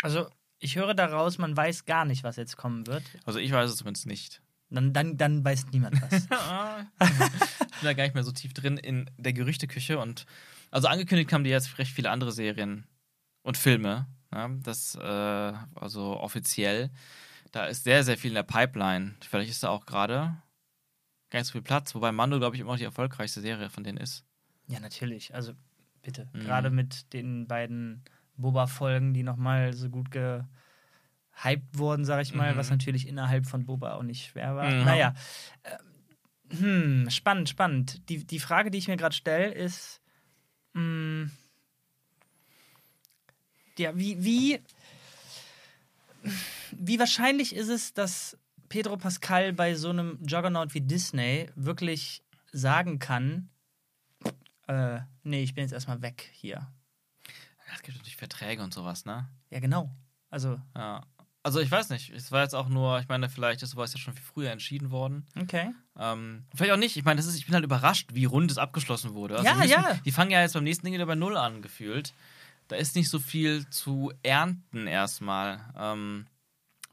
Also, 0.02 0.28
ich 0.58 0.76
höre 0.76 0.94
daraus, 0.94 1.38
man 1.38 1.56
weiß 1.56 1.84
gar 1.84 2.04
nicht, 2.04 2.24
was 2.24 2.36
jetzt 2.36 2.56
kommen 2.56 2.86
wird. 2.86 3.02
Also 3.24 3.38
ich 3.38 3.52
weiß 3.52 3.70
es 3.70 3.76
zumindest 3.76 4.06
nicht. 4.06 4.40
Dann, 4.70 4.92
dann, 4.92 5.16
dann 5.18 5.44
weiß 5.44 5.66
niemand 5.72 6.00
was. 6.00 6.12
ich 6.22 6.28
bin 6.28 7.82
da 7.82 7.92
gar 7.92 8.04
nicht 8.04 8.14
mehr 8.14 8.24
so 8.24 8.32
tief 8.32 8.54
drin 8.54 8.78
in 8.78 9.10
der 9.18 9.32
Gerüchteküche 9.32 9.98
und 9.98 10.26
also 10.70 10.88
angekündigt 10.88 11.32
haben 11.32 11.44
die 11.44 11.50
jetzt 11.50 11.78
recht 11.78 11.92
viele 11.92 12.10
andere 12.10 12.32
Serien 12.32 12.86
und 13.42 13.56
Filme. 13.56 14.06
Ja, 14.34 14.48
das, 14.48 14.96
äh, 14.96 15.52
also 15.76 16.18
offiziell. 16.18 16.90
Da 17.52 17.66
ist 17.66 17.84
sehr, 17.84 18.02
sehr 18.02 18.18
viel 18.18 18.30
in 18.32 18.34
der 18.34 18.42
Pipeline. 18.42 19.14
Vielleicht 19.22 19.50
ist 19.50 19.62
da 19.62 19.68
auch 19.68 19.86
gerade 19.86 20.36
gar 21.30 21.38
nicht 21.38 21.46
so 21.46 21.52
viel 21.52 21.62
Platz, 21.62 21.94
wobei 21.94 22.10
Mando, 22.10 22.38
glaube 22.40 22.56
ich, 22.56 22.60
immer 22.60 22.72
noch 22.72 22.78
die 22.78 22.84
erfolgreichste 22.84 23.40
Serie 23.40 23.70
von 23.70 23.84
denen 23.84 23.98
ist. 23.98 24.24
ja, 24.66 24.80
natürlich. 24.80 25.34
Also, 25.34 25.52
bitte. 26.02 26.28
Mhm. 26.32 26.40
Gerade 26.40 26.70
mit 26.70 27.12
den 27.12 27.46
beiden 27.46 28.02
Boba-Folgen, 28.36 29.14
die 29.14 29.22
nochmal 29.22 29.72
so 29.72 29.88
gut 29.88 30.10
gehypt 30.10 30.48
wurden, 31.78 32.04
sag 32.04 32.22
ich 32.22 32.34
mal, 32.34 32.54
Mhm. 32.54 32.58
was 32.58 32.70
natürlich 32.70 33.06
innerhalb 33.06 33.46
von 33.46 33.66
Boba 33.66 33.94
auch 33.94 34.02
nicht 34.02 34.26
schwer 34.26 34.56
war. 34.56 34.70
Mhm. 34.72 34.84
Naja. 34.84 35.14
äh, 35.62 35.76
Hm, 36.56 37.08
spannend, 37.10 37.48
spannend. 37.48 38.08
Die, 38.08 38.24
die 38.26 38.38
Frage, 38.38 38.70
die 38.70 38.78
ich 38.78 38.86
mir 38.86 38.96
gerade 38.98 39.14
stelle, 39.14 39.52
ist, 39.52 40.00
mh, 40.74 41.30
ja, 43.78 43.96
wie, 43.96 44.22
wie, 44.22 44.60
wie 46.72 46.98
wahrscheinlich 46.98 47.54
ist 47.54 47.68
es, 47.68 47.94
dass 47.94 48.36
Pedro 48.68 48.96
Pascal 48.96 49.52
bei 49.52 49.74
so 49.74 49.90
einem 49.90 50.18
Juggernaut 50.26 50.74
wie 50.74 50.80
Disney 50.80 51.48
wirklich 51.54 52.22
sagen 52.52 52.98
kann, 52.98 53.48
äh, 54.66 55.00
nee, 55.22 55.42
ich 55.42 55.54
bin 55.54 55.62
jetzt 55.62 55.72
erstmal 55.72 56.02
weg 56.02 56.30
hier. 56.32 56.66
Es 57.74 57.82
gibt 57.82 57.96
natürlich 57.96 58.16
Verträge 58.16 58.62
und 58.62 58.72
sowas, 58.72 59.04
ne? 59.04 59.28
Ja, 59.50 59.60
genau. 59.60 59.90
Also, 60.30 60.60
Ja. 60.76 61.02
Also 61.44 61.60
ich 61.60 61.70
weiß 61.70 61.90
nicht. 61.90 62.08
Es 62.08 62.32
war 62.32 62.42
jetzt 62.42 62.54
auch 62.54 62.70
nur, 62.70 63.00
ich 63.00 63.08
meine, 63.08 63.28
vielleicht 63.28 63.62
ist 63.62 63.72
sowas 63.72 63.92
ja 63.92 63.98
schon 63.98 64.14
viel 64.14 64.22
früher 64.22 64.50
entschieden 64.50 64.90
worden. 64.90 65.26
okay. 65.38 65.74
Ähm, 65.98 66.46
vielleicht 66.54 66.72
auch 66.72 66.78
nicht. 66.78 66.96
Ich 66.96 67.04
meine, 67.04 67.18
das 67.18 67.26
ist, 67.26 67.36
ich 67.36 67.44
bin 67.44 67.54
halt 67.54 67.64
überrascht, 67.64 68.14
wie 68.14 68.24
rund 68.24 68.50
es 68.50 68.56
abgeschlossen 68.56 69.12
wurde. 69.12 69.36
Also 69.36 69.46
Ja, 69.46 69.54
müssen, 69.56 69.70
ja. 69.70 69.94
Die 70.06 70.10
fangen 70.10 70.30
ja 70.30 70.40
jetzt 70.40 70.54
beim 70.54 70.64
nächsten 70.64 70.86
Ding 70.86 70.94
wieder 70.94 71.04
bei 71.04 71.16
Null 71.16 71.36
an, 71.36 71.60
gefühlt. 71.60 72.14
Da 72.68 72.76
ist 72.76 72.96
nicht 72.96 73.10
so 73.10 73.18
viel 73.18 73.68
zu 73.68 74.12
ernten 74.22 74.86
erstmal. 74.86 75.60
Ähm, 75.76 76.26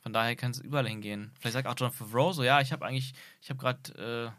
von 0.01 0.13
daher 0.13 0.35
kann 0.35 0.51
es 0.51 0.59
überall 0.59 0.87
hingehen. 0.87 1.31
Vielleicht 1.39 1.53
sagt 1.53 1.67
auch 1.67 1.75
John 1.77 1.91
Favreau 1.91 2.33
so, 2.33 2.43
ja, 2.43 2.59
ich 2.59 2.71
habe 2.71 2.85
eigentlich, 2.85 3.13
ich 3.41 3.49
habe 3.49 3.59
gerade. 3.59 4.33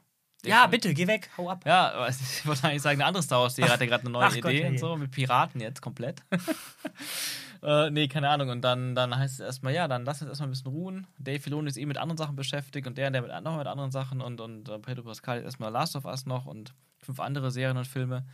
Äh, 0.45 0.49
Ja, 0.49 0.67
bitte, 0.67 0.93
geh 0.93 1.07
weg, 1.07 1.31
hau 1.39 1.49
ab. 1.49 1.65
Ja, 1.65 2.09
ich 2.09 2.45
wollte 2.47 2.65
eigentlich 2.65 2.83
sagen, 2.83 3.01
eine 3.01 3.07
andere 3.07 3.23
Star 3.23 3.41
Wars-Serie 3.41 3.73
hat 3.73 3.81
ja 3.81 3.87
gerade 3.87 4.03
eine 4.03 4.11
neue 4.11 4.27
Ach 4.27 4.35
Gott, 4.41 4.53
Idee 4.53 4.63
ja, 4.63 4.69
und 4.69 4.79
so, 4.79 4.97
mit 4.97 5.13
Piraten 5.13 5.61
jetzt 5.61 5.81
komplett. 5.81 6.23
äh, 7.63 7.91
nee, 7.91 8.09
keine 8.09 8.29
Ahnung. 8.29 8.49
Und 8.51 8.63
dann, 8.63 8.95
dann 8.97 9.17
heißt 9.17 9.35
es 9.35 9.41
erstmal, 9.41 9.73
ja, 9.73 9.87
dann 9.87 10.05
lass 10.05 10.21
uns 10.21 10.29
erstmal 10.29 10.49
ein 10.49 10.51
bisschen 10.51 10.73
ruhen. 10.73 11.07
Dave 11.19 11.41
Filoni 11.41 11.69
ist 11.69 11.77
eh 11.77 11.87
mit 11.87 11.97
anderen 11.97 12.19
Sachen 12.19 12.35
beschäftigt 12.35 12.87
und 12.89 12.99
der, 12.99 13.11
der 13.11 13.23
mit, 13.23 13.31
noch 13.45 13.57
mit 13.57 13.67
anderen 13.69 13.93
Sachen 13.93 14.21
und, 14.21 14.41
und 14.41 14.69
äh, 14.69 14.79
Pedro 14.81 15.05
Pascal 15.05 15.39
ist 15.39 15.45
erstmal 15.45 15.71
Last 15.71 15.95
of 15.95 16.05
Us 16.05 16.27
noch 16.27 16.47
und 16.47 16.75
fünf 16.99 17.21
andere 17.21 17.53
Serien 17.53 17.77
und 17.77 17.87
Filme. 17.87 18.27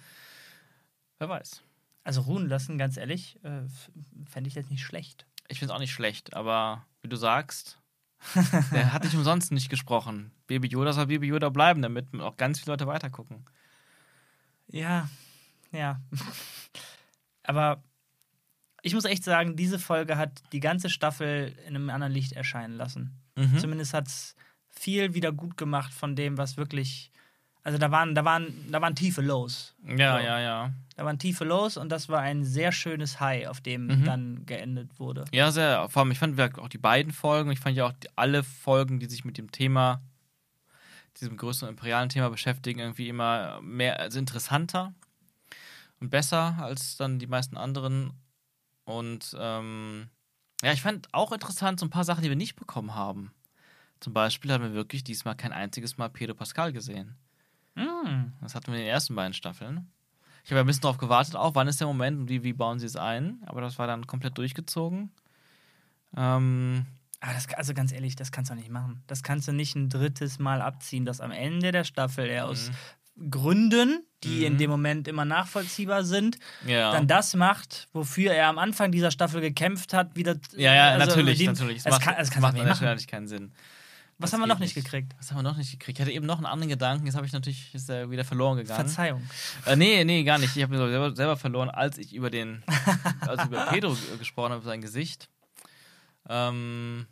Wer 1.19 1.29
weiß. 1.29 1.63
Also 2.09 2.23
ruhen 2.23 2.49
lassen, 2.49 2.79
ganz 2.79 2.97
ehrlich, 2.97 3.39
äh, 3.45 3.65
fände 4.25 4.49
ich 4.49 4.55
jetzt 4.55 4.71
nicht 4.71 4.83
schlecht. 4.83 5.27
Ich 5.49 5.59
finde 5.59 5.71
es 5.71 5.77
auch 5.77 5.79
nicht 5.79 5.93
schlecht, 5.93 6.33
aber 6.33 6.87
wie 7.03 7.09
du 7.09 7.17
sagst, 7.17 7.79
der 8.73 8.95
hat 8.95 9.05
nicht 9.05 9.15
umsonst 9.15 9.53
nicht 9.53 9.69
gesprochen. 9.69 10.31
Baby 10.47 10.69
Yoda 10.69 10.95
soll 10.95 11.09
Baby 11.09 11.27
Yoda 11.27 11.51
bleiben, 11.51 11.83
damit 11.83 12.19
auch 12.19 12.39
ganz 12.39 12.61
viele 12.61 12.73
Leute 12.73 12.87
weitergucken. 12.87 13.45
Ja, 14.69 15.11
ja. 15.71 16.01
Aber 17.43 17.85
ich 18.81 18.95
muss 18.95 19.05
echt 19.05 19.23
sagen, 19.23 19.55
diese 19.55 19.79
Folge 19.79 20.17
hat 20.17 20.41
die 20.53 20.61
ganze 20.61 20.89
Staffel 20.89 21.55
in 21.67 21.77
einem 21.77 21.91
anderen 21.91 22.15
Licht 22.15 22.33
erscheinen 22.33 22.73
lassen. 22.73 23.21
Mhm. 23.37 23.59
Zumindest 23.59 23.93
hat 23.93 24.09
es 24.09 24.35
viel 24.71 25.13
wieder 25.13 25.31
gut 25.31 25.59
gemacht 25.59 25.93
von 25.93 26.17
dem, 26.17 26.39
was 26.39 26.57
wirklich. 26.57 27.13
Also 27.65 27.79
da 27.79 27.91
waren, 27.91 28.15
da 28.15 28.25
waren, 28.25 28.71
da 28.71 28.81
waren 28.81 28.95
tiefe 28.95 29.21
Lows. 29.21 29.75
Ja, 29.85 30.19
So. 30.19 30.25
ja, 30.25 30.41
ja. 30.41 30.73
Da 30.97 31.05
waren 31.05 31.19
tiefe 31.19 31.45
Lows 31.45 31.77
und 31.77 31.91
das 31.91 32.09
war 32.09 32.21
ein 32.21 32.45
sehr 32.45 32.73
schönes 32.73 33.21
High, 33.21 33.47
auf 33.49 33.61
dem 33.61 33.87
Mhm. 33.87 34.05
dann 34.05 34.47
geendet 34.47 34.99
wurde. 34.99 35.25
Ja, 35.33 35.51
sehr. 35.53 35.89
Vor 35.89 36.03
allem, 36.03 36.11
ich 36.11 36.19
fand 36.19 36.41
auch 36.59 36.69
die 36.69 36.79
beiden 36.79 37.13
Folgen, 37.13 37.51
ich 37.53 37.61
fand 37.61 37.77
ja 37.77 37.87
auch 37.87 37.93
die, 37.93 38.09
alle 38.17 38.43
Folgen, 38.43 38.99
die 38.99 39.07
sich 39.07 39.25
mit 39.25 39.39
dem 39.39 39.53
Thema, 39.53 40.01
diesem 41.21 41.37
größeren 41.37 41.71
imperialen 41.71 42.09
Thema 42.09 42.31
beschäftigen, 42.31 42.81
irgendwie 42.81 43.09
immer 43.09 43.61
mehr, 43.61 43.99
also 44.01 44.19
interessanter 44.19 44.95
und 46.01 46.11
besser 46.11 46.57
als 46.61 46.97
dann 46.97 47.19
die 47.19 47.27
meisten 47.27 47.57
anderen. 47.57 48.13
Und 48.85 49.37
ähm, 49.39 50.09
ja, 50.63 50.73
ich 50.73 50.83
fand 50.83 51.09
auch 51.13 51.33
interessant 51.33 51.79
so 51.81 51.87
ein 51.87 51.91
paar 51.91 52.05
Sachen, 52.05 52.23
die 52.23 52.29
wir 52.29 52.37
nicht 52.37 52.57
bekommen 52.57 52.95
haben. 52.95 53.33
Zum 54.01 54.15
Beispiel 54.15 54.53
haben 54.53 54.63
wir 54.65 54.73
wirklich 54.75 55.05
diesmal 55.05 55.37
kein 55.37 55.53
einziges 55.53 55.99
Mal 55.99 56.09
Pedro 56.09 56.35
Pascal 56.35 56.73
gesehen. 56.73 57.17
Mm. 58.05 58.33
Das 58.41 58.55
hatten 58.55 58.69
wir 58.69 58.75
in 58.79 58.85
den 58.85 58.91
ersten 58.91 59.15
beiden 59.15 59.35
Staffeln. 59.35 59.91
Ich 60.45 60.51
habe 60.51 60.61
ein 60.61 60.67
bisschen 60.67 60.83
darauf 60.83 60.99
gewartet, 60.99 61.37
auch 61.37 61.55
wann 61.55 61.69
ist 61.69 61.81
der 61.81 61.87
Moment 61.87 62.19
und 62.21 62.29
wie, 62.29 62.43
wie 62.43 62.53
bauen 62.55 62.79
sie 62.79 62.87
es 62.87 62.97
ein. 62.97 63.43
Aber 63.47 63.61
das 63.61 63.79
war 63.79 63.87
dann 63.87 64.07
komplett 64.07 64.39
durchgezogen. 64.39 65.11
Ähm, 66.17 66.87
das, 67.21 67.49
also 67.55 67.75
ganz 67.75 67.93
ehrlich, 67.93 68.17
das 68.17 68.33
kannst 68.33 68.51
du 68.51 68.55
nicht 68.55 68.71
machen. 68.71 69.03
Das 69.07 69.23
kannst 69.23 69.49
du 69.49 69.53
nicht 69.53 69.75
ein 69.77 69.89
drittes 69.89 70.39
Mal 70.39 70.63
abziehen, 70.63 71.05
dass 71.05 71.21
am 71.21 71.33
Ende 71.33 71.73
der 71.73 71.85
Staffel 71.85 72.27
er 72.27 72.47
aus 72.47 72.71
Gründen, 73.31 74.05
die 74.23 74.45
in 74.45 74.55
Mhm. 74.55 74.59
dem 74.59 74.71
Moment 74.71 75.09
immer 75.09 75.25
nachvollziehbar 75.25 76.05
sind, 76.05 76.39
ja. 76.65 76.93
dann 76.93 77.09
das 77.09 77.35
macht, 77.35 77.89
wofür 77.93 78.33
er 78.33 78.47
am 78.47 78.59
Anfang 78.59 78.93
dieser 78.93 79.11
Staffel 79.11 79.41
gekämpft 79.41 79.93
hat, 79.93 80.15
wieder. 80.15 80.37
ja, 80.57 80.73
ja, 80.75 80.89
also 80.91 81.07
natürlich, 81.07 81.39
dem- 81.39 81.53
natürlich. 81.53 81.79
Es 81.79 81.83
Das, 81.85 81.95
macht, 81.95 82.03
kann, 82.05 82.15
es 82.17 82.37
macht 82.39 82.57
natürlich 82.57 83.09
keinen 83.09 83.27
Sinn. 83.27 83.53
Was 84.19 84.33
haben 84.33 84.41
wir 84.41 84.49
noch 84.49 84.59
nicht 84.59 84.75
gekriegt? 84.75 85.15
Was 85.17 85.31
haben 85.31 85.39
wir 85.39 85.43
noch 85.45 85.57
nicht 85.57 85.71
gekriegt? 85.71 85.99
Ich 85.99 86.03
hatte 86.03 86.13
eben 86.13 86.27
noch 86.27 86.39
einen 86.39 86.47
anderen 86.47 86.69
Gedanken, 86.69 87.07
jetzt 87.07 87.15
habe 87.15 87.25
ich 87.25 87.33
natürlich, 87.33 87.73
ist 87.73 87.89
er 87.89 88.11
wieder 88.11 88.25
verloren 88.25 88.59
gegangen. 88.59 88.81
Verzeihung. 88.81 89.23
Äh, 89.65 89.77
nee, 89.77 90.05
nee, 90.05 90.25
gar 90.25 90.39
nicht. 90.39 90.57
Ich 90.57 90.63
habe 90.63 90.77
mir 90.77 90.89
selber, 90.89 91.15
selber 91.15 91.37
verloren, 91.37 91.71
als 91.71 91.99
ich 91.99 92.13
über 92.13 92.29
den, 92.29 92.65
als 93.21 93.43
ich 93.43 93.49
über 93.49 93.67
Pedro 93.67 93.97
gesprochen 94.19 94.53
habe, 94.53 94.65
sein 94.65 94.81
Gesicht. 94.81 95.31
Ähm, 96.29 97.07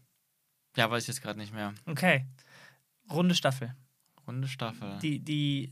ja, 0.77 0.91
weiß 0.91 1.05
ich 1.05 1.09
jetzt 1.09 1.23
gerade 1.23 1.39
nicht 1.39 1.55
mehr. 1.55 1.75
Okay. 1.87 2.27
Runde 3.11 3.37
Staffel. 3.37 3.75
Runde 4.27 4.49
Staffel. 4.49 4.99
Die, 5.01 5.21
die, 5.21 5.71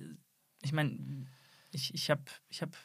ich 0.62 0.72
meine, 0.72 1.26
ich, 1.72 1.93
ich 1.93 2.11
habe 2.11 2.22
ich 2.49 2.62
hab, 2.62 2.76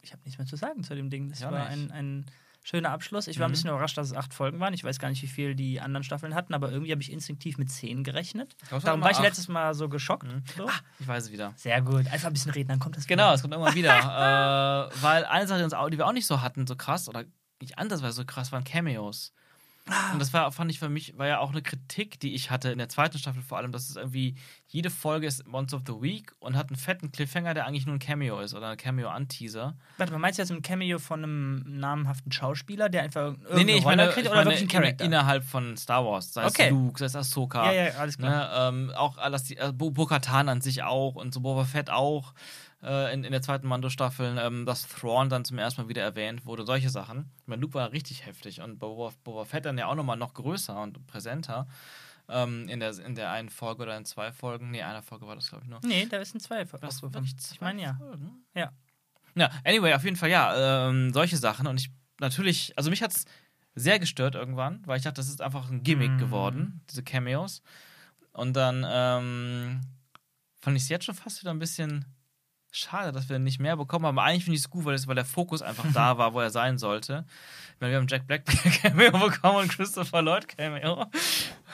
ich 0.00 0.14
hab 0.14 0.24
nichts 0.24 0.38
mehr 0.38 0.46
zu 0.46 0.56
sagen 0.56 0.82
zu 0.82 0.94
dem 0.94 1.10
Ding. 1.10 1.28
Das 1.28 1.42
auch 1.42 1.52
war 1.52 1.68
nicht. 1.68 1.90
ein, 1.90 1.90
ein 1.90 2.26
schöner 2.68 2.90
Abschluss. 2.90 3.26
Ich 3.28 3.38
war 3.38 3.46
ein 3.46 3.50
Mhm. 3.50 3.52
bisschen 3.52 3.70
überrascht, 3.70 3.96
dass 3.96 4.08
es 4.08 4.14
acht 4.14 4.34
Folgen 4.34 4.60
waren. 4.60 4.74
Ich 4.74 4.84
weiß 4.84 4.98
gar 4.98 5.08
nicht, 5.08 5.22
wie 5.22 5.26
viel 5.26 5.54
die 5.54 5.80
anderen 5.80 6.04
Staffeln 6.04 6.34
hatten, 6.34 6.52
aber 6.52 6.70
irgendwie 6.70 6.92
habe 6.92 7.00
ich 7.00 7.10
instinktiv 7.10 7.56
mit 7.56 7.70
zehn 7.70 8.04
gerechnet. 8.04 8.54
glaub, 8.68 8.82
Darum 8.84 9.00
war 9.00 9.10
ich 9.10 9.16
acht. 9.16 9.24
letztes 9.24 9.48
Mal 9.48 9.72
so 9.74 9.88
geschockt. 9.88 10.24
Mhm. 10.26 10.42
So. 10.56 10.66
Ah, 10.68 10.72
ich 10.98 11.08
weiß 11.08 11.24
es 11.24 11.32
wieder. 11.32 11.52
Sehr 11.56 11.80
gut. 11.80 12.06
Einfach 12.08 12.26
ein 12.28 12.32
bisschen 12.34 12.52
reden, 12.52 12.68
dann 12.68 12.78
kommt 12.78 12.96
das. 12.96 13.06
Genau, 13.06 13.32
es 13.32 13.40
kommt 13.42 13.54
irgendwann 13.54 13.74
wieder. 13.74 13.94
äh, 14.92 15.02
weil 15.02 15.24
eine 15.24 15.46
Sache, 15.46 15.66
die 15.90 15.98
wir 15.98 16.06
auch 16.06 16.12
nicht 16.12 16.26
so 16.26 16.42
hatten, 16.42 16.66
so 16.66 16.76
krass, 16.76 17.08
oder 17.08 17.24
nicht 17.60 17.78
andersweise 17.78 18.12
so 18.12 18.24
krass, 18.24 18.52
waren 18.52 18.64
Cameos. 18.64 19.32
Und 20.12 20.18
das 20.18 20.32
war, 20.32 20.50
fand 20.52 20.70
ich 20.70 20.78
für 20.78 20.88
mich, 20.88 21.16
war 21.18 21.26
ja 21.26 21.38
auch 21.40 21.50
eine 21.50 21.62
Kritik, 21.62 22.20
die 22.20 22.34
ich 22.34 22.50
hatte 22.50 22.70
in 22.70 22.78
der 22.78 22.88
zweiten 22.88 23.18
Staffel 23.18 23.42
vor 23.42 23.58
allem, 23.58 23.72
dass 23.72 23.88
es 23.88 23.96
irgendwie, 23.96 24.34
jede 24.66 24.90
Folge 24.90 25.26
ist 25.26 25.46
Monster 25.46 25.76
of 25.78 25.82
the 25.86 25.94
Week 26.02 26.32
und 26.40 26.56
hat 26.56 26.68
einen 26.70 26.76
fetten 26.76 27.10
Cliffhanger, 27.12 27.54
der 27.54 27.66
eigentlich 27.66 27.86
nur 27.86 27.94
ein 27.96 27.98
Cameo 27.98 28.40
ist 28.40 28.54
oder 28.54 28.68
ein 28.70 28.76
Cameo-Anteaser. 28.76 29.76
Warte 29.96 30.12
mal, 30.12 30.18
meinst 30.18 30.38
du 30.38 30.42
jetzt 30.42 30.50
ein 30.52 30.62
Cameo 30.62 30.98
von 30.98 31.22
einem 31.24 31.78
namhaften 31.80 32.32
Schauspieler, 32.32 32.88
der 32.88 33.02
einfach 33.02 33.22
irgendeine 33.32 33.54
Nee, 33.56 33.64
nee, 33.64 33.78
ich 33.78 33.84
Rolle 33.84 33.96
meine, 33.96 34.10
kriegt 34.12 34.26
ich 34.26 34.30
oder 34.32 34.36
meine 34.44 34.50
wirklich 34.50 34.68
ein 34.68 34.82
Charakter? 34.82 35.04
in, 35.04 35.12
innerhalb 35.12 35.44
von 35.44 35.76
Star 35.76 36.04
Wars, 36.04 36.32
sei 36.32 36.46
Okay. 36.46 36.64
es 36.64 36.70
Luke, 36.70 36.98
sei 36.98 37.06
es 37.06 37.16
Ahsoka. 37.16 37.72
ja, 37.72 37.84
ja, 37.86 37.92
alles 37.94 38.18
klar. 38.18 38.70
Ne, 38.72 38.78
ähm, 38.88 38.90
auch 38.94 39.16
alles 39.18 39.44
die, 39.44 39.56
äh, 39.56 39.72
Bo- 39.72 39.90
Bo-Katan 39.90 40.48
an 40.48 40.60
sich 40.60 40.82
auch 40.82 41.14
und 41.14 41.32
so 41.34 41.40
Boba 41.40 41.64
Fett 41.64 41.90
auch 41.90 42.34
äh, 42.82 43.12
in, 43.12 43.24
in 43.24 43.32
der 43.32 43.42
zweiten 43.42 43.66
Mando-Staffel, 43.66 44.38
ähm, 44.38 44.66
dass 44.66 44.86
Thrawn 44.88 45.28
dann 45.28 45.44
zum 45.44 45.58
ersten 45.58 45.82
Mal 45.82 45.88
wieder 45.88 46.02
erwähnt 46.02 46.46
wurde, 46.46 46.64
solche 46.64 46.90
Sachen. 46.90 47.30
Ich 47.42 47.46
meine, 47.48 47.62
Luke 47.62 47.74
war 47.74 47.92
richtig 47.92 48.26
heftig 48.26 48.60
und 48.60 48.78
Boba, 48.78 49.12
Boba 49.24 49.44
Fett 49.44 49.64
dann 49.64 49.78
ja 49.78 49.86
auch 49.86 49.94
nochmal 49.94 50.16
noch 50.16 50.34
größer 50.34 50.80
und 50.80 51.06
präsenter 51.06 51.66
ähm, 52.28 52.68
in, 52.68 52.80
der, 52.80 52.96
in 52.98 53.14
der 53.14 53.30
einen 53.30 53.48
Folge 53.48 53.82
oder 53.82 53.96
in 53.96 54.04
zwei 54.04 54.32
Folgen. 54.32 54.70
Nee, 54.70 54.82
einer 54.82 55.02
Folge 55.02 55.26
war 55.26 55.34
das, 55.34 55.48
glaube 55.48 55.64
ich, 55.64 55.70
nur. 55.70 55.80
Nee, 55.82 56.06
da 56.06 56.18
ist 56.18 56.34
ein 56.34 56.40
zwei. 56.40 56.66
Was, 56.80 57.00
von. 57.00 57.12
wirklich 57.14 57.34
Ich 57.52 57.60
meine 57.60 57.82
ja. 57.82 57.94
Folgen? 57.94 58.44
Ja. 58.54 58.72
Ja, 59.34 59.50
anyway, 59.64 59.94
auf 59.94 60.04
jeden 60.04 60.16
Fall, 60.16 60.30
ja, 60.30 60.88
ähm, 60.88 61.12
solche 61.12 61.36
Sachen. 61.36 61.66
Und 61.66 61.80
ich 61.80 61.90
natürlich, 62.20 62.72
also 62.76 62.90
mich 62.90 63.02
hat 63.02 63.12
es 63.12 63.24
sehr 63.74 63.98
gestört 64.00 64.34
irgendwann, 64.34 64.82
weil 64.86 64.98
ich 64.98 65.04
dachte, 65.04 65.16
das 65.20 65.28
ist 65.28 65.40
einfach 65.40 65.70
ein 65.70 65.82
Gimmick 65.84 66.10
Mhm. 66.12 66.18
geworden, 66.18 66.80
diese 66.90 67.02
Cameos. 67.04 67.62
Und 68.32 68.54
dann 68.54 68.84
ähm, 68.88 69.80
fand 70.60 70.76
ich 70.76 70.82
es 70.84 70.88
jetzt 70.88 71.04
schon 71.04 71.14
fast 71.14 71.40
wieder 71.40 71.52
ein 71.52 71.58
bisschen 71.60 72.04
schade, 72.70 73.12
dass 73.12 73.28
wir 73.28 73.38
nicht 73.38 73.58
mehr 73.60 73.76
bekommen. 73.76 74.04
Aber 74.04 74.22
eigentlich 74.22 74.44
finde 74.44 74.56
ich 74.56 74.62
es 74.62 74.70
gut, 74.70 74.84
weil, 74.84 74.94
es, 74.94 75.06
weil 75.06 75.14
der 75.14 75.24
Fokus 75.24 75.62
einfach 75.62 75.86
da 75.92 76.18
war, 76.18 76.34
wo 76.34 76.40
er 76.40 76.50
sein 76.50 76.78
sollte. 76.78 77.24
Ich 77.74 77.80
meine, 77.80 77.92
wir 77.92 77.98
haben 77.98 78.06
Jack 78.08 78.26
Black 78.26 78.44
Cameo 78.82 79.12
bekommen 79.12 79.58
und 79.58 79.68
Christopher 79.70 80.20
Lloyd 80.22 80.48
Cameo. 80.48 81.06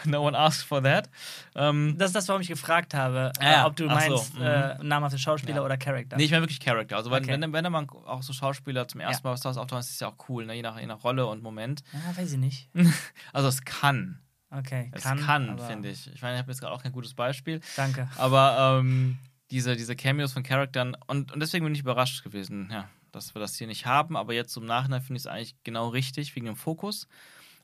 No 0.04 0.26
one 0.26 0.36
asked 0.38 0.66
for 0.66 0.82
that. 0.82 1.08
Ähm, 1.54 1.94
Das 1.98 2.08
ist 2.10 2.16
das, 2.16 2.28
warum 2.28 2.42
ich 2.42 2.48
gefragt 2.48 2.92
habe, 2.94 3.32
äh, 3.40 3.52
Ja, 3.52 3.66
ob 3.66 3.74
du 3.76 3.88
ach 3.88 4.00
so, 4.02 4.10
meinst, 4.10 4.34
mhm. 4.34 4.42
äh, 4.44 4.84
namhafte 4.84 5.18
Schauspieler 5.18 5.56
Ja. 5.56 5.62
oder 5.64 5.76
Charakter. 5.78 6.16
Nee, 6.16 6.24
ich 6.24 6.30
meine 6.30 6.42
wirklich 6.42 6.60
Charakter. 6.60 6.96
Also, 6.96 7.10
wenn, 7.10 7.22
Okay. 7.24 7.40
wenn, 7.40 7.52
wenn 7.52 7.72
man 7.72 7.88
auch 7.88 8.22
so 8.22 8.32
Schauspieler 8.34 8.86
zum 8.86 9.00
ersten 9.00 9.24
Ja. 9.26 9.30
Mal 9.30 9.32
was 9.34 9.40
Stars 9.40 9.56
auftauchen, 9.56 9.80
ist 9.80 9.90
es 9.90 10.00
ja 10.00 10.08
auch 10.08 10.28
cool, 10.28 10.44
ne? 10.46 10.54
je, 10.54 10.62
nach, 10.62 10.78
je 10.78 10.86
nach 10.86 11.02
Rolle 11.04 11.26
und 11.26 11.42
Moment. 11.42 11.82
Ah, 11.94 12.16
weiß 12.20 12.32
ich 12.32 12.38
nicht. 12.38 12.68
Also, 13.32 13.48
es 13.48 13.64
kann. 13.64 14.20
Okay, 14.50 14.90
Es 14.94 15.02
kann, 15.02 15.20
kann, 15.20 15.58
finde 15.58 15.88
ich. 15.88 16.06
Ich 16.14 16.22
meine, 16.22 16.34
ich 16.34 16.40
habe 16.42 16.52
jetzt 16.52 16.60
gerade 16.60 16.72
auch 16.74 16.82
kein 16.82 16.92
gutes 16.92 17.14
Beispiel. 17.14 17.60
Danke. 17.76 18.08
Aber 18.18 18.78
ähm, 18.80 19.18
diese, 19.54 19.76
diese 19.76 19.94
Cameos 19.94 20.32
von 20.32 20.42
Charakteren, 20.42 20.96
und, 21.06 21.30
und 21.30 21.40
deswegen 21.40 21.64
bin 21.64 21.74
ich 21.74 21.80
überrascht 21.80 22.24
gewesen, 22.24 22.68
ja, 22.72 22.90
dass 23.12 23.34
wir 23.36 23.40
das 23.40 23.56
hier 23.56 23.68
nicht 23.68 23.86
haben. 23.86 24.16
Aber 24.16 24.34
jetzt 24.34 24.56
im 24.56 24.66
Nachhinein 24.66 25.00
finde 25.00 25.18
ich 25.18 25.22
es 25.22 25.26
eigentlich 25.28 25.54
genau 25.62 25.88
richtig, 25.88 26.34
wegen 26.34 26.46
dem 26.46 26.56
Fokus. 26.56 27.06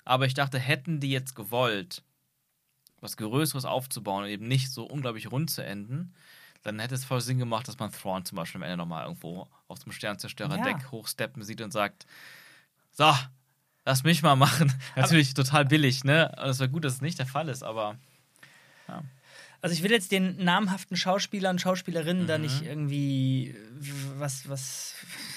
Aber 0.05 0.25
ich 0.25 0.35
dachte, 0.35 0.61
hätten 0.61 1.01
die 1.01 1.11
jetzt 1.11 1.35
gewollt, 1.35 2.05
was 3.01 3.17
Größeres 3.17 3.65
aufzubauen 3.65 4.25
und 4.25 4.31
eben 4.31 4.47
nicht 4.47 4.71
so 4.71 4.85
unglaublich 4.85 5.33
rund 5.33 5.51
zu 5.51 5.65
enden, 5.65 6.15
dann 6.63 6.79
hätte 6.79 6.95
es 6.95 7.05
voll 7.05 7.21
Sinn 7.21 7.39
gemacht, 7.39 7.67
dass 7.67 7.79
man 7.79 7.91
Thrawn 7.91 8.25
zum 8.25 8.37
Beispiel 8.37 8.61
am 8.61 8.63
Ende 8.63 8.77
nochmal 8.77 9.07
irgendwo 9.07 9.49
auf 9.67 9.81
dem 9.81 9.91
Sternzerstörer-Deck 9.91 10.83
Ja. 10.83 10.91
hochsteppen 10.93 11.43
sieht 11.43 11.61
und 11.61 11.73
sagt: 11.73 12.07
So, 12.93 13.13
lass 13.85 14.05
mich 14.05 14.23
mal 14.23 14.37
machen. 14.37 14.73
Natürlich 14.95 15.35
total 15.35 15.65
billig, 15.65 16.05
ne? 16.05 16.33
Und 16.39 16.51
es 16.51 16.61
wäre 16.61 16.71
gut, 16.71 16.85
dass 16.85 16.95
es 16.95 17.01
nicht 17.01 17.19
der 17.19 17.27
Fall 17.27 17.49
ist, 17.49 17.65
aber. 17.65 17.97
Also 19.63 19.75
ich 19.75 19.83
will 19.83 19.91
jetzt 19.91 20.11
den 20.11 20.43
namhaften 20.43 20.97
Schauspielern 20.97 21.57
und 21.57 21.59
Schauspielerinnen 21.61 22.27
da 22.27 22.39
Mhm. 22.39 22.45
nicht 22.45 22.63
irgendwie 22.63 23.55
was, 24.19 24.49
was, 24.49 24.95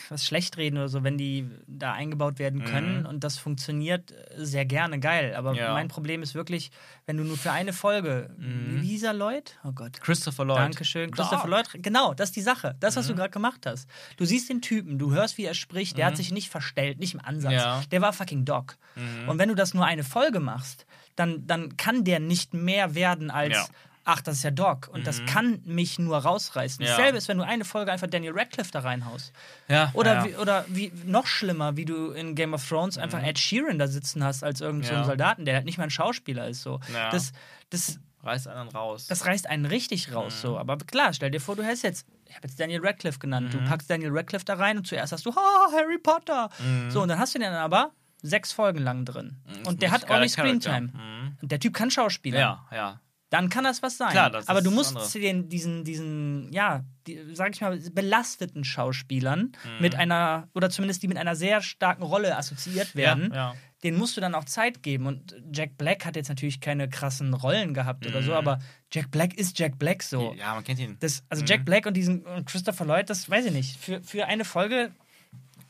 was 0.09 0.25
schlecht 0.25 0.57
reden 0.57 0.77
oder 0.77 0.87
so, 0.89 1.03
wenn 1.03 1.17
die 1.17 1.49
da 1.67 1.91
eingebaut 1.93 2.39
werden 2.39 2.63
können 2.63 3.01
Mhm. 3.01 3.05
und 3.05 3.23
das 3.23 3.37
funktioniert 3.37 4.11
äh, 4.11 4.45
sehr 4.45 4.65
gerne, 4.65 4.99
geil. 4.99 5.35
Aber 5.35 5.53
Ja. 5.53 5.73
mein 5.73 5.87
Problem 5.89 6.23
ist 6.23 6.35
wirklich, 6.35 6.71
wenn 7.05 7.17
du 7.17 7.23
nur 7.23 7.37
für 7.37 7.51
eine 7.51 7.73
Folge, 7.73 8.29
Mhm. 8.37 8.81
er 9.03 9.13
Lloyd? 9.13 9.57
Oh 9.65 9.71
Gott. 9.73 9.99
Christopher 9.99 10.45
Lloyd. 10.45 10.59
Dankeschön, 10.59 11.11
Christopher 11.11 11.47
Da. 11.49 11.49
Lloyd. 11.49 11.83
Genau, 11.83 12.13
das 12.13 12.29
ist 12.29 12.35
die 12.37 12.41
Sache. 12.41 12.75
Das, 12.79 12.95
Mhm. 12.95 12.99
was 12.99 13.07
du 13.07 13.15
gerade 13.15 13.29
gemacht 13.31 13.65
hast. 13.65 13.89
Du 14.17 14.23
siehst 14.25 14.49
den 14.49 14.61
Typen, 14.61 14.97
du 14.99 15.11
hörst, 15.11 15.37
wie 15.37 15.43
er 15.45 15.53
spricht, 15.53 15.97
der 15.97 16.05
hat 16.05 16.15
sich 16.17 16.31
nicht 16.31 16.49
verstellt, 16.49 16.99
nicht 16.99 17.13
im 17.13 17.19
Ansatz. 17.19 17.51
Ja. 17.53 17.81
Der 17.91 18.01
war 18.01 18.13
fucking 18.13 18.45
Doc. 18.45 18.77
Mhm. 18.95 19.27
Und 19.29 19.37
wenn 19.37 19.49
du 19.49 19.55
das 19.55 19.73
nur 19.73 19.85
eine 19.85 20.03
Folge 20.05 20.39
machst, 20.39 20.85
dann, 21.17 21.45
dann 21.45 21.75
kann 21.77 22.03
der 22.05 22.19
nicht 22.19 22.53
mehr 22.53 22.95
werden 22.95 23.29
als. 23.31 23.53
Ja. 23.53 23.67
Ach, 24.05 24.19
das 24.21 24.35
ist 24.37 24.43
ja 24.43 24.51
Doc. 24.51 24.89
Und 24.91 25.07
das 25.07 25.23
kann 25.25 25.61
mich 25.63 25.97
nur 25.97 26.17
rausreißen. 26.17 26.83
Ja. 26.83 26.91
Dasselbe 26.91 27.17
ist, 27.17 27.27
wenn 27.29 27.37
du 27.37 27.45
eine 27.45 27.63
Folge 27.63 27.91
einfach 27.91 28.07
Daniel 28.07 28.33
Radcliffe 28.35 28.71
da 28.71 28.79
reinhaust. 28.81 29.31
Ja, 29.69 29.91
Oder, 29.93 30.13
ja. 30.15 30.25
Wie, 30.25 30.35
oder 30.35 30.65
wie 30.67 30.91
noch 31.05 31.25
schlimmer, 31.25 31.77
wie 31.77 31.85
du 31.85 32.11
in 32.11 32.35
Game 32.35 32.53
of 32.53 32.67
Thrones 32.67 32.97
einfach 32.97 33.23
Ed 33.23 33.39
Sheeran 33.39 33.79
da 33.79 33.87
sitzen 33.87 34.23
hast 34.23 34.43
als 34.43 34.59
irgendein 34.59 34.87
so 34.89 34.93
Mhm. 34.95 34.99
Ja. 35.01 35.05
Soldaten, 35.05 35.45
der 35.45 35.55
halt 35.55 35.65
nicht 35.65 35.77
mal 35.77 35.85
ein 35.85 35.89
Schauspieler 35.89 36.47
ist. 36.49 36.63
So. 36.63 36.79
Das, 37.11 37.31
das, 37.69 37.99
reißt 38.23 38.47
einen 38.49 38.69
raus. 38.69 39.07
das 39.07 39.25
reißt 39.25 39.47
einen 39.49 39.65
richtig 39.65 40.13
raus. 40.13 40.33
Mhm. 40.35 40.39
So. 40.41 40.57
Aber 40.57 40.77
klar, 40.77 41.13
stell 41.13 41.31
dir 41.31 41.39
vor, 41.39 41.55
du 41.55 41.63
hast 41.65 41.81
jetzt, 41.83 42.05
ich 42.27 42.35
habe 42.35 42.47
jetzt 42.47 42.59
Daniel 42.59 42.85
Radcliffe 42.85 43.19
genannt, 43.19 43.53
du 43.53 43.59
Mhm. 43.59 43.65
packst 43.65 43.89
Daniel 43.89 44.11
Radcliffe 44.11 44.43
da 44.45 44.55
rein 44.55 44.77
und 44.77 44.85
zuerst 44.87 45.13
hast 45.13 45.25
du, 45.25 45.33
ha, 45.33 45.67
Harry 45.71 45.97
Potter. 45.97 46.49
Mhm. 46.59 46.91
So, 46.91 47.01
und 47.01 47.07
dann 47.07 47.19
hast 47.19 47.35
du 47.35 47.39
den 47.39 47.51
dann 47.51 47.61
aber 47.61 47.91
sechs 48.21 48.51
Folgen 48.51 48.79
lang 48.79 49.05
drin. 49.05 49.37
ist 49.49 49.67
Und 49.67 49.81
der 49.81 49.91
hat 49.91 50.09
ordentlich 50.09 50.35
Charakter. 50.35 50.59
Screentime. 50.61 50.87
Mhm. 50.93 51.37
Und 51.41 51.51
der 51.51 51.59
Typ 51.59 51.73
kann 51.73 51.89
Schauspieler. 51.91 52.39
Ja, 52.39 52.65
ja. 52.71 52.99
Dann 53.33 53.49
kann 53.49 53.63
das 53.63 53.81
was 53.81 53.97
sein. 53.97 54.11
Klar, 54.11 54.29
das 54.29 54.47
Aber 54.47 54.61
du 54.61 54.69
musst 54.69 54.95
den, 55.15 55.49
diesen, 55.49 55.83
diesen, 55.83 56.53
ja, 56.53 56.83
die, 57.07 57.19
sag 57.33 57.55
ich 57.55 57.61
mal, 57.61 57.79
belasteten 57.91 58.63
Schauspielern 58.63 59.53
Mhm. 59.65 59.81
mit 59.81 59.95
einer, 59.95 60.47
oder 60.53 60.69
zumindest 60.69 61.01
die 61.01 61.07
mit 61.07 61.17
einer 61.17 61.35
sehr 61.35 61.61
starken 61.63 62.03
Rolle 62.03 62.37
assoziiert 62.37 62.95
werden, 62.95 63.31
Ja, 63.31 63.35
ja. 63.35 63.55
denen 63.83 63.97
musst 63.97 64.15
du 64.15 64.21
dann 64.21 64.35
auch 64.35 64.43
Zeit 64.45 64.83
geben. 64.83 65.07
Und 65.07 65.35
Jack 65.51 65.79
Black 65.79 66.05
hat 66.05 66.15
jetzt 66.15 66.29
natürlich 66.29 66.61
keine 66.61 66.87
krassen 66.87 67.33
Rollen 67.33 67.73
gehabt 67.73 68.05
oder 68.05 68.21
so, 68.21 68.31
Mhm. 68.33 68.37
aber 68.37 68.59
Jack 68.91 69.09
Black 69.09 69.33
ist 69.33 69.57
Jack 69.57 69.79
Black 69.79 70.03
so. 70.03 70.35
Ja, 70.37 70.53
man 70.53 70.63
kennt 70.63 70.79
ihn. 70.79 70.97
Das, 70.99 71.23
also 71.27 71.41
Mhm. 71.41 71.47
Jack 71.47 71.65
Black 71.65 71.87
und 71.87 71.95
diesen 71.97 72.21
und 72.27 72.45
Christopher 72.45 72.85
Lloyd, 72.85 73.09
das 73.09 73.27
weiß 73.27 73.45
ich 73.45 73.51
nicht. 73.51 73.77
Für, 73.77 73.99
für 74.03 74.27
eine 74.27 74.45
Folge, 74.45 74.91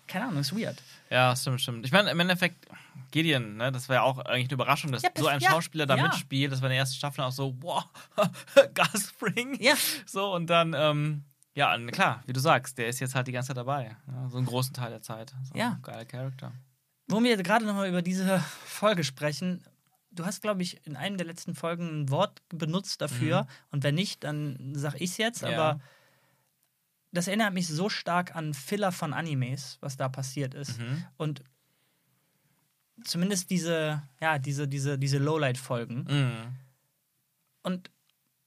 keine 0.07 0.25
Ahnung, 0.25 0.41
ist 0.41 0.53
weird. 0.53 0.83
Ja, 1.09 1.33
stimmt, 1.33 1.61
stimmt. 1.61 1.85
Ich 1.85 1.93
meine, 1.93 2.11
im 2.11 2.19
Endeffekt, 2.19 2.57
Gideon, 3.13 3.57
ne, 3.57 3.71
das 3.71 3.87
war 3.89 3.97
ja 3.97 4.01
auch 4.01 4.17
eigentlich 4.17 4.47
eine 4.47 4.53
Überraschung, 4.53 4.91
dass 4.91 5.03
Ja, 5.03 5.09
so 5.15 5.27
ein 5.27 5.39
ja, 5.39 5.51
Schauspieler 5.51 5.85
da 5.85 5.95
ja. 5.95 6.03
mitspielt. 6.03 6.51
Das 6.51 6.61
war 6.61 6.67
in 6.67 6.71
der 6.71 6.79
ersten 6.79 6.95
Staffel 6.97 7.21
auch 7.23 7.31
so, 7.31 7.55
wow, 7.61 7.85
Gasspring. 8.73 9.61
Ja. 9.61 9.75
So, 10.07 10.33
und 10.33 10.47
dann, 10.49 10.73
ähm, 10.75 11.23
ja, 11.53 11.77
klar, 11.91 12.23
wie 12.25 12.33
du 12.33 12.39
sagst, 12.39 12.79
der 12.79 12.87
ist 12.87 12.99
jetzt 12.99 13.13
halt 13.13 13.27
die 13.27 13.31
ganze 13.31 13.49
Zeit 13.49 13.57
dabei. 13.57 13.95
Ja, 14.07 14.29
so 14.29 14.37
einen 14.37 14.47
großen 14.47 14.73
Teil 14.73 14.89
der 14.89 15.03
Zeit. 15.03 15.31
So, 15.43 15.55
Ja. 15.55 15.77
Geiler 15.83 16.05
Charakter. 16.05 16.51
Wo 17.07 17.21
wir 17.21 17.37
gerade 17.37 17.65
nochmal 17.65 17.87
über 17.87 18.01
diese 18.01 18.39
Folge 18.65 19.03
sprechen, 19.03 19.63
du 20.09 20.25
hast, 20.25 20.41
glaube 20.41 20.63
ich, 20.63 20.83
in 20.87 20.95
einer 20.95 21.17
der 21.17 21.27
letzten 21.27 21.53
Folgen 21.53 22.01
ein 22.01 22.09
Wort 22.09 22.41
benutzt 22.49 22.99
dafür. 23.01 23.45
Und 23.69 23.83
wenn 23.83 23.93
nicht, 23.93 24.23
dann 24.23 24.73
sag 24.73 24.95
ich 24.95 25.11
es 25.11 25.17
jetzt. 25.17 25.43
Mhm. 25.43 25.49
Aber 25.49 25.79
das 27.11 27.27
erinnert 27.27 27.53
mich 27.53 27.67
so 27.67 27.89
stark 27.89 28.35
an 28.35 28.55
Filler 28.55 28.91
von 28.91 29.13
Animes, 29.13 29.77
was 29.81 29.97
da 29.97 30.09
passiert 30.09 30.55
ist. 30.55 30.79
Mhm. 30.79 31.05
Und 31.17 31.43
zumindest 33.03 33.49
diese, 33.49 34.03
ja, 34.21 34.37
diese, 34.39 34.67
diese, 34.67 34.97
diese 34.97 35.17
Lowlight-Folgen. 35.17 36.05
Mhm. 36.09 36.55
Und 37.63 37.89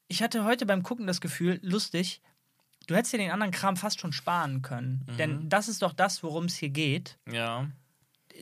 ich 0.08 0.22
hatte 0.22 0.44
heute 0.44 0.66
beim 0.66 0.82
Gucken 0.82 1.06
das 1.06 1.20
Gefühl, 1.20 1.58
lustig, 1.62 2.20
du 2.86 2.94
hättest 2.94 3.12
dir 3.12 3.18
den 3.18 3.30
anderen 3.32 3.52
Kram 3.52 3.76
fast 3.76 4.00
schon 4.00 4.12
sparen 4.12 4.62
können. 4.62 5.04
Mhm. 5.08 5.16
Denn 5.16 5.48
das 5.48 5.68
ist 5.68 5.82
doch 5.82 5.92
das, 5.92 6.22
worum 6.22 6.44
es 6.44 6.56
hier 6.56 6.70
geht. 6.70 7.18
Ja. 7.30 7.68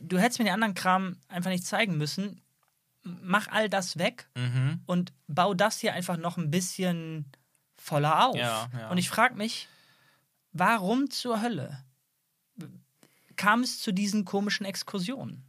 Du 0.01 0.19
hättest 0.19 0.39
mir 0.39 0.45
den 0.45 0.53
anderen 0.53 0.73
Kram 0.75 1.17
einfach 1.27 1.49
nicht 1.49 1.65
zeigen 1.65 1.97
müssen. 1.97 2.41
Mach 3.03 3.47
all 3.49 3.69
das 3.69 3.97
weg 3.97 4.27
Mhm. 4.35 4.81
und 4.85 5.13
bau 5.27 5.53
das 5.53 5.79
hier 5.79 5.93
einfach 5.93 6.17
noch 6.17 6.37
ein 6.37 6.51
bisschen 6.51 7.25
voller 7.77 8.27
auf. 8.27 8.35
Ja, 8.35 8.67
ja. 8.77 8.89
Und 8.89 8.97
ich 8.97 9.09
frage 9.09 9.35
mich, 9.35 9.67
warum 10.51 11.09
zur 11.09 11.41
Hölle 11.41 11.83
kam 13.35 13.61
es 13.61 13.79
zu 13.79 13.91
diesen 13.91 14.25
komischen 14.25 14.65
Exkursionen? 14.65 15.43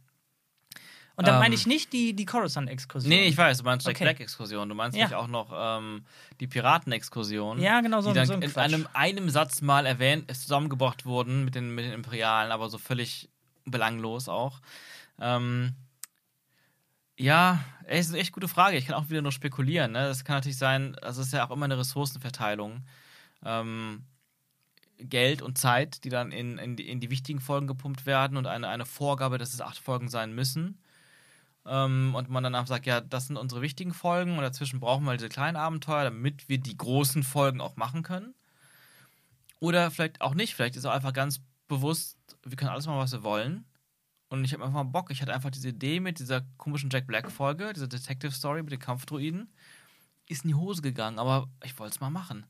Und 1.17 1.27
dann 1.27 1.35
Ähm, 1.35 1.39
meine 1.41 1.55
ich 1.55 1.65
nicht 1.65 1.93
die, 1.93 2.13
die 2.15 2.25
Coruscant-Exkursion. 2.25 3.09
Nee, 3.09 3.25
ich 3.27 3.35
weiß, 3.35 3.57
du 3.57 3.63
meinst 3.63 3.87
Jack 3.87 3.95
Okay. 3.95 4.03
Black-Exkursion. 4.03 4.69
Du 4.69 4.75
meinst 4.75 4.95
Ja. 4.95 5.05
nämlich 5.05 5.15
auch 5.17 5.27
noch 5.27 5.51
ähm, 5.51 6.05
die 6.39 6.45
Piraten-Exkursion. 6.47 7.59
Ja, 7.59 7.81
genau, 7.81 8.01
so, 8.01 8.09
die 8.09 8.15
dann 8.15 8.27
so 8.27 8.33
ein 8.33 8.43
in 8.43 8.55
einem, 8.55 8.87
einem 8.93 9.29
Satz 9.31 9.61
mal 9.61 9.87
erwähnt, 9.87 10.31
zusammengebracht 10.33 11.05
wurden 11.05 11.43
mit 11.43 11.55
den, 11.55 11.73
mit 11.73 11.85
den 11.85 11.91
Imperialen, 11.93 12.51
aber 12.51 12.69
so 12.69 12.77
völlig 12.77 13.29
belanglos 13.65 14.29
auch. 14.29 14.61
Ähm, 15.19 15.73
ja, 17.17 17.61
ey, 17.85 17.99
ist 17.99 18.09
eine 18.11 18.19
echt 18.19 18.31
gute 18.31 18.47
Frage. 18.47 18.77
Ich 18.77 18.85
kann 18.85 18.93
auch 18.95 19.09
wieder 19.09 19.23
nur 19.23 19.31
spekulieren. 19.31 19.93
Ne? 19.93 20.03
Das 20.07 20.23
kann 20.23 20.35
natürlich 20.35 20.59
sein, 20.59 20.95
also 21.01 21.21
es 21.21 21.27
ist 21.27 21.33
ja 21.33 21.47
auch 21.47 21.51
immer 21.51 21.65
eine 21.65 21.79
Ressourcenverteilung. 21.79 22.83
Ähm, 23.43 24.03
Geld 24.99 25.41
und 25.41 25.57
Zeit, 25.57 26.03
die 26.03 26.09
dann 26.09 26.31
in, 26.31 26.59
in, 26.59 26.75
die, 26.75 26.87
in 26.87 26.99
die 26.99 27.09
wichtigen 27.09 27.39
Folgen 27.39 27.65
gepumpt 27.65 28.05
werden 28.05 28.37
und 28.37 28.45
eine, 28.45 28.67
eine 28.67 28.85
Vorgabe, 28.85 29.39
dass 29.39 29.53
es 29.55 29.61
acht 29.61 29.79
Folgen 29.79 30.09
sein 30.09 30.33
müssen. 30.35 30.79
Ähm, 31.67 32.15
und 32.15 32.29
man 32.29 32.43
danach 32.43 32.65
sagt, 32.65 32.85
ja, 32.85 33.01
das 33.01 33.27
sind 33.27 33.37
unsere 33.37 33.61
wichtigen 33.61 33.93
Folgen 33.93 34.37
und 34.37 34.41
dazwischen 34.41 34.79
brauchen 34.79 35.03
wir 35.05 35.13
diese 35.17 35.29
kleinen 35.29 35.57
Abenteuer, 35.57 36.05
damit 36.05 36.47
wir 36.47 36.57
die 36.59 36.77
großen 36.77 37.23
Folgen 37.23 37.59
auch 37.61 37.75
machen 37.75 38.03
können. 38.03 38.33
Oder 39.59 39.91
vielleicht 39.91 40.21
auch 40.21 40.33
nicht, 40.33 40.55
vielleicht 40.55 40.75
ist 40.75 40.85
auch 40.85 40.93
einfach 40.93 41.13
ganz 41.13 41.41
bewusst, 41.67 42.17
wir 42.43 42.55
können 42.55 42.71
alles 42.71 42.85
machen, 42.85 42.99
was 42.99 43.11
wir 43.11 43.23
wollen. 43.23 43.65
Und 44.29 44.43
ich 44.43 44.53
habe 44.53 44.63
einfach 44.63 44.83
mal 44.83 44.83
Bock. 44.83 45.09
Ich 45.09 45.21
hatte 45.21 45.33
einfach 45.33 45.49
diese 45.51 45.69
Idee 45.69 45.99
mit 45.99 46.19
dieser 46.19 46.41
komischen 46.57 46.89
Jack 46.89 47.07
Black-Folge, 47.07 47.71
dieser 47.73 47.87
Detective 47.87 48.31
Story 48.31 48.61
mit 48.61 48.71
den 48.71 48.79
Kampfdruiden. 48.79 49.49
Ist 50.27 50.43
in 50.43 50.49
die 50.49 50.55
Hose 50.55 50.81
gegangen, 50.81 51.17
aber 51.17 51.49
ich 51.63 51.77
wollte 51.79 51.95
es 51.95 52.01
mal 52.01 52.09
machen. 52.09 52.45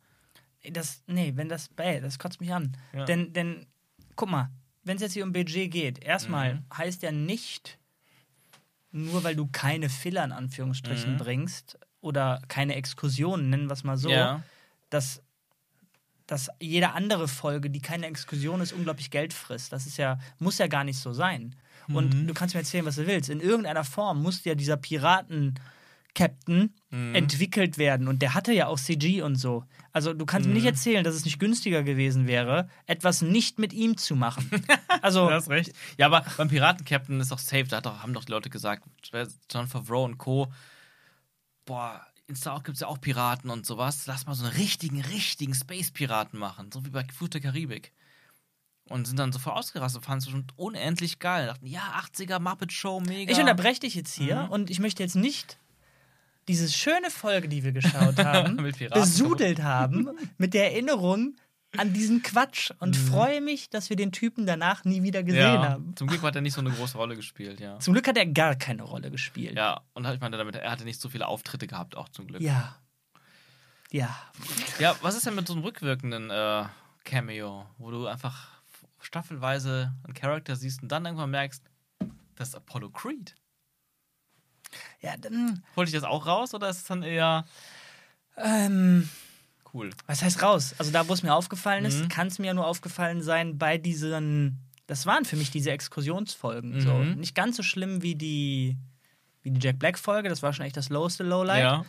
Das, 0.71 1.03
nee, 1.05 1.33
wenn 1.35 1.49
das, 1.49 1.69
ey, 1.77 2.01
das 2.01 2.17
kotzt 2.17 2.41
mich 2.41 2.51
an. 2.51 2.75
Ja. 2.93 3.05
Denn, 3.05 3.31
denn, 3.31 3.67
guck 4.15 4.29
mal, 4.29 4.49
wenn 4.83 4.95
es 4.95 5.03
jetzt 5.03 5.13
hier 5.13 5.23
um 5.23 5.31
Budget 5.31 5.71
geht, 5.71 6.03
erstmal 6.03 6.55
Mhm. 6.55 6.65
heißt 6.75 7.03
ja 7.03 7.11
nicht, 7.11 7.77
nur 8.91 9.23
weil 9.23 9.35
du 9.35 9.47
keine 9.47 9.89
Filler 9.89 10.23
in 10.23 10.31
Anführungsstrichen 10.31 11.13
Mhm. 11.13 11.17
bringst 11.17 11.77
oder 12.01 12.41
keine 12.47 12.75
Exkursionen, 12.75 13.49
nennen 13.49 13.67
wir 13.69 13.73
es 13.73 13.83
mal 13.83 13.97
so, 13.97 14.09
Ja. 14.09 14.43
dass, 14.89 15.21
dass 16.25 16.49
jede 16.59 16.91
andere 16.91 17.27
Folge, 17.27 17.69
die 17.69 17.81
keine 17.81 18.07
Exkursion 18.07 18.61
ist, 18.61 18.73
unglaublich 18.73 19.11
Geld 19.11 19.33
frisst. 19.33 19.71
Das 19.71 19.85
ist 19.85 19.97
ja, 19.97 20.19
muss 20.39 20.57
ja 20.57 20.67
gar 20.67 20.83
nicht 20.83 20.99
so 20.99 21.13
sein. 21.13 21.55
Und 21.93 22.13
Mhm. 22.13 22.27
du 22.27 22.33
kannst 22.33 22.53
mir 22.53 22.59
erzählen, 22.61 22.85
was 22.85 22.95
du 22.95 23.07
willst. 23.07 23.29
In 23.29 23.39
irgendeiner 23.39 23.83
Form 23.85 24.21
muss 24.21 24.43
ja 24.43 24.55
dieser 24.55 24.75
Piraten-Captain 26.17 26.73
Mhm. 26.89 27.15
entwickelt 27.15 27.77
werden. 27.77 28.07
Und 28.07 28.21
der 28.21 28.33
hatte 28.33 28.53
ja 28.53 28.67
auch 28.67 28.79
CG 28.79 29.21
und 29.21 29.35
so. 29.35 29.65
Also 29.91 30.13
du 30.13 30.25
kannst 30.25 30.47
mir 30.47 30.53
nicht 30.53 30.65
erzählen, 30.65 31.03
dass 31.03 31.15
es 31.15 31.25
nicht 31.25 31.37
günstiger 31.39 31.83
gewesen 31.83 32.27
wäre, 32.27 32.69
etwas 32.85 33.21
nicht 33.21 33.59
mit 33.59 33.73
ihm 33.73 33.97
zu 33.97 34.15
machen. 34.15 34.49
Also, 35.01 35.27
Du 35.27 35.33
hast 35.33 35.49
recht. 35.49 35.73
Ja, 35.99 36.07
aber 36.07 36.25
beim 36.37 36.47
Piraten-Captain 36.47 37.19
ist 37.19 37.31
doch 37.31 37.37
safe. 37.39 37.65
Da 37.65 37.81
doch, 37.81 38.01
haben 38.01 38.13
doch 38.13 38.25
die 38.25 38.31
Leute 38.31 38.49
gesagt, 38.49 38.83
John 39.51 39.67
Favreau 39.67 40.05
und 40.05 40.17
Co. 40.17 40.51
Boah, 41.65 42.01
in 42.27 42.35
Star 42.35 42.53
Wars 42.53 42.63
gibt 42.63 42.75
es 42.75 42.81
ja 42.81 42.87
auch 42.87 42.99
Piraten 42.99 43.49
und 43.51 43.65
sowas. 43.65 44.07
Lass 44.07 44.25
mal 44.25 44.33
so 44.33 44.45
einen 44.45 44.55
richtigen, 44.55 45.01
richtigen 45.01 45.53
Space-Piraten 45.53 46.39
machen. 46.39 46.71
So 46.73 46.83
wie 46.85 46.89
bei 46.89 47.03
Flut 47.05 47.33
der 47.35 47.41
Karibik. 47.41 47.93
Und 48.89 49.05
sind 49.05 49.19
dann 49.19 49.31
sofort 49.33 49.57
ausgerastet, 49.57 50.03
fanden 50.05 50.19
es 50.19 50.25
bestimmt 50.25 50.53
unendlich 50.57 51.19
geil. 51.19 51.45
Dachten, 51.47 51.67
ja, 51.67 51.81
80er 51.99 52.39
Muppet 52.39 52.71
Show, 52.71 52.99
mega. 53.01 53.31
ich 53.31 53.37
unterbreche 53.37 53.81
dich 53.81 53.95
jetzt 53.95 54.13
hier 54.13 54.43
Mhm. 54.43 54.49
und 54.49 54.69
ich 54.69 54.79
möchte 54.79 55.03
jetzt 55.03 55.15
nicht 55.15 55.59
diese 56.47 56.69
schöne 56.71 57.09
Folge, 57.09 57.47
die 57.49 57.63
wir 57.63 57.71
geschaut 57.71 58.17
haben, 58.23 58.57
besudelt 58.93 59.61
haben 59.61 60.09
mit 60.37 60.53
der 60.53 60.71
Erinnerung 60.71 61.35
an 61.75 61.93
diesen 61.93 62.23
Quatsch 62.23 62.71
und 62.79 62.97
Mhm. 62.97 63.07
freue 63.07 63.41
mich, 63.41 63.69
dass 63.69 63.89
wir 63.89 63.97
den 63.97 64.11
Typen 64.11 64.45
danach 64.45 64.85
nie 64.85 65.03
wieder 65.03 65.21
gesehen 65.23 65.41
ja, 65.41 65.69
haben. 65.69 65.95
Zum 65.95 66.07
Glück 66.07 66.21
hat 66.23 66.35
er 66.35 66.41
nicht 66.41 66.53
so 66.53 66.61
eine 66.61 66.71
große 66.71 66.97
Rolle 66.97 67.15
gespielt, 67.15 67.59
ja. 67.59 67.77
Zum 67.79 67.93
Glück 67.93 68.07
hat 68.07 68.17
er 68.17 68.25
gar 68.25 68.55
keine 68.55 68.83
Rolle 68.83 69.11
gespielt. 69.11 69.55
Ja, 69.55 69.81
und 69.93 70.07
halt, 70.07 70.15
ich 70.15 70.21
meine 70.21 70.37
damit, 70.37 70.55
er 70.55 70.71
hatte 70.71 70.85
nicht 70.85 70.99
so 71.01 71.09
viele 71.09 71.27
Auftritte 71.27 71.67
gehabt, 71.67 71.95
auch 71.97 72.09
zum 72.09 72.27
Glück. 72.27 72.41
Ja. 72.41 72.77
Ja. 73.91 74.15
Ja, 74.79 74.95
was 75.01 75.15
ist 75.15 75.25
denn 75.25 75.35
mit 75.35 75.47
so 75.47 75.53
einem 75.53 75.63
rückwirkenden 75.63 76.29
äh, 76.29 76.65
Cameo, 77.03 77.65
wo 77.77 77.91
du 77.91 78.07
einfach 78.07 78.49
staffelweise 78.99 79.93
einen 80.03 80.13
Charakter 80.13 80.55
siehst 80.55 80.81
und 80.83 80.89
dann 80.91 81.05
irgendwann 81.05 81.29
merkst, 81.31 81.63
das 82.35 82.49
ist 82.49 82.55
Apollo 82.55 82.89
Creed. 82.91 83.35
Ja, 85.01 85.15
dann, 85.17 85.63
Holt 85.75 85.87
dich 85.87 85.95
das 85.95 86.03
auch 86.03 86.25
raus 86.25 86.53
oder 86.53 86.69
ist 86.69 86.77
es 86.77 86.83
dann 86.85 87.03
eher 87.03 87.45
ähm, 88.37 89.09
cool? 89.73 89.89
was 90.05 90.21
heißt 90.21 90.41
raus? 90.41 90.75
Also 90.77 90.91
da, 90.91 91.07
wo 91.07 91.13
es 91.13 91.23
mir 91.23 91.33
aufgefallen 91.33 91.85
ist, 91.85 92.01
Mhm. 92.03 92.09
kann 92.09 92.27
es 92.27 92.39
mir 92.39 92.47
ja 92.47 92.53
nur 92.53 92.67
aufgefallen 92.67 93.21
sein 93.21 93.57
bei 93.57 93.77
diesen, 93.77 94.59
das 94.87 95.05
waren 95.05 95.25
für 95.25 95.35
mich 95.35 95.51
diese 95.51 95.71
Exkursionsfolgen. 95.71 96.81
So. 96.81 96.93
Mhm. 96.93 97.15
Nicht 97.15 97.35
ganz 97.35 97.57
so 97.57 97.63
schlimm 97.63 98.01
wie 98.01 98.15
die, 98.15 98.77
wie 99.43 99.51
die 99.51 99.59
Jack 99.65 99.79
Black-Folge, 99.79 100.29
das 100.29 100.43
war 100.43 100.53
schon 100.53 100.65
echt 100.65 100.77
das 100.77 100.89
loweste 100.89 101.23
Lowlight. 101.23 101.61
Ja. 101.61 101.85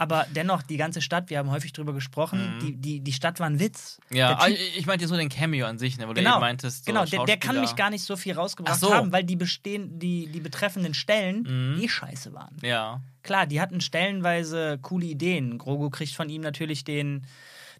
Aber 0.00 0.24
dennoch, 0.34 0.62
die 0.62 0.78
ganze 0.78 1.02
Stadt, 1.02 1.28
wir 1.28 1.36
haben 1.36 1.50
häufig 1.50 1.74
drüber 1.74 1.92
gesprochen, 1.92 2.54
Mhm. 2.54 2.58
die, 2.60 2.76
die, 2.76 3.00
die 3.00 3.12
Stadt 3.12 3.38
war 3.38 3.46
ein 3.46 3.60
Witz. 3.60 3.98
Ja, 4.10 4.38
Typ- 4.40 4.56
ich, 4.78 4.86
meinte 4.86 5.06
so 5.06 5.14
den 5.14 5.28
Cameo 5.28 5.66
an 5.66 5.78
sich, 5.78 5.98
ne, 5.98 6.04
wo 6.08 6.14
du 6.14 6.20
Genau, 6.22 6.36
eben 6.36 6.40
meintest, 6.40 6.86
so 6.86 6.90
genau, 6.90 7.04
der, 7.04 7.24
der 7.26 7.36
kann 7.36 7.60
mich 7.60 7.76
gar 7.76 7.90
nicht 7.90 8.02
so 8.02 8.16
viel 8.16 8.32
rausgebracht 8.32 8.76
Ach 8.76 8.80
so. 8.80 8.94
haben, 8.94 9.12
weil 9.12 9.24
die 9.24 9.36
bestehen, 9.36 9.98
die, 9.98 10.26
die 10.28 10.40
betreffenden 10.40 10.94
Stellen 10.94 11.42
Mhm. 11.76 11.82
eh 11.82 11.88
scheiße 11.88 12.32
waren. 12.32 12.56
Ja. 12.62 13.02
Klar, 13.22 13.46
die 13.46 13.60
hatten 13.60 13.82
stellenweise 13.82 14.78
coole 14.80 15.04
Ideen. 15.04 15.58
Grogu 15.58 15.90
kriegt 15.90 16.14
von 16.14 16.30
ihm 16.30 16.40
natürlich 16.40 16.84
den, 16.84 17.26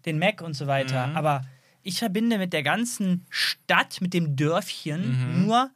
den 0.05 0.19
Mac 0.19 0.41
und 0.41 0.53
so 0.53 0.67
weiter. 0.67 1.07
Mhm. 1.07 1.17
Aber 1.17 1.41
ich 1.81 1.97
verbinde 1.97 2.37
mit 2.37 2.53
der 2.53 2.61
ganzen 2.61 3.25
Stadt, 3.31 3.99
mit 3.99 4.13
dem 4.13 4.35
Dörfchen, 4.35 5.37
Mhm. 5.39 5.45
nur 5.47 5.71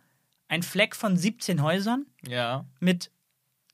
ein 0.47 0.61
Fleck 0.61 0.95
von 0.95 1.17
17 1.17 1.63
Häusern 1.63 2.05
Ja. 2.27 2.65
mit 2.79 3.09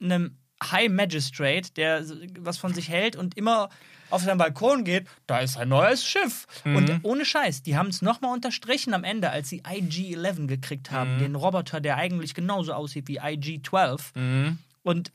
einem 0.02 0.38
High 0.64 0.90
Magistrate, 0.90 1.72
der 1.74 2.04
was 2.40 2.58
von 2.58 2.74
sich 2.74 2.90
hält 2.90 3.16
und 3.16 3.38
immer 3.38 3.70
auf 4.10 4.22
seinen 4.24 4.38
Balkon 4.38 4.84
geht, 4.84 5.08
da 5.26 5.40
ist 5.40 5.58
ein 5.58 5.70
neues 5.70 6.06
Schiff. 6.06 6.46
Mhm. 6.66 6.76
Und 6.76 7.00
ohne 7.04 7.24
Scheiß, 7.26 7.64
die 7.64 7.78
haben 7.78 7.88
es 7.88 8.02
nochmal 8.02 8.34
unterstrichen 8.34 8.94
am 8.94 9.04
Ende, 9.06 9.30
als 9.30 9.50
sie 9.50 9.62
IG-11 9.64 10.48
gekriegt 10.48 10.92
haben. 10.92 11.16
Mhm. 11.16 11.20
Den 11.20 11.36
Roboter, 11.36 11.80
der 11.80 11.96
eigentlich 11.98 12.34
genauso 12.34 12.74
aussieht 12.74 13.08
wie 13.08 13.20
IG-12. 13.20 14.02
Mhm. 14.16 14.58
Und 14.84 15.12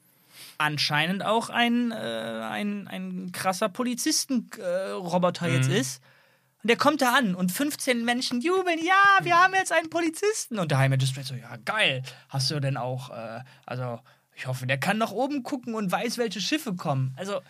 anscheinend 0.59 1.23
auch 1.25 1.51
ein, 1.51 1.93
äh, 1.93 1.95
ein, 1.95 2.89
ein 2.89 3.33
krasser 3.33 3.69
Polizisten-Roboter 3.69 5.49
jetzt 5.49 5.69
Mhm. 5.69 5.77
ist. 5.77 6.01
Und 6.63 6.69
der 6.69 6.77
kommt 6.77 7.03
da 7.03 7.13
an 7.15 7.35
und 7.35 7.53
15 7.53 8.05
Menschen 8.05 8.41
jubeln, 8.41 8.79
ja, 8.85 9.25
wir 9.25 9.37
haben 9.37 9.55
jetzt 9.55 9.73
einen 9.73 9.91
Polizisten. 9.91 10.59
Und 10.59 10.71
der 10.71 10.79
High 10.79 10.91
Magistrate 10.91 11.27
so, 11.27 11.35
ja, 11.35 11.57
geil. 11.65 12.03
Hast 12.29 12.51
du 12.51 12.59
denn 12.61 12.77
auch, 12.77 13.11
äh, 13.11 13.41
also, 13.67 14.01
ich 14.37 14.47
hoffe, 14.47 14.67
der 14.67 14.79
kann 14.79 14.99
nach 14.99 15.13
oben 15.13 15.43
gucken 15.43 15.75
und 15.75 15.91
weiß, 15.91 16.19
welche 16.19 16.41
Schiffe 16.43 16.75
kommen. 16.75 17.15
Also, 17.17 17.41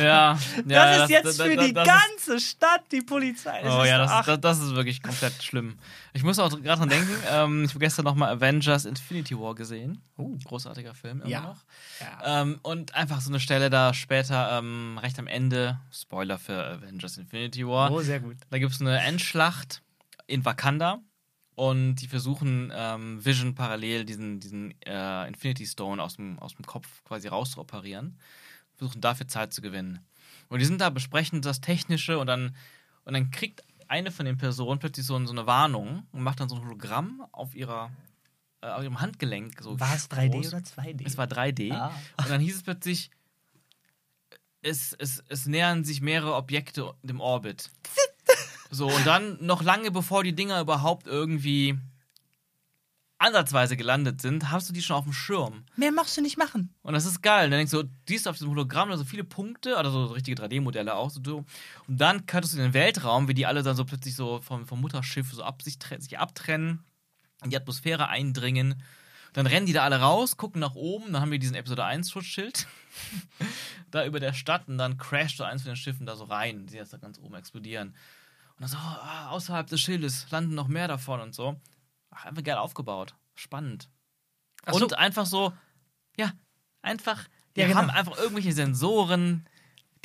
Ja. 0.00 0.38
das 0.64 0.70
ja 0.72 1.02
ist 1.04 1.10
jetzt 1.10 1.24
das- 1.26 1.36
für 1.48 1.56
das- 1.56 1.66
die 1.66 1.72
das 1.72 1.86
ist- 1.88 1.92
ganze 1.92 2.40
Stadt 2.40 2.82
die 2.92 3.00
Polizei. 3.00 3.60
Das 3.62 3.74
Oh 3.74 3.82
ist 3.82 3.88
ja, 3.88 4.36
das, 4.36 4.58
ist 4.60 4.74
wirklich 4.74 5.02
komplett 5.02 5.42
schlimm. 5.42 5.78
Ich 6.12 6.22
muss 6.22 6.38
auch 6.38 6.50
gerade 6.50 6.78
dran 6.78 6.88
denken, 6.90 7.10
ähm, 7.30 7.64
ich 7.64 7.70
habe 7.70 7.80
gestern 7.80 8.04
nochmal 8.04 8.32
Avengers 8.34 8.84
Infinity 8.84 9.36
War 9.38 9.54
gesehen. 9.54 10.00
Oh. 10.16 10.30
Großartiger 10.44 10.94
Film 10.94 11.22
immer 11.22 11.30
Ja. 11.30 11.40
noch. 11.40 11.64
ja. 12.00 12.42
Ähm, 12.42 12.60
und 12.62 12.94
einfach 12.94 13.20
so 13.20 13.30
eine 13.30 13.40
Stelle 13.40 13.70
da 13.70 13.92
später, 13.94 14.58
ähm, 14.58 14.98
recht 15.02 15.18
am 15.18 15.26
Ende, 15.26 15.80
Spoiler 15.90 16.38
für 16.38 16.64
Avengers 16.64 17.16
Infinity 17.16 17.66
War, 17.66 17.90
Oh, 17.90 18.00
sehr 18.00 18.20
gut. 18.20 18.36
da 18.50 18.58
gibt 18.58 18.72
es 18.72 18.80
eine 18.80 19.00
Endschlacht 19.00 19.82
in 20.26 20.44
Wakanda 20.44 20.98
und 21.54 21.96
die 21.96 22.08
versuchen 22.08 22.72
ähm, 22.74 23.24
Vision 23.24 23.54
parallel 23.54 24.04
diesen, 24.04 24.40
diesen 24.40 24.74
äh, 24.82 25.28
Infinity 25.28 25.66
Stone 25.66 26.02
aus 26.02 26.16
dem, 26.16 26.38
aus 26.38 26.54
dem 26.54 26.64
Kopf 26.64 27.04
quasi 27.04 27.28
rauszuoperieren. 27.28 28.18
Versuchen 28.76 29.00
dafür 29.00 29.28
Zeit 29.28 29.52
zu 29.52 29.60
gewinnen. 29.60 30.00
Und 30.48 30.60
die 30.60 30.64
sind 30.64 30.80
da, 30.80 30.90
besprechen 30.90 31.42
das 31.42 31.60
Technische 31.60 32.18
und 32.18 32.26
dann, 32.26 32.56
und 33.04 33.14
dann 33.14 33.30
kriegt 33.30 33.62
eine 33.86 34.10
von 34.10 34.24
den 34.24 34.38
Personen 34.38 34.78
plötzlich 34.78 35.06
so, 35.06 35.22
so 35.24 35.32
eine 35.32 35.46
Warnung 35.46 36.06
und 36.12 36.22
macht 36.22 36.40
dann 36.40 36.48
so 36.48 36.56
ein 36.56 36.62
Hologramm 36.62 37.26
auf 37.32 37.54
ihrer 37.54 37.90
äh, 38.62 38.68
auf 38.68 38.82
ihrem 38.82 39.00
Handgelenk. 39.00 39.60
So 39.60 39.78
War 39.78 39.94
es 39.94 40.10
3D 40.10 40.30
groß. 40.30 40.54
oder 40.54 40.62
2D? 40.62 41.02
Es 41.04 41.18
war 41.18 41.26
3D. 41.26 41.72
Ah. 41.72 41.92
Und 42.16 42.30
dann 42.30 42.40
hieß 42.40 42.56
es 42.56 42.62
plötzlich, 42.62 43.10
es, 44.62 44.92
es, 44.94 45.22
es 45.28 45.46
nähern 45.46 45.84
sich 45.84 46.00
mehrere 46.00 46.34
Objekte 46.34 46.94
dem 47.02 47.20
Orbit. 47.20 47.70
So, 48.74 48.86
und 48.86 49.06
dann 49.06 49.36
noch 49.44 49.62
lange 49.62 49.90
bevor 49.90 50.24
die 50.24 50.34
Dinger 50.34 50.58
überhaupt 50.58 51.06
irgendwie 51.06 51.78
ansatzweise 53.18 53.76
gelandet 53.76 54.22
sind, 54.22 54.50
hast 54.50 54.70
du 54.70 54.72
die 54.72 54.80
schon 54.80 54.96
auf 54.96 55.04
dem 55.04 55.12
Schirm. 55.12 55.64
Mehr 55.76 55.92
machst 55.92 56.16
du 56.16 56.22
nicht 56.22 56.38
machen. 56.38 56.74
Und 56.80 56.94
das 56.94 57.04
ist 57.04 57.22
geil. 57.22 57.44
Und 57.44 57.50
dann 57.50 57.58
denkst 57.58 57.72
du, 57.72 57.84
siehst 58.08 58.24
du 58.24 58.30
auf 58.30 58.36
diesem 58.36 58.50
Hologramm 58.50 58.88
da 58.88 58.96
so 58.96 59.04
viele 59.04 59.24
Punkte, 59.24 59.76
oder 59.76 59.90
so 59.90 60.06
richtige 60.06 60.42
3D-Modelle 60.42 60.94
auch. 60.94 61.10
So. 61.10 61.44
Und 61.86 62.00
dann 62.00 62.24
cuttest 62.24 62.54
du 62.54 62.58
in 62.58 62.64
den 62.64 62.74
Weltraum, 62.74 63.28
wie 63.28 63.34
die 63.34 63.44
alle 63.44 63.62
dann 63.62 63.76
so 63.76 63.84
plötzlich 63.84 64.16
so 64.16 64.40
vom, 64.40 64.66
vom 64.66 64.80
Mutterschiff 64.80 65.30
so 65.30 65.44
ab, 65.44 65.60
sich, 65.60 65.76
sich 65.98 66.18
abtrennen, 66.18 66.82
in 67.44 67.50
die 67.50 67.56
Atmosphäre 67.58 68.08
eindringen. 68.08 68.82
Dann 69.34 69.46
rennen 69.46 69.66
die 69.66 69.74
da 69.74 69.84
alle 69.84 70.00
raus, 70.00 70.38
gucken 70.38 70.60
nach 70.60 70.76
oben, 70.76 71.12
dann 71.12 71.20
haben 71.20 71.30
wir 71.30 71.38
diesen 71.38 71.56
Episode 71.56 71.84
1 71.84 72.10
Schutzschild 72.10 72.66
da 73.90 74.06
über 74.06 74.18
der 74.18 74.32
Stadt 74.32 74.66
und 74.66 74.78
dann 74.78 74.96
crasht 74.96 75.36
so 75.36 75.44
eins 75.44 75.62
von 75.62 75.72
den 75.72 75.76
Schiffen 75.76 76.06
da 76.06 76.16
so 76.16 76.24
rein, 76.24 76.66
die 76.66 76.76
jetzt 76.76 76.92
da 76.92 76.96
ganz 76.96 77.18
oben 77.18 77.34
explodieren. 77.34 77.94
Und 78.56 78.60
dann 78.60 78.68
so, 78.68 78.76
ah, 78.76 79.30
außerhalb 79.30 79.66
des 79.66 79.80
Schildes 79.80 80.26
landen 80.30 80.54
noch 80.54 80.68
mehr 80.68 80.88
davon 80.88 81.20
und 81.20 81.34
so. 81.34 81.60
Ach, 82.10 82.26
einfach 82.26 82.42
geil 82.44 82.56
aufgebaut. 82.58 83.14
Spannend. 83.34 83.88
So. 84.70 84.76
Und 84.84 84.98
einfach 84.98 85.26
so, 85.26 85.52
ja, 86.16 86.32
einfach, 86.82 87.26
die 87.56 87.60
Ja, 87.60 87.66
genau. 87.66 87.78
haben 87.80 87.90
einfach 87.90 88.16
irgendwelche 88.18 88.52
Sensoren, 88.52 89.46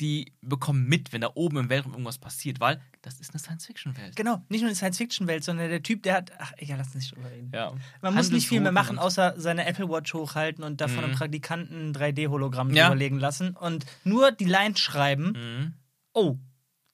die 0.00 0.32
bekommen 0.42 0.86
mit, 0.88 1.12
wenn 1.12 1.20
da 1.20 1.30
oben 1.34 1.56
im 1.58 1.68
Weltraum 1.70 1.92
irgendwas 1.92 2.18
passiert, 2.18 2.60
weil 2.60 2.80
das 3.02 3.18
ist 3.20 3.30
eine 3.30 3.40
Science-Fiction-Welt. 3.40 4.14
Genau, 4.16 4.42
nicht 4.48 4.60
nur 4.60 4.68
eine 4.68 4.76
Science-Fiction-Welt, 4.76 5.42
sondern 5.44 5.68
der 5.68 5.82
Typ, 5.82 6.02
der 6.04 6.14
hat. 6.14 6.30
Ach, 6.38 6.52
egal, 6.56 6.78
lass 6.78 6.88
uns 6.88 6.96
nicht 6.96 7.16
drüber 7.16 7.30
reden. 7.30 7.50
Ja. 7.52 7.72
Man 8.00 8.14
muss 8.14 8.30
nicht 8.30 8.46
viel 8.48 8.60
mehr 8.60 8.70
machen, 8.72 8.98
außer 8.98 9.34
seine 9.40 9.66
Apple 9.66 9.88
Watch 9.88 10.14
hochhalten 10.14 10.62
und 10.64 10.80
davon 10.80 11.02
einem 11.04 11.14
Praktikanten 11.14 11.90
ein 11.90 11.94
3D-Hologramm 11.94 12.70
Ja. 12.74 12.86
überlegen 12.86 13.18
lassen 13.18 13.56
und 13.56 13.86
nur 14.04 14.30
die 14.32 14.44
Line 14.44 14.76
schreiben: 14.76 15.32
Mhm. 15.32 15.74
Oh, 16.14 16.36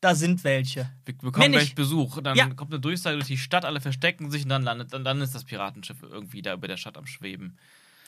da 0.05 0.15
sind 0.15 0.45
welche. 0.45 0.91
Wir 1.07 1.17
bekommen 1.17 1.53
gleich 1.53 1.75
Besuch. 1.75 2.21
Dann 2.21 2.37
Ja. 2.37 2.53
kommt 2.53 2.71
eine 2.71 2.81
Durchsage 2.81 3.17
durch 3.17 3.29
die 3.29 3.39
Stadt, 3.39 3.65
alle 3.65 3.81
verstecken 3.81 4.31
sich 4.31 4.43
und 4.43 4.51
dann 4.51 4.63
landet, 4.63 4.93
dann, 4.93 5.03
dann 5.03 5.23
ist 5.23 5.35
das 5.35 5.45
Piratenschiff 5.45 6.03
irgendwie 6.03 6.43
da 6.43 6.53
über 6.53 6.69
der 6.69 6.77
Stadt 6.77 6.99
am 6.99 7.07
Schweben. 7.07 7.57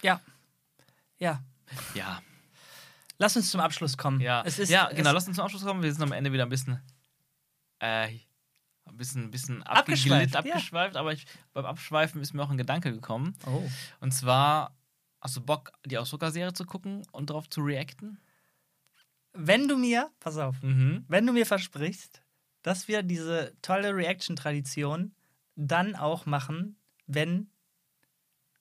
Ja. 0.02 0.20
Ja. 1.18 1.42
Ja. 1.94 2.20
Lass 3.16 3.34
uns 3.34 3.50
zum 3.50 3.62
Abschluss 3.62 3.96
kommen. 3.96 4.20
Ja, 4.20 4.42
es 4.44 4.58
ist, 4.58 4.68
ja 4.68 4.90
genau, 4.90 5.12
lass 5.12 5.26
uns 5.26 5.36
zum 5.36 5.46
Abschluss 5.46 5.64
kommen. 5.64 5.82
Wir 5.82 5.90
sind 5.90 6.02
am 6.02 6.12
Ende 6.12 6.34
wieder 6.34 6.42
ein 6.42 6.50
bisschen, 6.50 6.82
äh, 7.78 8.08
ein 8.84 8.96
bisschen, 8.98 9.30
bisschen 9.30 9.62
Abgeschweift, 9.62 10.36
abgeschweift, 10.36 10.96
ja. 10.96 11.00
aber 11.00 11.14
ich, 11.14 11.24
beim 11.54 11.64
Abschweifen 11.64 12.20
ist 12.20 12.34
mir 12.34 12.42
auch 12.42 12.50
ein 12.50 12.58
Gedanke 12.58 12.92
gekommen. 12.92 13.34
Oh. 13.46 13.62
Und 14.00 14.12
zwar, 14.12 14.76
hast 15.22 15.34
du 15.34 15.40
Bock, 15.40 15.72
die 15.86 15.96
Ahsoka-Serie 15.96 16.52
zu 16.52 16.66
gucken 16.66 17.06
und 17.12 17.30
darauf 17.30 17.48
zu 17.48 17.62
reacten? 17.62 18.20
Wenn 19.38 19.68
du 19.68 19.76
mir, 19.76 20.10
pass 20.20 20.36
auf, 20.38 20.60
Mhm. 20.62 21.04
wenn 21.08 21.26
du 21.26 21.32
mir 21.32 21.46
versprichst, 21.46 22.22
dass 22.62 22.88
wir 22.88 23.02
diese 23.02 23.52
tolle 23.62 23.94
Reaction-Tradition 23.94 25.14
dann 25.54 25.94
auch 25.96 26.26
machen, 26.26 26.76
wenn 27.06 27.48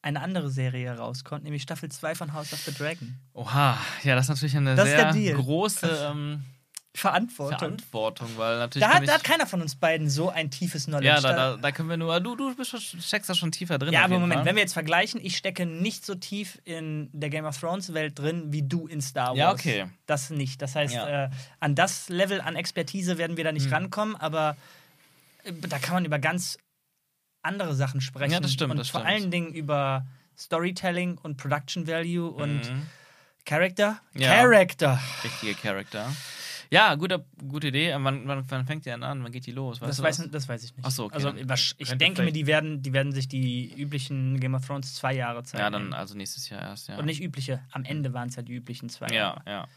eine 0.01 0.21
andere 0.21 0.51
Serie 0.51 0.95
rauskommt, 0.97 1.43
nämlich 1.43 1.63
Staffel 1.63 1.89
2 1.89 2.13
von 2.13 2.33
House 2.33 2.53
of 2.53 2.59
the 2.59 2.71
Dragon. 2.71 3.15
Oha, 3.33 3.77
ja, 4.03 4.15
das 4.15 4.25
ist 4.25 4.29
natürlich 4.29 4.55
eine 4.55 4.75
Das 4.75 4.85
sehr 4.87 5.33
große 5.33 6.09
ähm, 6.11 6.43
Verantwortung. 6.95 7.59
Verantwortung, 7.59 8.27
weil 8.37 8.57
natürlich. 8.57 8.87
Da 8.87 8.93
hat, 8.95 9.07
da 9.07 9.13
hat 9.15 9.23
keiner 9.23 9.45
von 9.45 9.61
uns 9.61 9.75
beiden 9.75 10.09
so 10.09 10.29
ein 10.29 10.49
tiefes 10.49 10.85
Knowledge. 10.85 11.07
ja, 11.07 11.19
da, 11.21 11.33
da, 11.33 11.57
da 11.57 11.71
können 11.71 11.89
wir 11.89 11.97
nur. 11.97 12.19
Du, 12.21 12.35
du 12.35 12.55
bist 12.55 12.71
schon, 12.71 12.79
steckst 12.79 13.29
da 13.29 13.35
schon 13.35 13.51
tiefer 13.51 13.77
drin. 13.77 13.93
ja, 13.93 14.03
aber 14.05 14.17
Moment, 14.17 14.35
Fall. 14.39 14.45
wenn 14.45 14.55
wir 14.55 14.61
jetzt 14.61 14.73
vergleichen, 14.73 15.19
ich 15.23 15.37
stecke 15.37 15.65
nicht 15.65 16.05
so 16.05 16.15
tief 16.15 16.59
in 16.63 17.09
der 17.13 17.29
Game 17.29 17.45
of 17.45 17.59
Thrones 17.59 17.93
Welt 17.93 18.17
drin 18.17 18.51
wie 18.53 18.63
du 18.63 18.87
in 18.87 19.01
Star 19.01 19.29
Wars. 19.29 19.37
Ja, 19.37 19.51
okay. 19.51 19.85
Das 20.05 20.29
nicht. 20.29 20.61
Das 20.61 20.75
heißt, 20.75 20.93
Ja. 20.95 21.25
äh, 21.25 21.29
an 21.59 21.75
das 21.75 22.09
Level 22.09 22.39
an 22.41 22.55
Expertise 22.55 23.17
werden 23.17 23.37
wir 23.37 23.43
da 23.43 23.51
nicht 23.51 23.65
Hm. 23.65 23.73
rankommen, 23.73 24.15
aber 24.15 24.55
äh, 25.43 25.51
da 25.53 25.77
kann 25.79 25.95
man 25.95 26.05
über 26.05 26.19
ganz 26.19 26.57
andere 27.41 27.75
Sachen 27.75 28.01
sprechen. 28.01 28.31
Ja, 28.31 28.39
das 28.39 28.53
stimmt, 28.53 28.71
Und 28.71 28.77
das 28.77 28.89
vor 28.89 29.01
stimmt. 29.01 29.13
allen 29.13 29.31
Dingen 29.31 29.53
über 29.53 30.05
Storytelling 30.37 31.17
und 31.21 31.37
Production 31.37 31.87
Value 31.87 32.29
und 32.29 32.61
Mhm. 32.69 32.87
Character. 33.45 33.99
Ja. 34.15 34.29
Character. 34.33 34.99
Richtige 35.23 35.53
Charakter. 35.53 36.11
Ja, 36.71 36.95
gute, 36.95 37.25
gute 37.47 37.67
Idee. 37.67 37.93
Wann, 37.97 38.27
wann, 38.27 38.43
wann 38.49 38.65
fängt 38.65 38.85
die 38.85 38.89
denn 38.89 39.03
an? 39.03 39.23
Wann 39.23 39.31
geht 39.31 39.45
die 39.45 39.51
los? 39.51 39.81
Weißt 39.81 39.89
Das 39.89 40.01
weiß, 40.01 40.29
das 40.31 40.49
weiß 40.49 40.63
ich 40.63 40.75
nicht. 40.75 40.85
Ach 40.85 40.91
so, 40.91 41.05
okay, 41.05 41.15
also 41.15 41.31
dann 41.31 41.39
ich 41.57 41.77
könnte 41.77 41.97
denke 41.97 42.23
mir, 42.23 42.31
die 42.31 42.47
werden, 42.47 42.81
die 42.81 42.93
werden 42.93 43.11
sich 43.11 43.27
die 43.27 43.73
üblichen 43.79 44.39
Game 44.39 44.55
of 44.55 44.65
Thrones 44.65 44.95
zwei 44.95 45.13
Jahre 45.13 45.43
Zeit 45.43 45.59
Ja, 45.59 45.69
dann 45.69 45.93
also 45.93 46.15
nächstes 46.15 46.49
Jahr 46.49 46.61
erst, 46.61 46.87
ja. 46.89 46.97
Und 46.97 47.05
nicht 47.05 47.21
übliche. 47.21 47.63
Am 47.71 47.83
Ende 47.83 48.13
waren 48.13 48.29
es 48.29 48.35
ja 48.35 48.41
die 48.43 48.53
üblichen 48.53 48.89
zwei 48.89 49.07
Ja, 49.07 49.13
Jahre. 49.15 49.41
ja. 49.45 49.67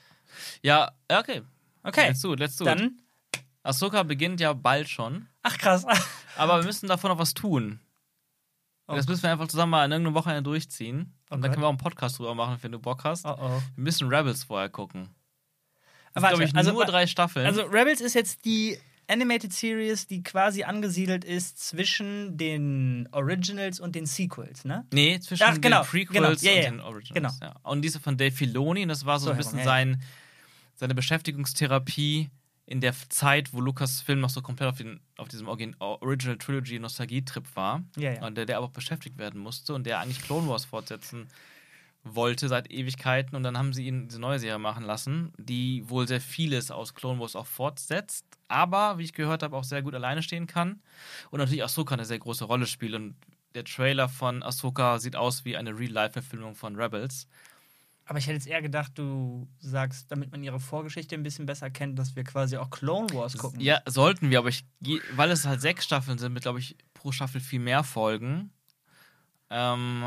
Ja, 0.62 0.92
ja, 1.10 1.20
okay. 1.20 1.42
Okay, 1.82 2.08
Let's 2.08 2.20
do 2.20 2.32
it, 2.34 2.40
let's 2.40 2.56
do 2.56 2.64
it. 2.64 2.70
dann. 2.70 2.98
Ahsoka 3.62 4.02
beginnt 4.02 4.40
ja 4.40 4.52
bald 4.52 4.88
schon, 4.88 5.26
Ach 5.42 5.56
krass. 5.58 5.84
aber 6.36 6.58
wir 6.58 6.64
müssen 6.64 6.88
davon 6.88 7.10
noch 7.10 7.18
was 7.18 7.34
tun. 7.34 7.80
Oh 8.86 8.94
das 8.94 9.06
müssen 9.06 9.22
wir 9.24 9.30
einfach 9.32 9.48
zusammen 9.48 9.70
mal 9.72 9.84
in 9.84 9.92
irgendeinem 9.92 10.14
Wochenende 10.14 10.42
durchziehen. 10.44 11.12
Oh 11.30 11.34
Und 11.34 11.42
dann 11.42 11.50
Gott. 11.50 11.50
können 11.52 11.62
wir 11.62 11.66
auch 11.66 11.70
einen 11.72 11.78
Podcast 11.78 12.18
drüber 12.18 12.34
machen, 12.34 12.56
wenn 12.62 12.72
du 12.72 12.78
Bock 12.78 13.04
hast. 13.04 13.26
Oh 13.26 13.36
oh. 13.38 13.62
Wir 13.76 13.84
müssen 13.84 14.08
Rebels 14.08 14.44
vorher 14.44 14.70
gucken. 14.70 15.08
Glaube 16.20 16.44
ich, 16.44 16.54
also- 16.54 16.72
nur 16.72 16.84
drei 16.84 17.06
Staffeln. 17.06 17.46
Also 17.46 17.62
Rebels 17.62 18.00
ist 18.00 18.14
jetzt 18.14 18.44
die 18.44 18.78
Animated 19.10 19.52
Series, 19.52 20.06
die 20.06 20.22
quasi 20.22 20.64
angesiedelt 20.64 21.24
ist 21.24 21.58
zwischen 21.66 22.36
den 22.36 23.08
Originals 23.12 23.80
und 23.80 23.94
den 23.94 24.04
Sequels, 24.04 24.66
ne? 24.66 24.84
nee, 24.92 25.18
zwischen 25.18 25.44
Ach, 25.44 25.58
genau, 25.60 25.82
den 25.82 25.88
Prequels 25.88 26.12
genau, 26.12 26.52
ja, 26.52 26.58
und 26.58 26.64
ja, 26.64 26.70
den 26.70 26.80
Originals. 26.80 27.40
genau. 27.40 27.52
Ja. 27.52 27.60
Und 27.62 27.80
diese 27.82 28.00
von 28.00 28.18
Dave 28.18 28.32
Filoni, 28.32 28.86
das 28.86 29.06
war 29.06 29.18
so, 29.18 29.26
So 29.26 29.30
ein 29.30 29.38
bisschen 29.38 29.64
sein, 29.64 30.02
seine 30.74 30.94
Beschäftigungstherapie 30.94 32.28
in 32.66 32.82
der 32.82 32.94
Zeit, 33.08 33.54
wo 33.54 33.60
Lukas 33.62 34.02
Film 34.02 34.20
noch 34.20 34.28
so 34.28 34.42
komplett 34.42 34.68
auf, 34.68 34.76
den, 34.76 35.00
auf 35.16 35.28
diesem 35.28 35.48
Origin, 35.48 35.74
Original 35.78 36.36
Trilogy 36.36 36.78
Nostalgie-Trip 36.78 37.44
war. 37.54 37.82
Und 38.20 38.36
der, 38.36 38.44
der 38.44 38.58
aber 38.58 38.66
auch 38.66 38.70
beschäftigt 38.72 39.16
werden 39.16 39.40
musste 39.40 39.72
und 39.72 39.86
der 39.86 40.00
eigentlich 40.00 40.20
Clone 40.20 40.46
Wars 40.48 40.66
fortsetzen 40.66 41.28
wollte 42.04 42.48
seit 42.48 42.70
Ewigkeiten. 42.70 43.36
Und 43.36 43.42
dann 43.42 43.58
haben 43.58 43.72
sie 43.72 43.86
ihn 43.86 44.08
diese 44.08 44.20
neue 44.20 44.38
Serie 44.38 44.58
machen 44.58 44.84
lassen, 44.84 45.32
die 45.38 45.88
wohl 45.88 46.08
sehr 46.08 46.20
vieles 46.20 46.70
aus 46.70 46.94
Clone 46.94 47.20
Wars 47.20 47.36
auch 47.36 47.46
fortsetzt, 47.46 48.24
aber, 48.48 48.98
wie 48.98 49.04
ich 49.04 49.12
gehört 49.12 49.42
habe, 49.42 49.56
auch 49.56 49.64
sehr 49.64 49.82
gut 49.82 49.94
alleine 49.94 50.22
stehen 50.22 50.46
kann. 50.46 50.80
Und 51.30 51.38
natürlich 51.38 51.62
Ahsoka 51.62 51.94
eine 51.94 52.04
sehr 52.04 52.18
große 52.18 52.44
Rolle 52.44 52.66
spielt. 52.66 52.94
Und 52.94 53.14
der 53.54 53.64
Trailer 53.64 54.08
von 54.08 54.42
Ahsoka 54.42 54.98
sieht 54.98 55.16
aus 55.16 55.44
wie 55.44 55.56
eine 55.56 55.78
Real-Life-Verfilmung 55.78 56.54
von 56.54 56.76
Rebels. 56.76 57.26
Aber 58.06 58.18
ich 58.18 58.26
hätte 58.26 58.36
jetzt 58.36 58.46
eher 58.46 58.62
gedacht, 58.62 58.92
du 58.94 59.46
sagst, 59.58 60.10
damit 60.10 60.32
man 60.32 60.42
ihre 60.42 60.60
Vorgeschichte 60.60 61.14
ein 61.14 61.22
bisschen 61.22 61.44
besser 61.44 61.68
kennt, 61.68 61.98
dass 61.98 62.16
wir 62.16 62.24
quasi 62.24 62.56
auch 62.56 62.70
Clone 62.70 63.12
Wars 63.12 63.36
gucken. 63.36 63.60
Ja, 63.60 63.82
sollten 63.84 64.30
wir, 64.30 64.38
aber 64.38 64.48
ich, 64.48 64.64
weil 65.14 65.30
es 65.30 65.44
halt 65.44 65.60
sechs 65.60 65.84
Staffeln 65.84 66.16
sind, 66.16 66.32
mit, 66.32 66.42
glaube 66.42 66.58
ich, 66.58 66.78
pro 66.94 67.12
Staffel 67.12 67.42
viel 67.42 67.60
mehr 67.60 67.84
Folgen, 67.84 68.50
ähm, 69.50 70.04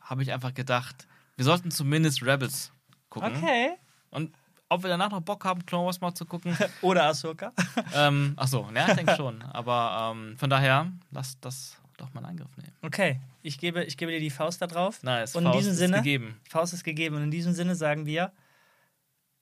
habe 0.00 0.22
ich 0.22 0.32
einfach 0.32 0.54
gedacht, 0.54 1.06
wir 1.36 1.44
sollten 1.44 1.70
zumindest 1.70 2.22
Rebels 2.22 2.72
gucken. 3.08 3.36
Okay. 3.36 3.76
Und 4.10 4.34
ob 4.68 4.82
wir 4.82 4.90
danach 4.90 5.10
noch 5.10 5.20
Bock 5.20 5.44
haben, 5.44 5.64
Clone 5.66 5.86
Wars 5.86 6.00
mal 6.00 6.14
zu 6.14 6.24
gucken. 6.24 6.56
Oder 6.82 7.04
Ahsoka. 7.04 7.52
ähm, 7.94 8.34
ach 8.36 8.48
so, 8.48 8.68
ja, 8.74 8.88
ich 8.88 8.94
denke 8.94 9.16
schon. 9.16 9.42
Aber 9.42 10.12
ähm, 10.14 10.36
von 10.38 10.48
daher, 10.48 10.90
lasst 11.10 11.44
das 11.44 11.76
doch 11.98 12.12
mal 12.14 12.20
in 12.20 12.26
Angriff 12.26 12.56
nehmen. 12.56 12.72
Okay, 12.82 13.20
ich 13.42 13.58
gebe, 13.58 13.84
ich 13.84 13.96
gebe 13.96 14.12
dir 14.12 14.20
die 14.20 14.30
Faust 14.30 14.62
da 14.62 14.66
drauf. 14.66 15.02
Nice. 15.02 15.36
Und 15.36 15.44
in 15.44 15.52
Faust 15.52 15.58
diesem 15.60 15.72
ist 15.72 15.78
Sinne, 15.78 15.96
gegeben. 15.98 16.40
Faust 16.48 16.72
ist 16.72 16.84
gegeben. 16.84 17.16
Und 17.16 17.24
in 17.24 17.30
diesem 17.30 17.52
Sinne 17.52 17.74
sagen 17.74 18.06
wir, 18.06 18.32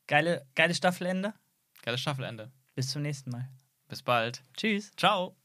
geile, 0.07 0.47
geile 0.55 0.75
Staffelende. 0.75 1.33
Geiles 1.83 2.01
Staffelende. 2.01 2.51
Bis 2.75 2.91
zum 2.91 3.03
nächsten 3.03 3.31
Mal. 3.31 3.49
Bis 3.89 4.03
bald. 4.03 4.43
Tschüss. 4.57 4.91
Ciao. 4.97 5.40